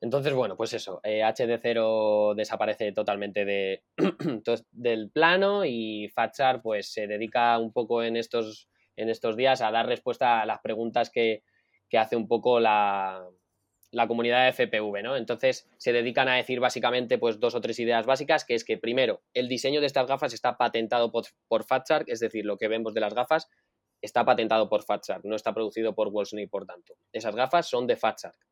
Entonces, 0.00 0.32
bueno, 0.32 0.56
pues 0.56 0.72
eso, 0.74 1.00
eh, 1.02 1.22
HD0 1.22 2.34
desaparece 2.34 2.92
totalmente 2.92 3.44
de, 3.44 3.82
del 4.70 5.10
plano 5.10 5.64
y 5.64 6.08
Fatsar 6.14 6.62
pues 6.62 6.92
se 6.92 7.06
dedica 7.06 7.58
un 7.58 7.72
poco 7.72 8.02
en 8.04 8.16
estos, 8.16 8.68
en 8.96 9.08
estos 9.08 9.36
días 9.36 9.60
a 9.60 9.72
dar 9.72 9.86
respuesta 9.86 10.40
a 10.40 10.46
las 10.46 10.60
preguntas 10.60 11.10
que, 11.10 11.42
que 11.88 11.98
hace 11.98 12.14
un 12.14 12.28
poco 12.28 12.60
la, 12.60 13.28
la 13.90 14.06
comunidad 14.06 14.44
de 14.44 14.52
FPV, 14.52 15.02
¿no? 15.02 15.16
Entonces 15.16 15.68
se 15.78 15.92
dedican 15.92 16.28
a 16.28 16.36
decir 16.36 16.60
básicamente 16.60 17.18
pues 17.18 17.40
dos 17.40 17.54
o 17.54 17.60
tres 17.60 17.78
ideas 17.78 18.06
básicas, 18.06 18.44
que 18.44 18.54
es 18.54 18.64
que 18.64 18.78
primero, 18.78 19.22
el 19.34 19.48
diseño 19.48 19.80
de 19.80 19.86
estas 19.86 20.06
gafas 20.06 20.32
está 20.32 20.56
patentado 20.56 21.10
por, 21.10 21.24
por 21.48 21.64
Fatshark, 21.64 22.08
es 22.08 22.20
decir, 22.20 22.44
lo 22.44 22.58
que 22.58 22.68
vemos 22.68 22.94
de 22.94 23.00
las 23.00 23.14
gafas 23.14 23.48
está 24.00 24.24
patentado 24.24 24.68
por 24.68 24.84
Fatshark, 24.84 25.24
no 25.24 25.34
está 25.34 25.52
producido 25.52 25.94
por 25.94 26.10
Wolfsnake, 26.10 26.50
por 26.50 26.66
tanto. 26.66 26.94
Esas 27.12 27.34
gafas 27.34 27.68
son 27.68 27.86
de 27.86 27.96
Fatshark. 27.96 28.47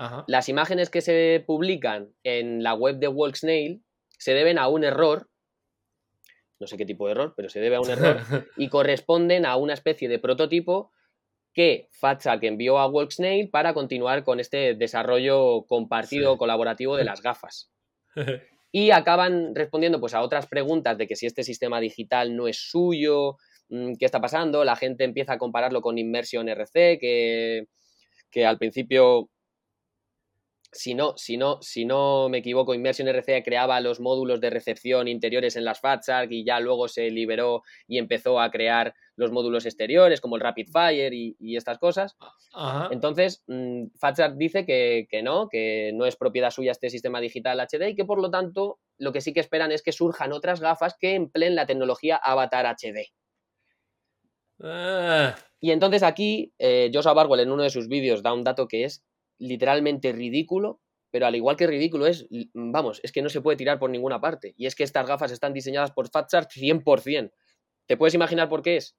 Ajá. 0.00 0.24
Las 0.28 0.48
imágenes 0.48 0.88
que 0.88 1.02
se 1.02 1.44
publican 1.46 2.14
en 2.24 2.62
la 2.62 2.72
web 2.72 2.96
de 2.96 3.08
Walksnail 3.08 3.82
se 4.18 4.32
deben 4.32 4.58
a 4.58 4.66
un 4.68 4.82
error, 4.82 5.28
no 6.58 6.66
sé 6.66 6.78
qué 6.78 6.86
tipo 6.86 7.04
de 7.06 7.12
error, 7.12 7.34
pero 7.36 7.50
se 7.50 7.60
debe 7.60 7.76
a 7.76 7.80
un 7.80 7.90
error, 7.90 8.16
y 8.56 8.68
corresponden 8.68 9.44
a 9.44 9.56
una 9.56 9.74
especie 9.74 10.08
de 10.08 10.18
prototipo 10.18 10.90
que 11.52 11.88
Fatshark 11.92 12.42
envió 12.44 12.78
a 12.78 12.86
Walksnail 12.86 13.50
para 13.50 13.74
continuar 13.74 14.24
con 14.24 14.40
este 14.40 14.74
desarrollo 14.74 15.66
compartido, 15.66 16.32
Sí. 16.32 16.38
colaborativo 16.38 16.96
de 16.96 17.04
las 17.04 17.20
gafas. 17.22 17.70
Y 18.72 18.92
acaban 18.92 19.52
respondiendo 19.56 19.98
pues, 19.98 20.14
a 20.14 20.22
otras 20.22 20.46
preguntas 20.46 20.96
de 20.96 21.08
que 21.08 21.16
si 21.16 21.26
este 21.26 21.42
sistema 21.42 21.80
digital 21.80 22.36
no 22.36 22.46
es 22.46 22.56
suyo, 22.70 23.36
mm, 23.68 23.94
qué 23.98 24.04
está 24.06 24.20
pasando, 24.20 24.64
la 24.64 24.76
gente 24.76 25.02
empieza 25.02 25.32
a 25.32 25.38
compararlo 25.38 25.80
con 25.82 25.98
Immersion 25.98 26.48
RC, 26.48 26.98
que, 27.00 27.64
que 28.30 28.46
al 28.46 28.58
principio 28.58 29.28
si 30.72 30.94
no, 30.94 31.14
si 31.16 31.36
no, 31.36 31.58
si 31.62 31.84
no 31.84 32.28
me 32.28 32.38
equivoco, 32.38 32.74
Immersion 32.74 33.08
RC 33.08 33.42
creaba 33.42 33.80
los 33.80 34.00
módulos 34.00 34.40
de 34.40 34.50
recepción 34.50 35.08
interiores 35.08 35.56
en 35.56 35.64
las 35.64 35.80
Fatshark 35.80 36.30
y 36.30 36.44
ya 36.44 36.60
luego 36.60 36.88
se 36.88 37.10
liberó 37.10 37.62
y 37.88 37.98
empezó 37.98 38.40
a 38.40 38.50
crear 38.50 38.94
los 39.16 39.32
módulos 39.32 39.66
exteriores 39.66 40.20
como 40.20 40.36
el 40.36 40.42
Rapid 40.42 40.68
Fire 40.70 41.12
y, 41.12 41.36
y 41.38 41.56
estas 41.56 41.78
cosas. 41.78 42.16
Ajá. 42.54 42.88
Entonces, 42.92 43.42
mmm, 43.48 43.84
dice 44.36 44.64
que, 44.64 45.06
que, 45.10 45.22
no, 45.22 45.48
que 45.48 45.92
no 45.94 46.06
es 46.06 46.16
propiedad 46.16 46.50
suya 46.50 46.72
este 46.72 46.88
sistema 46.90 47.20
digital 47.20 47.60
HD 47.60 47.90
y 47.90 47.96
que 47.96 48.04
por 48.04 48.20
lo 48.20 48.30
tanto 48.30 48.78
lo 48.96 49.12
que 49.12 49.20
sí 49.20 49.32
que 49.32 49.40
esperan 49.40 49.72
es 49.72 49.82
que 49.82 49.92
surjan 49.92 50.32
otras 50.32 50.60
gafas 50.60 50.96
que 50.98 51.14
empleen 51.14 51.54
la 51.54 51.66
tecnología 51.66 52.16
Avatar 52.16 52.66
HD. 52.66 53.12
Ah, 54.62 55.34
Y 55.60 55.70
entonces 55.70 56.02
aquí 56.02 56.52
eh, 56.58 56.90
Joshua 56.92 57.14
Barwell 57.14 57.40
en 57.40 57.50
uno 57.50 57.62
de 57.62 57.70
sus 57.70 57.88
vídeos 57.88 58.22
da 58.22 58.32
un 58.32 58.44
dato 58.44 58.68
que 58.68 58.84
es 58.84 59.04
literalmente 59.40 60.12
ridículo, 60.12 60.80
pero 61.10 61.26
al 61.26 61.34
igual 61.34 61.56
que 61.56 61.66
ridículo 61.66 62.06
es, 62.06 62.28
vamos, 62.54 63.00
es 63.02 63.10
que 63.10 63.22
no 63.22 63.28
se 63.28 63.40
puede 63.40 63.56
tirar 63.56 63.80
por 63.80 63.90
ninguna 63.90 64.20
parte. 64.20 64.54
Y 64.56 64.66
es 64.66 64.76
que 64.76 64.84
estas 64.84 65.06
gafas 65.06 65.32
están 65.32 65.52
diseñadas 65.52 65.90
por 65.90 66.08
Fatshark 66.08 66.48
100%. 66.50 67.32
¿Te 67.86 67.96
puedes 67.96 68.14
imaginar 68.14 68.48
por 68.48 68.62
qué 68.62 68.76
es? 68.76 68.96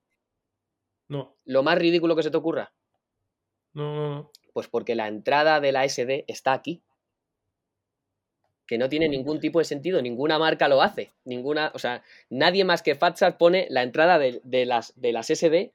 no, 1.07 1.37
Lo 1.45 1.63
más 1.63 1.77
ridículo 1.77 2.15
que 2.15 2.23
se 2.23 2.31
te 2.31 2.37
ocurra. 2.37 2.73
no, 3.73 3.95
no, 3.95 4.15
no. 4.15 4.31
Pues 4.53 4.67
porque 4.67 4.95
la 4.95 5.07
entrada 5.07 5.61
de 5.61 5.71
la 5.71 5.87
SD 5.87 6.25
está 6.27 6.51
aquí. 6.51 6.83
Que 8.67 8.77
no 8.77 8.89
tiene 8.89 9.07
ningún 9.07 9.39
tipo 9.39 9.59
de 9.59 9.65
sentido, 9.65 10.01
ninguna 10.01 10.39
marca 10.39 10.67
lo 10.67 10.81
hace. 10.81 11.13
Ninguna, 11.23 11.71
o 11.73 11.79
sea, 11.79 12.03
nadie 12.29 12.65
más 12.65 12.81
que 12.81 12.95
Fatshark 12.95 13.37
pone 13.37 13.67
la 13.69 13.83
entrada 13.83 14.19
de, 14.19 14.41
de 14.43 14.65
las, 14.65 14.99
de 14.99 15.13
las 15.13 15.27
SD 15.27 15.73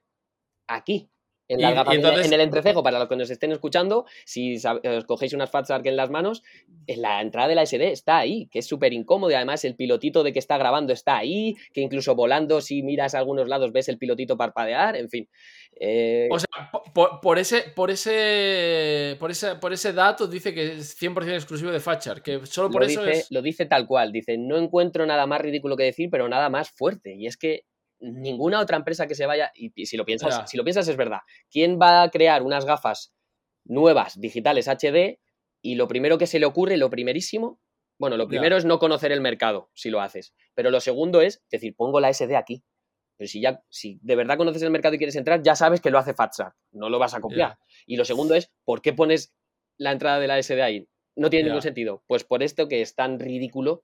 aquí. 0.67 1.09
En, 1.49 1.61
la 1.61 1.71
Y- 1.71 1.73
gafas, 1.75 1.93
y 1.93 1.97
entonces- 1.97 2.25
en 2.27 2.33
el 2.33 2.41
entrecejo, 2.41 2.83
para 2.83 2.99
los 2.99 3.07
que 3.07 3.15
nos 3.15 3.29
estén 3.29 3.51
escuchando, 3.53 4.05
si 4.25 4.57
os 4.57 5.05
cogéis 5.05 5.33
unas 5.33 5.49
Fatshark 5.49 5.85
en 5.85 5.95
las 5.95 6.09
manos, 6.09 6.43
en 6.87 7.01
la 7.01 7.21
entrada 7.21 7.47
de 7.47 7.55
la 7.55 7.61
SD 7.65 7.91
está 7.91 8.17
ahí, 8.17 8.47
que 8.51 8.59
es 8.59 8.65
súper 8.67 8.91
incómodo 8.93 9.31
y 9.31 9.35
además 9.35 9.63
el 9.65 9.75
pilotito 9.75 10.23
de 10.23 10.33
que 10.33 10.39
está 10.39 10.57
grabando 10.57 10.91
está 10.93 11.17
ahí, 11.17 11.55
que 11.73 11.81
incluso 11.81 12.15
volando, 12.15 12.59
si 12.61 12.83
miras 12.83 13.15
a 13.15 13.19
algunos 13.19 13.47
lados, 13.47 13.71
ves 13.71 13.87
el 13.89 13.97
pilotito 13.97 14.35
parpadear, 14.37 14.95
en 14.97 15.09
fin. 15.09 15.29
Eh, 15.79 16.27
O 16.31 16.39
sea, 16.39 16.69
po- 16.71 16.83
por, 16.93 17.21
por 17.21 17.37
ese, 17.39 17.61
por 17.75 17.91
ese, 17.91 19.15
por 19.19 19.31
ese, 19.31 19.55
por 19.55 19.73
ese 19.73 19.93
dato 19.93 20.27
dice 20.27 20.53
que 20.53 20.73
es 20.73 20.95
100% 20.99 21.33
exclusivo 21.35 21.71
de 21.71 21.79
Fatchar, 21.79 22.21
que 22.21 22.45
solo 22.45 22.69
por 22.69 22.81
lo, 22.81 22.87
eso 22.87 23.03
dice, 23.05 23.19
es. 23.19 23.31
lo 23.31 23.41
dice 23.41 23.65
tal 23.65 23.85
cual, 23.87 24.11
dice, 24.11 24.37
no 24.37 24.57
encuentro 24.57 25.05
nada 25.05 25.25
más 25.27 25.41
ridículo 25.41 25.77
que 25.77 25.83
decir, 25.83 26.09
pero 26.09 26.27
nada 26.27 26.49
más 26.49 26.69
fuerte. 26.71 27.15
Y 27.15 27.27
es 27.27 27.37
que 27.37 27.63
ninguna 27.99 28.59
otra 28.59 28.77
empresa 28.77 29.07
que 29.07 29.15
se 29.15 29.25
vaya, 29.25 29.51
y, 29.55 29.85
si 29.85 29.97
lo 29.97 30.05
piensas, 30.05 30.49
si 30.49 30.57
lo 30.57 30.63
piensas 30.63 30.87
es 30.87 30.97
verdad, 30.97 31.19
¿quién 31.49 31.79
va 31.81 32.03
a 32.03 32.09
crear 32.09 32.43
unas 32.43 32.65
gafas 32.65 33.13
nuevas, 33.65 34.19
digitales 34.19 34.67
HD? 34.67 35.19
Y 35.61 35.75
lo 35.75 35.87
primero 35.87 36.17
que 36.17 36.27
se 36.27 36.39
le 36.39 36.45
ocurre, 36.45 36.77
lo 36.77 36.89
primerísimo, 36.89 37.59
bueno, 37.99 38.15
lo 38.15 38.27
primero 38.27 38.57
es 38.57 38.65
no 38.65 38.79
conocer 38.79 39.11
el 39.11 39.21
mercado, 39.21 39.71
si 39.73 39.89
lo 39.89 40.01
haces. 40.01 40.35
Pero 40.53 40.69
lo 40.69 40.79
segundo 40.79 41.21
es 41.21 41.43
decir, 41.49 41.75
pongo 41.75 41.99
la 41.99 42.13
SD 42.13 42.35
aquí. 42.35 42.63
Pero 43.17 43.27
si 43.27 43.41
ya, 43.41 43.63
si 43.69 43.99
de 44.03 44.15
verdad 44.15 44.37
conoces 44.37 44.61
el 44.61 44.69
mercado 44.69 44.93
y 44.93 44.97
quieres 44.99 45.15
entrar, 45.15 45.41
ya 45.41 45.55
sabes 45.55 45.81
que 45.81 45.89
lo 45.89 45.97
hace 45.97 46.13
Fatshark, 46.13 46.55
no 46.71 46.89
lo 46.89 46.99
vas 46.99 47.15
a 47.15 47.21
copiar. 47.21 47.57
Y 47.87 47.97
lo 47.97 48.05
segundo 48.05 48.35
es, 48.35 48.51
¿por 48.63 48.83
qué 48.83 48.93
pones 48.93 49.33
la 49.77 49.91
entrada 49.91 50.19
de 50.19 50.27
la 50.27 50.41
SD 50.41 50.61
ahí? 50.61 50.87
No 51.15 51.31
tiene 51.31 51.45
ningún 51.45 51.63
sentido. 51.63 52.03
Pues 52.07 52.23
por 52.23 52.43
esto 52.43 52.67
que 52.67 52.81
es 52.81 52.93
tan 52.93 53.19
ridículo, 53.19 53.83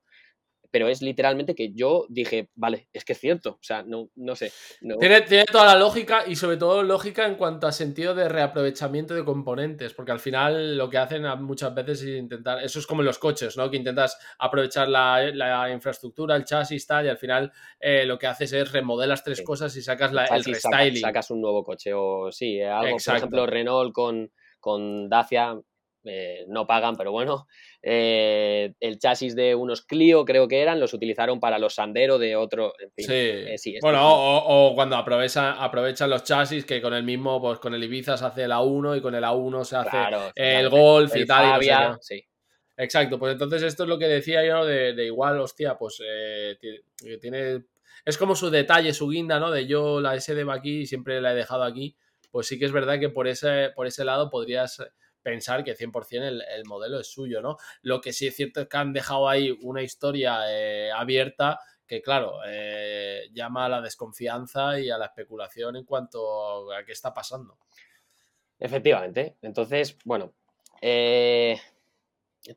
pero 0.73 0.87
es 0.89 1.03
literalmente 1.03 1.53
que 1.53 1.71
yo 1.71 2.07
dije, 2.09 2.49
vale, 2.55 2.87
es 2.93 3.05
que 3.05 3.13
es 3.13 3.19
cierto. 3.19 3.51
O 3.51 3.57
sea, 3.63 3.83
no, 3.83 4.09
no 4.15 4.35
sé. 4.35 4.51
no- 4.81 4.97
Tiene, 4.97 5.21
tiene 5.21 5.45
toda 5.45 5.65
la 5.67 5.75
lógica 5.77 6.23
y 6.25 6.35
sobre 6.35 6.57
todo 6.57 6.81
lógica 6.81 7.27
en 7.27 7.35
cuanto 7.35 7.67
a 7.67 7.71
sentido 7.71 8.15
de 8.15 8.27
reaprovechamiento 8.27 9.13
de 9.13 9.23
componentes, 9.23 9.93
porque 9.93 10.11
al 10.11 10.19
final 10.19 10.75
lo 10.75 10.89
que 10.89 10.97
hacen 10.97 11.25
muchas 11.43 11.75
veces 11.75 12.01
es 12.01 12.17
intentar, 12.17 12.63
eso 12.63 12.79
es 12.79 12.87
como 12.87 13.03
en 13.03 13.05
los 13.05 13.19
coches, 13.19 13.55
¿no? 13.55 13.69
Que 13.69 13.77
intentas 13.77 14.17
aprovechar 14.39 14.89
la, 14.89 15.21
la 15.31 15.69
infraestructura, 15.71 16.35
el 16.35 16.43
chasis, 16.43 16.87
tal, 16.87 17.05
y 17.05 17.09
al 17.09 17.17
final 17.19 17.51
eh, 17.79 18.05
lo 18.05 18.17
que 18.17 18.25
haces 18.25 18.51
es 18.53 18.71
remodelas 18.71 19.23
tres 19.23 19.37
Sí. 19.37 19.43
cosas 19.43 19.75
y 19.77 19.83
sacas 19.83 20.11
la- 20.11 20.25
el 20.25 20.43
saca- 20.43 20.51
restyling. 20.53 21.01
sacas 21.01 21.29
un 21.29 21.39
nuevo 21.41 21.63
coche 21.63 21.93
o 21.93 22.31
sí, 22.31 22.57
eh, 22.57 22.65
algo, 22.67 22.95
Exacto. 22.95 23.11
por 23.11 23.17
ejemplo, 23.17 23.45
Renault 23.45 23.93
con, 23.93 24.31
con 24.59 25.07
Dacia. 25.07 25.55
Eh, 26.05 26.45
no 26.47 26.65
pagan, 26.67 26.95
pero 26.95 27.11
bueno, 27.11 27.47
eh, 27.81 28.73
el 28.79 28.99
chasis 28.99 29.35
de 29.35 29.55
unos 29.55 29.81
Clio 29.81 30.25
creo 30.25 30.47
que 30.47 30.61
eran, 30.61 30.79
los 30.79 30.93
utilizaron 30.93 31.39
para 31.39 31.59
los 31.59 31.75
Sandero 31.75 32.17
de 32.17 32.35
otro, 32.35 32.73
en 32.79 32.91
fin, 32.91 33.05
Sí. 33.05 33.13
eh, 33.13 33.57
sí, 33.57 33.75
esto 33.75 33.85
bueno, 33.87 33.99
es- 33.99 34.05
o, 34.05 34.43
o- 34.71 34.75
cuando 34.75 34.95
aprovecha, 34.95 35.53
aprovechan 35.63 36.09
los 36.09 36.23
chasis, 36.23 36.65
que 36.65 36.81
con 36.81 36.93
el 36.93 37.03
mismo, 37.03 37.41
pues 37.41 37.59
con 37.59 37.73
el 37.73 37.83
Ibiza 37.83 38.17
se 38.17 38.25
hace 38.25 38.43
el 38.43 38.51
A1 38.51 38.97
y 38.97 39.01
con 39.01 39.15
el 39.15 39.23
A1 39.23 39.63
se 39.65 39.75
hace 39.77 39.89
claro, 39.89 40.31
el. 40.35 40.69
Golf 40.69 41.15
y 41.15 41.25
tal. 41.25 41.43
y 41.45 41.47
no 41.47 41.53
sé 41.61 41.69
Fabia, 41.71 41.91
qué. 41.93 41.97
sí. 42.01 42.23
Exacto, 42.75 43.19
pues 43.19 43.33
entonces 43.33 43.61
esto 43.61 43.83
es 43.83 43.89
lo 43.89 43.99
que 43.99 44.07
decía 44.07 44.43
yo 44.43 44.65
de, 44.65 44.93
de 44.93 45.05
igual, 45.05 45.39
hostia, 45.39 45.77
pues 45.77 46.01
tiene. 47.21 47.63
Es 48.05 48.17
como 48.17 48.35
su 48.35 48.49
detalle, 48.49 48.93
su 48.93 49.07
guinda, 49.09 49.39
¿no? 49.39 49.51
De 49.51 49.65
yo 49.67 50.01
la 50.01 50.15
SD 50.19 50.43
va 50.43 50.55
aquí 50.55 50.81
y 50.81 50.85
siempre 50.85 51.21
la 51.21 51.31
he 51.31 51.35
dejado 51.35 51.63
aquí. 51.63 51.95
Pues 52.31 52.47
sí 52.47 52.57
que 52.59 52.65
es 52.65 52.71
verdad 52.71 52.99
que 52.99 53.09
por 53.09 53.27
ese, 53.27 53.69
por 53.75 53.87
ese 53.87 54.03
lado 54.03 54.29
podrías 54.29 54.81
pensar 55.23 55.63
que 55.63 55.75
100% 55.75 56.27
el, 56.27 56.41
el 56.41 56.65
modelo 56.65 56.99
es 56.99 57.07
suyo, 57.07 57.41
¿no? 57.41 57.57
Lo 57.81 58.01
que 58.01 58.13
sí 58.13 58.27
es 58.27 58.35
cierto 58.35 58.61
es 58.61 58.67
que 58.67 58.77
han 58.77 58.93
dejado 58.93 59.27
ahí 59.29 59.57
una 59.61 59.81
historia 59.81 60.41
eh, 60.49 60.91
abierta 60.91 61.59
que, 61.87 62.01
claro, 62.01 62.39
eh, 62.45 63.29
llama 63.33 63.65
a 63.65 63.69
la 63.69 63.81
desconfianza 63.81 64.79
y 64.79 64.89
a 64.89 64.97
la 64.97 65.05
especulación 65.05 65.75
en 65.75 65.85
cuanto 65.85 66.71
a 66.73 66.83
qué 66.85 66.91
está 66.91 67.13
pasando. 67.13 67.57
Efectivamente. 68.59 69.37
Entonces, 69.41 69.97
bueno, 70.05 70.33
eh, 70.81 71.57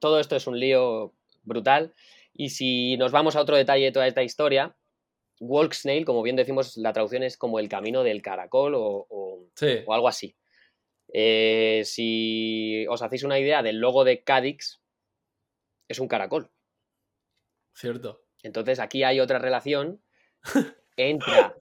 todo 0.00 0.20
esto 0.20 0.36
es 0.36 0.46
un 0.46 0.58
lío 0.58 1.14
brutal. 1.42 1.94
Y 2.32 2.50
si 2.50 2.96
nos 2.96 3.12
vamos 3.12 3.36
a 3.36 3.40
otro 3.40 3.56
detalle 3.56 3.84
de 3.86 3.92
toda 3.92 4.06
esta 4.06 4.22
historia, 4.22 4.76
Walk 5.40 5.72
Snail, 5.74 6.04
como 6.04 6.22
bien 6.22 6.36
decimos, 6.36 6.76
la 6.76 6.92
traducción 6.92 7.22
es 7.22 7.36
como 7.36 7.58
el 7.58 7.68
camino 7.68 8.02
del 8.02 8.22
caracol 8.22 8.74
o, 8.74 9.06
o- 9.08 9.46
Sí, 9.54 9.80
o 9.86 9.94
algo 9.94 10.08
así. 10.08 10.36
Eh, 11.18 11.80
si 11.86 12.86
os 12.90 13.00
hacéis 13.00 13.22
una 13.22 13.38
idea 13.38 13.62
del 13.62 13.78
logo 13.78 14.04
de 14.04 14.22
Cadix, 14.22 14.82
es 15.88 15.98
un 15.98 16.08
caracol. 16.08 16.50
cierto. 17.72 18.20
Entonces 18.42 18.78
aquí 18.80 19.02
hay 19.02 19.18
otra 19.20 19.38
relación. 19.38 20.02
Entra. 20.98 21.56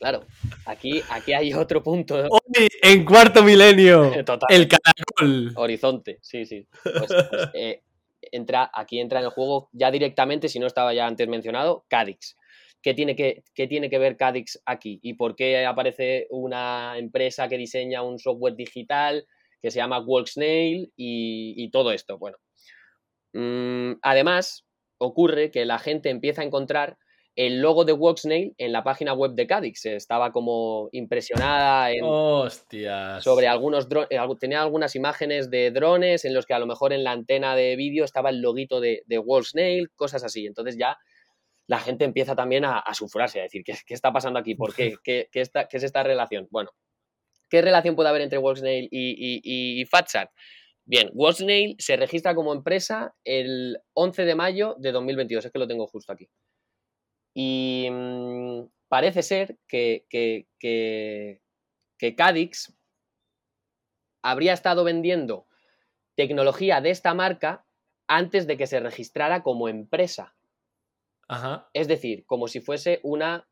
Claro, 0.00 0.26
aquí, 0.64 1.00
aquí 1.08 1.34
hay 1.34 1.54
otro 1.54 1.84
punto. 1.84 2.16
Hoy, 2.16 2.68
en 2.82 3.04
cuarto 3.04 3.44
milenio, 3.44 4.24
Total. 4.24 4.48
el 4.48 4.66
caracol. 4.66 5.52
Horizonte, 5.54 6.18
sí, 6.22 6.46
sí. 6.46 6.66
Pues, 6.82 7.06
pues, 7.06 7.50
eh, 7.54 7.82
entra, 8.22 8.72
aquí 8.74 8.98
entra 8.98 9.20
en 9.20 9.26
el 9.26 9.30
juego 9.30 9.70
ya 9.72 9.92
directamente, 9.92 10.48
si 10.48 10.58
no 10.58 10.66
estaba 10.66 10.92
ya 10.94 11.06
antes 11.06 11.28
mencionado, 11.28 11.86
Cadix. 11.88 12.36
¿Qué 12.86 12.94
tiene, 12.94 13.16
que, 13.16 13.42
¿Qué 13.52 13.66
tiene 13.66 13.90
que 13.90 13.98
ver 13.98 14.16
Cadix 14.16 14.62
aquí? 14.64 15.00
¿Y 15.02 15.14
por 15.14 15.34
qué 15.34 15.66
aparece 15.66 16.28
una 16.30 16.96
empresa 16.98 17.48
que 17.48 17.58
diseña 17.58 18.02
un 18.02 18.20
software 18.20 18.54
digital 18.54 19.26
que 19.60 19.72
se 19.72 19.78
llama 19.78 19.98
Walksnail 19.98 20.92
y, 20.94 21.54
y 21.56 21.70
todo 21.72 21.90
esto? 21.90 22.16
Bueno, 22.16 22.36
mm, 23.32 23.98
además 24.02 24.64
ocurre 24.98 25.50
que 25.50 25.64
la 25.64 25.80
gente 25.80 26.10
empieza 26.10 26.42
a 26.42 26.44
encontrar 26.44 26.96
el 27.34 27.60
logo 27.60 27.84
de 27.84 27.92
Walksnail 27.92 28.54
en 28.56 28.70
la 28.70 28.84
página 28.84 29.14
web 29.14 29.32
de 29.32 29.48
Cadix. 29.48 29.84
Estaba 29.86 30.30
como 30.30 30.88
impresionada 30.92 31.90
en, 31.90 32.04
Hostias. 32.04 33.24
sobre 33.24 33.48
algunos 33.48 33.88
drones, 33.88 34.10
tenía 34.38 34.62
algunas 34.62 34.94
imágenes 34.94 35.50
de 35.50 35.72
drones 35.72 36.24
en 36.24 36.34
los 36.34 36.46
que 36.46 36.54
a 36.54 36.60
lo 36.60 36.68
mejor 36.68 36.92
en 36.92 37.02
la 37.02 37.10
antena 37.10 37.56
de 37.56 37.74
vídeo 37.74 38.04
estaba 38.04 38.30
el 38.30 38.40
loguito 38.40 38.78
de, 38.78 39.02
de 39.06 39.18
Wall 39.18 39.44
Snail, 39.44 39.90
cosas 39.96 40.22
así. 40.22 40.46
Entonces 40.46 40.76
ya 40.78 40.96
la 41.66 41.80
gente 41.80 42.04
empieza 42.04 42.34
también 42.36 42.64
a, 42.64 42.78
a 42.78 42.94
sufrarse, 42.94 43.40
a 43.40 43.44
decir, 43.44 43.62
¿qué, 43.64 43.74
qué 43.86 43.94
está 43.94 44.12
pasando 44.12 44.38
aquí? 44.38 44.54
¿Por 44.54 44.74
qué? 44.74 44.96
¿Qué, 45.02 45.28
qué, 45.32 45.40
está- 45.40 45.66
qué 45.68 45.76
es 45.78 45.82
esta 45.82 46.02
relación? 46.02 46.46
Bueno, 46.50 46.70
¿Qué 47.48 47.62
relación 47.62 47.94
puede 47.94 48.08
haber 48.08 48.22
entre 48.22 48.38
Wolfsnail 48.38 48.88
y, 48.90 49.80
y? 49.80 49.88
Bien, 50.84 51.10
Wolfsnail 51.14 51.76
se 51.78 51.96
registra 51.96 52.34
como 52.34 52.52
empresa 52.52 53.14
el 53.24 53.78
11 53.94 54.24
de 54.24 54.34
mayo 54.34 54.74
de 54.78 54.92
2022, 54.92 55.44
es 55.44 55.52
que 55.52 55.58
lo 55.58 55.66
tengo 55.68 55.86
justo 55.86 56.12
aquí. 56.12 56.28
Y 57.34 57.88
mm, 57.90 58.68
parece 58.88 59.22
ser 59.22 59.58
que, 59.68 60.06
que, 60.08 60.46
que, 60.58 61.40
que 61.98 62.14
Cadix 62.14 62.72
habría 64.22 64.52
estado 64.52 64.84
vendiendo 64.84 65.46
tecnología 66.16 66.80
de 66.80 66.90
esta 66.90 67.14
marca 67.14 67.66
antes 68.08 68.46
de 68.46 68.56
que 68.56 68.66
se 68.66 68.80
registrara 68.80 69.42
como 69.42 69.68
empresa. 69.68 70.35
Ajá. 71.28 71.68
Es 71.72 71.88
decir, 71.88 72.24
como 72.26 72.48
si 72.48 72.60
fuese 72.60 73.00
una 73.02 73.46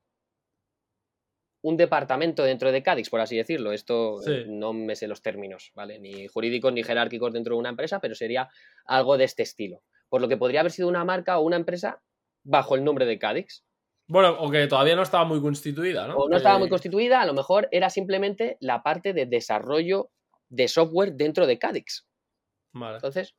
un 1.62 1.78
departamento 1.78 2.42
dentro 2.42 2.70
de 2.72 2.82
Cadix, 2.82 3.08
por 3.08 3.20
así 3.20 3.38
decirlo. 3.38 3.72
Esto 3.72 4.18
Sí. 4.18 4.30
eh, 4.32 4.44
no 4.46 4.74
me 4.74 4.94
sé 4.96 5.08
los 5.08 5.22
términos, 5.22 5.72
¿vale? 5.74 5.98
Ni 5.98 6.26
jurídicos 6.28 6.70
ni 6.74 6.82
jerárquicos 6.82 7.32
dentro 7.32 7.54
de 7.54 7.60
una 7.60 7.70
empresa, 7.70 8.00
pero 8.00 8.14
sería 8.14 8.50
algo 8.84 9.16
de 9.16 9.24
este 9.24 9.42
estilo. 9.42 9.82
Por 10.10 10.20
lo 10.20 10.28
que 10.28 10.36
podría 10.36 10.60
haber 10.60 10.72
sido 10.72 10.88
una 10.88 11.06
marca 11.06 11.38
o 11.38 11.42
una 11.42 11.56
empresa 11.56 12.02
bajo 12.44 12.74
el 12.74 12.84
nombre 12.84 13.06
de 13.06 13.18
Cadix. 13.18 13.64
Bueno, 14.06 14.36
o 14.38 14.50
que 14.50 14.66
todavía 14.66 14.94
no 14.94 15.02
estaba 15.02 15.24
muy 15.24 15.40
constituida, 15.40 16.06
¿no? 16.06 16.16
O 16.18 16.28
no 16.28 16.36
estaba 16.36 16.58
muy 16.58 16.68
constituida, 16.68 17.22
a 17.22 17.26
lo 17.26 17.32
mejor 17.32 17.68
era 17.70 17.88
simplemente 17.88 18.58
la 18.60 18.82
parte 18.82 19.14
de 19.14 19.24
desarrollo 19.24 20.10
de 20.50 20.68
software 20.68 21.14
dentro 21.14 21.46
de 21.46 21.58
Cadix. 21.58 22.06
Vale. 22.74 22.96
Entonces, 22.96 23.34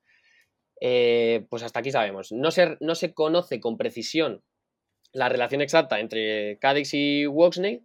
eh, 0.81 1.45
pues 1.49 1.63
hasta 1.63 1.79
aquí 1.79 1.91
sabemos. 1.91 2.31
No 2.31 2.51
se, 2.51 2.77
no 2.79 2.95
se 2.95 3.13
conoce 3.13 3.59
con 3.59 3.77
precisión 3.77 4.43
la 5.13 5.29
relación 5.29 5.61
exacta 5.61 5.99
entre 5.99 6.57
Cadix 6.59 6.93
y 6.93 7.25
Woxney, 7.27 7.81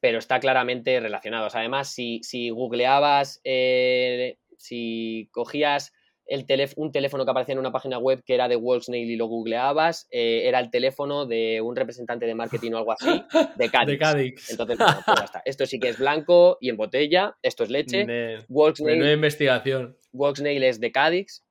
pero 0.00 0.18
está 0.18 0.40
claramente 0.40 0.98
relacionados. 1.00 1.54
Además, 1.54 1.92
si, 1.92 2.20
si 2.22 2.50
googleabas, 2.50 3.40
eh, 3.44 4.38
si 4.58 5.28
cogías 5.32 5.92
el 6.28 6.44
teléf- 6.44 6.72
un 6.76 6.90
teléfono 6.90 7.24
que 7.24 7.30
aparecía 7.30 7.52
en 7.52 7.60
una 7.60 7.70
página 7.70 7.98
web 7.98 8.24
que 8.26 8.34
era 8.34 8.48
de 8.48 8.56
Wolfsnail 8.56 9.08
y 9.08 9.14
lo 9.14 9.26
googleabas, 9.26 10.08
eh, 10.10 10.42
era 10.46 10.58
el 10.58 10.70
teléfono 10.72 11.24
de 11.24 11.60
un 11.60 11.76
representante 11.76 12.26
de 12.26 12.34
marketing 12.34 12.72
o 12.72 12.78
algo 12.78 12.92
así 12.92 13.06
de 13.56 13.70
Cadix. 13.70 13.86
De 13.92 13.98
Cadix. 13.98 14.50
Entonces, 14.50 14.76
bueno, 14.78 14.98
pues 15.06 15.18
ya 15.20 15.24
está. 15.24 15.42
Esto 15.44 15.66
sí 15.66 15.78
que 15.78 15.88
es 15.90 15.98
blanco 16.00 16.58
y 16.60 16.68
en 16.70 16.76
botella, 16.76 17.36
esto 17.42 17.62
es 17.62 17.70
leche. 17.70 18.04
Wolfsnail 18.48 18.98
Menuda 18.98 19.12
investigación. 19.12 19.96
Woxnail 20.12 20.64
es 20.64 20.80
de 20.80 20.90
Cadix. 20.90 21.44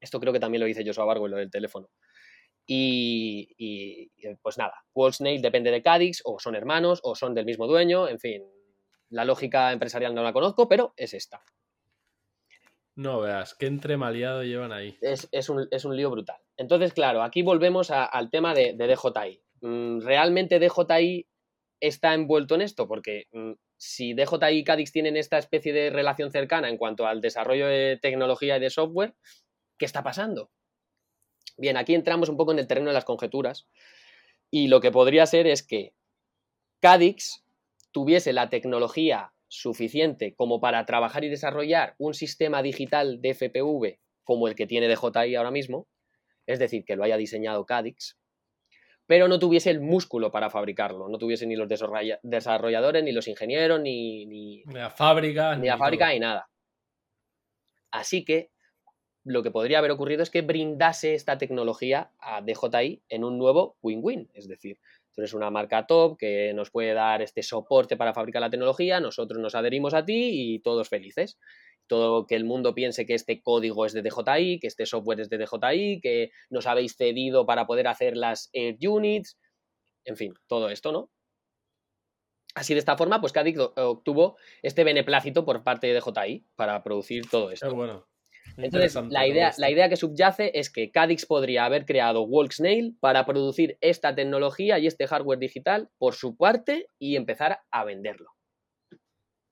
Esto 0.00 0.20
creo 0.20 0.32
que 0.32 0.40
también 0.40 0.60
lo 0.60 0.66
dice 0.66 0.84
Joshua 0.86 1.04
Bargo 1.04 1.26
en 1.26 1.32
lo 1.32 1.38
del 1.38 1.50
teléfono. 1.50 1.88
Y, 2.66 3.48
y, 3.56 4.10
pues 4.42 4.58
nada, 4.58 4.74
Woxnail 4.94 5.40
depende 5.40 5.70
de 5.70 5.82
Cadix, 5.82 6.20
o 6.24 6.38
son 6.40 6.56
hermanos, 6.56 7.00
o 7.04 7.14
son 7.14 7.34
del 7.34 7.44
mismo 7.44 7.66
dueño, 7.66 8.08
en 8.08 8.18
fin. 8.18 8.42
La 9.10 9.24
lógica 9.24 9.72
empresarial 9.72 10.14
no 10.14 10.22
la 10.24 10.32
conozco, 10.32 10.68
pero 10.68 10.92
es 10.96 11.14
esta. 11.14 11.40
No 12.96 13.20
veas, 13.20 13.54
qué 13.54 13.66
entremaliado 13.66 14.42
llevan 14.42 14.72
ahí. 14.72 14.96
Es, 15.02 15.28
es 15.30 15.48
un, 15.48 15.68
es 15.70 15.84
un 15.84 15.96
lío 15.96 16.10
brutal. 16.10 16.38
Entonces, 16.56 16.92
claro, 16.94 17.22
aquí 17.22 17.42
volvemos 17.42 17.90
a- 17.90 18.06
al 18.06 18.30
tema 18.30 18.54
de, 18.54 18.72
de 18.72 18.86
DJI. 18.88 19.42
Mm, 19.60 20.00
¿Realmente 20.00 20.58
DJI 20.58 21.26
está 21.78 22.14
envuelto 22.14 22.54
en 22.54 22.62
esto? 22.62 22.88
Porque 22.88 23.26
mm, 23.32 23.52
si 23.76 24.14
DJI 24.14 24.46
y 24.58 24.64
Cadix 24.64 24.92
tienen 24.92 25.16
esta 25.18 25.36
especie 25.36 25.74
de 25.74 25.90
relación 25.90 26.30
cercana 26.32 26.70
en 26.70 26.78
cuanto 26.78 27.06
al 27.06 27.20
desarrollo 27.20 27.66
de 27.66 27.98
tecnología 28.00 28.56
y 28.56 28.60
de 28.60 28.70
software, 28.70 29.14
¿qué 29.78 29.84
está 29.84 30.02
pasando? 30.02 30.50
Bien, 31.58 31.76
aquí 31.76 31.94
entramos 31.94 32.28
un 32.28 32.36
poco 32.36 32.52
en 32.52 32.58
el 32.58 32.66
terreno 32.66 32.88
de 32.88 32.94
las 32.94 33.04
conjeturas 33.04 33.66
y 34.50 34.68
lo 34.68 34.80
que 34.80 34.90
podría 34.90 35.26
ser 35.26 35.46
es 35.46 35.62
que 35.62 35.94
Cadix 36.80 37.44
tuviese 37.92 38.32
la 38.32 38.50
tecnología 38.50 39.32
suficiente 39.48 40.34
como 40.34 40.60
para 40.60 40.84
trabajar 40.86 41.24
y 41.24 41.28
desarrollar 41.30 41.94
un 41.98 42.14
sistema 42.14 42.62
digital 42.62 43.20
de 43.22 43.30
FPV 43.34 43.98
como 44.24 44.48
el 44.48 44.54
que 44.54 44.66
tiene 44.66 44.88
DJI 44.88 45.36
ahora 45.36 45.50
mismo, 45.50 45.86
es 46.46 46.58
decir, 46.58 46.84
que 46.84 46.96
lo 46.96 47.04
haya 47.04 47.16
diseñado 47.16 47.64
Cadix, 47.64 48.18
pero 49.06 49.28
no 49.28 49.38
tuviese 49.38 49.70
el 49.70 49.80
músculo 49.80 50.32
para 50.32 50.50
fabricarlo, 50.50 51.08
no 51.08 51.16
tuviese 51.16 51.46
ni 51.46 51.54
los 51.56 51.68
desarrolla- 51.68 52.18
desarrolladores, 52.24 53.04
ni 53.04 53.12
los 53.12 53.28
ingenieros, 53.28 53.80
ni, 53.80 54.26
ni, 54.26 54.64
Ni 54.64 54.74
la 54.74 54.90
fábrica. 54.90 55.54
ni 55.56 55.68
la 55.68 55.78
fábrica 55.78 56.06
todo. 56.06 56.14
ni 56.14 56.20
nada. 56.20 56.50
Así 57.92 58.24
que 58.24 58.50
lo 59.26 59.42
que 59.42 59.50
podría 59.50 59.78
haber 59.78 59.90
ocurrido 59.90 60.22
es 60.22 60.30
que 60.30 60.42
brindase 60.42 61.14
esta 61.14 61.36
tecnología 61.36 62.12
a 62.20 62.42
DJI 62.42 63.02
en 63.08 63.24
un 63.24 63.38
nuevo 63.38 63.76
win-win. 63.82 64.30
Es 64.34 64.46
decir, 64.46 64.78
tú 65.12 65.20
eres 65.20 65.34
una 65.34 65.50
marca 65.50 65.84
top 65.88 66.16
que 66.16 66.52
nos 66.54 66.70
puede 66.70 66.94
dar 66.94 67.22
este 67.22 67.42
soporte 67.42 67.96
para 67.96 68.14
fabricar 68.14 68.40
la 68.40 68.50
tecnología, 68.50 69.00
nosotros 69.00 69.40
nos 69.40 69.56
adherimos 69.56 69.94
a 69.94 70.04
ti 70.04 70.54
y 70.54 70.60
todos 70.60 70.88
felices. 70.88 71.38
Todo 71.88 72.26
que 72.26 72.36
el 72.36 72.44
mundo 72.44 72.72
piense 72.72 73.04
que 73.04 73.14
este 73.14 73.42
código 73.42 73.84
es 73.84 73.92
de 73.92 74.02
DJI, 74.02 74.60
que 74.60 74.68
este 74.68 74.86
software 74.86 75.20
es 75.20 75.28
de 75.28 75.38
DJI, 75.38 76.00
que 76.00 76.30
nos 76.48 76.68
habéis 76.68 76.96
cedido 76.96 77.46
para 77.46 77.66
poder 77.66 77.88
hacer 77.88 78.16
las 78.16 78.48
Air 78.52 78.76
Units, 78.88 79.38
en 80.04 80.16
fin, 80.16 80.34
todo 80.46 80.68
esto, 80.68 80.92
¿no? 80.92 81.10
Así 82.54 82.74
de 82.74 82.80
esta 82.80 82.96
forma, 82.96 83.20
pues 83.20 83.32
Cadix 83.32 83.58
obtuvo 83.58 84.36
este 84.62 84.84
beneplácito 84.84 85.44
por 85.44 85.64
parte 85.64 85.88
de 85.88 86.00
DJI 86.00 86.46
para 86.54 86.82
producir 86.84 87.28
todo 87.28 87.50
esto. 87.50 87.74
bueno. 87.74 88.06
Entonces, 88.56 88.94
la 89.10 89.26
idea, 89.26 89.52
la 89.58 89.70
idea 89.70 89.88
que 89.88 89.96
subyace 89.96 90.50
es 90.54 90.70
que 90.70 90.90
Cadix 90.90 91.26
podría 91.26 91.64
haber 91.64 91.84
creado 91.84 92.22
Walksnail 92.22 92.96
para 93.00 93.26
producir 93.26 93.76
esta 93.80 94.14
tecnología 94.14 94.78
y 94.78 94.86
este 94.86 95.06
hardware 95.06 95.38
digital 95.38 95.90
por 95.98 96.14
su 96.14 96.36
parte 96.36 96.88
y 96.98 97.16
empezar 97.16 97.60
a 97.70 97.84
venderlo. 97.84 98.30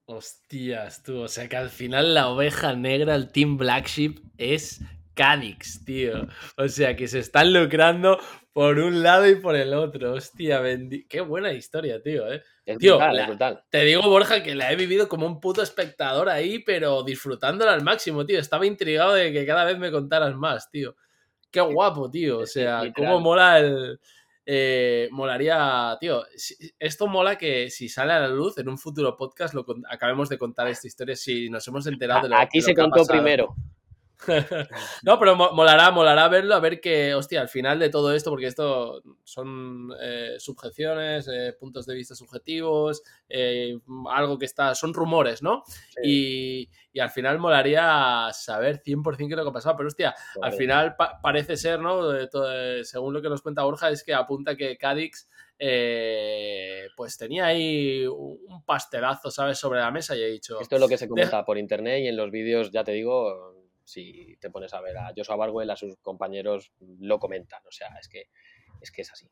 Hostias, 0.06 1.02
tú. 1.02 1.20
O 1.20 1.28
sea 1.28 1.48
que 1.48 1.56
al 1.56 1.70
final 1.70 2.14
la 2.14 2.28
oveja 2.28 2.74
negra, 2.74 3.14
el 3.14 3.30
Team 3.30 3.56
Black 3.56 3.86
Sheep, 3.86 4.18
es 4.36 4.80
Cadix, 5.14 5.84
tío. 5.84 6.26
O 6.56 6.68
sea 6.68 6.96
que 6.96 7.06
se 7.08 7.20
están 7.20 7.52
lucrando 7.52 8.18
por 8.52 8.78
un 8.78 9.02
lado 9.02 9.28
y 9.28 9.36
por 9.36 9.56
el 9.56 9.72
otro. 9.74 10.14
Hostia, 10.14 10.60
bendi- 10.60 11.06
qué 11.08 11.20
buena 11.20 11.52
historia, 11.52 12.02
tío, 12.02 12.30
eh. 12.32 12.42
Es 12.66 12.78
Tío, 12.78 12.94
brutal, 12.96 13.16
la- 13.16 13.22
es 13.22 13.28
brutal. 13.28 13.64
Te 13.70 13.84
digo, 13.84 14.02
Borja, 14.02 14.42
que 14.42 14.54
la 14.54 14.72
he 14.72 14.76
vivido 14.76 15.08
como 15.08 15.26
un 15.26 15.40
puto 15.40 15.62
espectador 15.62 16.28
ahí, 16.28 16.60
pero 16.60 17.02
disfrutándola 17.02 17.72
al 17.74 17.82
máximo, 17.82 18.24
tío. 18.24 18.38
Estaba 18.38 18.66
intrigado 18.66 19.14
de 19.14 19.32
que 19.32 19.44
cada 19.46 19.64
vez 19.64 19.78
me 19.78 19.90
contaras 19.90 20.34
más, 20.34 20.70
tío. 20.70 20.96
Qué 21.50 21.60
guapo, 21.60 22.10
tío. 22.10 22.38
O 22.40 22.46
sea, 22.46 22.82
cómo 22.96 23.20
mola 23.20 23.58
el. 23.60 24.00
eh, 24.46 25.08
molaría, 25.10 25.96
tío. 26.00 26.22
Esto 26.78 27.06
mola 27.06 27.36
que 27.38 27.70
si 27.70 27.88
sale 27.88 28.12
a 28.12 28.20
la 28.20 28.28
luz 28.28 28.58
en 28.58 28.68
un 28.68 28.76
futuro 28.78 29.16
podcast 29.16 29.54
lo 29.54 29.64
con- 29.64 29.82
acabemos 29.88 30.28
de 30.28 30.36
contar 30.38 30.68
esta 30.68 30.86
historia 30.86 31.16
si 31.16 31.48
nos 31.48 31.66
hemos 31.68 31.86
enterado 31.86 32.22
de 32.24 32.28
lo, 32.30 32.36
Aquí 32.36 32.60
se 32.60 32.74
que 32.74 32.80
contó 32.82 32.98
pasado. 33.00 33.18
primero. 33.20 33.54
No, 35.02 35.18
pero 35.18 35.36
mo- 35.36 35.52
molará, 35.52 35.90
molará 35.90 36.28
verlo, 36.28 36.54
a 36.54 36.60
ver 36.60 36.80
que, 36.80 37.14
hostia, 37.14 37.40
al 37.40 37.48
final 37.48 37.78
de 37.78 37.90
todo 37.90 38.14
esto, 38.14 38.30
porque 38.30 38.46
esto 38.46 39.02
son 39.22 39.90
eh, 40.00 40.36
subjeciones, 40.38 41.28
eh, 41.28 41.54
puntos 41.58 41.84
de 41.86 41.94
vista 41.94 42.14
subjetivos, 42.14 43.02
eh, 43.28 43.78
algo 44.10 44.38
que 44.38 44.46
está, 44.46 44.74
son 44.74 44.94
rumores, 44.94 45.42
¿no? 45.42 45.62
Y, 46.02 46.68
y 46.92 47.00
al 47.00 47.10
final 47.10 47.38
molaría 47.38 48.28
saber 48.32 48.78
100% 48.82 49.16
qué 49.28 49.34
es 49.34 49.36
lo 49.36 49.44
que 49.44 49.50
ha 49.50 49.52
pasado, 49.52 49.76
pero 49.76 49.88
hostia, 49.88 50.14
al 50.42 50.52
final 50.58 50.96
pa- 50.96 51.20
parece 51.20 51.56
ser, 51.56 51.80
¿no? 51.80 52.08
De 52.08 52.28
según 52.84 53.12
lo 53.14 53.20
que 53.20 53.28
nos 53.28 53.42
cuenta 53.42 53.62
Borja, 53.64 53.90
es 53.90 54.02
que 54.04 54.14
apunta 54.14 54.56
que 54.56 54.76
Cadix 54.78 55.28
eh, 55.58 56.88
pues 56.96 57.16
tenía 57.16 57.46
ahí 57.46 58.06
un 58.06 58.64
pastelazo, 58.64 59.30
¿sabes? 59.30 59.58
Sobre 59.58 59.80
la 59.80 59.90
mesa 59.90 60.16
y 60.16 60.22
he 60.22 60.26
dicho... 60.30 60.60
Esto 60.60 60.76
es 60.76 60.80
lo 60.80 60.88
que 60.88 60.98
se 60.98 61.08
comenta 61.08 61.44
por 61.44 61.58
internet 61.58 62.00
y 62.02 62.08
en 62.08 62.16
los 62.16 62.30
vídeos, 62.30 62.70
ya 62.70 62.84
te 62.84 62.92
digo, 62.92 63.54
si 63.84 64.36
te 64.40 64.50
pones 64.50 64.74
a 64.74 64.80
ver 64.80 64.96
a 64.96 65.12
Joshua 65.16 65.36
Barwell, 65.36 65.70
a 65.70 65.76
sus 65.76 65.96
compañeros 65.98 66.72
lo 67.00 67.18
comentan. 67.18 67.62
O 67.66 67.70
sea, 67.70 67.88
es 68.00 68.08
que 68.08 68.28
es, 68.80 68.90
que 68.90 69.02
es 69.02 69.12
así. 69.12 69.28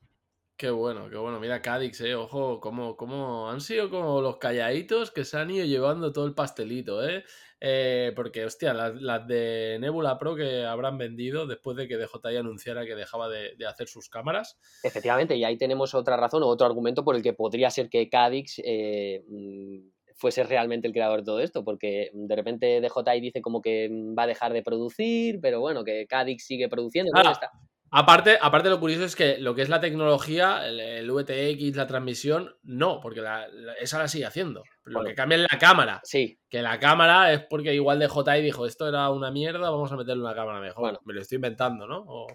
Qué 0.57 0.71
bueno, 0.71 1.11
qué 1.11 1.17
bueno. 1.17 1.41
Mira, 1.41 1.61
Cadix, 1.61 2.01
eh, 2.03 2.15
ojo, 2.15 2.61
cómo, 2.61 2.97
cómo 2.97 3.51
han 3.51 3.61
sido 3.61 3.91
como 3.91 4.21
los 4.21 4.37
calladitos 4.37 5.11
que 5.11 5.25
se 5.25 5.39
han 5.39 5.51
ido 5.51 5.65
llevando 5.65 6.13
todo 6.13 6.27
el 6.27 6.35
pastelito, 6.35 7.07
¿eh? 7.07 7.25
Eh, 7.65 8.13
porque, 8.17 8.45
hostia, 8.45 8.75
las, 8.75 9.01
las 9.01 9.25
de 9.29 9.79
Nebula 9.81 10.19
Pro 10.19 10.35
que 10.35 10.65
habrán 10.65 10.99
vendido 10.99 11.47
después 11.47 11.77
de 11.77 11.87
que 11.87 11.97
DJI 11.97 12.37
anunciara 12.37 12.85
que 12.85 12.97
dejaba 12.97 13.29
de, 13.29 13.55
de 13.57 13.67
hacer 13.67 13.87
sus 13.87 14.09
cámaras. 14.09 14.59
Efectivamente, 14.83 15.37
y 15.37 15.45
ahí 15.45 15.57
tenemos 15.57 15.95
otra 15.95 16.17
razón 16.17 16.43
o 16.43 16.49
otro 16.49 16.67
argumento 16.67 17.05
por 17.05 17.15
el 17.15 17.23
que 17.23 17.35
podría 17.35 17.71
ser 17.71 17.89
que 17.89 18.09
Cadix 18.09 18.61
eh, 18.65 19.25
mm, 19.29 19.92
fuese 20.17 20.45
realmente 20.45 20.87
el 20.87 20.93
creador 20.93 21.21
de 21.21 21.27
todo 21.27 21.41
esto, 21.41 21.65
porque 21.65 22.11
de 22.13 22.37
repente 22.37 22.81
DJI 22.81 23.21
dice 23.21 23.41
como 23.43 23.61
que 23.63 23.89
mm, 23.91 24.17
va 24.19 24.25
a 24.25 24.27
dejar 24.29 24.53
de 24.53 24.63
producir, 24.63 25.39
pero 25.41 25.61
bueno, 25.61 25.85
que 25.85 26.07
Cadix 26.07 26.45
sigue 26.47 26.69
produciendo. 26.69 27.11
¿dónde 27.15 27.29
Ah, 27.29 27.33
está? 27.33 27.51
Aparte, 27.95 28.39
aparte, 28.41 28.71
lo 28.71 28.81
curioso 28.81 29.05
es 29.05 29.15
que 29.15 29.37
lo 29.37 29.55
que 29.55 29.61
es 29.61 29.69
la 29.69 29.79
tecnología, 29.81 30.67
el, 30.67 30.81
el 30.81 31.11
VTX, 31.11 31.77
la 31.77 31.87
transmisión, 31.87 32.57
no, 32.63 33.01
porque 33.01 33.21
la- 33.21 33.47
la- 33.49 33.75
esa 33.75 33.99
la 33.99 34.09
sigue 34.09 34.25
haciendo. 34.25 34.63
Lo 34.85 35.01
Bueno. 35.01 35.11
que 35.11 35.15
cambia 35.15 35.37
es 35.37 35.47
la 35.53 35.59
cámara. 35.59 36.01
Sí, 36.03 36.39
Que 36.49 36.63
la 36.63 36.79
cámara 36.79 37.31
es 37.35 37.41
porque 37.51 37.75
igual 37.75 37.99
DJI 37.99 38.41
dijo, 38.43 38.65
esto 38.65 38.89
era 38.89 39.11
una 39.11 39.31
mierda, 39.31 39.69
vamos 39.69 39.93
a 39.93 39.97
meterle 39.97 40.23
una 40.23 40.35
cámara 40.35 40.59
mejor. 40.61 40.81
Bueno. 40.81 41.01
Me 41.05 41.13
lo 41.13 41.21
estoy 41.21 41.37
inventando, 41.37 41.87
¿no? 41.87 41.99
O- 42.07 42.27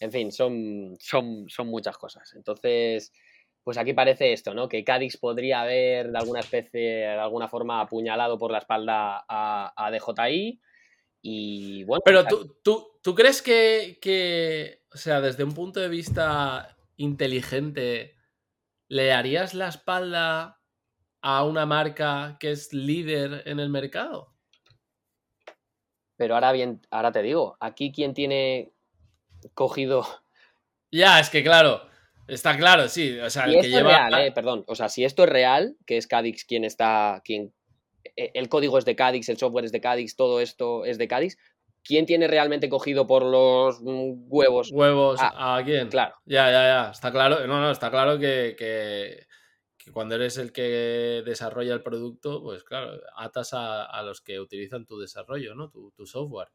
en 0.00 0.10
fin, 0.10 0.32
son, 0.32 0.96
son, 0.98 1.44
son 1.48 1.68
muchas 1.68 1.96
cosas. 1.96 2.34
Entonces, 2.34 3.12
pues 3.64 3.78
aquí 3.78 3.94
parece 3.94 4.34
esto, 4.34 4.52
¿no? 4.52 4.68
Que 4.68 4.84
Cadix 4.84 5.16
podría 5.16 5.62
haber 5.62 6.12
de 6.12 6.18
alguna 6.18 6.40
especie, 6.40 6.80
de 6.80 7.08
alguna 7.08 7.48
forma, 7.48 7.80
apuñalado 7.80 8.38
por 8.38 8.52
la 8.52 8.58
espalda 8.58 9.24
a, 9.26 9.72
a 9.74 9.90
DJI. 9.90 10.60
Y 11.22 11.84
bueno. 11.84 12.02
Pero 12.04 12.26
tú, 12.26 12.58
tú, 12.62 12.98
tú 13.02 13.14
crees 13.14 13.40
que, 13.40 13.98
que, 14.02 14.82
o 14.92 14.98
sea, 14.98 15.22
desde 15.22 15.44
un 15.44 15.54
punto 15.54 15.80
de 15.80 15.88
vista 15.88 16.76
inteligente, 16.98 18.16
¿le 18.88 19.12
harías 19.12 19.54
la 19.54 19.68
espalda 19.68 20.60
a 21.22 21.44
una 21.44 21.64
marca 21.64 22.36
que 22.38 22.50
es 22.50 22.74
líder 22.74 23.44
en 23.46 23.60
el 23.60 23.70
mercado? 23.70 24.34
Pero 26.16 26.34
ahora 26.34 26.52
bien, 26.52 26.82
ahora 26.90 27.12
te 27.12 27.22
digo, 27.22 27.56
aquí 27.60 27.92
quien 27.92 28.12
tiene 28.12 28.74
cogido. 29.54 30.06
Ya, 30.92 31.18
es 31.18 31.30
que 31.30 31.42
claro, 31.42 31.88
está 32.28 32.56
claro, 32.56 32.88
sí. 32.88 33.18
O 33.18 33.30
sea, 33.30 33.44
el 33.44 33.52
que 33.52 33.56
esto 33.58 33.68
es 33.68 33.74
lleva. 33.76 34.08
real, 34.08 34.26
eh, 34.26 34.32
perdón. 34.32 34.64
O 34.66 34.74
sea, 34.74 34.88
si 34.88 35.04
esto 35.04 35.24
es 35.24 35.28
real, 35.30 35.76
que 35.86 35.96
es 35.96 36.06
Cadix 36.06 36.44
quien 36.44 36.64
está. 36.64 37.20
Quien, 37.24 37.52
eh, 38.16 38.30
el 38.34 38.48
código 38.48 38.78
es 38.78 38.84
de 38.84 38.96
Cadix, 38.96 39.28
el 39.28 39.38
software 39.38 39.64
es 39.64 39.72
de 39.72 39.80
Cadix, 39.80 40.16
todo 40.16 40.40
esto 40.40 40.84
es 40.84 40.98
de 40.98 41.08
Cadix. 41.08 41.36
¿Quién 41.82 42.06
tiene 42.06 42.26
realmente 42.28 42.68
cogido 42.70 43.06
por 43.06 43.24
los 43.24 43.82
mm, 43.82 44.24
huevos? 44.28 44.70
Huevos, 44.72 45.20
Ah, 45.20 45.56
¿a 45.56 45.64
quién? 45.64 45.88
Claro. 45.88 46.14
Ya, 46.24 46.50
ya, 46.50 46.62
ya. 46.84 46.90
Está 46.90 47.12
claro. 47.12 47.46
No, 47.46 47.60
no, 47.60 47.70
está 47.70 47.90
claro 47.90 48.18
que, 48.18 48.54
que- 48.58 49.26
que 49.76 49.92
cuando 49.92 50.14
eres 50.14 50.38
el 50.38 50.50
que 50.50 51.22
desarrolla 51.26 51.74
el 51.74 51.82
producto, 51.82 52.42
pues 52.42 52.64
claro, 52.64 52.98
atas 53.16 53.52
a, 53.52 53.84
a 53.84 54.02
los 54.02 54.22
que 54.22 54.40
utilizan 54.40 54.86
tu 54.86 54.98
desarrollo, 54.98 55.54
¿no? 55.54 55.68
Tu, 55.68 55.90
tu 55.90 56.06
software. 56.06 56.48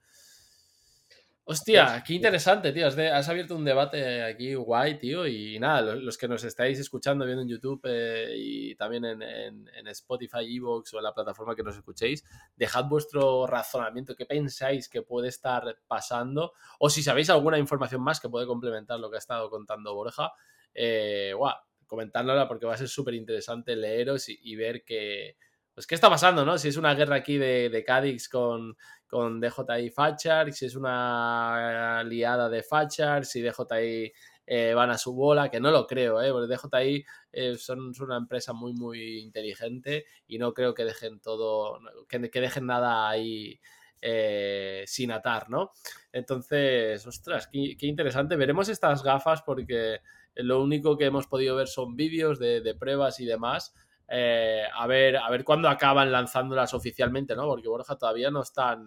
Hostia, 1.52 2.04
qué 2.06 2.14
interesante, 2.14 2.72
tío. 2.72 2.86
Has, 2.86 3.28
abierto 3.28 3.56
un 3.56 3.66
debate 3.66 4.22
aquí 4.22 4.54
guay, 4.54 5.00
tío. 5.00 5.26
Y 5.26 5.58
nada, 5.58 5.82
lo- 5.82 5.96
los, 5.96 6.16
que 6.16 6.28
nos 6.28 6.44
estáis 6.44 6.78
escuchando, 6.78 7.26
viendo 7.26 7.42
en 7.42 7.50
YouTube 7.50 7.82
eh, 7.86 8.36
y 8.38 8.76
también 8.76 9.04
en, 9.04 9.24
en- 9.24 9.68
en 9.68 9.88
Spotify, 9.88 10.46
Evox 10.56 10.94
o 10.94 10.98
en 11.00 11.06
la 11.06 11.12
plataforma 11.16 11.56
que 11.56 11.64
nos 11.64 11.76
escuchéis, 11.76 12.24
dejad 12.56 12.86
vuestro 12.86 13.48
razonamiento. 13.48 14.16
¿Qué 14.16 14.28
pensáis 14.28 14.88
que 14.88 15.02
puede 15.02 15.30
estar 15.30 15.64
pasando? 15.88 16.54
O 16.78 16.88
si 16.88 17.02
sabéis 17.02 17.32
alguna 17.32 17.58
información 17.58 18.04
más 18.04 18.20
que 18.20 18.30
puede 18.30 18.46
complementar 18.46 19.00
lo 19.00 19.10
que 19.10 19.16
ha 19.18 19.20
estado 19.20 19.50
contando 19.50 19.96
Borja, 19.96 20.32
eh, 20.76 21.34
guau, 21.36 21.56
comentárnosla 21.88 22.48
porque 22.48 22.68
va 22.68 22.76
a 22.76 22.78
ser 22.78 22.90
súper 22.90 23.16
interesante 23.16 23.76
leeros 23.76 24.30
y, 24.30 24.38
y 24.44 24.56
ver 24.56 24.84
que, 24.84 25.36
pues, 25.74 25.88
qué 25.88 25.96
está 25.96 26.12
pasando, 26.12 26.46
¿no? 26.46 26.60
Si 26.60 26.68
es 26.68 26.78
una 26.78 26.94
guerra 26.94 27.16
aquí 27.16 27.38
de, 27.40 27.70
de 27.70 27.84
Cadix 27.84 28.30
con, 28.30 28.78
con 29.10 29.42
DJI 29.42 29.90
Fachar, 29.90 30.54
si 30.54 30.68
es 30.68 30.76
una 30.76 32.04
liada 32.04 32.48
de 32.48 32.62
Fachar, 32.62 33.26
si 33.26 33.42
DJI 33.42 34.14
eh, 34.46 34.74
van 34.74 34.92
a 34.92 34.98
su 34.98 35.14
bola, 35.14 35.50
que 35.50 35.60
no 35.60 35.72
lo 35.72 35.88
creo, 35.88 36.22
¿eh? 36.22 36.32
Porque 36.32 36.56
DJI 36.56 37.06
eh, 37.32 37.56
son, 37.58 37.94
son 37.94 38.06
una 38.08 38.18
empresa 38.18 38.54
muy, 38.54 38.74
muy 38.74 39.20
inteligente 39.20 40.06
y 40.28 40.38
no 40.38 40.54
creo 40.54 40.74
que 40.74 40.86
dejen 40.86 41.20
todo, 41.20 41.80
que, 42.08 42.30
que 42.30 42.42
dejen 42.42 42.68
nada 42.68 43.10
ahí 43.10 43.60
eh, 44.02 44.84
sin 44.86 45.12
atar, 45.12 45.50
¿no? 45.50 45.72
Entonces, 46.12 47.06
ostras, 47.06 47.48
qué, 47.52 47.76
qué 47.78 47.88
interesante. 47.88 48.36
Veremos 48.36 48.70
estas 48.70 49.04
gafas 49.04 49.42
porque 49.42 50.00
lo 50.36 50.62
único 50.62 50.98
que 50.98 51.06
hemos 51.06 51.28
podido 51.28 51.56
ver 51.56 51.68
son 51.68 51.96
vídeos 51.96 52.38
de, 52.38 52.62
de 52.62 52.76
pruebas 52.76 53.20
y 53.20 53.26
demás. 53.26 53.74
Eh, 54.12 54.64
a 54.74 54.88
ver, 54.88 55.18
a 55.18 55.30
ver 55.30 55.44
cuándo 55.44 55.70
acaban 55.70 56.12
lanzándolas 56.12 56.74
oficialmente, 56.74 57.36
¿no? 57.36 57.46
Porque 57.48 57.68
Borja 57.68 57.96
todavía 57.98 58.32
no 58.32 58.42
están. 58.42 58.84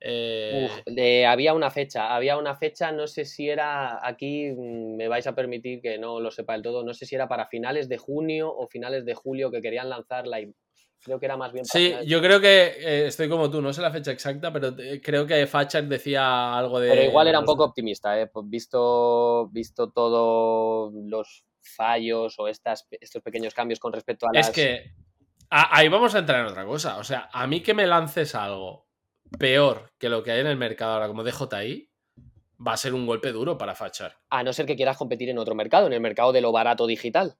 eh, 0.00 0.66
Uf, 0.66 0.80
de- 0.86 1.26
había 1.26 1.54
una 1.54 1.70
fecha, 1.70 2.14
había 2.14 2.36
una 2.36 2.54
fecha, 2.56 2.90
no 2.92 3.06
sé 3.06 3.24
si 3.24 3.48
era, 3.48 4.04
aquí 4.06 4.50
mm, 4.50 4.96
me 4.96 5.08
vais 5.08 5.26
a 5.26 5.34
permitir 5.34 5.80
que 5.80 5.96
no 5.96 6.20
lo 6.20 6.30
sepa 6.30 6.54
del 6.54 6.62
todo, 6.62 6.84
no 6.84 6.92
sé 6.92 7.06
si 7.06 7.14
era 7.14 7.28
para 7.28 7.46
finales 7.46 7.88
de 7.88 7.98
junio 7.98 8.52
o 8.54 8.66
finales 8.68 9.04
de 9.04 9.14
julio 9.14 9.50
que 9.50 9.62
querían 9.62 9.88
lanzar 9.88 10.26
la... 10.26 10.40
Creo 11.04 11.18
que 11.18 11.26
era 11.26 11.36
más 11.36 11.52
bien 11.52 11.64
para 11.64 11.80
Sí, 11.80 11.86
finales- 11.88 12.08
yo 12.08 12.20
creo 12.20 12.40
que 12.40 12.64
eh, 12.78 13.06
estoy 13.06 13.28
como 13.28 13.50
tú, 13.50 13.62
no 13.62 13.72
sé 13.72 13.80
la 13.80 13.90
fecha 13.90 14.10
exacta, 14.12 14.52
pero 14.52 14.74
creo 15.02 15.26
que 15.26 15.46
Fatchard 15.46 15.84
decía 15.86 16.56
algo 16.56 16.78
de. 16.78 16.88
Pero 16.90 17.02
igual 17.02 17.28
era 17.28 17.38
un 17.40 17.44
poco 17.44 17.64
optimista, 17.64 18.20
¿eh? 18.20 18.26
Pues 18.26 18.48
visto, 18.48 19.48
visto 19.52 19.90
todos 19.90 20.92
los 20.94 21.44
fallos 21.62 22.34
o 22.38 22.48
estas, 22.48 22.86
estos 23.00 23.22
pequeños 23.22 23.54
cambios 23.54 23.78
con 23.80 23.92
respecto 23.92 24.26
a 24.26 24.30
las... 24.32 24.48
Es 24.48 24.54
que 24.54 24.92
a- 25.50 25.76
ahí 25.78 25.88
vamos 25.88 26.14
a 26.14 26.18
entrar 26.20 26.40
en 26.40 26.46
otra 26.46 26.64
cosa. 26.64 26.96
O 26.98 27.04
sea, 27.04 27.28
a 27.32 27.46
mí 27.46 27.60
que 27.62 27.74
me 27.74 27.86
lances 27.86 28.34
algo 28.34 28.86
peor 29.38 29.92
que 29.98 30.08
lo 30.08 30.22
que 30.22 30.32
hay 30.32 30.40
en 30.40 30.46
el 30.46 30.56
mercado 30.56 30.92
ahora 30.92 31.08
como 31.08 31.24
DJI, 31.24 31.88
va 32.66 32.74
a 32.74 32.76
ser 32.76 32.94
un 32.94 33.06
golpe 33.06 33.32
duro 33.32 33.58
para 33.58 33.74
Fachar. 33.74 34.16
A 34.30 34.42
no 34.42 34.52
ser 34.52 34.66
que 34.66 34.76
quieras 34.76 34.96
competir 34.96 35.28
en 35.30 35.38
otro 35.38 35.54
mercado, 35.54 35.86
en 35.86 35.92
el 35.94 36.00
mercado 36.00 36.32
de 36.32 36.40
lo 36.40 36.52
barato 36.52 36.86
digital. 36.86 37.36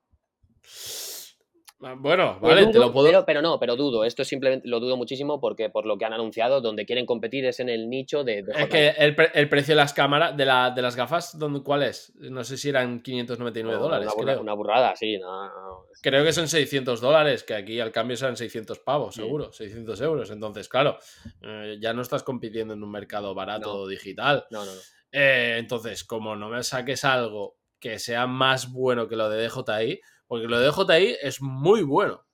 Bueno, 1.99 2.39
Lo 2.41 2.49
vale, 2.49 2.67
te 2.69 2.79
lo 2.79 2.93
puedo. 2.93 3.09
Pero, 3.09 3.25
pero 3.27 3.43
no, 3.43 3.59
pero 3.59 3.75
dudo. 3.77 4.05
Esto 4.05 4.25
simplemente 4.25 4.69
lo 4.69 4.79
dudo 4.79 4.97
muchísimo 4.97 5.41
porque 5.41 5.69
por 5.69 5.85
lo 5.85 5.99
que 5.99 6.05
han 6.05 6.13
anunciado, 6.13 6.61
donde 6.61 6.87
quieren 6.87 7.07
competir 7.07 7.45
es 7.45 7.59
en 7.61 7.69
el 7.69 7.91
nicho 7.91 8.23
de... 8.23 8.43
de 8.45 8.53
Es 8.57 8.69
que 8.69 8.89
el, 8.91 9.15
pre- 9.17 9.33
el 9.35 9.49
precio 9.49 9.73
de 9.73 9.77
las 9.77 9.93
cámaras, 9.93 10.37
de, 10.37 10.45
la- 10.45 10.71
de 10.71 10.81
las 10.81 10.95
gafas, 10.95 11.37
¿dónde, 11.39 11.63
¿cuál 11.63 11.83
es? 11.83 12.13
No 12.17 12.45
sé 12.45 12.57
si 12.57 12.69
eran 12.69 13.01
599 13.03 13.77
No, 13.77 13.83
dólares, 13.83 14.07
una, 14.07 14.15
burra- 14.15 14.33
creo. 14.33 14.43
una 14.43 14.53
burrada, 14.55 14.95
sí. 14.97 15.19
no, 15.19 15.45
no. 15.47 15.87
Creo 16.01 16.25
que 16.25 16.33
son 16.33 16.47
600 16.49 17.01
dólares, 17.01 17.43
que 17.43 17.55
aquí 17.55 17.81
al 17.81 17.91
cambio 17.93 18.17
serán 18.17 18.37
600 18.37 18.79
pavos, 18.79 19.17
Mm. 19.17 19.21
seguro, 19.21 19.53
600 19.53 20.01
euros. 20.03 20.31
Entonces, 20.31 20.69
claro, 20.69 20.99
eh, 21.43 21.79
ya 21.81 21.93
no 21.93 22.03
estás 22.03 22.23
compitiendo 22.23 22.75
en 22.75 22.83
un 22.83 22.91
mercado 22.91 23.35
barato 23.35 23.87
digital. 23.89 24.45
No, 24.51 24.65
no, 24.65 24.73
no. 24.73 24.81
Eh, 25.11 25.57
entonces, 25.59 26.05
como 26.05 26.37
no 26.37 26.49
me 26.49 26.63
saques 26.63 27.05
algo 27.05 27.57
que 27.81 27.99
sea 27.99 28.27
más 28.29 28.73
bueno 28.73 29.09
que 29.09 29.17
lo 29.17 29.29
de 29.29 29.49
DJI, 29.49 30.01
porque 30.33 30.49
lo 30.49 30.59
de 30.59 30.69
DJI 30.71 31.17
es 31.21 31.43
muy 31.43 31.83
bueno. 31.83 32.25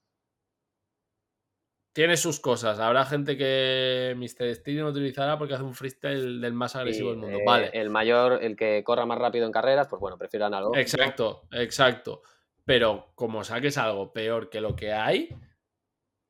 Tiene 1.93 2.16
sus 2.16 2.39
cosas. 2.39 2.79
Habrá 2.79 3.05
gente 3.05 3.37
que 3.37 4.15
Mr. 4.16 4.55
Steel 4.55 4.83
no 4.83 4.91
utilizará 4.91 5.37
porque 5.37 5.55
hace 5.55 5.65
un 5.65 5.75
freestyle 5.75 6.41
del 6.41 6.53
más 6.53 6.77
agresivo 6.77 7.09
Sí, 7.12 7.16
del 7.16 7.19
mundo. 7.25 7.39
eh, 7.41 7.43
vale. 7.45 7.70
El 7.73 7.91
mayor, 7.91 8.39
el 8.41 8.55
que 8.55 8.85
corra 8.85 9.05
más 9.05 9.19
rápido 9.19 9.47
en 9.47 9.51
carreras, 9.51 9.89
pues 9.89 9.99
bueno, 9.99 10.16
prefieran 10.16 10.55
algo. 10.55 10.77
Exacto, 10.77 11.49
exacto. 11.51 12.23
Pero 12.65 13.11
como 13.16 13.43
saques 13.43 13.77
algo 13.79 14.12
peor 14.12 14.49
que 14.49 14.61
lo 14.61 14.77
que 14.77 14.93
hay, 14.93 15.31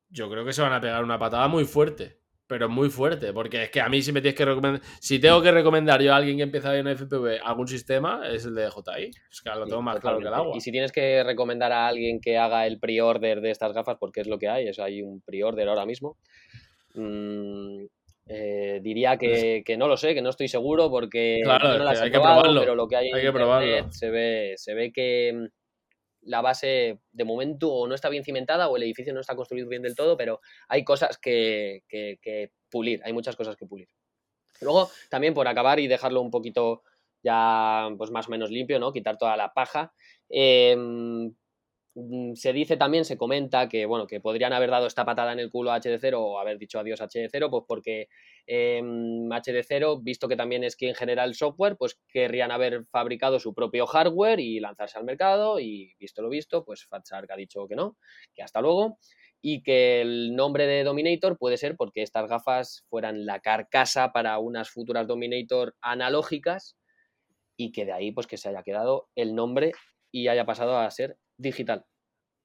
yo 0.09 0.27
creo 0.27 0.43
que 0.43 0.53
se 0.53 0.63
van 0.63 0.73
a 0.73 0.81
pegar 0.81 1.03
una 1.03 1.19
patada 1.19 1.47
muy 1.47 1.65
fuerte. 1.65 2.18
Pero 2.49 2.67
muy 2.67 2.89
fuerte. 2.89 3.31
Porque 3.31 3.63
es 3.65 3.69
que 3.69 3.79
a 3.79 3.87
mí 3.89 4.01
si 4.01 4.11
me 4.11 4.21
tienes 4.21 4.35
que 4.35 4.43
recomendar. 4.43 4.81
Si 4.99 5.19
tengo 5.19 5.39
que 5.41 5.51
recomendar 5.51 6.01
yo 6.01 6.11
a 6.13 6.17
alguien 6.17 6.37
que 6.37 6.43
empieza 6.43 6.75
en 6.75 6.87
FPV 6.87 7.39
algún 7.43 7.67
sistema, 7.67 8.27
es 8.27 8.43
el 8.45 8.55
de 8.55 8.63
DJI. 8.65 9.11
Es 9.31 9.41
que 9.41 9.49
lo 9.51 9.65
Sí, 9.65 9.69
tengo 9.69 9.83
más 9.83 9.99
claro 9.99 10.17
que 10.17 10.27
el 10.27 10.33
agua. 10.33 10.57
Y 10.57 10.59
si 10.61 10.71
tienes 10.71 10.91
que 10.91 11.23
recomendar 11.23 11.71
a 11.71 11.87
alguien 11.87 12.19
que 12.19 12.39
haga 12.39 12.65
el 12.65 12.79
pre-order 12.79 13.41
de 13.41 13.51
estas 13.51 13.71
gafas, 13.73 13.97
porque 13.99 14.21
es 14.21 14.27
lo 14.27 14.39
que 14.39 14.49
hay, 14.49 14.67
es, 14.67 14.79
hay 14.79 15.03
un 15.03 15.21
pre-order 15.21 15.69
ahora 15.69 15.85
mismo, 15.85 16.17
mm, 16.95 17.83
eh, 18.31 18.79
diría 18.81 19.17
que, 19.17 19.61
que 19.63 19.77
no 19.77 19.87
lo 19.87 19.95
sé, 19.95 20.15
que 20.15 20.21
no 20.23 20.29
estoy 20.29 20.47
seguro 20.47 20.89
porque 20.89 21.41
Claro, 21.43 21.77
no 21.77 21.83
las 21.83 21.99
que 21.99 21.99
he 21.99 22.05
hay 22.05 22.11
que 22.11 22.17
probado, 22.17 22.41
probarlo, 22.41 22.61
pero 22.61 22.75
lo 22.75 22.87
que 22.87 22.95
hay 22.95 23.07
en 23.07 23.11
que 23.13 23.17
internet 23.19 23.41
probarlo. 23.41 23.91
se 23.91 24.09
ve, 24.09 24.53
se 24.57 24.73
ve 24.73 24.91
que 24.91 25.33
mm, 25.35 25.45
la 26.21 26.41
base 26.41 26.99
de 27.11 27.23
momento 27.23 27.71
o 27.73 27.87
no 27.87 27.95
está 27.95 28.09
bien 28.09 28.23
cimentada 28.23 28.67
o 28.69 28.77
el 28.77 28.83
edificio 28.83 29.13
no 29.13 29.21
está 29.21 29.35
construido 29.35 29.67
bien 29.69 29.81
del 29.81 29.95
todo, 29.95 30.17
pero 30.17 30.41
hay 30.67 30.83
cosas 30.83 31.17
que, 31.17 31.83
que- 31.87 32.19
que 32.21 32.51
pulir, 32.69 33.01
hay 33.03 33.13
muchas 33.13 33.35
cosas 33.35 33.55
que 33.55 33.65
pulir. 33.65 33.87
Luego, 34.61 34.89
también 35.09 35.33
por 35.33 35.47
acabar 35.47 35.79
y 35.79 35.87
dejarlo 35.87 36.21
un 36.21 36.31
poquito 36.31 36.83
ya 37.23 37.89
pues 37.97 38.11
más 38.11 38.27
o 38.27 38.31
menos 38.31 38.49
limpio, 38.51 38.79
¿no? 38.79 38.91
Quitar 38.93 39.17
toda 39.17 39.35
la 39.37 39.53
paja. 39.53 39.93
mm, 40.29 41.27
se 42.35 42.53
dice 42.53 42.77
también, 42.77 43.03
se 43.03 43.17
comenta 43.17 43.67
que, 43.67 43.85
bueno, 43.85 44.07
que 44.07 44.21
podrían 44.21 44.53
haber 44.53 44.69
dado 44.69 44.87
esta 44.87 45.05
patada 45.05 45.33
en 45.33 45.39
el 45.39 45.49
culo 45.49 45.71
a 45.71 45.79
HD0 45.79 46.15
o 46.17 46.39
haber 46.39 46.57
dicho 46.57 46.79
adiós 46.79 47.01
a 47.01 47.07
HD0, 47.07 47.49
pues 47.49 47.63
porque 47.67 48.07
eh, 48.47 48.81
HD0, 48.81 50.01
visto 50.03 50.27
que 50.27 50.35
también 50.35 50.63
es 50.63 50.75
quien 50.75 50.95
genera 50.95 51.23
el 51.23 51.35
software, 51.35 51.77
pues 51.77 51.99
querrían 52.07 52.51
haber 52.51 52.85
fabricado 52.85 53.39
su 53.39 53.53
propio 53.53 53.87
hardware 53.87 54.39
y 54.39 54.59
lanzarse 54.59 54.97
al 54.97 55.03
mercado 55.03 55.59
y 55.59 55.93
visto 55.99 56.21
lo 56.21 56.29
visto, 56.29 56.63
pues 56.63 56.85
Fatshark 56.85 57.29
ha 57.31 57.35
dicho 57.35 57.67
que 57.67 57.75
no, 57.75 57.97
que 58.33 58.43
hasta 58.43 58.61
luego 58.61 58.97
y 59.41 59.63
que 59.63 60.01
el 60.01 60.35
nombre 60.35 60.67
de 60.67 60.83
Dominator 60.83 61.37
puede 61.37 61.57
ser 61.57 61.75
porque 61.77 62.01
estas 62.01 62.27
gafas 62.27 62.85
fueran 62.89 63.25
la 63.25 63.39
carcasa 63.39 64.11
para 64.11 64.37
unas 64.37 64.69
futuras 64.69 65.07
Dominator 65.07 65.75
analógicas 65.81 66.77
y 67.57 67.71
que 67.71 67.85
de 67.85 67.93
ahí 67.93 68.11
pues 68.11 68.27
que 68.27 68.37
se 68.37 68.49
haya 68.49 68.63
quedado 68.63 69.07
el 69.15 69.35
nombre 69.35 69.71
y 70.11 70.27
haya 70.27 70.45
pasado 70.45 70.77
a 70.77 70.89
ser 70.91 71.17
digital. 71.39 71.85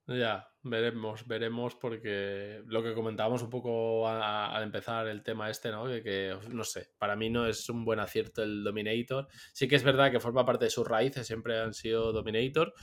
Ya, 0.07 0.47
veremos, 0.61 1.27
veremos, 1.27 1.75
porque 1.75 2.61
lo 2.67 2.83
que 2.83 2.93
comentábamos 2.93 3.41
un 3.41 3.49
poco 3.49 4.07
al 4.07 4.61
empezar 4.61 5.07
el 5.07 5.23
tema 5.23 5.49
este, 5.49 5.71
¿no? 5.71 5.85
Que, 5.87 6.03
que, 6.03 6.37
no 6.49 6.63
sé, 6.63 6.91
para 6.99 7.15
mí 7.15 7.29
no 7.29 7.47
es 7.47 7.69
un 7.69 7.85
buen 7.85 7.99
acierto 7.99 8.43
el 8.43 8.63
Dominator. 8.63 9.27
Sí 9.53 9.67
que 9.67 9.75
es 9.75 9.83
verdad 9.83 10.11
que 10.11 10.19
forma 10.19 10.45
parte 10.45 10.65
de 10.65 10.71
sus 10.71 10.87
raíces, 10.87 11.25
siempre 11.25 11.59
han 11.59 11.73
sido 11.73 12.11
Dominator. 12.11 12.73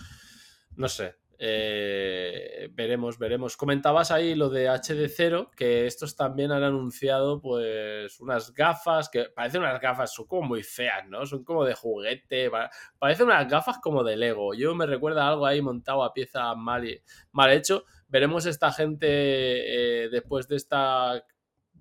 No 0.75 0.89
sé, 0.89 1.15
eh, 1.39 2.69
veremos 2.73 3.19
veremos. 3.19 3.57
Comentabas 3.57 4.11
ahí 4.11 4.35
lo 4.35 4.49
de 4.49 4.69
HD0, 4.69 5.51
que 5.57 5.87
estos 5.87 6.17
también 6.17 6.53
han 6.53 6.63
anunciado 6.63 7.41
pues 7.41 8.21
unas 8.21 8.53
gafas 8.53 9.09
que 9.09 9.25
parecen 9.25 9.63
unas 9.63 9.81
gafas, 9.81 10.13
son 10.13 10.27
como 10.27 10.49
muy 10.49 10.63
feas, 10.63 11.09
¿no? 11.09 11.27
Son 11.27 11.45
como 11.45 11.65
de 11.65 11.75
juguete, 11.75 12.51
parecen 12.99 13.27
unas 13.27 13.49
gafas 13.49 13.79
como 13.79 14.05
de 14.05 14.17
Lego. 14.17 14.55
Yo 14.55 14.75
me 14.75 14.87
recuerda 14.87 15.29
algo 15.29 15.47
ahí 15.47 15.61
montado 15.61 16.05
a 16.05 16.13
pieza 16.13 16.55
mal, 16.55 17.03
mal 17.33 17.53
hecho. 17.53 17.85
Veremos 18.09 18.47
esta 18.47 18.73
gente 18.73 19.07
eh, 19.09 20.09
después 20.11 20.47
de 20.49 20.57
esta 20.57 21.25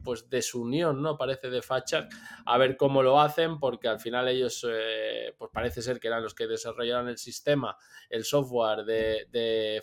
pues 0.04 0.30
desunión, 0.30 1.02
¿no? 1.02 1.18
Parece 1.18 1.50
de 1.50 1.62
Fachar, 1.62 2.08
a 2.46 2.58
ver 2.58 2.78
cómo 2.78 3.04
lo 3.04 3.20
hacen, 3.20 3.60
porque 3.60 3.88
al 3.88 4.00
final 4.00 4.28
ellos, 4.28 4.66
eh, 4.70 5.34
pues 5.38 5.52
parece 5.54 5.82
ser 5.82 6.00
que 6.00 6.08
eran 6.08 6.24
los 6.24 6.36
que 6.36 6.48
desarrollaron 6.48 7.10
el 7.10 7.18
sistema, 7.18 7.78
el 8.10 8.24
software 8.24 8.84
de, 8.86 9.28
de 9.32 9.82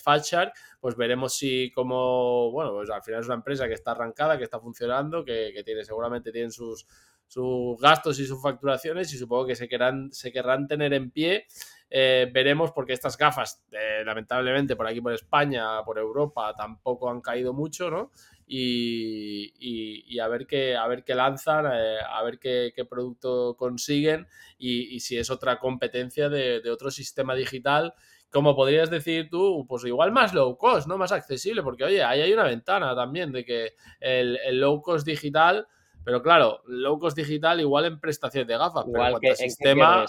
pues 0.81 0.97
veremos 0.97 1.35
si 1.35 1.70
como, 1.73 2.51
bueno, 2.51 2.73
pues 2.73 2.90
al 2.90 3.03
final 3.03 3.20
es 3.20 3.27
una 3.27 3.36
empresa 3.36 3.69
que 3.69 3.74
está 3.74 3.93
arrancada, 3.93 4.39
que 4.39 4.45
está 4.45 4.61
funcionando, 4.61 5.24
que, 5.24 5.62
tiene, 5.65 5.85
seguramente 5.85 6.32
tienen 6.32 6.51
sus, 6.53 6.86
sus 7.27 7.78
gastos 7.81 8.19
y 8.20 8.27
sus 8.27 8.40
facturaciones 8.40 9.12
y 9.12 9.19
supongo 9.19 9.47
que 9.47 9.57
se 9.57 9.69
querrán, 9.69 10.11
se 10.12 10.32
querrán 10.32 10.66
tener 10.66 10.93
en 10.93 11.11
pie. 11.11 11.47
Eh, 11.90 12.28
veremos 12.32 12.73
porque 12.73 12.93
estas 12.93 13.16
gafas, 13.16 13.65
eh, 13.73 14.03
lamentablemente, 14.05 14.77
por 14.77 14.86
aquí, 14.86 15.01
por 15.01 15.12
España, 15.12 15.82
por 15.85 15.99
Europa, 15.99 16.55
tampoco 16.55 17.11
han 17.11 17.20
caído 17.20 17.53
mucho, 17.55 17.90
¿no? 17.90 18.11
Y, 18.49 20.19
a 20.19 20.29
ver 20.29 20.47
qué, 20.47 20.77
a 20.77 20.87
ver 20.87 21.05
qué 21.05 21.15
lanzan, 21.15 21.66
eh, 21.66 21.99
a 22.09 22.23
ver 22.23 22.39
qué, 22.39 22.73
producto 22.89 23.57
consiguen 23.57 24.27
y, 24.59 25.01
si 25.01 25.19
es 25.19 25.31
otra 25.31 25.59
competencia 25.59 26.29
de, 26.29 26.69
otro 26.70 26.91
sistema 26.91 27.35
digital. 27.35 27.95
Como 28.31 28.55
podrías 28.55 28.91
decir 28.91 29.31
tú, 29.31 29.65
pues 29.66 29.85
igual 29.85 30.12
más 30.12 30.35
low 30.35 30.57
cost, 30.59 30.87
¿no? 30.87 30.99
Más 30.99 31.12
accesible, 31.12 31.62
porque 31.62 31.85
oye, 31.85 32.03
ahí 32.03 32.20
hay 32.20 32.33
una 32.33 32.45
ventana 32.45 32.95
también 32.95 33.33
de 33.33 33.45
que 33.45 33.75
el 34.01 34.61
low 34.61 34.83
cost 34.83 35.07
digital 35.07 35.66
pero 36.09 36.23
claro, 36.23 36.63
low 36.69 36.99
cost 36.99 37.15
digital 37.15 37.61
igual 37.61 37.85
en 37.85 38.01
prestaciones 38.01 38.49
de 38.49 38.57
gafas. 38.57 38.87
Igual 38.87 39.19
pero 39.21 39.35
que 39.35 39.37
sistema... 39.37 40.07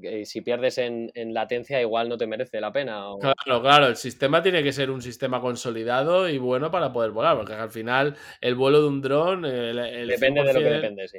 Eh, 0.00 0.24
si 0.24 0.40
pierdes 0.40 0.78
en, 0.78 1.10
latencia, 1.34 1.78
igual 1.78 2.08
no 2.08 2.16
te 2.16 2.26
merece 2.26 2.58
la 2.58 2.72
pena. 2.72 3.04
Claro, 3.20 3.60
claro, 3.60 3.86
el 3.88 3.96
sistema 3.96 4.42
tiene 4.42 4.62
que 4.62 4.72
ser 4.72 4.90
un 4.90 5.02
sistema 5.02 5.42
consolidado 5.42 6.26
y 6.26 6.38
bueno 6.38 6.70
para 6.70 6.90
poder 6.90 7.10
volar, 7.10 7.36
porque 7.36 7.52
al 7.52 7.68
final 7.68 8.16
el 8.40 8.54
vuelo 8.54 8.80
de 8.80 8.88
un 8.88 9.02
dron... 9.02 9.42
depende 9.42 10.42
de 10.42 10.52
lo 10.54 10.60
que 10.60 10.70
depende, 10.70 11.08
sí. 11.08 11.18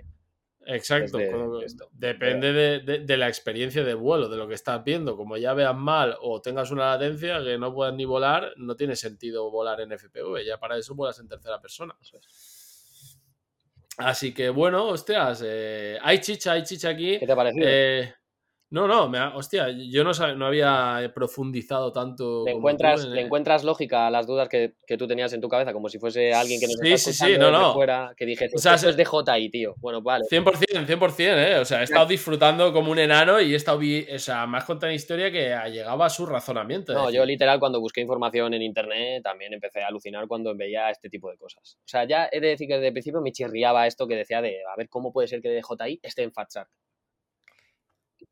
Exacto, 0.66 1.20
depende 1.92 2.80
de, 2.82 3.18
la 3.18 3.28
experiencia 3.28 3.84
de 3.84 3.94
vuelo, 3.94 4.30
de 4.30 4.38
lo 4.38 4.48
que 4.48 4.56
estás 4.56 4.84
viendo. 4.84 5.16
Como 5.16 5.38
ya 5.38 5.54
veas 5.54 5.76
mal 5.76 6.18
o 6.22 6.42
tengas 6.42 6.72
una 6.72 6.90
latencia 6.90 7.44
que 7.44 7.60
no 7.60 7.72
puedas 7.72 7.94
ni 7.94 8.06
volar, 8.06 8.52
no 8.58 8.76
tiene 8.76 8.96
sentido 8.96 9.52
volar 9.52 9.80
en 9.82 9.92
FPV. 9.92 10.44
Ya 10.44 10.60
para 10.60 10.76
eso 10.76 10.96
vuelas 10.96 11.20
en 11.20 11.28
tercera 11.28 11.62
persona. 11.62 11.96
Así 13.98 14.34
que 14.34 14.49
bueno, 14.49 14.86
hostias, 14.86 15.44
eh, 15.45 15.98
hay 16.02 16.20
chicha, 16.20 16.53
hay 16.53 16.64
chicha 16.64 16.90
aquí. 16.90 17.20
¿Qué 17.20 17.26
te 17.26 17.32
ha 17.32 17.36
parecido? 17.36 17.68
Eh, 17.70 18.14
no, 18.74 18.88
no, 18.88 19.08
me 19.08 19.20
hostia, 19.20 19.68
yo 19.70 20.04
no, 20.04 20.12
no 20.36 20.48
había 20.48 21.12
profundizado 21.14 21.91
tanto. 21.94 22.44
¿Le 22.44 22.54
encuentras, 22.54 23.06
¿Le 23.06 23.22
encuentras 23.22 23.64
lógica 23.64 24.08
a 24.08 24.10
las 24.10 24.26
dudas 24.26 24.50
que, 24.50 24.74
tú 24.98 25.08
tenías 25.08 25.32
en 25.34 25.41
tu 25.41 25.48
cabeza? 25.48 25.74
Como 25.74 25.90
si 25.90 26.00
fuese 26.00 26.34
alguien 26.34 26.60
que 26.60 26.66
nos 26.66 26.78
sí, 26.82 26.98
sí, 26.98 27.14
sí, 27.14 27.38
no, 27.38 27.52
no. 27.52 27.76
fuera, 27.76 28.16
que 28.18 28.26
dijese, 28.26 28.56
o 28.56 28.58
sea, 28.58 28.74
es 28.74 28.98
de 28.98 29.06
JI, 29.06 29.52
tío. 29.52 29.76
Bueno, 29.78 30.02
vale. 30.02 30.26
100%, 30.28 30.88
100%, 30.88 31.20
¿eh? 31.20 31.60
O 31.60 31.66
sea, 31.66 31.82
he 31.82 31.84
estado 31.84 32.08
disfrutando 32.08 32.74
como 32.74 32.90
un 32.90 32.98
enano 32.98 33.40
y 33.40 33.54
he 33.54 33.56
estado, 33.56 33.78
o 33.78 34.20
sea, 34.20 34.48
más 34.48 34.66
contando 34.66 34.95
historia 34.95 35.32
que 35.32 35.56
llegaba 35.72 36.08
a 36.08 36.10
su 36.10 36.26
razonamiento. 36.26 36.95
No, 36.95 37.12
yo 37.12 37.24
literal 37.26 37.60
cuando 37.60 37.80
busqué 37.80 38.02
información 38.02 38.56
en 38.56 38.64
internet 38.64 39.22
también 39.22 39.54
empecé 39.54 39.84
a 39.84 39.88
alucinar 39.90 40.28
cuando 40.28 40.56
veía 40.56 40.90
este 40.90 41.12
tipo 41.12 41.30
de 41.30 41.38
cosas. 41.38 41.78
O 41.78 41.88
sea, 41.88 42.06
ya 42.06 42.28
he 42.32 42.40
de 42.40 42.48
decir 42.48 42.68
que 42.68 42.74
desde 42.74 42.88
el 42.88 42.94
principio 42.94 43.22
me 43.22 43.32
chirriaba 43.32 43.86
esto 43.86 44.08
que 44.08 44.16
decía 44.16 44.41
de, 44.41 44.62
a 44.68 44.76
ver, 44.76 44.90
¿cómo 44.90 45.14
puede 45.14 45.28
ser 45.28 45.44
que 45.44 45.50
DJI 45.50 46.00
esté 46.02 46.24
en 46.24 46.32
FatShark? 46.32 46.72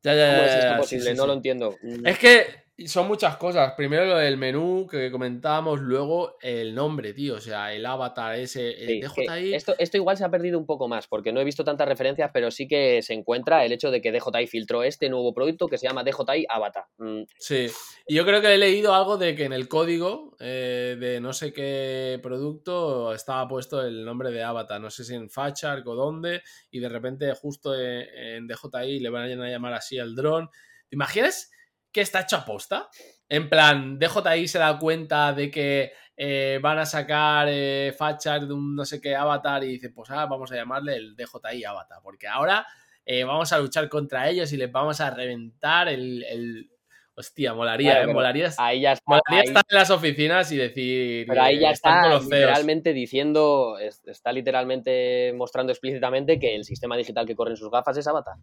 Ya, 0.03 0.15
ya, 0.15 0.35
¿Cómo 0.35 0.47
es 0.47 0.55
esto 0.55 0.77
posible? 0.77 1.13
no 1.15 1.27
lo 1.27 1.33
entiendo. 1.33 1.77
Es 2.05 2.17
que 2.17 2.47
son 2.87 3.07
muchas 3.07 3.37
cosas. 3.37 3.73
Primero 3.75 4.05
lo 4.05 4.17
del 4.17 4.37
menú 4.37 4.87
que 4.89 5.11
comentábamos, 5.11 5.79
luego 5.79 6.37
el 6.41 6.73
nombre, 6.73 7.13
tío. 7.13 7.35
O 7.35 7.39
sea, 7.39 7.73
el 7.73 7.85
avatar 7.85 8.37
ese, 8.37 8.71
el 8.71 9.01
DJI. 9.01 9.53
Esto, 9.53 9.75
esto 9.77 9.97
igual 9.97 10.17
se 10.17 10.25
ha 10.25 10.29
perdido 10.29 10.57
un 10.57 10.65
poco 10.65 10.87
más, 10.87 11.07
porque 11.07 11.31
no 11.31 11.39
he 11.39 11.43
visto 11.43 11.63
tantas 11.63 11.87
referencias, 11.87 12.31
pero 12.33 12.51
sí 12.51 12.67
que 12.67 13.01
se 13.01 13.13
encuentra 13.13 13.65
el 13.65 13.71
hecho 13.71 13.91
de 13.91 14.01
que 14.01 14.11
DJI 14.11 14.47
filtró 14.47 14.83
este 14.83 15.09
nuevo 15.09 15.33
producto 15.33 15.67
que 15.67 15.77
se 15.77 15.87
llama 15.87 16.03
DJI 16.03 16.45
Avatar. 16.49 16.85
Mm. 16.97 17.23
Sí. 17.37 17.67
Y 18.07 18.15
yo 18.15 18.25
creo 18.25 18.41
que 18.41 18.53
he 18.53 18.57
leído 18.57 18.93
algo 18.93 19.17
de 19.17 19.35
que 19.35 19.45
en 19.45 19.53
el 19.53 19.67
código 19.67 20.35
eh, 20.39 20.97
de 20.99 21.19
no 21.19 21.33
sé 21.33 21.53
qué 21.53 22.19
producto 22.21 23.13
estaba 23.13 23.47
puesto 23.47 23.81
el 23.81 24.03
nombre 24.05 24.31
de 24.31 24.43
Avatar. 24.43 24.79
No 24.79 24.89
sé 24.89 25.03
si 25.03 25.15
en 25.15 25.29
Fachark 25.29 25.87
o 25.87 25.95
dónde. 25.95 26.41
Y 26.71 26.79
de 26.79 26.89
repente, 26.89 27.33
justo 27.33 27.73
en 27.75 28.47
DJI 28.47 28.99
le 28.99 29.09
van 29.09 29.41
a 29.41 29.49
llamar 29.49 29.73
así 29.73 29.99
al 29.99 30.15
dron. 30.15 30.49
¿Te 30.89 30.95
imaginas? 30.95 31.51
Que 31.91 32.01
está 32.01 32.21
hecho 32.21 32.37
a 32.37 32.45
posta. 32.45 32.89
En 33.27 33.49
plan, 33.49 33.97
DJI 33.97 34.47
se 34.47 34.59
da 34.59 34.77
cuenta 34.77 35.33
de 35.33 35.49
que 35.49 35.93
eh, 36.17 36.59
van 36.61 36.79
a 36.79 36.85
sacar 36.85 37.47
eh, 37.49 37.95
de 37.95 38.53
un 38.53 38.75
no 38.75 38.85
sé 38.85 38.99
qué 39.01 39.15
avatar 39.15 39.63
y 39.63 39.67
dice, 39.67 39.89
pues 39.89 40.09
ahora 40.09 40.25
vamos 40.25 40.51
a 40.51 40.55
llamarle 40.55 40.95
el 40.95 41.15
DJI 41.15 41.63
avatar, 41.65 41.99
porque 42.03 42.27
ahora 42.27 42.65
eh, 43.05 43.23
vamos 43.23 43.51
a 43.53 43.59
luchar 43.59 43.89
contra 43.89 44.29
ellos 44.29 44.51
y 44.53 44.57
les 44.57 44.71
vamos 44.71 45.01
a 45.01 45.09
reventar 45.09 45.87
el... 45.87 46.69
Hostia, 47.13 47.53
molaría, 47.53 48.03
¿eh? 48.03 48.07
molaría, 48.07 48.49
ahí 48.57 48.81
ya 48.81 48.93
está, 48.93 49.03
molaría 49.05 49.43
estar 49.43 49.63
en 49.69 49.77
las 49.77 49.89
oficinas 49.91 50.51
y 50.53 50.57
decir... 50.57 51.25
Pero 51.27 51.41
ahí 51.41 51.59
ya 51.59 51.71
está 51.71 52.17
literalmente 52.17 52.93
diciendo, 52.93 53.77
está 53.79 54.31
literalmente 54.31 55.33
mostrando 55.35 55.71
explícitamente 55.71 56.39
que 56.39 56.55
el 56.55 56.63
sistema 56.63 56.95
digital 56.95 57.27
que 57.27 57.35
corre 57.35 57.51
en 57.51 57.57
sus 57.57 57.69
gafas 57.69 57.97
es 57.97 58.07
avatar. 58.07 58.35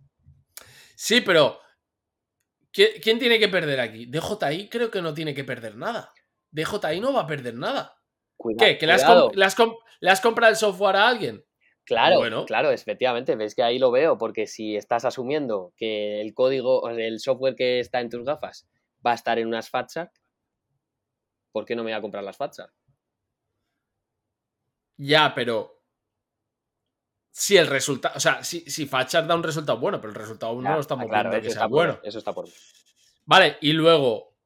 Sí, 0.94 1.22
pero 1.22 1.58
¿Quién 2.72 3.18
tiene 3.18 3.38
que 3.38 3.48
perder 3.48 3.80
aquí? 3.80 4.06
DJI 4.06 4.68
creo 4.68 4.90
que 4.90 5.02
no 5.02 5.14
tiene 5.14 5.34
que 5.34 5.44
perder 5.44 5.76
nada. 5.76 6.12
DJI 6.50 7.00
no 7.00 7.12
va 7.12 7.22
a 7.22 7.26
perder 7.26 7.54
nada. 7.54 7.96
¿Qué? 8.58 8.78
¿Que 8.78 8.86
le 8.86 8.92
has, 8.92 10.20
comprado 10.20 10.50
el 10.50 10.56
software 10.56 10.96
a 10.96 11.08
alguien? 11.08 11.44
Claro, 11.84 12.44
claro, 12.44 12.70
efectivamente, 12.70 13.34
ves 13.34 13.54
que 13.54 13.62
ahí 13.62 13.78
lo 13.78 13.90
veo, 13.90 14.18
porque 14.18 14.46
si 14.46 14.76
estás 14.76 15.06
asumiendo 15.06 15.72
que 15.76 16.20
el 16.20 16.34
código, 16.34 16.88
el 16.90 17.18
software 17.18 17.56
que 17.56 17.80
está 17.80 18.00
en 18.00 18.10
tus 18.10 18.24
gafas 18.24 18.68
va 19.04 19.12
a 19.12 19.14
estar 19.14 19.38
en 19.38 19.48
unas 19.48 19.70
FATSAC, 19.70 20.12
¿por 21.50 21.64
qué 21.64 21.74
no 21.74 21.82
me 21.82 21.90
voy 21.90 21.98
a 21.98 22.02
comprar 22.02 22.22
las 22.22 22.36
FATSAC? 22.36 22.70
Ya, 24.98 25.32
pero 25.34 25.77
si 27.30 27.56
el 27.56 27.66
resultado, 27.66 28.14
o 28.16 28.20
sea, 28.20 28.42
si, 28.42 28.60
si 28.70 28.86
da 28.86 29.34
un 29.34 29.42
resultado 29.42 29.78
bueno, 29.78 30.00
pero 30.00 30.12
el 30.12 30.18
resultado 30.18 30.52
aún 30.52 30.64
no 30.64 30.74
lo 30.74 30.80
estamos 30.80 31.08
viendo 31.08 31.40
que 31.40 31.50
sea 31.50 31.66
bueno. 31.66 31.98
Eso 32.02 32.18
está 32.18 32.32
por 32.32 32.46
Vale, 33.24 33.58
y 33.60 33.72
luego, 33.72 34.36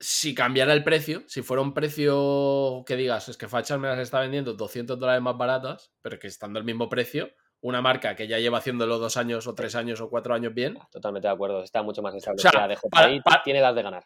si 0.00 0.34
cambiara 0.34 0.72
el 0.72 0.82
precio, 0.82 1.22
si 1.26 1.42
fuera 1.42 1.62
un 1.62 1.72
precio 1.72 2.82
que 2.86 2.96
digas, 2.96 3.28
es 3.28 3.36
que 3.36 3.48
Fachar 3.48 3.78
me 3.78 3.88
las 3.88 4.00
está 4.00 4.20
vendiendo 4.20 4.54
200 4.54 4.98
dólares 4.98 5.22
más 5.22 5.36
baratas, 5.36 5.92
pero 6.02 6.18
que 6.18 6.26
estando 6.26 6.58
el 6.58 6.64
mismo 6.64 6.88
precio, 6.88 7.30
una 7.60 7.80
marca 7.80 8.14
que 8.16 8.26
ya 8.26 8.38
lleva 8.38 8.58
haciéndolo 8.58 8.98
dos 8.98 9.16
años 9.16 9.46
o 9.46 9.54
tres 9.54 9.74
años 9.74 10.00
o 10.00 10.10
cuatro 10.10 10.34
años 10.34 10.54
bien. 10.54 10.78
Totalmente 10.90 11.28
de 11.28 11.34
acuerdo, 11.34 11.62
está 11.62 11.82
mucho 11.82 12.02
más 12.02 12.14
establecida. 12.14 12.50
O 12.50 12.88
sea, 12.90 13.42
tiene 13.44 13.60
edad 13.60 13.74
de 13.74 13.82
ganar. 13.82 14.04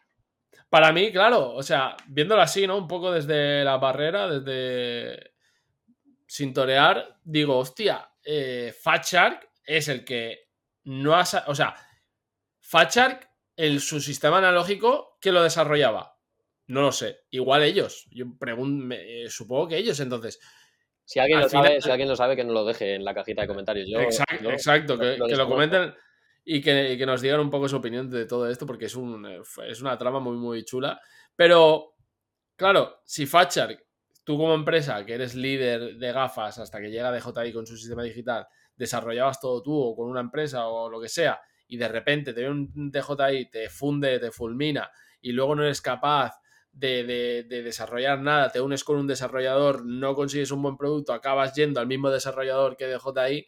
Para 0.69 0.91
mí, 0.91 1.11
claro, 1.11 1.53
o 1.53 1.61
sea, 1.61 1.95
viéndolo 2.07 2.41
así, 2.41 2.65
¿no? 2.65 2.77
Un 2.77 2.87
poco 2.87 3.11
desde 3.11 3.63
la 3.63 3.77
barrera, 3.77 4.27
desde 4.27 5.32
sin 6.33 6.51
torear, 6.51 7.19
digo, 7.23 7.59
hostia, 7.59 8.09
eh, 8.25 8.73
Fatshark 8.81 9.51
es 9.63 9.87
el 9.87 10.03
que 10.03 10.47
no 10.85 11.13
ha. 11.13 11.23
O 11.45 11.53
sea, 11.53 11.75
Fatshark, 12.59 13.29
el, 13.55 13.79
su 13.79 14.01
sistema 14.01 14.39
analógico, 14.39 15.19
¿qué 15.21 15.31
lo 15.31 15.43
desarrollaba? 15.43 16.17
No 16.65 16.81
lo 16.81 16.91
sé. 16.91 17.19
Igual 17.29 17.61
ellos. 17.61 18.07
Yo 18.09 18.25
eh, 18.47 19.25
supongo 19.29 19.67
que 19.67 19.77
ellos, 19.77 19.99
entonces. 19.99 20.39
Si 21.05 21.19
alguien, 21.19 21.39
lo 21.39 21.49
sabe, 21.49 21.79
si 21.79 21.91
alguien 21.91 22.09
lo 22.09 22.15
sabe, 22.15 22.35
que 22.35 22.43
nos 22.43 22.53
lo 22.55 22.65
deje 22.65 22.95
en 22.95 23.05
la 23.05 23.13
cajita 23.13 23.43
de 23.43 23.47
comentarios. 23.49 23.87
exacto, 24.01 24.49
exacto 24.49 24.97
que, 24.97 25.17
lo, 25.17 25.47
comenten 25.47 25.93
y 26.43 26.61
que, 26.61 26.95
que, 26.97 27.05
nos 27.05 27.21
digan 27.21 27.41
un 27.41 27.51
poco 27.51 27.69
su 27.69 27.75
opinión 27.75 28.09
de 28.09 28.25
todo 28.25 28.49
esto, 28.49 28.65
porque 28.65 28.85
es, 28.85 28.95
un, 28.95 29.23
es 29.67 29.81
una 29.81 29.99
trama 29.99 30.19
muy, 30.19 30.37
muy 30.37 30.65
chula. 30.65 30.99
Pero, 31.35 31.93
claro, 32.55 33.01
si 33.05 33.27
Fatshark 33.27 33.82
tú 34.23 34.37
como 34.37 34.53
empresa, 34.53 35.05
que 35.05 35.13
eres 35.13 35.35
líder 35.35 35.97
de 35.97 36.11
gafas 36.11 36.59
hasta 36.59 36.79
que 36.79 36.89
llega 36.89 37.11
DJI 37.11 37.53
con 37.53 37.65
su 37.65 37.77
sistema 37.77 38.03
digital, 38.03 38.47
desarrollabas 38.75 39.39
todo 39.39 39.61
tú 39.61 39.77
o 39.77 39.95
con 39.95 40.09
una 40.09 40.21
empresa 40.21 40.67
o 40.67 40.89
lo 40.89 41.01
que 41.01 41.09
sea, 41.09 41.41
y 41.67 41.77
de 41.77 41.87
repente 41.87 42.33
te 42.33 42.41
ve 42.41 42.49
un 42.49 42.91
DJI, 42.91 43.49
te 43.49 43.69
funde, 43.69 44.19
te 44.19 44.31
fulmina, 44.31 44.89
y 45.21 45.31
luego 45.31 45.55
no 45.55 45.63
eres 45.63 45.81
capaz 45.81 46.39
de, 46.71 47.45
desarrollar 47.49 48.19
nada, 48.19 48.51
te 48.51 48.61
unes 48.61 48.83
con 48.83 48.97
un 48.97 49.07
desarrollador, 49.07 49.85
no 49.85 50.15
consigues 50.15 50.51
un 50.51 50.61
buen 50.61 50.77
producto, 50.77 51.13
acabas 51.13 51.53
yendo 51.53 51.79
al 51.79 51.87
mismo 51.87 52.09
desarrollador 52.09 52.75
que 52.75 52.87
DJI, 52.87 53.47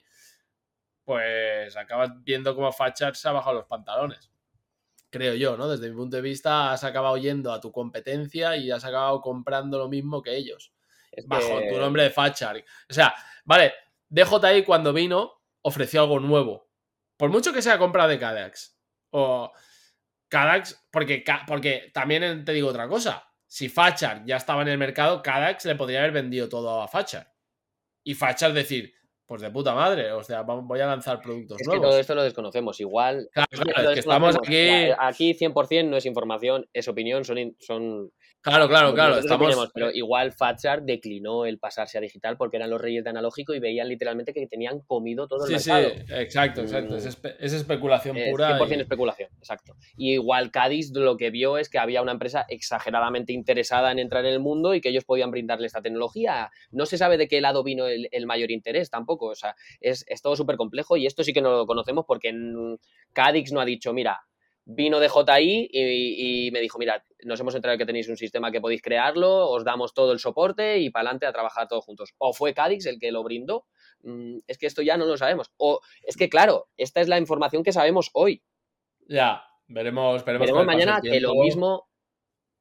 pues 1.03 1.75
acabas 1.75 2.11
viendo 2.23 2.55
cómo 2.55 2.71
Fatchar 2.71 3.15
se 3.15 3.27
ha 3.27 3.31
bajado 3.31 3.57
los 3.57 3.65
pantalones. 3.65 4.31
Creo 5.09 5.33
yo, 5.35 5.57
¿no? 5.57 5.67
Desde 5.69 5.89
mi 5.89 5.95
punto 5.95 6.15
de 6.17 6.21
vista, 6.21 6.71
has 6.71 6.83
acabado 6.83 7.17
yendo 7.17 7.51
a 7.51 7.59
tu 7.61 7.71
competencia 7.71 8.55
y 8.57 8.71
has 8.71 8.83
acabado 8.85 9.21
comprando 9.21 9.77
lo 9.77 9.87
mismo 9.89 10.21
que 10.21 10.35
ellos. 10.35 10.73
Es 11.11 11.25
Bajo 11.27 11.59
que- 11.59 11.69
tu 11.71 11.77
nombre 11.79 12.03
de 12.03 12.09
Fatchar. 12.09 12.57
O 12.89 12.93
sea, 12.93 13.13
vale, 13.45 13.73
DJI 14.09 14.63
cuando 14.63 14.91
vino 14.93 15.41
ofreció 15.61 16.01
algo 16.01 16.19
nuevo. 16.19 16.69
Por 17.17 17.29
mucho 17.29 17.53
que 17.53 17.61
sea 17.61 17.77
compra 17.77 18.07
de 18.07 18.19
Cadax. 18.19 18.77
O 19.11 19.51
Cadax, 20.27 20.85
porque, 20.91 21.23
porque 21.47 21.91
también 21.93 22.43
te 22.43 22.51
digo 22.51 22.67
otra 22.69 22.87
cosa. 22.87 23.25
Si 23.47 23.69
Fatchar 23.69 24.25
ya 24.25 24.35
estaba 24.35 24.63
en 24.63 24.67
el 24.67 24.77
mercado, 24.77 25.21
Cadax 25.21 25.65
le 25.65 25.75
podría 25.75 25.99
haber 25.99 26.11
vendido 26.11 26.49
todo 26.49 26.81
a 26.81 26.87
Fatchar. 26.87 27.31
Y 28.03 28.13
Fatchar 28.15 28.51
decir, 28.53 28.93
pues 29.25 29.41
de 29.41 29.49
puta 29.49 29.73
madre, 29.73 30.11
o 30.11 30.23
sea, 30.23 30.41
voy 30.41 30.79
a 30.79 30.85
lanzar 30.87 31.19
productos 31.19 31.59
Es 31.59 31.67
que 31.67 31.71
nuevos. 31.75 31.89
todo 31.89 31.99
esto 31.99 32.13
lo 32.15 32.23
desconocemos. 32.23 32.79
Igual. 32.79 33.27
Claro, 33.33 33.47
que 33.51 33.57
claro, 33.71 33.89
es 33.89 33.93
que 33.95 33.99
estamos 34.01 34.35
aquí- 34.35 34.89
Aquí 34.99 35.33
100% 35.33 35.89
no 35.89 35.97
es 35.97 36.05
información, 36.05 36.67
es 36.73 36.87
opinión, 36.87 37.25
son, 37.25 37.55
son 37.59 38.11
Claro, 38.45 38.69
claro, 38.69 38.93
claro. 38.93 39.17
Estamos. 39.17 39.71
pero 39.73 39.91
igual 39.91 40.31
Fatchar 40.31 40.83
declinó 40.83 41.45
el 41.45 41.57
pasarse 41.57 41.97
a 41.97 42.01
digital 42.01 42.37
porque 42.37 42.57
eran 42.57 42.69
los 42.69 42.79
reyes 42.79 43.03
de 43.03 43.09
analógico 43.09 43.53
y 43.55 43.59
veían 43.59 43.89
literalmente 43.89 44.33
que 44.33 44.45
tenían 44.47 44.81
comido 44.81 45.27
todo 45.27 45.45
el 45.47 45.53
Sí, 45.57 45.59
sí, 45.59 45.71
mercado. 45.71 46.21
exacto, 46.21 46.61
exacto. 46.61 46.95
Es, 46.95 47.05
Mm. 47.05 47.09
espe- 47.09 47.35
es 47.39 47.53
especulación 47.53 48.15
Es 48.17 48.29
pura. 48.29 48.47
100% 48.57 48.77
y- 48.77 48.81
especulación, 48.83 49.29
exacto. 49.39 49.75
Y 49.97 50.13
igual 50.13 50.51
Cádiz 50.51 50.91
lo 50.93 51.17
que 51.17 51.31
vio 51.31 51.57
es 51.57 51.69
que 51.69 51.79
había 51.79 52.01
una 52.03 52.11
empresa 52.11 52.45
exageradamente 52.47 53.33
interesada 53.33 53.91
en 53.91 53.97
entrar 53.99 54.23
en 54.25 54.33
el 54.33 54.39
mundo 54.39 54.75
y 54.75 54.81
que 54.81 54.89
ellos 54.89 55.05
podían 55.05 55.31
brindarle 55.31 55.65
esta 55.65 55.81
tecnología. 55.81 56.51
No 56.71 56.85
se 56.85 56.97
sabe 56.99 57.17
de 57.17 57.27
qué 57.27 57.41
lado 57.41 57.63
vino 57.63 57.87
el, 57.87 58.09
el 58.11 58.25
mayor 58.27 58.51
interés 58.51 58.91
tampoco. 58.91 59.25
O 59.27 59.35
sea, 59.35 59.55
es, 59.81 60.05
es 60.07 60.21
todo 60.21 60.35
súper 60.35 60.55
complejo 60.55 60.97
y 60.97 61.07
esto 61.07 61.23
sí 61.23 61.33
que 61.33 61.41
no 61.41 61.49
lo 61.51 61.65
conocemos 61.65 62.05
porque 62.07 62.29
en 62.29 62.77
Cadix 63.11 63.51
no 63.51 63.59
ha 63.59 63.65
dicho, 63.65 63.91
mira, 63.91 64.19
vino 64.65 64.99
de 64.99 65.09
JI 65.09 65.69
y, 65.71 66.47
y 66.47 66.51
me 66.51 66.59
dijo, 66.59 66.79
mira, 66.79 67.05
nos 67.23 67.39
hemos 67.39 67.55
enterado 67.55 67.77
que 67.77 67.85
tenéis 67.85 68.09
un 68.09 68.17
sistema 68.17 68.51
que 68.51 68.59
podéis 68.59 68.81
crearlo, 68.81 69.49
os 69.49 69.63
damos 69.63 69.93
todo 69.93 70.11
el 70.11 70.19
soporte 70.19 70.79
y 70.79 70.89
para 70.89 71.01
adelante 71.01 71.27
a 71.27 71.31
trabajar 71.31 71.67
todos 71.67 71.85
juntos. 71.85 72.13
O 72.17 72.33
fue 72.33 72.53
Cadix 72.53 72.85
el 72.87 72.99
que 72.99 73.11
lo 73.11 73.23
brindó. 73.23 73.65
Mm, 74.01 74.39
Es 74.47 74.57
que 74.57 74.65
esto 74.65 74.81
ya 74.81 74.97
no 74.97 75.05
lo 75.05 75.17
sabemos. 75.17 75.51
O 75.57 75.81
es 76.03 76.17
que, 76.17 76.29
claro, 76.29 76.67
esta 76.77 77.01
es 77.01 77.07
la 77.07 77.19
información 77.19 77.63
que 77.63 77.71
sabemos 77.71 78.09
hoy. 78.13 78.43
Ya, 79.07 79.43
veremos, 79.67 80.25
veremos. 80.25 80.47
Veremos 80.47 80.65
mañana 80.65 80.99
que 81.01 81.19
lo 81.19 81.35
mismo 81.35 81.87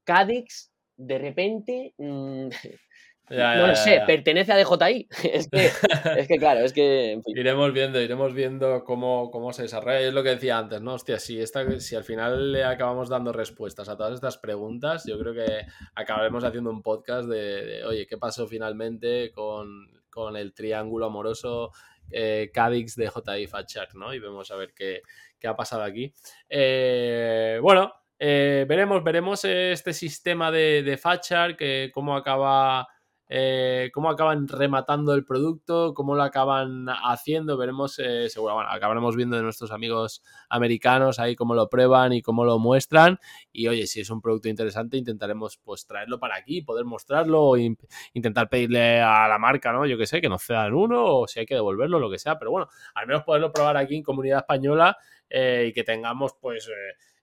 Cadix 0.05 0.72
de 0.97 1.18
repente 1.18 1.94
mm, 1.97 2.48
Ya, 3.30 3.56
no 3.56 3.68
lo 3.68 3.76
sé, 3.76 4.02
pertenece 4.06 4.52
a 4.52 4.56
DJI. 4.56 5.09
Es 5.24 5.48
que, 5.48 5.66
es 6.18 6.28
que 6.28 6.36
claro, 6.38 6.60
es 6.60 6.72
que 6.72 7.12
en 7.12 7.22
fin. 7.22 7.36
Iremos 7.36 7.72
viendo, 7.72 8.01
iremos 8.01 8.34
viendo 8.34 8.84
cómo, 8.84 9.30
cómo 9.30 9.52
se 9.52 9.62
desarrolla. 9.62 10.02
Y 10.02 10.05
es 10.05 10.12
lo 10.14 10.22
que 10.22 10.30
decía 10.30 10.59
antes, 10.59 10.82
¿no? 10.82 10.94
Hostia, 10.94 11.18
si, 11.18 11.40
esta, 11.40 11.80
si 11.80 11.96
al 11.96 12.05
final 12.05 12.52
le 12.52 12.64
acabamos 12.64 13.09
dando 13.09 13.32
respuestas 13.32 13.88
a 13.88 13.96
todas 13.96 14.14
estas 14.14 14.36
preguntas, 14.36 15.05
yo 15.06 15.18
creo 15.18 15.32
que 15.32 15.66
acabaremos 15.94 16.44
haciendo 16.44 16.70
un 16.70 16.82
podcast 16.82 17.28
de, 17.28 17.64
de, 17.64 17.84
oye, 17.84 18.06
¿qué 18.06 18.18
pasó 18.18 18.46
finalmente 18.46 19.32
con, 19.32 19.88
con 20.10 20.36
el 20.36 20.52
triángulo 20.52 21.06
amoroso 21.06 21.72
eh, 22.10 22.51
Cadix 22.52 22.96
de 22.96 23.09
JI 23.09 23.46
Fatchar, 23.46 23.94
¿no? 23.94 24.12
Y 24.14 24.18
vemos 24.18 24.51
a 24.51 24.56
ver 24.56 24.72
qué, 24.74 25.02
qué 25.38 25.48
ha 25.48 25.56
pasado 25.56 25.82
aquí. 25.82 26.12
Eh, 26.48 27.59
bueno, 27.62 27.92
eh, 28.18 28.64
veremos, 28.68 29.02
veremos 29.02 29.44
este 29.44 29.92
sistema 29.92 30.51
de, 30.51 30.82
de 30.82 30.96
Fatchar, 30.96 31.56
que 31.56 31.90
cómo 31.92 32.16
acaba 32.16 32.86
eh, 33.28 33.90
cómo 33.94 34.10
acaban 34.10 34.48
rematando 34.48 35.14
el 35.14 35.24
producto, 35.24 35.94
cómo 35.94 36.14
lo 36.14 36.22
acaban 36.22 36.86
haciendo, 36.88 37.56
veremos, 37.56 37.98
eh, 37.98 38.28
seguro, 38.28 38.55
bueno, 38.55 38.70
acabaremos 38.70 39.16
viendo 39.16 39.36
de 39.36 39.42
nuestros 39.42 39.70
amigos 39.72 40.22
americanos 40.48 41.18
ahí 41.18 41.34
cómo 41.34 41.55
lo 41.55 41.68
prueban 41.68 42.12
y 42.12 42.22
cómo 42.22 42.44
lo 42.44 42.59
muestran. 42.59 43.18
Y 43.52 43.68
oye, 43.68 43.86
si 43.86 44.01
es 44.01 44.10
un 44.10 44.20
producto 44.20 44.48
interesante 44.48 44.96
intentaremos 44.96 45.59
pues 45.59 45.86
traerlo 45.86 46.18
para 46.18 46.36
aquí, 46.36 46.62
poder 46.62 46.84
mostrarlo 46.84 47.42
o 47.42 47.56
in 47.56 47.78
intentar 48.12 48.48
pedirle 48.48 49.01
a 49.01 49.26
la 49.28 49.38
marca, 49.38 49.72
¿no? 49.72 49.86
Yo 49.86 49.96
que 49.96 50.06
sé, 50.06 50.20
que 50.20 50.28
nos 50.28 50.42
cedan 50.42 50.74
uno 50.74 51.05
o 51.05 51.26
si 51.26 51.40
hay 51.40 51.46
que 51.46 51.55
devolverlo, 51.55 51.98
lo 51.98 52.10
que 52.10 52.18
sea, 52.18 52.38
pero 52.38 52.51
bueno, 52.51 52.68
al 52.94 53.06
menos 53.06 53.22
poderlo 53.24 53.52
probar 53.52 53.76
aquí 53.76 53.96
en 53.96 54.02
comunidad 54.02 54.40
española 54.40 54.96
eh, 55.30 55.66
y 55.68 55.72
que 55.72 55.84
tengamos 55.84 56.34
pues... 56.40 56.70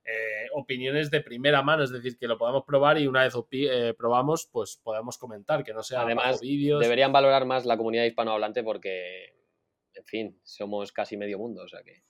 Eh, 0.04 0.48
opiniones 0.54 1.12
de 1.12 1.22
primera 1.22 1.62
mano, 1.62 1.84
es 1.84 1.92
decir, 1.92 2.18
que 2.18 2.28
lo 2.28 2.38
podamos 2.38 2.64
probar 2.66 2.98
y 2.98 3.06
una 3.06 3.24
vez 3.24 3.34
eh, 3.52 3.94
probamos, 3.96 4.50
pues 4.52 4.80
podamos 4.84 5.18
comentar, 5.18 5.64
que 5.64 5.74
no 5.74 5.84
sea 5.84 6.02
Además, 6.02 6.42
vídeos. 6.42 6.80
deberían 6.82 7.12
valorar 7.12 7.46
más 7.46 7.66
la 7.66 7.78
comunidad 7.78 8.06
hispanohablante 8.06 8.64
porque, 8.64 9.36
en 9.94 10.06
fin, 10.06 10.40
somos 10.44 10.92
casi 10.92 11.18
medio 11.18 11.38
mundo, 11.38 11.64
o 11.64 11.68
sea 11.68 11.84
que... 11.84 12.04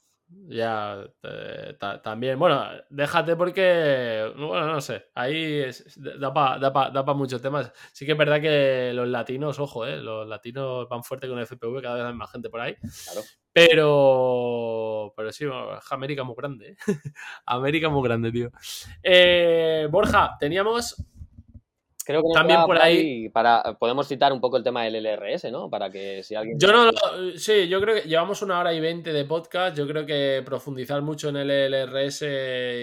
Ya, 0.48 1.06
eh, 1.24 1.78
también, 2.02 2.40
bueno, 2.40 2.66
déjate 2.90 3.36
porque, 3.36 4.32
bueno, 4.38 4.68
no 4.68 4.80
sé, 4.80 5.08
ahí 5.14 5.60
es, 5.60 6.00
da 6.00 6.34
para 6.34 6.58
da 6.58 6.72
pa, 6.72 6.90
da 6.90 7.04
pa 7.04 7.14
muchos 7.14 7.42
temas. 7.42 7.70
Sí 7.92 8.06
que 8.06 8.14
es 8.14 8.18
verdad 8.18 8.40
que 8.40 8.94
los 8.94 9.10
latinos, 9.10 9.60
ojo, 9.60 9.86
eh, 9.86 9.98
los 9.98 10.26
latinos 10.26 10.88
van 10.88 11.04
fuerte 11.04 11.28
con 11.28 11.38
el 11.38 11.46
FPV, 11.46 11.82
cada 11.82 11.96
vez 11.96 12.06
hay 12.06 12.14
más 12.14 12.32
gente 12.32 12.50
por 12.50 12.62
ahí. 12.62 12.76
Claro. 12.76 13.22
Pero, 13.54 15.14
pero 15.16 15.32
sí, 15.32 15.46
América 15.90 16.24
muy 16.24 16.36
grande. 16.38 16.70
¿eh? 16.70 16.76
América 17.46 17.90
muy 17.90 18.04
grande, 18.04 18.32
tío. 18.32 18.50
Eh, 19.04 19.88
Borja, 19.92 20.38
teníamos 20.40 20.96
Creo 22.06 22.24
que 22.24 22.34
también 22.34 22.62
por 22.66 22.82
ahí 22.82 23.30
para 23.30 23.78
podemos 23.80 24.08
citar 24.08 24.34
un 24.34 24.42
poco 24.42 24.58
el 24.58 24.64
tema 24.64 24.84
del 24.84 24.96
LRS, 24.96 25.52
¿no? 25.52 25.70
Para 25.70 25.90
que 25.90 26.24
si 26.24 26.36
alguien 26.36 26.58
Yo 26.60 26.72
no 26.72 26.86
lo, 26.86 26.92
sí, 27.38 27.68
yo 27.68 27.80
creo 27.80 27.96
que 27.96 28.10
llevamos 28.10 28.42
una 28.42 28.60
hora 28.60 28.74
y 28.74 28.80
veinte 28.80 29.14
de 29.14 29.26
podcast, 29.26 29.78
yo 29.78 29.88
creo 29.88 30.06
que 30.06 30.42
profundizar 30.46 31.02
mucho 31.02 31.30
en 31.30 31.38
el 31.38 31.50
LRS 31.52 32.24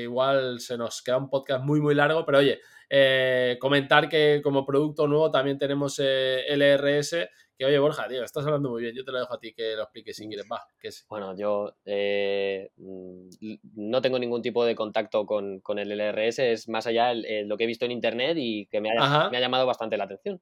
igual 0.02 0.60
se 0.60 0.78
nos 0.78 1.02
queda 1.02 1.18
un 1.18 1.28
podcast 1.28 1.64
muy 1.64 1.80
muy 1.80 1.94
largo, 1.94 2.24
pero 2.24 2.38
oye, 2.38 2.60
eh, 2.90 3.56
comentar 3.60 4.08
que 4.08 4.40
como 4.42 4.64
producto 4.64 5.06
nuevo 5.06 5.30
también 5.30 5.58
tenemos 5.58 6.00
eh, 6.02 6.44
LRS, 6.48 7.28
que 7.58 7.64
oye 7.64 7.78
Borja, 7.78 8.06
tío, 8.08 8.22
estás 8.22 8.46
hablando 8.46 8.70
muy 8.70 8.82
bien, 8.82 8.94
yo 8.94 9.04
te 9.04 9.10
lo 9.12 9.18
dejo 9.18 9.34
a 9.34 9.38
ti 9.40 9.52
que 9.52 9.74
lo 9.74 9.82
expliques 9.82 10.16
si 10.16 10.28
quieres, 10.28 10.46
va. 10.50 10.62
Que 10.80 10.88
es... 10.88 11.04
Bueno, 11.08 11.36
yo 11.36 11.74
eh, 11.84 12.70
no 12.76 14.00
tengo 14.00 14.18
ningún 14.18 14.42
tipo 14.42 14.64
de 14.64 14.74
contacto 14.74 15.26
con, 15.26 15.60
con 15.60 15.78
el 15.78 15.90
LRS, 15.90 16.38
es 16.38 16.68
más 16.68 16.86
allá 16.86 17.10
el, 17.10 17.26
el, 17.26 17.48
lo 17.48 17.56
que 17.56 17.64
he 17.64 17.66
visto 17.66 17.84
en 17.84 17.90
internet 17.90 18.36
y 18.38 18.66
que 18.66 18.80
me 18.80 18.90
ha, 18.90 19.28
me 19.28 19.36
ha, 19.36 19.40
llamado 19.40 19.66
bastante 19.66 19.96
la 19.96 20.04
atención. 20.04 20.40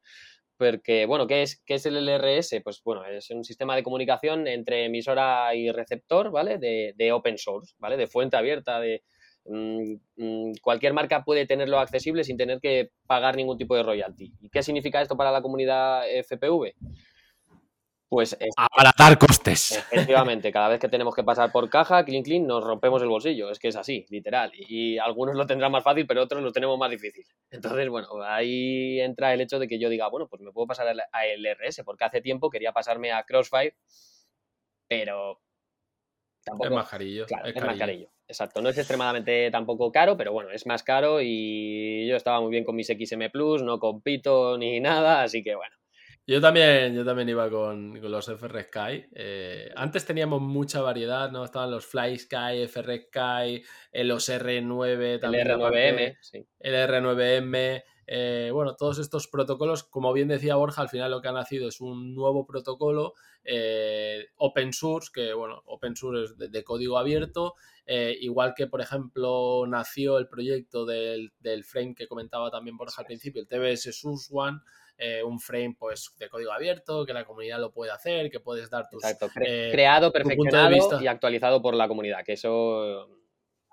Porque, 0.58 1.04
bueno, 1.04 1.26
¿qué 1.26 1.42
es, 1.42 1.62
¿qué 1.66 1.74
es 1.74 1.86
el 1.86 1.96
LRS? 1.96 2.60
Pues 2.62 2.82
bueno, 2.82 3.04
es 3.04 3.30
un 3.30 3.44
sistema 3.44 3.76
de 3.76 3.82
comunicación 3.82 4.46
entre 4.46 4.84
emisora 4.86 5.54
y 5.54 5.70
receptor, 5.70 6.30
¿vale? 6.30 6.58
De, 6.58 6.94
de 6.96 7.12
open 7.12 7.38
source, 7.38 7.74
¿vale? 7.78 7.96
De 7.96 8.06
fuente 8.06 8.36
abierta, 8.36 8.80
de, 8.80 9.02
cualquier 10.60 10.92
marca 10.92 11.24
puede 11.24 11.46
tenerlo 11.46 11.78
accesible 11.78 12.24
sin 12.24 12.36
tener 12.36 12.60
que 12.60 12.90
pagar 13.06 13.36
ningún 13.36 13.58
tipo 13.58 13.76
de 13.76 13.82
royalty. 13.82 14.32
¿Y 14.40 14.48
qué 14.48 14.62
significa 14.62 15.00
esto 15.00 15.16
para 15.16 15.30
la 15.30 15.42
comunidad 15.42 16.02
FPV? 16.22 16.74
Pues 18.08 18.36
es, 18.38 18.54
abaratar 18.56 19.18
costes. 19.18 19.72
Efectivamente, 19.72 20.52
cada 20.52 20.68
vez 20.68 20.78
que 20.78 20.88
tenemos 20.88 21.14
que 21.14 21.24
pasar 21.24 21.50
por 21.50 21.68
caja, 21.68 22.04
clean 22.04 22.22
clean, 22.22 22.46
nos 22.46 22.62
rompemos 22.62 23.02
el 23.02 23.08
bolsillo. 23.08 23.50
Es 23.50 23.58
que 23.58 23.68
es 23.68 23.76
así, 23.76 24.06
literal. 24.10 24.52
Y 24.54 24.96
algunos 24.98 25.34
lo 25.34 25.44
tendrán 25.44 25.72
más 25.72 25.82
fácil, 25.82 26.06
pero 26.06 26.22
otros 26.22 26.40
lo 26.40 26.52
tenemos 26.52 26.78
más 26.78 26.90
difícil. 26.90 27.26
Entonces, 27.50 27.88
bueno, 27.88 28.08
ahí 28.22 29.00
entra 29.00 29.34
el 29.34 29.40
hecho 29.40 29.58
de 29.58 29.66
que 29.66 29.80
yo 29.80 29.88
diga, 29.88 30.08
bueno, 30.08 30.28
pues 30.28 30.40
me 30.40 30.52
puedo 30.52 30.68
pasar 30.68 30.86
a 30.88 31.26
LRS, 31.26 31.82
porque 31.84 32.04
hace 32.04 32.20
tiempo 32.20 32.48
quería 32.48 32.72
pasarme 32.72 33.10
a 33.10 33.24
Crossfire, 33.24 33.74
pero 34.86 35.40
tampoco. 36.44 36.68
Es 36.68 36.74
más 36.74 36.88
carillo. 36.88 37.26
Claro, 37.26 37.46
es, 37.46 37.56
es 37.56 37.64
más 37.64 37.76
carillo. 37.76 38.08
Exacto, 38.28 38.60
no 38.60 38.68
es 38.68 38.78
extremadamente 38.78 39.50
tampoco 39.50 39.92
caro, 39.92 40.16
pero 40.16 40.32
bueno, 40.32 40.50
es 40.50 40.66
más 40.66 40.82
caro 40.82 41.20
y 41.22 42.08
yo 42.08 42.16
estaba 42.16 42.40
muy 42.40 42.50
bien 42.50 42.64
con 42.64 42.74
mis 42.74 42.88
XM 42.88 43.30
Plus, 43.30 43.62
no 43.62 43.78
compito 43.78 44.58
ni 44.58 44.80
nada, 44.80 45.22
así 45.22 45.42
que 45.42 45.54
bueno. 45.54 45.76
Yo 46.28 46.40
también, 46.40 46.92
yo 46.92 47.04
también 47.04 47.28
iba 47.28 47.48
con, 47.48 48.00
con 48.00 48.10
los 48.10 48.28
FR 48.28 48.64
Sky. 48.64 49.06
Eh, 49.14 49.70
antes 49.76 50.04
teníamos 50.04 50.42
mucha 50.42 50.80
variedad, 50.80 51.30
¿no? 51.30 51.44
Estaban 51.44 51.70
los 51.70 51.86
Fly 51.86 52.18
Sky, 52.18 52.62
FR 52.62 52.98
Sky, 53.02 53.62
eh, 53.92 54.04
los 54.04 54.28
R9 54.28 55.20
también. 55.20 55.46
El 55.46 55.56
R9M, 55.56 56.16
sí. 56.20 56.44
El 56.58 56.74
R9M. 56.74 57.84
Eh, 58.06 58.50
bueno, 58.52 58.76
todos 58.76 58.98
estos 58.98 59.26
protocolos, 59.26 59.82
como 59.82 60.12
bien 60.12 60.28
decía 60.28 60.56
Borja, 60.56 60.82
al 60.82 60.88
final 60.88 61.10
lo 61.10 61.20
que 61.20 61.28
ha 61.28 61.32
nacido 61.32 61.68
es 61.68 61.80
un 61.80 62.14
nuevo 62.14 62.46
protocolo 62.46 63.14
eh, 63.44 64.26
open 64.36 64.72
source, 64.72 65.10
que 65.12 65.32
bueno, 65.32 65.62
open 65.66 65.96
source 65.96 66.24
es 66.24 66.38
de, 66.38 66.48
de 66.48 66.64
código 66.64 66.98
abierto, 66.98 67.54
eh, 67.84 68.16
igual 68.20 68.54
que 68.54 68.66
por 68.66 68.80
ejemplo 68.80 69.64
nació 69.66 70.18
el 70.18 70.28
proyecto 70.28 70.84
del, 70.84 71.32
del 71.40 71.64
frame 71.64 71.94
que 71.94 72.06
comentaba 72.06 72.50
también 72.50 72.76
Borja 72.76 73.02
al 73.02 73.06
principio, 73.06 73.42
el 73.42 73.48
TBS 73.48 73.92
SUS 73.92 74.28
One, 74.32 74.58
eh, 74.98 75.22
un 75.22 75.38
frame 75.40 75.76
pues 75.78 76.12
de 76.18 76.28
código 76.28 76.52
abierto, 76.52 77.04
que 77.04 77.12
la 77.12 77.24
comunidad 77.24 77.60
lo 77.60 77.72
puede 77.72 77.92
hacer, 77.92 78.30
que 78.30 78.40
puedes 78.40 78.70
dar 78.70 78.88
tus... 78.88 79.04
Exacto, 79.04 79.28
Cre 79.28 79.70
creado, 79.70 80.12
perfeccionado 80.12 81.00
y 81.00 81.06
actualizado 81.06 81.60
por 81.60 81.74
la 81.74 81.86
comunidad, 81.86 82.24
que 82.24 82.32
eso 82.32 83.08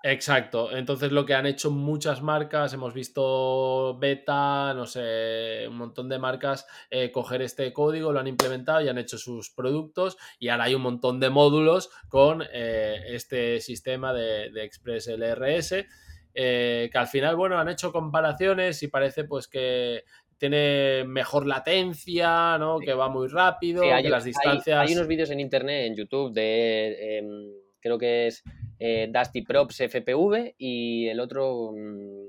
Exacto, 0.06 0.76
entonces 0.76 1.12
lo 1.12 1.24
que 1.24 1.32
han 1.32 1.46
hecho 1.46 1.70
muchas 1.70 2.20
marcas, 2.20 2.74
hemos 2.74 2.92
visto 2.92 3.96
Beta, 3.98 4.74
no 4.74 4.84
sé, 4.84 5.64
un 5.66 5.78
montón 5.78 6.10
de 6.10 6.18
marcas 6.18 6.66
eh, 6.90 7.10
coger 7.10 7.40
este 7.40 7.72
código, 7.72 8.12
lo 8.12 8.20
han 8.20 8.26
implementado 8.26 8.82
y 8.82 8.88
han 8.90 8.98
hecho 8.98 9.16
sus 9.16 9.48
productos 9.48 10.18
y 10.38 10.50
ahora 10.50 10.64
hay 10.64 10.74
un 10.74 10.82
montón 10.82 11.20
de 11.20 11.30
módulos 11.30 11.88
con 12.10 12.42
eh, 12.52 13.00
este 13.06 13.62
sistema 13.62 14.12
de, 14.12 14.50
de, 14.50 14.64
Express 14.64 15.06
LRS 15.08 15.86
eh, 16.34 16.90
que 16.92 16.98
al 16.98 17.06
final, 17.06 17.36
bueno, 17.36 17.56
han 17.56 17.70
hecho 17.70 17.90
comparaciones 17.90 18.82
y 18.82 18.88
parece 18.88 19.24
pues 19.24 19.48
que 19.48 20.04
tiene 20.36 21.04
mejor 21.06 21.46
latencia, 21.46 22.58
¿no? 22.58 22.78
Que 22.78 22.92
va 22.92 23.08
muy 23.08 23.28
rápido, 23.28 23.82
Sí, 23.82 23.88
hay, 23.88 24.02
que 24.02 24.10
las 24.10 24.24
distancias... 24.24 24.86
hay 24.86 24.94
unos 24.94 25.06
vídeos 25.06 25.30
en 25.30 25.40
internet, 25.40 25.86
en 25.86 25.96
YouTube, 25.96 26.34
de 26.34 27.16
em, 27.16 27.63
creo 27.84 27.98
que 27.98 28.26
es 28.28 28.42
eh, 28.80 29.08
Dusty 29.12 29.42
Props 29.42 29.80
FPV 29.82 30.54
y 30.58 31.06
el 31.08 31.20
otro, 31.20 31.72
mm, 31.76 32.26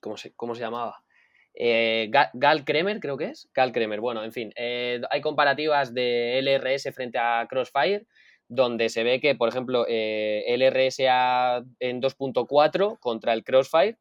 ¿cómo 0.00 0.16
se, 0.16 0.32
cómo 0.34 0.54
se 0.54 0.60
llamaba? 0.60 1.02
Eh, 1.54 2.08
Ga- 2.12 2.30
Gal 2.34 2.64
Kremer, 2.64 3.00
creo 3.00 3.16
que 3.16 3.26
es. 3.30 3.48
Gal 3.54 3.72
Kremer, 3.72 4.00
bueno, 4.00 4.22
en 4.22 4.32
fin. 4.32 4.52
eh, 4.56 5.00
hay 5.10 5.20
comparativas 5.20 5.92
de 5.94 6.38
LRS 6.38 6.92
frente 6.92 7.18
a 7.18 7.46
Crossfire, 7.48 8.06
donde 8.48 8.88
se 8.88 9.02
ve 9.04 9.20
que, 9.20 9.34
por 9.34 9.48
ejemplo, 9.48 9.86
eh, 9.88 10.44
LRS 10.46 11.08
a- 11.08 11.64
en 11.80 12.00
2.4 12.00 12.98
contra 13.00 13.32
el 13.32 13.42
Crossfire 13.44 13.96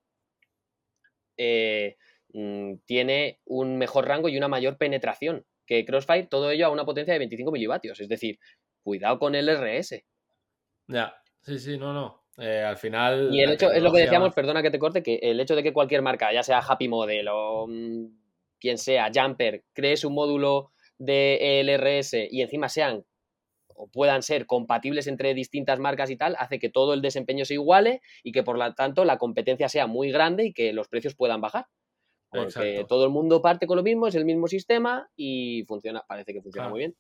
mm, 2.34 2.74
tiene 2.86 3.40
un 3.46 3.78
mejor 3.78 4.08
rango 4.08 4.30
y 4.30 4.38
una 4.38 4.48
mayor 4.48 4.78
penetración 4.78 5.46
que 5.66 5.86
Crossfire, 5.86 6.28
todo 6.28 6.50
ello 6.52 6.66
a 6.68 6.70
una 6.72 6.86
potencia 6.86 7.14
de 7.14 7.20
25 7.20 7.52
milivatios. 7.52 8.00
Es 8.00 8.10
decir, 8.10 8.40
cuidado 8.84 9.20
con 9.20 9.36
el 9.36 9.50
RS. 9.50 10.04
Ya, 10.90 11.14
sí, 11.42 11.60
sí, 11.60 11.78
no, 11.78 11.94
no. 11.94 12.24
Eh, 12.38 12.64
al 12.64 12.78
final... 12.78 13.30
Y 13.32 13.42
el 13.42 13.52
hecho, 13.52 13.72
es 13.72 13.82
lo 13.82 13.92
que 13.92 14.02
decíamos, 14.02 14.34
perdona 14.34 14.62
que 14.62 14.72
te 14.72 14.80
corte, 14.80 15.04
que 15.04 15.20
el 15.22 15.40
hecho 15.40 15.56
de 15.56 15.64
que 15.64 15.74
cualquier 15.74 16.02
marca, 16.02 16.34
ya 16.34 16.44
sea 16.44 16.60
Happy 16.60 16.88
Model 16.88 17.28
o 17.32 17.68
mm, 17.68 18.06
quien 18.60 18.78
sea, 18.78 19.12
Jumper, 19.14 19.64
cree 19.74 19.98
su 19.98 20.10
módulo 20.10 20.72
de 20.98 21.62
LRS 21.62 22.28
y 22.30 22.42
encima 22.42 22.70
sean 22.70 23.06
o 23.82 23.88
puedan 23.88 24.24
ser 24.24 24.46
compatibles 24.46 25.08
entre 25.08 25.34
distintas 25.34 25.80
marcas 25.80 26.10
y 26.10 26.18
tal, 26.18 26.36
hace 26.38 26.60
que 26.60 26.70
todo 26.70 26.94
el 26.94 27.02
desempeño 27.02 27.46
se 27.46 27.54
iguale 27.54 28.02
y 28.24 28.34
que 28.34 28.44
por 28.44 28.58
lo 28.58 28.74
tanto 28.74 29.06
la 29.06 29.18
competencia 29.18 29.70
sea 29.70 29.88
muy 29.88 30.12
grande 30.12 30.44
y 30.46 30.54
que 30.54 30.74
los 30.74 30.90
precios 30.90 31.16
puedan 31.16 31.40
bajar. 31.40 31.68
Porque 32.30 32.48
Exacto. 32.48 32.88
todo 32.88 33.06
el 33.06 33.12
mundo 33.12 33.42
parte 33.42 33.68
con 33.68 33.78
lo 33.78 33.84
mismo, 33.84 34.08
es 34.08 34.16
el 34.16 34.26
mismo 34.26 34.48
sistema 34.48 35.10
y 35.16 35.64
funciona, 35.66 36.04
parece 36.08 36.34
que 36.34 36.42
funciona 36.42 36.66
Claro. 36.66 36.72
muy 36.72 36.80
bien. 36.80 36.96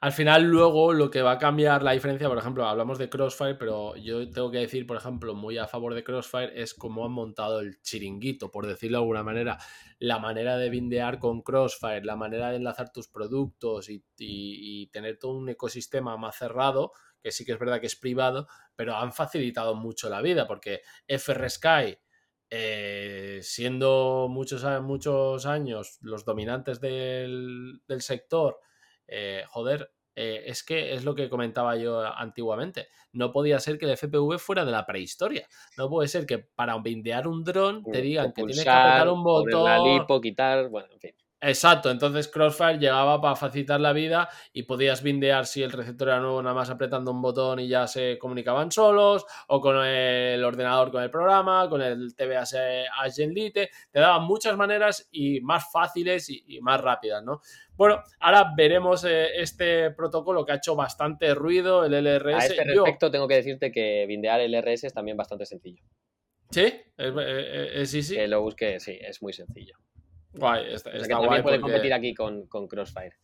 Al 0.00 0.12
final, 0.12 0.44
luego 0.44 0.92
lo 0.92 1.10
que 1.10 1.22
va 1.22 1.32
a 1.32 1.38
cambiar 1.38 1.82
la 1.82 1.92
diferencia, 1.92 2.28
por 2.28 2.36
ejemplo, 2.36 2.66
hablamos 2.66 2.98
de 2.98 3.08
Crossfire, 3.08 3.54
pero 3.54 3.96
yo 3.96 4.30
tengo 4.30 4.50
que 4.50 4.58
decir, 4.58 4.86
por 4.86 4.98
ejemplo, 4.98 5.34
muy 5.34 5.56
a 5.56 5.66
favor 5.66 5.94
de 5.94 6.04
Crossfire, 6.04 6.52
es 6.60 6.74
cómo 6.74 7.06
han 7.06 7.12
montado 7.12 7.60
el 7.60 7.80
chiringuito, 7.80 8.50
por 8.50 8.66
decirlo 8.66 8.98
de 8.98 9.02
alguna 9.02 9.22
manera. 9.22 9.58
La 9.98 10.18
manera 10.18 10.58
de 10.58 10.68
bindear 10.68 11.18
con 11.18 11.40
Crossfire, 11.40 12.04
la 12.04 12.16
manera 12.16 12.50
de 12.50 12.56
enlazar 12.56 12.92
tus 12.92 13.08
productos 13.08 13.88
y, 13.88 14.90
tener 14.92 15.18
todo 15.18 15.32
un 15.32 15.48
ecosistema 15.48 16.16
más 16.18 16.36
cerrado, 16.36 16.92
que 17.22 17.32
sí 17.32 17.44
que 17.46 17.52
es 17.52 17.58
verdad 17.58 17.80
que 17.80 17.86
es 17.86 17.96
privado, 17.96 18.46
pero 18.74 18.96
han 18.96 19.12
facilitado 19.12 19.74
mucho 19.74 20.10
la 20.10 20.20
vida, 20.20 20.46
porque 20.46 20.82
FR 21.06 21.48
Sky, 21.48 21.98
eh, 22.50 23.40
siendo 23.42 24.28
muchos, 24.30 24.64
muchos 24.82 25.46
años 25.46 25.98
los 26.02 26.24
dominantes 26.24 26.80
del, 26.80 27.80
del 27.88 28.02
sector, 28.02 28.60
eh, 29.08 29.44
joder, 29.48 29.90
eh, 30.14 30.44
es 30.46 30.62
que 30.62 30.94
es 30.94 31.04
lo 31.04 31.14
que 31.14 31.28
comentaba 31.28 31.76
yo 31.76 32.00
antiguamente. 32.00 32.88
No 33.12 33.32
podía 33.32 33.60
ser 33.60 33.78
que 33.78 33.84
el 33.84 33.96
FPV 33.96 34.38
fuera 34.38 34.64
de 34.64 34.72
la 34.72 34.86
prehistoria. 34.86 35.46
No 35.76 35.90
puede 35.90 36.08
ser 36.08 36.24
que 36.26 36.38
para 36.38 36.78
bindear 36.78 37.28
un 37.28 37.44
dron 37.44 37.84
te 37.84 38.00
digan 38.00 38.32
que 38.32 38.42
tienes 38.42 38.64
que 38.64 38.70
apretar 38.70 39.08
un 39.10 39.18
la 39.18 39.24
botón. 39.24 39.84
lipo, 39.84 40.20
quitar, 40.20 40.68
bueno, 40.68 40.88
en 40.92 41.00
fin. 41.00 41.14
Exacto, 41.38 41.90
entonces 41.90 42.28
Crossfire 42.28 42.78
llegaba 42.78 43.20
para 43.20 43.36
facilitar 43.36 43.78
la 43.78 43.92
vida 43.92 44.28
y 44.54 44.62
podías 44.62 45.02
bindear 45.02 45.44
si 45.44 45.62
el 45.62 45.70
receptor 45.70 46.08
era 46.08 46.18
nuevo, 46.20 46.42
nada 46.42 46.54
más 46.54 46.70
apretando 46.70 47.10
un 47.10 47.20
botón 47.20 47.60
y 47.60 47.68
ya 47.68 47.86
se 47.86 48.16
comunicaban 48.18 48.72
solos, 48.72 49.26
o 49.48 49.60
con 49.60 49.76
el 49.84 50.42
ordenador 50.42 50.90
con 50.90 51.02
el 51.02 51.10
programa, 51.10 51.68
con 51.68 51.82
el 51.82 52.14
TBS 52.16 52.86
Agent 53.00 53.34
Lite, 53.34 53.68
te 53.90 54.00
daban 54.00 54.24
muchas 54.24 54.56
maneras 54.56 55.08
y 55.12 55.40
más 55.42 55.70
fáciles 55.70 56.30
y, 56.30 56.42
y 56.46 56.60
más 56.62 56.80
rápidas, 56.80 57.22
¿no? 57.22 57.42
Bueno, 57.74 58.02
ahora 58.20 58.52
veremos 58.56 59.04
eh, 59.04 59.28
este 59.38 59.90
protocolo 59.90 60.46
que 60.46 60.52
ha 60.52 60.56
hecho 60.56 60.74
bastante 60.74 61.34
ruido, 61.34 61.84
el 61.84 61.92
LRS. 61.92 62.34
A 62.34 62.46
este 62.46 62.74
Yo- 62.74 62.84
respecto 62.84 63.10
tengo 63.10 63.28
que 63.28 63.34
decirte 63.34 63.70
que 63.70 64.06
bindear 64.08 64.40
el 64.40 64.54
RS 64.54 64.86
es 64.86 64.94
también 64.94 65.18
bastante 65.18 65.44
sencillo. 65.44 65.84
¿Sí? 66.50 66.62
Es- 66.62 67.14
eh, 67.18 67.70
eh, 67.82 67.86
sí, 67.86 68.02
sí. 68.02 68.14
Que 68.14 68.26
lo 68.26 68.40
busque, 68.40 68.80
sí, 68.80 68.98
es 68.98 69.20
muy 69.20 69.34
sencillo. 69.34 69.76
Guay, 70.38 70.74
está, 70.74 70.90
O 70.90 70.92
sea, 70.92 71.02
que 71.02 71.08
también 71.08 71.28
guay 71.28 71.42
puede 71.42 71.58
porque- 71.58 71.72
competir 71.72 71.92
aquí 71.92 72.14
con, 72.14 72.46
con 72.46 72.66
Crossfire. 72.68 73.16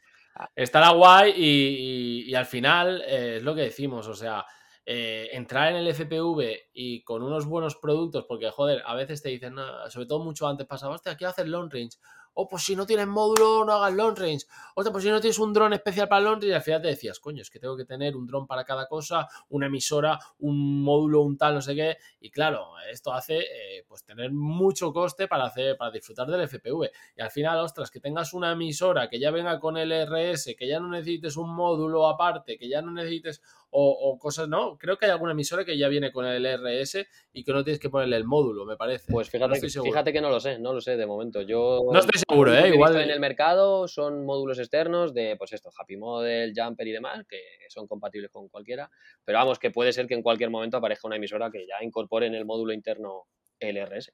estará 0.56 0.90
guay 0.90 1.32
y, 1.36 1.44
y- 1.44 2.30
y 2.30 2.34
al 2.34 2.46
final 2.46 3.02
eh, 3.06 3.36
es 3.36 3.42
lo 3.42 3.54
que 3.54 3.62
decimos, 3.62 4.06
o 4.08 4.14
sea, 4.14 4.44
eh, 4.84 5.28
entrar 5.32 5.70
en 5.70 5.76
el 5.76 5.88
FPV 5.88 6.70
y 6.72 7.02
con 7.04 7.22
unos 7.22 7.46
buenos 7.46 7.76
productos, 7.76 8.24
porque 8.26 8.50
joder, 8.50 8.82
a 8.84 8.94
veces 8.94 9.22
te 9.22 9.28
dicen, 9.28 9.54
"No", 9.54 9.88
sobre 9.90 10.06
todo 10.06 10.24
mucho 10.24 10.48
antes 10.48 10.66
pasaba, 10.66 10.94
hostia, 10.94 11.16
quiero 11.16 11.30
hacer 11.30 11.46
long 11.48 11.70
range. 11.70 11.98
O 12.34 12.48
pues 12.48 12.64
si 12.64 12.74
no 12.74 12.86
tienes 12.86 13.06
módulo, 13.06 13.64
no 13.64 13.72
hagas 13.72 13.94
long 13.94 14.16
range. 14.16 14.46
Hostia, 14.74 14.92
pues 14.92 15.04
si 15.04 15.10
no 15.10 15.20
tienes 15.20 15.38
un 15.38 15.52
dron 15.52 15.72
especial 15.72 16.08
para 16.08 16.22
long 16.22 16.40
range, 16.40 16.54
al 16.54 16.62
final 16.62 16.82
te 16.82 16.88
decías, 16.88 17.20
coño, 17.20 17.42
es 17.42 17.50
que 17.50 17.58
tengo 17.58 17.76
que 17.76 17.84
tener 17.84 18.16
un 18.16 18.26
dron 18.26 18.46
para 18.46 18.64
cada 18.64 18.86
cosa, 18.86 19.28
una 19.50 19.66
emisora, 19.66 20.18
un 20.38 20.82
módulo, 20.82 21.22
un 21.22 21.36
tal, 21.36 21.54
no 21.54 21.60
sé 21.60 21.74
qué. 21.74 21.98
Y 22.20 22.30
claro, 22.30 22.68
esto 22.90 23.12
hace 23.12 23.38
eh, 23.38 23.84
pues 23.86 24.04
tener 24.04 24.32
mucho 24.32 24.92
coste 24.92 25.28
para 25.28 25.44
hacer, 25.44 25.76
para 25.76 25.90
disfrutar 25.90 26.26
del 26.28 26.48
FPV. 26.48 26.90
Y 27.16 27.22
al 27.22 27.30
final, 27.30 27.58
ostras, 27.58 27.90
que 27.90 28.00
tengas 28.00 28.32
una 28.32 28.52
emisora 28.52 29.08
que 29.08 29.18
ya 29.18 29.30
venga 29.30 29.58
con 29.60 29.76
el 29.76 29.92
RS, 29.92 30.54
que 30.56 30.66
ya 30.66 30.80
no 30.80 30.88
necesites 30.88 31.36
un 31.36 31.54
módulo 31.54 32.08
aparte, 32.08 32.56
que 32.56 32.68
ya 32.68 32.82
no 32.82 32.92
necesites 32.92 33.42
o, 33.74 33.90
o 33.90 34.18
cosas, 34.18 34.48
¿no? 34.48 34.76
Creo 34.76 34.98
que 34.98 35.06
hay 35.06 35.10
alguna 35.12 35.32
emisora 35.32 35.64
que 35.64 35.78
ya 35.78 35.88
viene 35.88 36.12
con 36.12 36.26
el 36.26 36.44
RS 36.44 37.06
y 37.32 37.42
que 37.42 37.52
no 37.54 37.64
tienes 37.64 37.80
que 37.80 37.88
ponerle 37.88 38.16
el 38.16 38.24
módulo, 38.24 38.66
me 38.66 38.76
parece. 38.76 39.10
Pues 39.10 39.30
fíjate, 39.30 39.58
fíjate 39.60 40.12
que 40.12 40.20
no 40.20 40.28
lo 40.28 40.40
sé, 40.40 40.58
no 40.58 40.74
lo 40.74 40.80
sé 40.82 40.98
de 40.98 41.06
momento. 41.06 41.40
Yo 41.40 41.80
No 41.90 41.98
estoy 41.98 42.20
seguro, 42.28 42.54
¿eh? 42.54 42.68
Igual- 42.68 43.00
en 43.00 43.10
el 43.10 43.18
mercado 43.18 43.88
son 43.88 44.26
módulos 44.26 44.58
externos 44.58 45.14
de, 45.14 45.36
pues 45.38 45.54
esto, 45.54 45.70
Happy 45.78 45.96
Model, 45.96 46.52
Jumper 46.54 46.86
y 46.86 46.92
demás, 46.92 47.24
que 47.26 47.40
son 47.70 47.86
compatibles 47.86 48.30
con 48.30 48.48
cualquiera. 48.50 48.90
Pero 49.24 49.38
vamos, 49.38 49.58
que 49.58 49.70
puede 49.70 49.92
ser 49.94 50.06
que 50.06 50.14
en 50.14 50.22
cualquier 50.22 50.50
momento 50.50 50.76
aparezca 50.76 51.06
una 51.08 51.16
emisora 51.16 51.50
que 51.50 51.66
ya 51.66 51.82
incorpore 51.82 52.26
en 52.26 52.34
el 52.34 52.44
módulo 52.44 52.74
interno 52.74 53.24
LRS. 53.58 54.12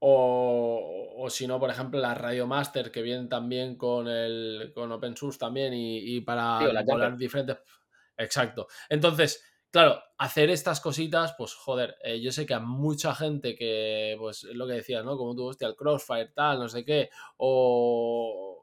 O, 0.00 1.14
o 1.16 1.28
si 1.30 1.46
no, 1.48 1.58
por 1.58 1.70
ejemplo, 1.70 1.98
las 1.98 2.16
Radio 2.16 2.46
Master 2.46 2.92
que 2.92 3.02
vienen 3.02 3.28
también 3.28 3.76
con 3.76 4.06
el 4.06 4.70
con 4.72 4.92
Open 4.92 5.16
Source 5.16 5.38
también 5.40 5.74
y, 5.74 5.98
y 6.16 6.20
para 6.20 6.60
Sí, 6.60 6.72
la 6.72 6.82
volar 6.84 7.16
diferentes. 7.16 7.56
Exacto. 8.18 8.66
Entonces, 8.88 9.42
claro, 9.70 10.00
hacer 10.18 10.50
estas 10.50 10.80
cositas, 10.80 11.34
pues 11.38 11.54
joder, 11.54 11.96
eh, 12.02 12.20
yo 12.20 12.32
sé 12.32 12.46
que 12.46 12.54
a 12.54 12.60
mucha 12.60 13.14
gente 13.14 13.54
que, 13.54 14.16
pues 14.18 14.44
es 14.44 14.54
lo 14.56 14.66
que 14.66 14.74
decías, 14.74 15.04
¿no? 15.04 15.16
Como 15.16 15.34
tú, 15.36 15.46
hostia, 15.46 15.68
el 15.68 15.76
Crossfire, 15.76 16.32
tal, 16.34 16.58
no 16.58 16.68
sé 16.68 16.84
qué, 16.84 17.10
o, 17.36 18.56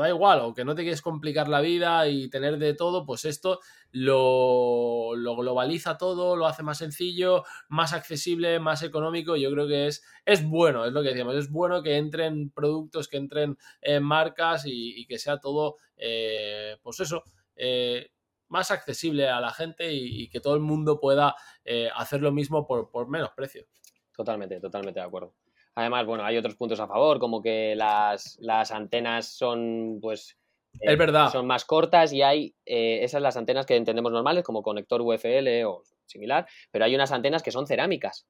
da 0.00 0.08
igual, 0.10 0.40
o 0.40 0.52
que 0.52 0.64
no 0.64 0.74
te 0.74 0.82
quieres 0.82 1.00
complicar 1.00 1.48
la 1.48 1.60
vida 1.60 2.06
y 2.08 2.28
tener 2.28 2.58
de 2.58 2.74
todo, 2.74 3.06
pues 3.06 3.24
esto 3.24 3.60
lo, 3.92 5.14
lo 5.16 5.36
globaliza 5.36 5.96
todo, 5.96 6.36
lo 6.36 6.46
hace 6.46 6.62
más 6.64 6.78
sencillo, 6.78 7.44
más 7.68 7.92
accesible, 7.94 8.58
más 8.60 8.82
económico. 8.82 9.36
Yo 9.36 9.50
creo 9.52 9.66
que 9.68 9.86
es, 9.86 10.04
es 10.26 10.44
bueno, 10.46 10.84
es 10.84 10.92
lo 10.92 11.02
que 11.02 11.08
decíamos, 11.10 11.36
es 11.36 11.50
bueno 11.50 11.82
que 11.82 11.96
entren 11.96 12.50
productos, 12.50 13.08
que 13.08 13.16
entren 13.18 13.56
eh, 13.80 14.00
marcas 14.00 14.66
y, 14.66 15.00
y 15.00 15.06
que 15.06 15.18
sea 15.18 15.38
todo, 15.38 15.76
eh, 15.96 16.76
pues 16.82 17.00
eso, 17.00 17.22
eh, 17.56 18.10
más 18.48 18.70
accesible 18.70 19.28
a 19.28 19.40
la 19.40 19.50
gente 19.52 19.92
y, 19.92 20.22
y 20.22 20.28
que 20.28 20.40
todo 20.40 20.54
el 20.54 20.60
mundo 20.60 21.00
pueda 21.00 21.34
eh, 21.64 21.90
hacer 21.94 22.20
lo 22.22 22.32
mismo 22.32 22.66
por, 22.66 22.90
por 22.90 23.08
menos 23.08 23.30
precio. 23.34 23.66
Totalmente, 24.14 24.60
totalmente 24.60 25.00
de 25.00 25.06
acuerdo. 25.06 25.34
Además, 25.74 26.06
bueno, 26.06 26.24
hay 26.24 26.38
otros 26.38 26.56
puntos 26.56 26.80
a 26.80 26.86
favor, 26.88 27.18
como 27.18 27.42
que 27.42 27.74
las, 27.76 28.38
las 28.40 28.70
antenas 28.70 29.26
son, 29.36 29.98
pues, 30.00 30.38
eh, 30.80 30.92
Es 30.92 30.98
verdad. 30.98 31.30
son 31.30 31.46
más 31.46 31.66
cortas 31.66 32.12
y 32.14 32.22
hay 32.22 32.54
eh, 32.64 33.00
esas 33.02 33.20
las 33.20 33.36
antenas 33.36 33.66
que 33.66 33.76
entendemos 33.76 34.10
normales, 34.10 34.42
como 34.42 34.62
conector 34.62 35.02
UFL 35.02 35.64
o 35.66 35.82
similar, 36.06 36.46
pero 36.70 36.86
hay 36.86 36.94
unas 36.94 37.12
antenas 37.12 37.42
que 37.42 37.50
son 37.52 37.66
cerámicas, 37.66 38.26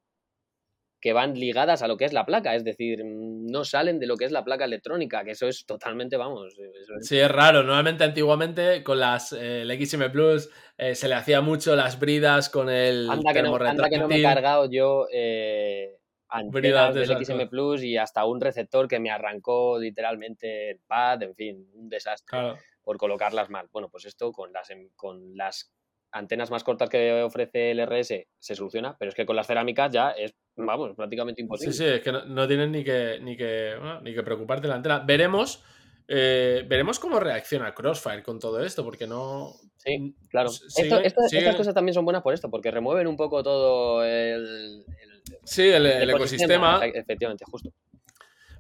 que 1.06 1.12
van 1.12 1.34
ligadas 1.38 1.82
a 1.82 1.86
lo 1.86 1.96
que 1.96 2.04
es 2.04 2.12
la 2.12 2.26
placa, 2.26 2.56
es 2.56 2.64
decir, 2.64 3.04
no 3.04 3.62
salen 3.64 4.00
de 4.00 4.08
lo 4.08 4.16
que 4.16 4.24
es 4.24 4.32
la 4.32 4.42
placa 4.42 4.64
electrónica, 4.64 5.22
que 5.22 5.30
eso 5.30 5.46
es 5.46 5.64
totalmente, 5.64 6.16
vamos, 6.16 6.52
es- 6.58 7.08
Sí, 7.08 7.16
es 7.16 7.30
raro. 7.30 7.62
Normalmente, 7.62 8.02
antiguamente, 8.02 8.82
con 8.82 8.98
las 8.98 9.32
eh, 9.32 9.62
el 9.62 9.70
XM 9.70 10.10
Plus 10.10 10.50
eh, 10.76 10.96
se 10.96 11.06
le 11.06 11.14
hacía 11.14 11.40
mucho 11.42 11.76
las 11.76 12.00
bridas 12.00 12.50
con 12.50 12.68
el 12.68 13.08
Anda 13.08 13.32
que, 13.32 13.42
no, 13.44 13.54
anda 13.54 13.88
que 13.88 13.98
no 13.98 14.08
me 14.08 14.18
he 14.18 14.22
cargado 14.22 14.68
yo 14.68 15.06
eh, 15.12 15.96
antenas 16.28 16.92
del 16.92 17.06
XM. 17.24 17.48
Plus 17.48 17.84
y 17.84 17.96
hasta 17.96 18.24
un 18.24 18.40
receptor 18.40 18.88
que 18.88 18.98
me 18.98 19.10
arrancó 19.12 19.78
literalmente 19.78 20.70
el 20.72 20.80
pad, 20.88 21.22
en 21.22 21.36
fin, 21.36 21.70
un 21.74 21.88
desastre 21.88 22.26
Claro. 22.30 22.56
por 22.82 22.96
colocarlas 22.96 23.48
mal. 23.48 23.68
Bueno, 23.70 23.88
pues 23.90 24.06
esto 24.06 24.32
con 24.32 24.52
las, 24.52 24.70
em- 24.70 24.90
con 24.96 25.36
las 25.36 25.72
antenas 26.10 26.50
más 26.50 26.64
cortas 26.64 26.88
que 26.90 27.22
ofrece 27.22 27.70
el 27.70 27.78
RS 27.78 28.26
se 28.40 28.54
soluciona, 28.56 28.96
pero 28.98 29.10
es 29.10 29.14
que 29.14 29.24
con 29.24 29.36
las 29.36 29.46
cerámicas 29.46 29.92
ya 29.92 30.10
es, 30.10 30.34
vamos, 30.56 30.94
prácticamente 30.96 31.40
imposible. 31.42 31.72
Sí, 31.72 31.78
sí, 31.78 31.84
es 31.84 32.00
que 32.00 32.12
no, 32.12 32.24
no 32.24 32.46
tienes 32.48 32.68
ni 32.70 32.82
que, 32.84 33.18
ni 33.22 33.36
que, 33.36 33.74
bueno, 33.78 34.00
ni 34.00 34.14
que 34.14 34.22
preocuparte 34.22 34.66
la 34.68 34.76
antena. 34.76 34.98
Veremos, 35.00 35.62
eh, 36.08 36.64
veremos 36.68 36.98
cómo 36.98 37.20
reacciona 37.20 37.74
Crossfire 37.74 38.22
con 38.22 38.38
todo 38.38 38.62
esto, 38.64 38.84
porque 38.84 39.06
no. 39.06 39.52
Sí, 39.76 40.14
claro. 40.28 40.50
Esto- 40.50 41.00
Estas 41.00 41.56
cosas 41.56 41.74
también 41.74 41.94
son 41.94 42.04
buenas 42.04 42.22
por 42.22 42.34
esto, 42.34 42.50
porque 42.50 42.70
remueven 42.70 43.06
un 43.06 43.16
poco 43.16 43.42
todo 43.42 44.04
el, 44.04 44.84
el- 45.02 45.38
Sí, 45.44 45.62
el, 45.68 45.86
el 45.86 46.10
ecosistema. 46.10 46.80
Efectivamente, 46.86 47.44
justo. 47.50 47.70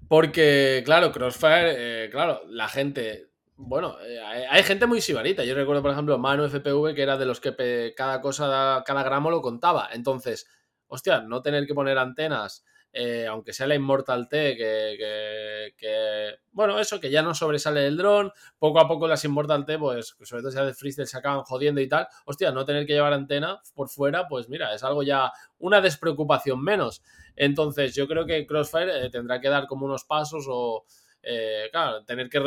Porque, 0.08 0.82
claro, 0.84 1.10
Crossfire, 1.12 2.04
eh, 2.04 2.10
claro, 2.10 2.42
la 2.48 2.68
gente. 2.68 3.26
Bueno, 3.56 3.96
eh, 4.06 4.20
hay 4.20 4.62
gente 4.62 4.86
muy 4.86 5.00
sibarita. 5.00 5.42
Yo 5.44 5.54
recuerdo, 5.54 5.82
por 5.82 5.90
ejemplo, 5.90 6.18
Manu 6.18 6.44
FPV, 6.44 6.94
que 6.94 7.02
era 7.02 7.16
de 7.16 7.24
los 7.26 7.40
que 7.40 7.92
cada 7.96 8.20
cosa, 8.20 8.82
cada 8.86 9.02
gramo 9.02 9.30
lo 9.30 9.40
contaba. 9.40 9.88
Entonces, 9.92 10.46
hostia, 10.88 11.20
no 11.20 11.42
tener 11.42 11.66
que 11.66 11.74
poner 11.74 11.98
antenas 11.98 12.64
eh, 12.98 13.26
aunque 13.26 13.52
sea 13.52 13.66
la 13.66 13.74
Immortal 13.74 14.26
T, 14.26 14.56
que, 14.56 16.38
bueno, 16.52 16.80
eso, 16.80 16.98
que 16.98 17.10
ya 17.10 17.20
no 17.20 17.34
sobresale 17.34 17.86
el 17.86 17.98
dron, 17.98 18.32
poco 18.58 18.80
a 18.80 18.88
poco 18.88 19.06
las 19.06 19.22
Immortal 19.22 19.66
T, 19.66 19.78
pues 19.78 20.16
sobre 20.22 20.40
todo 20.40 20.50
si 20.50 20.58
de 20.58 20.72
freestyle 20.72 21.06
se 21.06 21.18
acaban 21.18 21.42
jodiendo 21.42 21.82
y 21.82 21.88
tal, 21.90 22.08
hostia, 22.24 22.52
no 22.52 22.64
tener 22.64 22.86
que 22.86 22.94
llevar 22.94 23.12
antena 23.12 23.60
por 23.74 23.90
fuera, 23.90 24.26
pues 24.28 24.48
mira, 24.48 24.72
es 24.72 24.82
algo 24.82 25.02
ya, 25.02 25.30
una 25.58 25.82
despreocupación 25.82 26.62
menos. 26.64 27.02
Entonces 27.36 27.94
yo 27.94 28.08
creo 28.08 28.24
que 28.24 28.46
Crossfire 28.46 29.04
eh, 29.04 29.10
tendrá 29.10 29.42
que 29.42 29.50
dar 29.50 29.66
como 29.66 29.84
unos 29.84 30.04
pasos 30.04 30.46
o... 30.48 30.86
Eh, 31.28 31.68
claro, 31.72 32.04
tener 32.04 32.30
que 32.30 32.40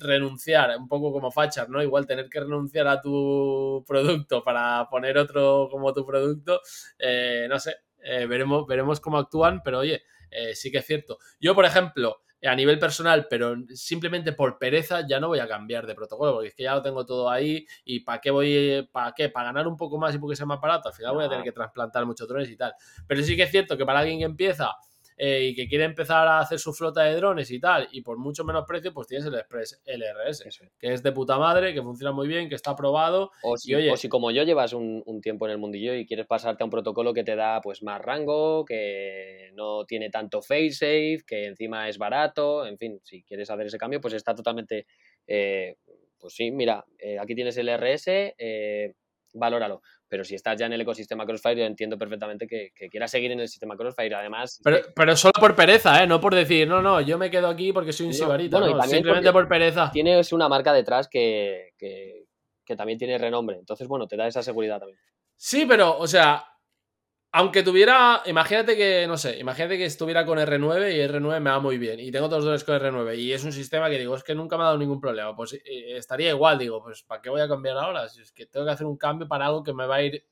renunciar, 0.00 0.76
un 0.76 0.88
poco 0.88 1.12
como 1.12 1.30
Fachar, 1.30 1.70
¿no? 1.70 1.80
Igual 1.80 2.04
tener 2.04 2.28
que 2.28 2.40
renunciar 2.40 2.88
a 2.88 3.00
tu 3.00 3.84
producto 3.86 4.42
para 4.42 4.88
poner 4.90 5.16
otro 5.16 5.68
como 5.70 5.94
tu 5.94 6.04
producto, 6.04 6.60
no 7.48 7.58
sé, 7.60 7.76
eh, 8.04 8.26
veremos, 8.26 8.66
veremos 8.66 9.00
cómo 9.00 9.18
actúan, 9.18 9.62
pero 9.64 9.80
oye, 9.80 10.02
eh, 10.30 10.54
sí 10.54 10.70
que 10.70 10.78
es 10.78 10.86
cierto. 10.86 11.18
Yo, 11.40 11.54
por 11.54 11.64
ejemplo, 11.64 12.18
a 12.46 12.54
nivel 12.54 12.78
personal, 12.78 13.26
pero 13.28 13.56
simplemente 13.74 14.32
por 14.32 14.58
pereza 14.58 15.06
ya 15.06 15.18
no 15.18 15.28
voy 15.28 15.38
a 15.38 15.48
cambiar 15.48 15.86
de 15.86 15.94
protocolo, 15.94 16.34
porque 16.34 16.48
es 16.48 16.54
que 16.54 16.64
ya 16.64 16.74
lo 16.74 16.82
tengo 16.82 17.06
todo 17.06 17.30
ahí 17.30 17.66
y 17.84 18.00
¿para 18.00 18.20
qué 18.20 18.30
voy, 18.30 18.88
para 18.92 19.12
qué? 19.12 19.28
Para 19.28 19.46
ganar 19.46 19.66
un 19.66 19.76
poco 19.76 19.98
más 19.98 20.14
y 20.14 20.18
porque 20.18 20.36
sea 20.36 20.46
más 20.46 20.60
barato, 20.60 20.88
al 20.88 20.94
final 20.94 21.14
voy 21.14 21.24
a 21.24 21.28
tener 21.28 21.44
que 21.44 21.52
trasplantar 21.52 22.04
muchos 22.04 22.28
drones 22.28 22.50
y 22.50 22.56
tal. 22.56 22.74
Pero 23.06 23.22
sí 23.22 23.36
que 23.36 23.44
es 23.44 23.50
cierto 23.50 23.76
que 23.76 23.86
para 23.86 24.00
alguien 24.00 24.18
que 24.18 24.24
empieza 24.24 24.72
eh, 25.16 25.44
y 25.44 25.54
que 25.54 25.68
quiere 25.68 25.84
empezar 25.84 26.26
a 26.26 26.40
hacer 26.40 26.58
su 26.58 26.72
flota 26.72 27.04
de 27.04 27.14
drones 27.14 27.50
y 27.52 27.60
tal, 27.60 27.88
y 27.92 28.00
por 28.00 28.18
mucho 28.18 28.44
menos 28.44 28.64
precio, 28.66 28.92
pues 28.92 29.06
tienes 29.06 29.26
el 29.26 29.34
Express 29.34 29.80
LRS, 29.86 30.44
que 30.78 30.92
es 30.92 31.02
de 31.02 31.12
puta 31.12 31.38
madre, 31.38 31.72
que 31.72 31.82
funciona 31.82 32.10
muy 32.10 32.26
bien, 32.26 32.48
que 32.48 32.56
está 32.56 32.72
aprobado. 32.72 33.30
O 33.42 33.56
si, 33.56 33.74
o 33.74 33.96
si 33.96 34.08
como 34.08 34.32
yo 34.32 34.42
llevas 34.42 34.72
un, 34.72 35.02
tiempo 35.22 35.46
en 35.46 35.52
el 35.52 35.58
mundillo 35.58 35.94
y 35.94 36.06
quieres 36.06 36.26
pasarte 36.26 36.64
a 36.64 36.66
un 36.66 36.70
protocolo 36.70 37.14
que 37.14 37.22
te 37.22 37.36
da 37.36 37.60
pues 37.60 37.82
más 37.82 38.00
rango, 38.02 38.64
que 38.64 39.50
no 39.54 39.84
tiene 39.84 40.10
tanto 40.10 40.42
failsafe, 40.42 41.18
que 41.26 41.46
encima 41.46 41.88
es 41.88 41.96
barato, 41.96 42.66
en 42.66 42.76
fin, 42.76 43.00
si 43.04 43.22
quieres 43.22 43.48
hacer 43.48 43.66
ese 43.66 43.78
cambio, 43.78 44.00
pues 44.00 44.14
está 44.14 44.34
totalmente... 44.34 44.86
Eh, 45.26 45.76
pues 46.18 46.34
sí, 46.34 46.50
mira, 46.50 46.84
eh, 46.98 47.18
aquí 47.18 47.34
tienes 47.34 47.56
el 47.58 47.68
RS, 47.68 48.34
valóralo 49.34 49.82
pero 50.14 50.22
si 50.22 50.36
estás 50.36 50.56
ya 50.56 50.66
en 50.66 50.72
el 50.72 50.80
ecosistema 50.80 51.26
Crossfire, 51.26 51.56
yo 51.56 51.64
entiendo 51.64 51.98
perfectamente 51.98 52.46
que, 52.46 52.70
quieras 52.88 53.10
seguir 53.10 53.32
en 53.32 53.40
el 53.40 53.48
sistema 53.48 53.76
Crossfire. 53.76 54.14
Además. 54.14 54.60
Pero, 54.62 55.16
solo 55.16 55.32
por 55.32 55.56
pereza, 55.56 56.00
¿eh? 56.00 56.06
No 56.06 56.20
por 56.20 56.36
decir, 56.36 56.68
no, 56.68 56.80
no, 56.80 57.00
yo 57.00 57.18
me 57.18 57.32
quedo 57.32 57.48
aquí 57.48 57.72
porque 57.72 57.92
soy 57.92 58.06
un 58.06 58.12
no, 58.12 58.82
simplemente 58.84 59.32
por 59.32 59.48
pereza. 59.48 59.90
Tienes 59.90 60.32
una 60.32 60.48
marca 60.48 60.72
detrás 60.72 61.08
que, 61.08 61.72
que, 61.76 62.26
que 62.64 62.76
también 62.76 62.96
tiene 62.96 63.18
renombre. 63.18 63.56
Entonces, 63.58 63.88
bueno, 63.88 64.06
te 64.06 64.16
da 64.16 64.28
esa 64.28 64.40
seguridad 64.40 64.78
también. 64.78 65.00
Sí, 65.36 65.66
pero, 65.66 65.98
o 65.98 66.06
sea, 66.06 66.44
aunque 67.36 67.64
tuviera, 67.64 68.22
imagínate 68.26 68.76
que, 68.76 69.08
no 69.08 69.16
sé, 69.16 69.40
imagínate 69.40 69.76
que 69.76 69.86
estuviera 69.86 70.24
con 70.24 70.38
R9 70.38 70.94
y 70.94 71.00
R9 71.00 71.40
me 71.40 71.50
va 71.50 71.58
muy 71.58 71.78
bien 71.78 71.98
y 71.98 72.12
tengo 72.12 72.28
todos 72.28 72.44
dos 72.44 72.62
con 72.62 72.76
R9 72.76 73.18
y 73.18 73.32
es 73.32 73.42
un 73.42 73.52
sistema 73.52 73.90
que 73.90 73.98
digo, 73.98 74.14
es 74.14 74.22
que 74.22 74.36
nunca 74.36 74.56
me 74.56 74.62
ha 74.62 74.66
dado 74.66 74.78
ningún 74.78 75.00
problema, 75.00 75.34
pues 75.34 75.54
eh, 75.54 75.96
estaría 75.96 76.30
igual, 76.30 76.58
digo, 76.58 76.80
pues 76.80 77.02
¿para 77.02 77.20
qué 77.20 77.30
voy 77.30 77.40
a 77.40 77.48
cambiar 77.48 77.76
ahora? 77.76 78.08
Si 78.08 78.22
es 78.22 78.30
que 78.30 78.46
tengo 78.46 78.64
que 78.66 78.70
hacer 78.70 78.86
un 78.86 78.96
cambio 78.96 79.26
para 79.26 79.46
algo 79.46 79.64
que 79.64 79.74
me 79.74 79.84
va 79.84 79.96
a 79.96 80.02
ir 80.02 80.24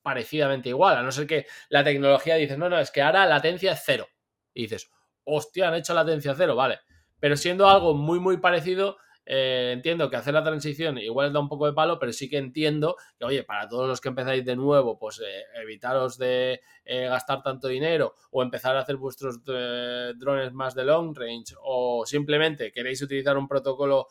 parecidamente 0.00 0.68
igual, 0.68 0.96
a 0.96 1.02
no 1.02 1.10
ser 1.10 1.26
que 1.26 1.46
la 1.70 1.82
tecnología 1.82 2.36
dice, 2.36 2.56
no, 2.56 2.68
no, 2.68 2.78
es 2.78 2.92
que 2.92 3.02
ahora 3.02 3.26
latencia 3.26 3.72
es 3.72 3.82
cero. 3.84 4.06
Y 4.54 4.62
dices, 4.62 4.88
hostia, 5.24 5.66
han 5.66 5.74
hecho 5.74 5.92
latencia 5.92 6.36
cero, 6.36 6.54
vale. 6.54 6.78
Pero 7.18 7.36
siendo 7.36 7.68
algo 7.68 7.94
muy, 7.94 8.20
muy 8.20 8.36
parecido, 8.36 8.98
eh, 9.26 9.70
entiendo 9.72 10.10
que 10.10 10.16
hacer 10.16 10.34
la 10.34 10.44
transición 10.44 10.98
igual 10.98 11.32
da 11.32 11.40
un 11.40 11.48
poco 11.48 11.66
de 11.66 11.72
palo, 11.72 11.98
pero 11.98 12.12
sí 12.12 12.28
que 12.28 12.36
entiendo 12.36 12.96
que, 13.18 13.24
oye, 13.24 13.42
para 13.44 13.68
todos 13.68 13.88
los 13.88 14.00
que 14.00 14.08
empezáis 14.08 14.44
de 14.44 14.56
nuevo, 14.56 14.98
pues 14.98 15.20
eh, 15.20 15.44
evitaros 15.62 16.18
de 16.18 16.60
eh, 16.84 17.06
gastar 17.06 17.42
tanto 17.42 17.68
dinero 17.68 18.14
o 18.30 18.42
empezar 18.42 18.76
a 18.76 18.80
hacer 18.80 18.96
vuestros 18.96 19.42
drones 19.44 20.52
más 20.52 20.74
de 20.74 20.84
long 20.84 21.16
range 21.16 21.54
o 21.62 22.04
simplemente 22.06 22.70
queréis 22.72 23.00
utilizar 23.02 23.38
un 23.38 23.48
protocolo 23.48 24.08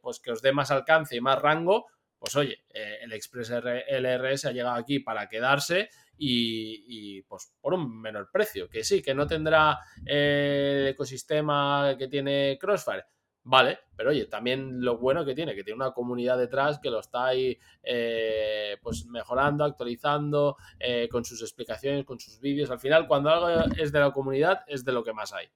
pues 0.00 0.20
que 0.20 0.32
os 0.32 0.42
dé 0.42 0.52
más 0.52 0.70
alcance 0.70 1.16
y 1.16 1.20
más 1.20 1.40
rango, 1.40 1.86
pues 2.18 2.34
oye, 2.36 2.64
el 2.70 3.12
Express 3.12 3.50
LRS 3.50 4.46
ha 4.46 4.52
llegado 4.52 4.76
aquí 4.76 5.00
para 5.00 5.28
quedarse 5.28 5.90
y, 6.18 7.22
pues 7.22 7.52
por 7.60 7.74
un 7.74 8.00
menor 8.00 8.30
precio, 8.32 8.68
que 8.68 8.82
sí, 8.82 9.02
que 9.02 9.14
no 9.14 9.26
tendrá 9.26 9.78
el 10.04 10.88
ecosistema 10.88 11.94
que 11.98 12.08
tiene 12.08 12.56
Crossfire, 12.58 13.04
Vale, 13.48 13.78
pero 13.94 14.10
oye, 14.10 14.26
también 14.26 14.84
lo 14.84 14.98
bueno 14.98 15.24
que 15.24 15.32
tiene, 15.32 15.54
que 15.54 15.62
tiene 15.62 15.76
una 15.76 15.92
comunidad 15.92 16.36
detrás 16.36 16.80
que 16.80 16.90
lo 16.90 16.98
está 16.98 17.26
ahí 17.26 17.56
eh, 17.80 18.76
pues 18.82 19.06
mejorando, 19.06 19.62
actualizando, 19.62 20.56
eh, 20.80 21.08
con 21.08 21.24
sus 21.24 21.40
explicaciones, 21.42 22.04
con 22.04 22.18
sus 22.18 22.40
vídeos. 22.40 22.72
Al 22.72 22.80
final, 22.80 23.06
cuando 23.06 23.30
algo 23.30 23.72
es 23.78 23.92
de 23.92 24.00
la 24.00 24.10
comunidad, 24.10 24.64
es 24.66 24.84
de 24.84 24.90
lo 24.90 25.04
que 25.04 25.12
más 25.12 25.32
hay. 25.32 25.46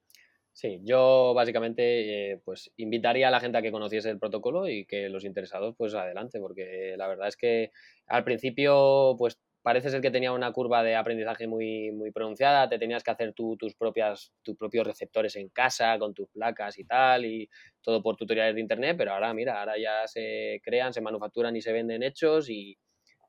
Sí, 0.52 0.80
yo 0.84 1.34
básicamente 1.34 2.34
eh, 2.34 2.40
pues 2.44 2.70
invitaría 2.76 3.26
a 3.26 3.32
la 3.32 3.40
gente 3.40 3.58
a 3.58 3.62
que 3.62 3.72
conociese 3.72 4.08
el 4.08 4.20
protocolo 4.20 4.68
y 4.68 4.84
que 4.84 5.08
los 5.08 5.24
interesados 5.24 5.74
pues 5.76 5.92
adelante, 5.94 6.38
porque 6.38 6.94
la 6.96 7.08
verdad 7.08 7.26
es 7.26 7.36
que 7.36 7.72
al 8.06 8.22
principio 8.22 9.16
pues 9.18 9.40
parece 9.62 9.90
ser 9.90 10.00
que 10.00 10.10
tenía 10.10 10.32
una 10.32 10.52
curva 10.52 10.82
de 10.82 10.96
aprendizaje 10.96 11.46
muy, 11.46 11.92
muy 11.92 12.10
pronunciada, 12.10 12.68
te 12.68 12.78
tenías 12.78 13.02
que 13.02 13.10
hacer 13.10 13.32
tú, 13.34 13.56
tus, 13.56 13.74
propias, 13.74 14.32
tus 14.42 14.56
propios 14.56 14.86
receptores 14.86 15.36
en 15.36 15.48
casa 15.48 15.98
con 15.98 16.14
tus 16.14 16.28
placas 16.28 16.78
y 16.78 16.84
tal, 16.84 17.24
y 17.24 17.48
todo 17.82 18.02
por 18.02 18.16
tutoriales 18.16 18.54
de 18.54 18.60
internet, 18.60 18.96
pero 18.96 19.12
ahora 19.12 19.34
mira, 19.34 19.60
ahora 19.60 19.74
ya 19.78 20.06
se 20.06 20.60
crean, 20.64 20.92
se 20.92 21.00
manufacturan 21.00 21.54
y 21.56 21.60
se 21.62 21.72
venden 21.72 22.02
hechos 22.02 22.48
y, 22.48 22.78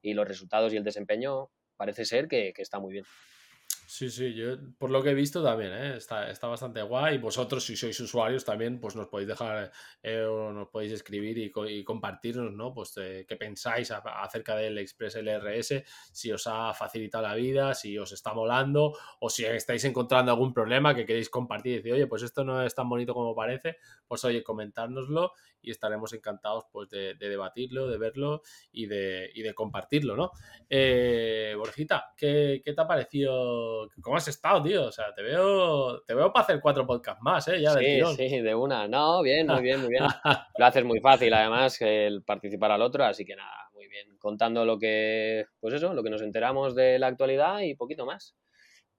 los 0.03 0.27
resultados 0.27 0.73
y 0.73 0.77
el 0.77 0.83
desempeño 0.83 1.49
parece 1.77 2.05
ser 2.05 2.27
que 2.27 2.53
está 2.57 2.79
muy 2.79 2.93
bien. 2.93 3.05
Sí, 3.93 4.09
sí, 4.09 4.33
yo 4.33 4.55
por 4.77 4.89
lo 4.89 5.03
que 5.03 5.09
he 5.09 5.13
visto 5.13 5.43
también, 5.43 5.73
¿eh? 5.73 5.97
está, 5.97 6.31
está 6.31 6.47
bastante 6.47 6.81
guay. 6.81 7.15
Y 7.15 7.17
vosotros, 7.17 7.65
si 7.65 7.75
sois 7.75 7.99
usuarios, 7.99 8.45
también 8.45 8.79
pues 8.79 8.95
nos 8.95 9.09
podéis 9.09 9.27
dejar 9.27 9.69
eh, 10.01 10.21
o 10.23 10.53
nos 10.53 10.69
podéis 10.69 10.93
escribir 10.93 11.37
y, 11.37 11.83
compartirnos, 11.83 12.53
¿no? 12.53 12.73
Pues 12.73 12.93
eh, 12.95 13.25
qué 13.27 13.35
pensáis 13.35 13.91
acerca 13.91 14.55
del 14.55 14.77
Express 14.77 15.15
LRS, 15.17 15.83
si 16.13 16.31
os 16.31 16.47
ha 16.47 16.73
facilitado 16.73 17.27
la 17.27 17.35
vida, 17.35 17.73
si 17.73 17.97
os 17.97 18.13
está 18.13 18.33
molando 18.33 18.93
o 19.19 19.29
si 19.29 19.43
estáis 19.43 19.83
encontrando 19.83 20.31
algún 20.31 20.53
problema 20.53 20.95
que 20.95 21.05
queréis 21.05 21.29
compartir 21.29 21.73
y 21.73 21.75
decir, 21.75 21.91
oye, 21.91 22.07
pues 22.07 22.23
esto 22.23 22.45
no 22.45 22.63
es 22.63 22.73
tan 22.73 22.87
bonito 22.87 23.13
como 23.13 23.35
parece, 23.35 23.75
pues 24.07 24.23
oye, 24.23 24.41
comentárnoslo 24.41 25.33
y 25.63 25.69
estaremos 25.69 26.13
encantados 26.13 26.63
pues 26.71 26.89
de, 26.89 27.13
debatirlo, 27.15 27.87
de 27.87 27.97
verlo 27.97 28.41
y 28.71 28.87
de, 28.87 29.29
y 29.35 29.43
de 29.43 29.53
compartirlo, 29.53 30.15
¿no? 30.15 30.31
Borjita, 31.57 32.13
¿qué, 32.15 32.61
¿qué 32.63 32.73
te 32.73 32.81
ha 32.81 32.87
parecido? 32.87 33.80
¿Cómo 34.01 34.17
has 34.17 34.27
estado, 34.27 34.61
tío? 34.61 34.85
O 34.85 34.91
sea, 34.91 35.13
te 35.13 35.21
veo, 35.21 36.01
te 36.01 36.13
veo 36.13 36.31
para 36.31 36.43
hacer 36.43 36.59
cuatro 36.61 36.85
podcasts 36.85 37.21
más, 37.21 37.47
¿eh? 37.47 37.61
Ya 37.61 37.71
sí, 37.73 38.01
sí, 38.17 38.39
de 38.41 38.55
una. 38.55 38.87
No, 38.87 39.21
bien, 39.21 39.47
muy 39.47 39.61
bien, 39.61 39.81
muy 39.81 39.89
bien. 39.89 40.03
Lo 40.57 40.65
haces 40.65 40.83
muy 40.83 40.99
fácil, 40.99 41.33
además, 41.33 41.79
el 41.81 42.23
participar 42.23 42.71
al 42.71 42.81
otro, 42.81 43.03
así 43.03 43.25
que 43.25 43.35
nada, 43.35 43.69
muy 43.73 43.87
bien. 43.87 44.17
Contando 44.17 44.65
lo 44.65 44.77
que, 44.77 45.45
pues 45.59 45.73
eso, 45.73 45.93
lo 45.93 46.03
que 46.03 46.09
nos 46.09 46.21
enteramos 46.21 46.75
de 46.75 46.99
la 46.99 47.07
actualidad 47.07 47.59
y 47.59 47.75
poquito 47.75 48.05
más. 48.05 48.35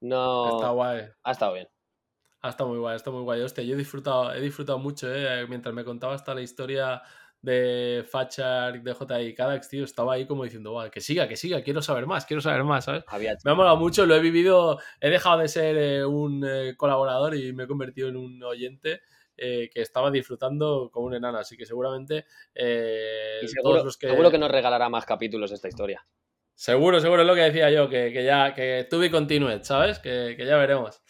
No. 0.00 0.56
Está 0.56 0.70
guay. 0.70 1.02
Ha 1.22 1.30
estado 1.30 1.52
bien. 1.54 1.68
Ha 2.44 2.48
estado 2.48 2.70
muy 2.70 2.80
guay, 2.80 2.96
está 2.96 3.12
muy 3.12 3.22
guay. 3.22 3.40
Hostia, 3.40 3.62
yo 3.62 3.74
he 3.74 3.78
disfrutado, 3.78 4.34
he 4.34 4.40
disfrutado 4.40 4.80
mucho, 4.80 5.14
¿eh? 5.14 5.46
Mientras 5.48 5.72
me 5.72 5.84
contaba 5.84 6.14
hasta 6.14 6.34
la 6.34 6.42
historia 6.42 7.00
de 7.42 8.04
Fachar, 8.08 8.80
de 8.82 8.92
J.I. 8.94 9.34
Kadax, 9.34 9.68
tío, 9.68 9.84
estaba 9.84 10.14
ahí 10.14 10.26
como 10.26 10.44
diciendo, 10.44 10.80
que 10.92 11.00
siga, 11.00 11.26
que 11.26 11.36
siga, 11.36 11.62
quiero 11.62 11.82
saber 11.82 12.06
más, 12.06 12.24
quiero 12.24 12.40
saber 12.40 12.62
más, 12.62 12.84
¿sabes? 12.84 13.04
me 13.44 13.50
ha 13.50 13.54
molado 13.54 13.76
mucho, 13.76 14.06
lo 14.06 14.14
he 14.14 14.20
vivido, 14.20 14.78
he 15.00 15.10
dejado 15.10 15.40
de 15.40 15.48
ser 15.48 15.76
eh, 15.76 16.04
un 16.06 16.44
eh, 16.46 16.74
colaborador 16.76 17.34
y 17.34 17.52
me 17.52 17.64
he 17.64 17.66
convertido 17.66 18.08
en 18.08 18.16
un 18.16 18.42
oyente. 18.42 19.02
Eh, 19.34 19.70
que 19.72 19.80
estaba 19.80 20.10
disfrutando 20.10 20.90
como 20.92 21.06
un 21.06 21.14
enano, 21.14 21.38
así 21.38 21.56
que 21.56 21.64
seguramente 21.64 22.26
seguro, 22.54 23.62
todos 23.62 23.84
los 23.86 23.96
que... 23.96 24.08
seguro 24.08 24.30
que 24.30 24.38
nos 24.38 24.50
regalará 24.50 24.90
más 24.90 25.06
capítulos 25.06 25.50
esta 25.50 25.68
historia. 25.68 26.06
Seguro, 26.54 27.00
seguro 27.00 27.22
es 27.22 27.26
lo 27.26 27.34
que 27.34 27.40
decía 27.40 27.70
yo, 27.70 27.88
que, 27.88 28.12
ya, 28.22 28.52
que 28.52 28.86
tuve 28.88 29.10
continue, 29.10 29.64
¿sabes? 29.64 29.98
Que, 29.98 30.34
que 30.36 30.44
ya 30.44 30.58
veremos. 30.58 31.02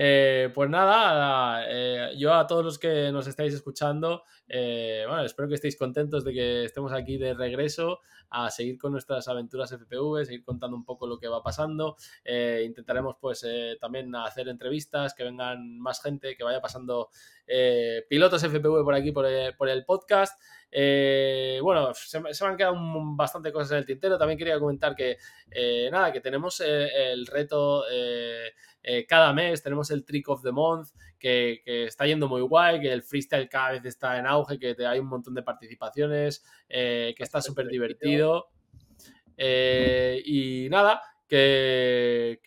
Eh, 0.00 0.50
pues 0.54 0.70
nada, 0.70 1.64
eh, 1.68 2.14
yo 2.16 2.32
a 2.32 2.46
todos 2.46 2.64
los 2.64 2.78
que 2.78 3.10
nos 3.10 3.26
estáis 3.26 3.52
escuchando, 3.52 4.22
eh, 4.46 5.02
bueno, 5.08 5.24
espero 5.24 5.48
que 5.48 5.56
estéis 5.56 5.76
contentos 5.76 6.22
de 6.22 6.32
que 6.32 6.64
estemos 6.66 6.92
aquí 6.92 7.16
de 7.18 7.34
regreso 7.34 7.98
a 8.30 8.48
seguir 8.48 8.78
con 8.78 8.92
nuestras 8.92 9.26
aventuras 9.26 9.72
FPV, 9.72 10.24
seguir 10.24 10.44
contando 10.44 10.76
un 10.76 10.84
poco 10.84 11.08
lo 11.08 11.18
que 11.18 11.26
va 11.26 11.42
pasando. 11.42 11.96
intentaremos 12.24 13.16
pues 13.20 13.44
también 13.80 14.14
hacer 14.14 14.48
entrevistas, 14.48 15.14
que 15.14 15.24
vengan 15.24 15.80
más 15.80 16.00
gente, 16.00 16.36
que 16.36 16.44
vaya 16.44 16.60
pasando 16.60 17.08
pilotos 18.08 18.44
FPV 18.44 18.84
por 18.84 18.94
aquí, 18.94 19.10
por 19.10 19.26
el, 19.26 19.84
podcast. 19.84 20.40
bueno, 21.62 21.92
se, 21.94 22.20
me 22.20 22.30
han 22.42 22.56
quedado 22.56 22.76
bastante 23.16 23.50
cosas 23.50 23.72
en 23.72 23.78
el 23.78 23.86
tintero. 23.86 24.18
También 24.18 24.38
quería 24.38 24.60
comentar 24.60 24.94
que, 24.94 25.16
nada, 25.90 26.12
que 26.12 26.20
tenemos 26.20 26.60
el 26.60 27.26
reto 27.26 27.84
eh, 28.82 29.06
cada 29.06 29.32
mes 29.32 29.62
tenemos 29.62 29.90
el 29.90 30.04
Trick 30.04 30.28
of 30.28 30.42
the 30.42 30.52
Month, 30.52 30.88
que, 31.18 31.62
está 31.66 32.06
yendo 32.06 32.28
muy 32.28 32.42
guay, 32.42 32.80
que 32.80 32.92
el 32.92 33.02
freestyle 33.02 33.48
cada 33.48 33.72
vez 33.72 33.84
está 33.84 34.18
en 34.18 34.26
auge, 34.26 34.58
que 34.58 34.74
hay 34.86 34.98
un 34.98 35.08
montón 35.08 35.34
de 35.34 35.42
participaciones, 35.42 36.44
eh, 36.68 37.14
que 37.16 37.22
está 37.22 37.40
súper 37.42 37.66
divertido. 37.68 38.50
Eh, 39.36 40.22
y 40.24 40.68
nada, 40.70 41.02
que, 41.26 42.40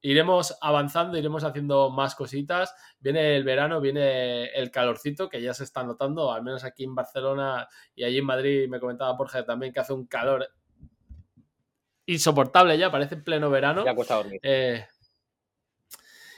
iremos 0.00 0.56
avanzando, 0.60 1.18
iremos 1.18 1.44
haciendo 1.44 1.90
más 1.90 2.14
cositas. 2.14 2.74
Viene 3.00 3.36
el 3.36 3.44
verano, 3.44 3.80
viene 3.80 4.46
el 4.46 4.70
calorcito, 4.70 5.28
que 5.28 5.42
ya 5.42 5.52
se 5.54 5.64
está 5.64 5.82
notando, 5.82 6.32
al 6.32 6.42
menos 6.42 6.64
aquí 6.64 6.84
en 6.84 6.94
Barcelona 6.94 7.68
y 7.94 8.04
allí 8.04 8.18
en 8.18 8.24
Madrid, 8.24 8.68
me 8.68 8.80
comentaba 8.80 9.16
Jorge 9.16 9.42
también 9.42 9.72
que 9.72 9.80
hace 9.80 9.92
un 9.92 10.06
calor 10.06 10.48
insoportable 12.06 12.78
ya, 12.78 12.90
parece 12.90 13.16
pleno 13.16 13.50
verano. 13.50 13.84
Ya 13.84 13.94
cuesta 13.94 14.14
dormir. 14.14 14.40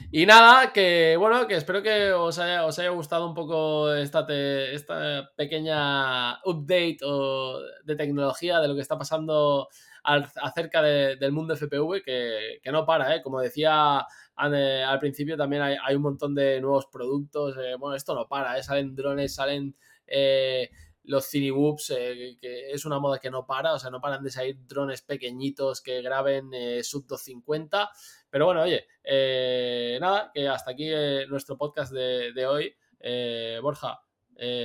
Y 0.09 0.25
nada, 0.25 0.73
que 0.73 1.15
bueno, 1.17 1.47
que 1.47 1.55
espero 1.55 1.83
que 1.83 2.11
os 2.13 2.39
haya, 2.39 2.65
os 2.65 2.79
haya 2.79 2.89
gustado 2.89 3.27
un 3.27 3.33
poco 3.33 3.93
esta, 3.93 4.25
esta 4.29 5.29
pequeña 5.35 6.41
update 6.43 6.97
o 7.03 7.59
de 7.83 7.95
tecnología 7.95 8.59
de 8.59 8.67
lo 8.67 8.75
que 8.75 8.81
está 8.81 8.97
pasando 8.97 9.67
acerca 10.03 10.81
del 10.81 11.31
mundo 11.31 11.55
FPV, 11.55 12.01
que, 12.03 12.59
que, 12.63 12.71
no 12.71 12.85
para, 12.85 13.15
¿eh? 13.15 13.21
Como 13.21 13.39
decía 13.39 14.05
al, 14.35 14.99
principio, 14.99 15.37
también 15.37 15.61
hay, 15.61 15.95
un 15.95 16.01
montón 16.01 16.33
de 16.33 16.59
nuevos 16.59 16.87
productos. 16.87 17.55
Eh, 17.57 17.75
bueno, 17.77 17.95
esto 17.95 18.15
no 18.15 18.27
para, 18.27 18.57
¿eh? 18.57 18.63
Salen 18.63 18.95
drones, 18.95 19.35
salen... 19.35 19.75
Eh, 20.07 20.69
los 21.03 21.27
Cinewhoops, 21.31 21.95
eh, 21.97 22.37
que 22.39 22.71
es 22.71 22.85
una 22.85 22.99
moda 22.99 23.17
que 23.17 23.31
no 23.31 23.47
para, 23.47 23.73
o 23.73 23.79
sea, 23.79 23.89
no 23.89 23.99
paran 23.99 24.23
de 24.23 24.29
salir 24.29 24.59
drones 24.67 25.01
pequeñitos 25.01 25.81
que 25.81 25.99
graben 26.03 26.51
sub 26.83 27.07
250 27.07 27.89
pero 28.31 28.45
bueno, 28.45 28.61
oye, 28.61 28.87
eh, 29.03 29.97
nada, 29.99 30.31
que 30.33 30.47
hasta 30.47 30.71
aquí 30.71 30.87
eh, 30.87 31.25
nuestro 31.27 31.57
podcast 31.57 31.91
de, 31.91 32.45
hoy. 32.47 32.73
Eh, 33.01 33.59
Borja, 33.61 33.99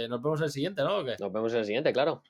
nos 0.08 0.22
vemos 0.22 0.40
en 0.40 0.44
el 0.44 0.50
siguiente, 0.50 0.82
¿no? 0.82 1.02
Nos 1.02 1.32
vemos 1.32 1.52
en 1.52 1.58
el 1.58 1.64
siguiente, 1.64 1.92
claro. 1.92 2.22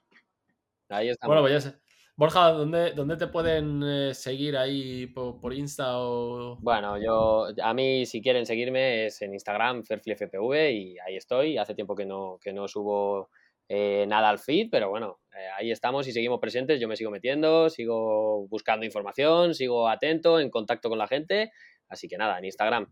Ahí 0.89 1.11
estamos. 1.11 1.35
Bueno, 1.35 1.43
pues 1.43 1.53
ya 1.65 1.71
sé. 1.71 1.77
Borja, 2.17 2.53
¿dónde, 2.53 2.93
dónde 2.93 3.19
te 3.19 3.27
pueden 3.27 4.15
seguir 4.15 4.57
ahí 4.57 5.07
por, 5.09 5.53
Insta 5.53 5.99
o...? 5.99 6.57
Bueno, 6.61 6.97
yo, 6.97 7.49
a 7.63 7.75
mí 7.75 8.07
si 8.07 8.23
quieren 8.23 8.47
seguirme 8.47 9.07
es 9.07 9.21
en 9.21 9.35
Instagram, 9.35 9.85
FerflyFPV 9.85 10.71
y 10.71 10.99
ahí 11.01 11.17
estoy. 11.17 11.59
Hace 11.59 11.75
tiempo 11.75 11.95
que 11.95 12.07
no, 12.07 12.39
que 12.41 12.55
no 12.55 12.67
subo 12.67 13.29
eh, 13.69 14.05
nada 14.07 14.29
al 14.29 14.39
feed, 14.39 14.69
pero 14.71 14.89
bueno, 14.91 15.21
eh, 15.37 15.49
ahí 15.59 15.71
estamos 15.71 16.07
y 16.07 16.13
seguimos 16.13 16.41
presentes. 16.41 16.81
Yo 16.81 16.89
me 16.89 16.97
sigo 16.97 17.11
metiendo, 17.11 17.69
sigo 17.69 18.47
buscando 18.49 18.87
información, 18.87 19.55
sigo 19.55 19.89
atento, 19.89 20.39
en 20.39 20.51
contacto 20.51 20.89
con 20.89 20.99
la 20.99 21.09
gente. 21.09 21.53
Así 21.89 22.09
que 22.09 22.17
nada, 22.17 22.39
en 22.39 22.45
Instagram. 22.45 22.89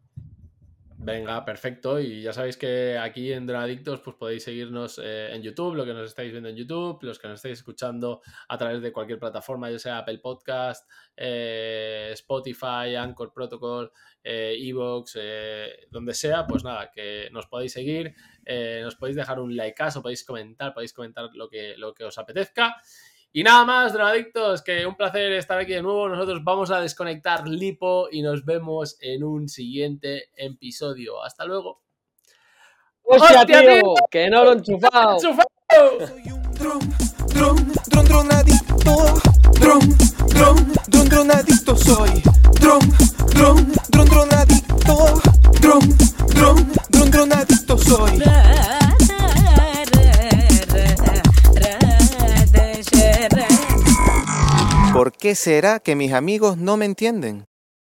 Venga, 0.96 1.44
perfecto. 1.44 2.00
Y 2.00 2.22
ya 2.22 2.32
sabéis 2.32 2.56
que 2.56 2.96
aquí 2.96 3.30
en 3.30 3.46
Dronadictos 3.46 4.00
pues 4.00 4.16
podéis 4.16 4.42
seguirnos 4.42 4.98
eh, 5.02 5.34
en 5.34 5.42
YouTube, 5.42 5.74
lo 5.74 5.84
que 5.84 5.92
nos 5.92 6.08
estáis 6.08 6.32
viendo 6.32 6.48
en 6.48 6.56
YouTube, 6.56 7.02
los 7.02 7.18
que 7.18 7.28
nos 7.28 7.36
estáis 7.36 7.58
escuchando 7.58 8.22
a 8.48 8.56
través 8.56 8.80
de 8.80 8.90
cualquier 8.90 9.18
plataforma, 9.18 9.70
ya 9.70 9.78
sea 9.78 9.98
Apple 9.98 10.18
Podcast, 10.18 10.88
Spotify, 11.14 12.94
Anchor 12.96 13.34
Protocol, 13.34 13.92
Evox, 14.22 15.18
donde 15.90 16.14
sea, 16.14 16.46
pues 16.46 16.64
nada, 16.64 16.90
que 16.90 17.28
nos 17.32 17.48
podéis 17.48 17.72
seguir. 17.72 18.14
Eh, 18.46 18.80
nos 18.82 18.96
podéis 18.96 19.16
dejar 19.16 19.40
un 19.40 19.56
like, 19.56 19.82
o 19.82 20.02
podéis 20.02 20.24
comentar, 20.24 20.72
podéis 20.74 20.92
comentar 20.92 21.28
lo 21.34 21.48
que, 21.48 21.74
lo 21.76 21.94
que 21.94 22.04
os 22.04 22.18
apetezca. 22.18 22.76
Y 23.32 23.42
nada 23.42 23.64
más, 23.64 23.92
drogadictos, 23.92 24.62
que 24.62 24.86
un 24.86 24.94
placer 24.94 25.32
estar 25.32 25.58
aquí 25.58 25.72
de 25.72 25.82
nuevo. 25.82 26.08
Nosotros 26.08 26.44
vamos 26.44 26.70
a 26.70 26.80
desconectar 26.80 27.48
Lipo 27.48 28.08
y 28.10 28.22
nos 28.22 28.44
vemos 28.44 28.96
en 29.00 29.24
un 29.24 29.48
siguiente 29.48 30.30
episodio. 30.36 31.22
Hasta 31.22 31.44
luego. 31.44 31.82
¡Hostia, 33.02 33.44
tío! 33.44 33.94
¡Que 34.10 34.30
no 34.30 34.44
lo 34.44 34.52
he 34.52 34.54
enchufado! 34.54 35.18
Soy 35.18 35.32
un 36.32 36.42
dron, 36.54 36.78
dron, 37.34 37.72
dron, 37.90 38.04
dronadicto. 38.04 38.74
Dron, 40.34 40.56
dron, 40.56 40.72
dron, 40.88 41.08
dronadicto 41.08 41.76
soy. 41.76 42.22
Dron, 42.60 42.80
dron, 43.34 43.72
dron, 43.90 44.06
dronadicto. 44.06 45.22
Dron, 45.60 45.96
dron, 46.34 46.72
dron, 46.90 47.10
dronadicto 47.10 47.78
soy. 47.78 48.22
¿Por 54.92 55.12
qué 55.12 55.34
será 55.34 55.80
que 55.80 55.96
mis 55.96 56.12
amigos 56.12 56.56
no 56.56 56.76
me 56.76 56.84
entienden? 56.84 57.46